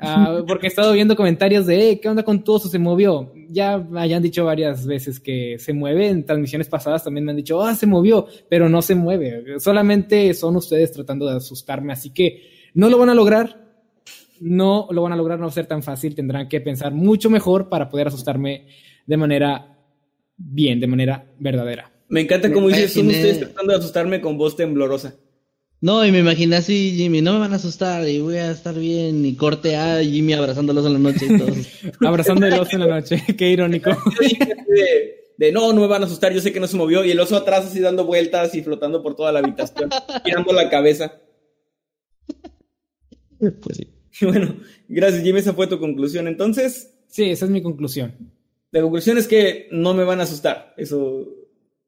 Uh, 0.02 0.46
porque 0.48 0.68
he 0.68 0.70
estado 0.70 0.92
viendo 0.94 1.16
comentarios 1.16 1.66
de, 1.68 1.92
eh, 1.92 2.00
¿qué 2.00 2.10
onda 2.10 2.24
con 2.24 2.44
tu 2.44 2.54
oso? 2.54 2.68
Se 2.68 2.80
movió. 2.80 3.32
Ya 3.50 3.78
me 3.78 4.02
hayan 4.02 4.24
dicho 4.24 4.44
varias 4.44 4.86
veces 4.86 5.20
que 5.20 5.58
se 5.60 5.74
mueve. 5.74 6.08
En 6.08 6.26
transmisiones 6.26 6.68
pasadas 6.68 7.04
también 7.04 7.26
me 7.26 7.32
han 7.32 7.38
dicho, 7.38 7.62
ah, 7.62 7.76
se 7.76 7.86
movió, 7.86 8.28
pero 8.50 8.70
no 8.70 8.82
se 8.82 8.96
mueve. 8.96 9.60
Solamente 9.60 10.34
son 10.34 10.56
ustedes 10.56 10.92
tratando 10.92 11.28
de 11.28 11.38
asustarme. 11.38 11.94
Así 11.94 12.12
que 12.12 12.42
no 12.74 12.90
lo 12.90 12.98
van 12.98 13.10
a 13.10 13.14
lograr. 13.14 13.62
No 14.40 14.88
lo 14.90 15.04
van 15.04 15.14
a 15.14 15.16
lograr, 15.16 15.40
no 15.40 15.46
va 15.46 15.52
a 15.52 15.54
ser 15.54 15.68
tan 15.68 15.84
fácil. 15.84 16.16
Tendrán 16.16 16.50
que 16.50 16.60
pensar 16.60 16.92
mucho 16.92 17.30
mejor 17.30 17.70
para 17.70 17.90
poder 17.90 18.08
asustarme 18.08 18.68
de 19.06 19.18
manera 19.18 19.78
bien, 20.36 20.80
de 20.80 20.88
manera 20.88 21.32
verdadera. 21.40 21.92
Me 22.10 22.22
encanta 22.22 22.52
como 22.52 22.68
dices, 22.68 22.94
son 22.94 23.08
ustedes 23.08 23.40
tratando 23.40 23.72
de 23.72 23.80
asustarme 23.80 24.22
con 24.22 24.38
voz 24.38 24.56
temblorosa. 24.56 25.16
No, 25.84 26.06
y 26.06 26.14
me 26.14 26.20
imaginé 26.20 26.56
así, 26.56 26.94
Jimmy, 26.96 27.22
no 27.22 27.34
me 27.34 27.40
van 27.40 27.52
a 27.52 27.58
asustar 27.58 28.08
y 28.08 28.22
voy 28.22 28.38
a 28.38 28.52
estar 28.52 28.74
bien. 28.74 29.26
Y 29.26 29.36
corte 29.36 29.76
a 29.76 30.02
Jimmy 30.02 30.32
abrazándolos 30.32 30.86
en 30.86 30.94
la 30.94 31.00
noche 31.00 31.26
y 31.30 31.38
todos. 31.38 31.68
Abrazándolos 32.00 32.72
en 32.72 32.80
la 32.80 32.88
noche, 32.88 33.22
qué 33.38 33.50
irónico. 33.50 33.90
de, 35.38 35.52
no, 35.52 35.74
no 35.74 35.82
me 35.82 35.88
van 35.88 36.02
a 36.02 36.06
asustar, 36.06 36.32
yo 36.32 36.40
sé 36.40 36.54
que 36.54 36.62
no 36.62 36.68
se 36.68 36.78
movió. 36.78 37.04
Y 37.04 37.12
el 37.12 37.20
oso 37.20 37.36
atrás 37.36 37.66
así 37.66 37.82
dando 37.82 38.06
vueltas 38.06 38.56
y 38.56 38.64
flotando 38.64 39.04
por 39.04 39.18
toda 39.18 39.34
la 39.34 39.40
habitación, 39.40 39.90
girando 40.24 40.54
la 40.54 40.70
cabeza. 40.70 41.20
Pues 43.38 43.76
sí. 43.76 44.26
Bueno, 44.26 44.56
gracias 44.88 45.22
Jimmy, 45.22 45.40
esa 45.40 45.52
fue 45.52 45.68
tu 45.68 45.80
conclusión 45.80 46.30
entonces. 46.30 46.94
Sí, 47.10 47.30
esa 47.30 47.44
es 47.44 47.52
mi 47.52 47.62
conclusión. 47.62 48.16
La 48.72 48.82
conclusión 48.82 49.18
es 49.18 49.28
que 49.28 49.68
no 49.70 49.94
me 49.94 50.06
van 50.06 50.22
a 50.22 50.24
asustar. 50.24 50.74
Eso, 50.78 51.28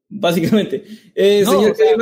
básicamente. 0.08 0.84
Eh, 1.14 1.44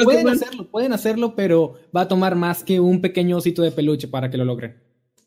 pueden 0.04 0.28
hacerlo, 0.28 0.70
pueden 0.70 0.92
hacerlo, 0.92 1.34
pero 1.34 1.74
va 1.94 2.02
a 2.02 2.08
tomar 2.08 2.34
más 2.34 2.62
que 2.62 2.80
un 2.80 3.00
pequeño 3.00 3.36
osito 3.36 3.62
de 3.62 3.70
peluche 3.70 4.08
para 4.08 4.30
que 4.30 4.36
lo 4.36 4.44
logren. 4.44 4.76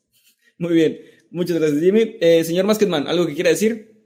Muy 0.58 0.74
bien. 0.74 0.98
Muchas 1.30 1.58
gracias, 1.58 1.82
Jimmy. 1.82 2.16
Eh, 2.20 2.42
señor 2.44 2.64
Masketman, 2.64 3.06
¿algo 3.06 3.26
que 3.26 3.34
quiera 3.34 3.50
decir? 3.50 3.98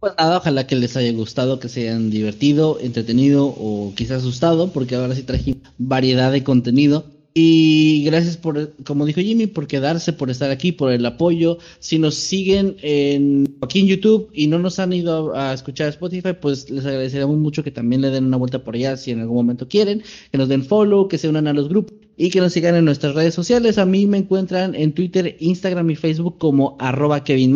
Pues 0.00 0.14
nada, 0.18 0.38
ojalá 0.38 0.66
que 0.66 0.74
les 0.74 0.96
haya 0.96 1.12
gustado, 1.12 1.60
que 1.60 1.68
se 1.68 1.82
hayan 1.82 2.10
divertido, 2.10 2.80
entretenido 2.80 3.46
o 3.46 3.92
quizás 3.94 4.18
asustado, 4.18 4.72
porque 4.72 4.96
ahora 4.96 5.14
sí 5.14 5.22
traje 5.22 5.56
variedad 5.78 6.32
de 6.32 6.42
contenido. 6.42 7.11
Y 7.34 8.04
gracias 8.04 8.36
por, 8.36 8.74
como 8.84 9.06
dijo 9.06 9.20
Jimmy, 9.20 9.46
por 9.46 9.66
quedarse, 9.66 10.12
por 10.12 10.28
estar 10.28 10.50
aquí, 10.50 10.72
por 10.72 10.92
el 10.92 11.06
apoyo. 11.06 11.58
Si 11.78 11.98
nos 11.98 12.14
siguen 12.14 12.76
en, 12.82 13.56
aquí 13.62 13.80
en 13.80 13.86
YouTube 13.86 14.28
y 14.34 14.48
no 14.48 14.58
nos 14.58 14.78
han 14.78 14.92
ido 14.92 15.34
a, 15.34 15.54
escuchar 15.54 15.88
Spotify, 15.88 16.34
pues 16.38 16.68
les 16.68 16.84
agradeceremos 16.84 17.38
mucho 17.38 17.64
que 17.64 17.70
también 17.70 18.02
le 18.02 18.10
den 18.10 18.26
una 18.26 18.36
vuelta 18.36 18.62
por 18.62 18.74
allá 18.74 18.98
si 18.98 19.12
en 19.12 19.20
algún 19.20 19.36
momento 19.36 19.66
quieren, 19.66 20.02
que 20.30 20.38
nos 20.38 20.48
den 20.48 20.64
follow, 20.64 21.08
que 21.08 21.16
se 21.16 21.28
unan 21.28 21.46
a 21.46 21.54
los 21.54 21.70
grupos 21.70 21.94
y 22.18 22.28
que 22.28 22.40
nos 22.40 22.52
sigan 22.52 22.76
en 22.76 22.84
nuestras 22.84 23.14
redes 23.14 23.34
sociales. 23.34 23.78
A 23.78 23.86
mí 23.86 24.06
me 24.06 24.18
encuentran 24.18 24.74
en 24.74 24.92
Twitter, 24.92 25.36
Instagram 25.40 25.90
y 25.90 25.96
Facebook 25.96 26.36
como 26.38 26.76
arroba 26.78 27.24
Kevin 27.24 27.54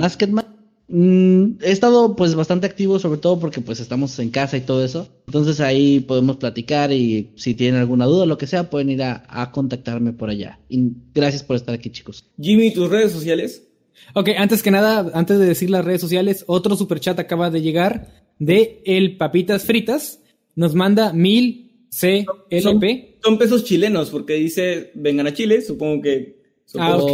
Mm, 0.88 1.58
he 1.62 1.72
estado 1.72 2.14
pues 2.14 2.34
bastante 2.36 2.66
activo, 2.66 2.98
sobre 2.98 3.18
todo 3.18 3.40
porque 3.40 3.60
pues 3.60 3.80
estamos 3.80 4.18
en 4.18 4.30
casa 4.30 4.56
y 4.56 4.60
todo 4.60 4.84
eso. 4.84 5.08
Entonces 5.26 5.60
ahí 5.60 6.00
podemos 6.00 6.36
platicar 6.36 6.92
y 6.92 7.32
si 7.36 7.54
tienen 7.54 7.80
alguna 7.80 8.06
duda 8.06 8.22
o 8.22 8.26
lo 8.26 8.38
que 8.38 8.46
sea, 8.46 8.70
pueden 8.70 8.90
ir 8.90 9.02
a, 9.02 9.50
contactarme 9.52 10.12
por 10.12 10.30
allá. 10.30 10.60
Y 10.68 10.92
gracias 11.14 11.42
por 11.42 11.56
estar 11.56 11.74
aquí, 11.74 11.90
chicos. 11.90 12.24
Jimmy, 12.40 12.72
tus 12.72 12.88
redes 12.88 13.12
sociales. 13.12 13.66
Ok, 14.14 14.30
antes 14.36 14.62
que 14.62 14.70
nada, 14.70 15.10
antes 15.14 15.38
de 15.38 15.46
decir 15.46 15.70
las 15.70 15.84
redes 15.84 16.00
sociales, 16.00 16.44
otro 16.46 16.76
superchat 16.76 17.18
acaba 17.18 17.50
de 17.50 17.62
llegar 17.62 18.08
de 18.38 18.82
El 18.84 19.16
Papitas 19.16 19.64
Fritas. 19.64 20.20
Nos 20.54 20.74
manda 20.74 21.12
mil 21.12 21.88
CLP. 21.90 23.16
Son, 23.22 23.38
pesos 23.38 23.64
chilenos, 23.64 24.10
porque 24.10 24.34
dice 24.34 24.92
vengan 24.94 25.26
a 25.26 25.34
Chile, 25.34 25.62
supongo 25.62 26.02
que. 26.02 26.36
Ah, 26.78 26.96
ok. 26.96 27.10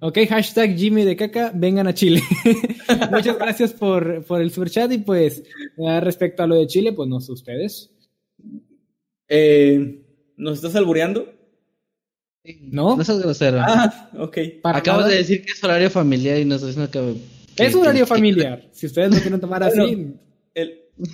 Ok, 0.00 0.18
hashtag 0.28 0.76
Jimmy 0.76 1.04
de 1.04 1.16
caca, 1.16 1.50
vengan 1.54 1.88
a 1.88 1.94
Chile. 1.94 2.22
Muchas 3.10 3.36
gracias 3.36 3.72
por, 3.72 4.24
por 4.24 4.40
el 4.40 4.50
super 4.52 4.70
chat 4.70 4.92
y 4.92 4.98
pues 4.98 5.42
respecto 6.00 6.42
a 6.42 6.46
lo 6.46 6.54
de 6.54 6.66
Chile, 6.68 6.92
pues 6.92 7.08
no 7.08 7.20
sé 7.20 7.32
ustedes. 7.32 7.90
Eh, 9.28 10.02
¿Nos 10.36 10.56
estás 10.56 10.76
albureando? 10.76 11.34
No. 12.60 12.96
No 12.96 13.04
seas 13.04 13.20
grosero. 13.20 13.58
Ah, 13.60 14.10
ok. 14.16 14.38
Acabas 14.62 15.08
de 15.08 15.16
decir 15.16 15.44
que 15.44 15.52
es 15.52 15.64
horario 15.64 15.90
familiar 15.90 16.38
y 16.38 16.44
nos 16.44 16.64
diciendo 16.64 16.90
que... 16.90 17.64
es 17.64 17.74
horario 17.74 18.06
familiar. 18.06 18.68
Si 18.72 18.86
ustedes 18.86 19.12
lo 19.12 19.20
quieren 19.20 19.40
tomar 19.40 19.64
así. 19.64 20.14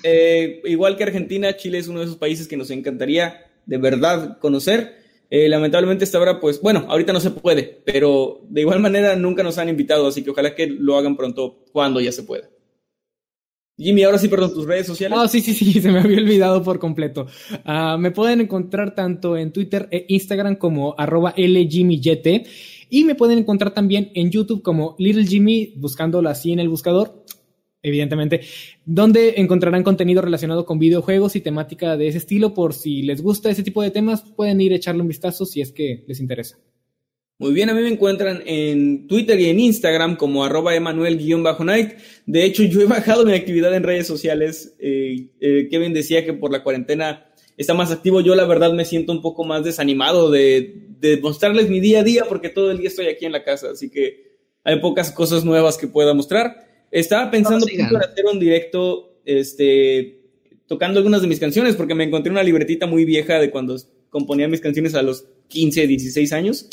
Eh, 0.03 0.63
igual 0.65 0.97
que 0.97 1.05
Argentina, 1.05 1.57
Chile 1.57 1.79
es 1.79 1.89
uno 1.89 2.01
de 2.01 2.07
esos 2.07 2.17
países 2.17 2.49
que 2.49 2.57
nos 2.57 2.71
encantaría 2.71 3.47
de 3.67 3.79
verdad 3.79 4.39
conocer. 4.39 5.04
Eh, 5.31 5.49
lamentablemente 5.49 6.05
esta 6.05 6.21
hora, 6.21 6.41
pues 6.41 6.61
bueno, 6.61 6.87
ahorita 6.89 7.13
no 7.13 7.21
se 7.21 7.31
puede, 7.31 7.83
pero 7.85 8.43
de 8.49 8.61
igual 8.61 8.81
manera 8.81 9.17
nunca 9.17 9.43
nos 9.43 9.59
han 9.59 9.69
invitado, 9.69 10.07
así 10.07 10.23
que 10.23 10.31
ojalá 10.31 10.55
que 10.55 10.67
lo 10.67 10.97
hagan 10.97 11.17
pronto 11.17 11.65
cuando 11.73 12.01
ya 12.01 12.13
se 12.13 12.23
pueda. 12.23 12.49
Jimmy, 13.77 14.05
ahora 14.05 14.19
sí, 14.19 14.29
perdón, 14.29 14.55
tus 14.55 14.67
redes 14.67 14.87
sociales. 14.87 15.19
Ah, 15.21 15.27
sí, 15.27 15.41
sí, 15.41 15.53
sí, 15.53 15.73
se 15.81 15.91
me 15.91 15.99
había 15.99 16.19
olvidado 16.19 16.63
por 16.63 16.79
completo. 16.79 17.27
Ah, 17.65 17.97
me 17.99 18.13
pueden 18.13 18.41
encontrar 18.41 18.95
tanto 18.95 19.37
en 19.37 19.53
Twitter 19.53 19.89
e 19.91 20.07
Instagram 20.09 20.57
como 20.57 20.95
arroba 20.97 21.35
LJimmyYT 21.37 22.47
y 22.91 23.05
me 23.05 23.17
pueden 23.17 23.39
encontrar 23.39 23.75
también 23.75 24.13
en 24.15 24.31
YouTube 24.31 24.63
como 24.63 24.95
Little 24.99 25.27
Jimmy, 25.27 25.73
buscándolo 25.77 26.29
así 26.29 26.53
en 26.53 26.61
el 26.61 26.69
buscador 26.69 27.25
evidentemente, 27.85 28.41
donde 28.85 29.35
encontrarán 29.37 29.85
contenido 29.85 30.23
relacionado 30.23 30.65
con 30.65 30.81
videojuegos 30.81 31.37
y 31.37 31.41
temática 31.41 31.97
de 31.97 32.09
ese 32.09 32.19
estilo. 32.19 32.55
Por 32.55 32.73
si 32.73 33.03
les 33.03 33.23
gusta 33.23 33.51
ese 33.51 33.63
tipo 33.63 33.83
de 33.83 33.93
temas, 33.93 34.23
pueden 34.23 34.61
ir 34.61 34.73
a 34.73 34.77
echarle 34.77 35.03
un 35.03 35.09
vistazo 35.09 35.45
si 35.45 35.61
es 35.61 35.71
que 35.71 36.05
les 36.09 36.19
interesa. 36.19 36.59
Muy 37.39 37.53
bien, 37.53 37.69
a 37.69 37.75
mí 37.75 37.83
me 37.83 37.89
encuentran 37.89 38.43
en 38.47 39.07
Twitter 39.07 39.39
y 39.39 39.51
en 39.51 39.61
Instagram 39.61 40.17
como 40.17 40.45
arroba 40.45 40.75
emanuel-night. 40.75 41.93
De 42.27 42.45
hecho, 42.45 42.63
yo 42.63 42.81
he 42.81 42.87
bajado 42.87 43.27
mi 43.27 43.35
actividad 43.35 43.75
en 43.75 43.83
redes 43.83 44.07
sociales. 44.07 44.75
Eh, 44.79 45.31
eh, 45.41 45.69
Kevin 45.71 45.93
decía 45.93 46.25
que 46.25 46.33
por 46.33 46.53
la 46.53 46.63
cuarentena 46.63 47.27
está 47.59 47.75
más 47.75 47.91
activo. 47.91 48.23
Yo 48.23 48.35
la 48.35 48.47
verdad 48.47 48.73
me 48.73 48.85
siento 48.85 49.13
un 49.13 49.21
poco 49.21 49.45
más 49.45 49.63
desanimado 49.63 50.31
de, 50.31 50.89
de 51.01 51.21
mostrarles 51.21 51.69
mi 51.69 51.81
día 51.81 52.01
a 52.01 52.05
día 52.05 52.25
porque 52.29 52.49
todo 52.49 52.71
el 52.71 52.79
día 52.79 52.89
estoy 52.89 53.09
aquí 53.09 53.27
en 53.27 53.33
la 53.33 53.45
casa. 53.45 53.73
Así 53.73 53.91
que 53.91 54.39
hay 54.63 54.81
pocas 54.81 55.11
cosas 55.11 55.45
nuevas 55.45 55.77
que 55.77 55.89
pueda 55.89 56.15
mostrar. 56.15 56.74
Estaba 56.95 57.29
pensando 57.29 57.67
no, 57.67 57.99
hacer 57.99 58.25
un 58.33 58.39
directo, 58.39 59.19
este, 59.25 60.21
tocando 60.69 60.99
algunas 60.99 61.23
de 61.23 61.27
mis 61.27 61.41
canciones, 61.41 61.75
porque 61.75 61.97
me 61.97 62.05
encontré 62.05 62.31
una 62.31 62.45
libretita 62.45 62.87
muy 62.87 63.05
vieja 63.05 63.41
de 63.41 63.51
cuando 63.51 63.77
componía 64.11 64.47
mis 64.47 64.61
canciones 64.61 64.95
a 64.95 65.03
los 65.03 65.27
15, 65.49 65.89
16 65.89 66.33
años. 66.33 66.69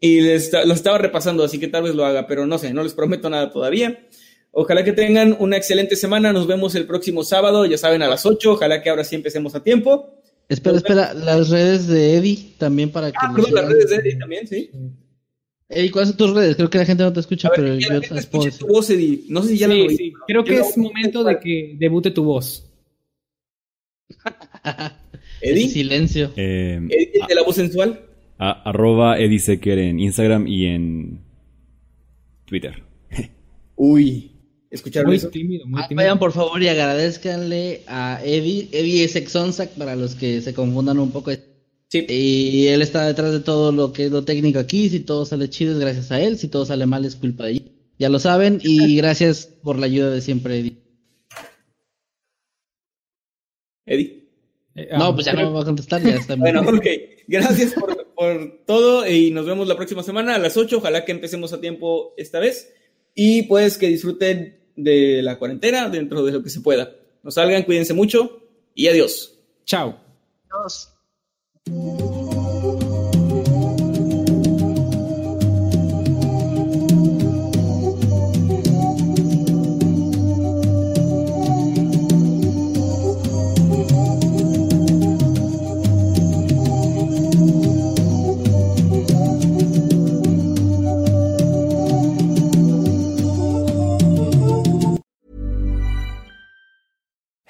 Y 0.00 0.20
lo 0.20 0.74
estaba 0.74 0.98
repasando, 0.98 1.44
así 1.44 1.58
que 1.58 1.68
tal 1.68 1.84
vez 1.84 1.94
lo 1.94 2.04
haga, 2.04 2.26
pero 2.26 2.46
no 2.46 2.58
sé, 2.58 2.74
no 2.74 2.82
les 2.82 2.92
prometo 2.92 3.30
nada 3.30 3.50
todavía. 3.50 4.06
Ojalá 4.52 4.84
que 4.84 4.92
tengan 4.92 5.34
una 5.40 5.56
excelente 5.56 5.96
semana. 5.96 6.30
Nos 6.34 6.46
vemos 6.46 6.74
el 6.74 6.86
próximo 6.86 7.24
sábado, 7.24 7.64
ya 7.64 7.78
saben, 7.78 8.02
a 8.02 8.08
las 8.08 8.26
8. 8.26 8.52
Ojalá 8.52 8.82
que 8.82 8.90
ahora 8.90 9.02
sí 9.02 9.16
empecemos 9.16 9.54
a 9.54 9.64
tiempo. 9.64 10.20
Espera, 10.46 10.76
espera, 10.76 11.14
las 11.14 11.48
redes 11.48 11.86
de 11.86 12.16
Eddie 12.16 12.54
también 12.58 12.90
para 12.90 13.10
que. 13.10 13.16
Ah, 13.18 13.32
perdón, 13.34 13.54
las 13.54 13.66
redes 13.66 13.88
de 13.88 13.96
Eddie 13.96 14.16
también, 14.16 14.46
sí. 14.46 14.70
Ey, 15.70 15.90
¿cuáles 15.90 16.08
son 16.10 16.16
tus 16.16 16.34
redes? 16.34 16.56
Creo 16.56 16.70
que 16.70 16.78
la 16.78 16.86
gente 16.86 17.02
no 17.02 17.12
te 17.12 17.20
escucha, 17.20 17.50
pero 17.54 17.74
yo 17.76 18.00
te 18.00 18.18
escucho. 18.18 18.50
tu 18.58 18.66
voz, 18.68 18.88
Eddie. 18.88 19.24
No 19.28 19.42
sé 19.42 19.50
si 19.50 19.58
ya 19.58 19.68
sí, 19.68 19.82
lo 19.82 19.90
sí. 19.90 20.12
Creo 20.26 20.42
que 20.44 20.58
es 20.60 20.76
momento 20.78 21.22
de 21.24 21.38
que 21.38 21.76
debute 21.78 22.10
tu 22.10 22.24
voz. 22.24 22.64
Eddie. 25.42 25.68
Silencio. 25.68 26.32
Eh, 26.36 26.80
Eddie, 26.88 27.26
de 27.28 27.34
la 27.34 27.42
voz 27.42 27.56
sensual. 27.56 28.00
A, 28.38 28.62
arroba 28.70 29.18
Eddie 29.18 29.38
Secker 29.38 29.78
en 29.78 30.00
Instagram 30.00 30.46
y 30.46 30.66
en 30.66 31.20
Twitter. 32.46 32.82
Uy. 33.76 34.32
escucharon 34.70 35.08
Muy 35.08 35.16
eso. 35.16 35.28
tímido, 35.28 35.66
muy 35.66 35.80
Ah, 35.82 35.88
tímido. 35.88 36.04
Vayan 36.04 36.18
por 36.18 36.32
favor 36.32 36.62
y 36.62 36.68
agradezcanle 36.68 37.82
a 37.86 38.20
Eddie. 38.24 38.68
Eddie 38.72 39.04
es 39.04 39.16
Exonsac 39.16 39.70
para 39.72 39.96
los 39.96 40.14
que 40.14 40.40
se 40.40 40.54
confundan 40.54 40.98
un 40.98 41.10
poco. 41.10 41.30
Sí. 41.88 42.04
Y 42.08 42.66
él 42.68 42.82
está 42.82 43.06
detrás 43.06 43.32
de 43.32 43.40
todo 43.40 43.72
lo 43.72 43.92
que 43.92 44.06
es 44.06 44.10
lo 44.10 44.24
técnico 44.24 44.58
aquí. 44.58 44.88
Si 44.88 45.00
todo 45.00 45.24
sale 45.24 45.48
chido 45.48 45.72
es 45.72 45.78
gracias 45.78 46.12
a 46.12 46.20
él. 46.20 46.38
Si 46.38 46.48
todo 46.48 46.66
sale 46.66 46.86
mal 46.86 47.04
es 47.04 47.16
culpa 47.16 47.46
de 47.46 47.52
él. 47.52 47.72
Ya 47.98 48.08
lo 48.08 48.18
saben. 48.18 48.60
Y 48.62 48.96
gracias 48.96 49.46
por 49.46 49.78
la 49.78 49.86
ayuda 49.86 50.10
de 50.10 50.20
siempre, 50.20 50.58
Eddie. 50.58 50.76
Eddie. 53.86 54.28
Eh, 54.74 54.88
No, 54.96 55.06
ah, 55.06 55.14
pues 55.14 55.26
ya 55.26 55.32
no 55.32 55.46
me 55.48 55.56
va 55.56 55.62
a 55.62 55.64
contestar. 55.64 56.02
Ya 56.02 56.16
está. 56.16 56.34
Bueno, 56.36 56.60
ok. 56.60 56.86
Gracias 57.26 57.74
por, 57.74 58.14
por 58.14 58.64
todo 58.66 59.08
y 59.08 59.30
nos 59.30 59.46
vemos 59.46 59.66
la 59.66 59.76
próxima 59.76 60.02
semana 60.02 60.34
a 60.34 60.38
las 60.38 60.56
8. 60.56 60.78
Ojalá 60.78 61.04
que 61.04 61.12
empecemos 61.12 61.52
a 61.52 61.60
tiempo 61.60 62.14
esta 62.16 62.38
vez. 62.38 62.72
Y 63.14 63.42
pues 63.44 63.78
que 63.78 63.88
disfruten 63.88 64.58
de 64.76 65.22
la 65.22 65.38
cuarentena 65.38 65.88
dentro 65.88 66.24
de 66.24 66.32
lo 66.32 66.42
que 66.42 66.50
se 66.50 66.60
pueda. 66.60 66.94
No 67.22 67.30
salgan, 67.30 67.64
cuídense 67.64 67.94
mucho 67.94 68.42
y 68.74 68.86
adiós. 68.86 69.34
Chao. 69.64 69.98
Thank 71.68 72.32
you. 72.32 72.37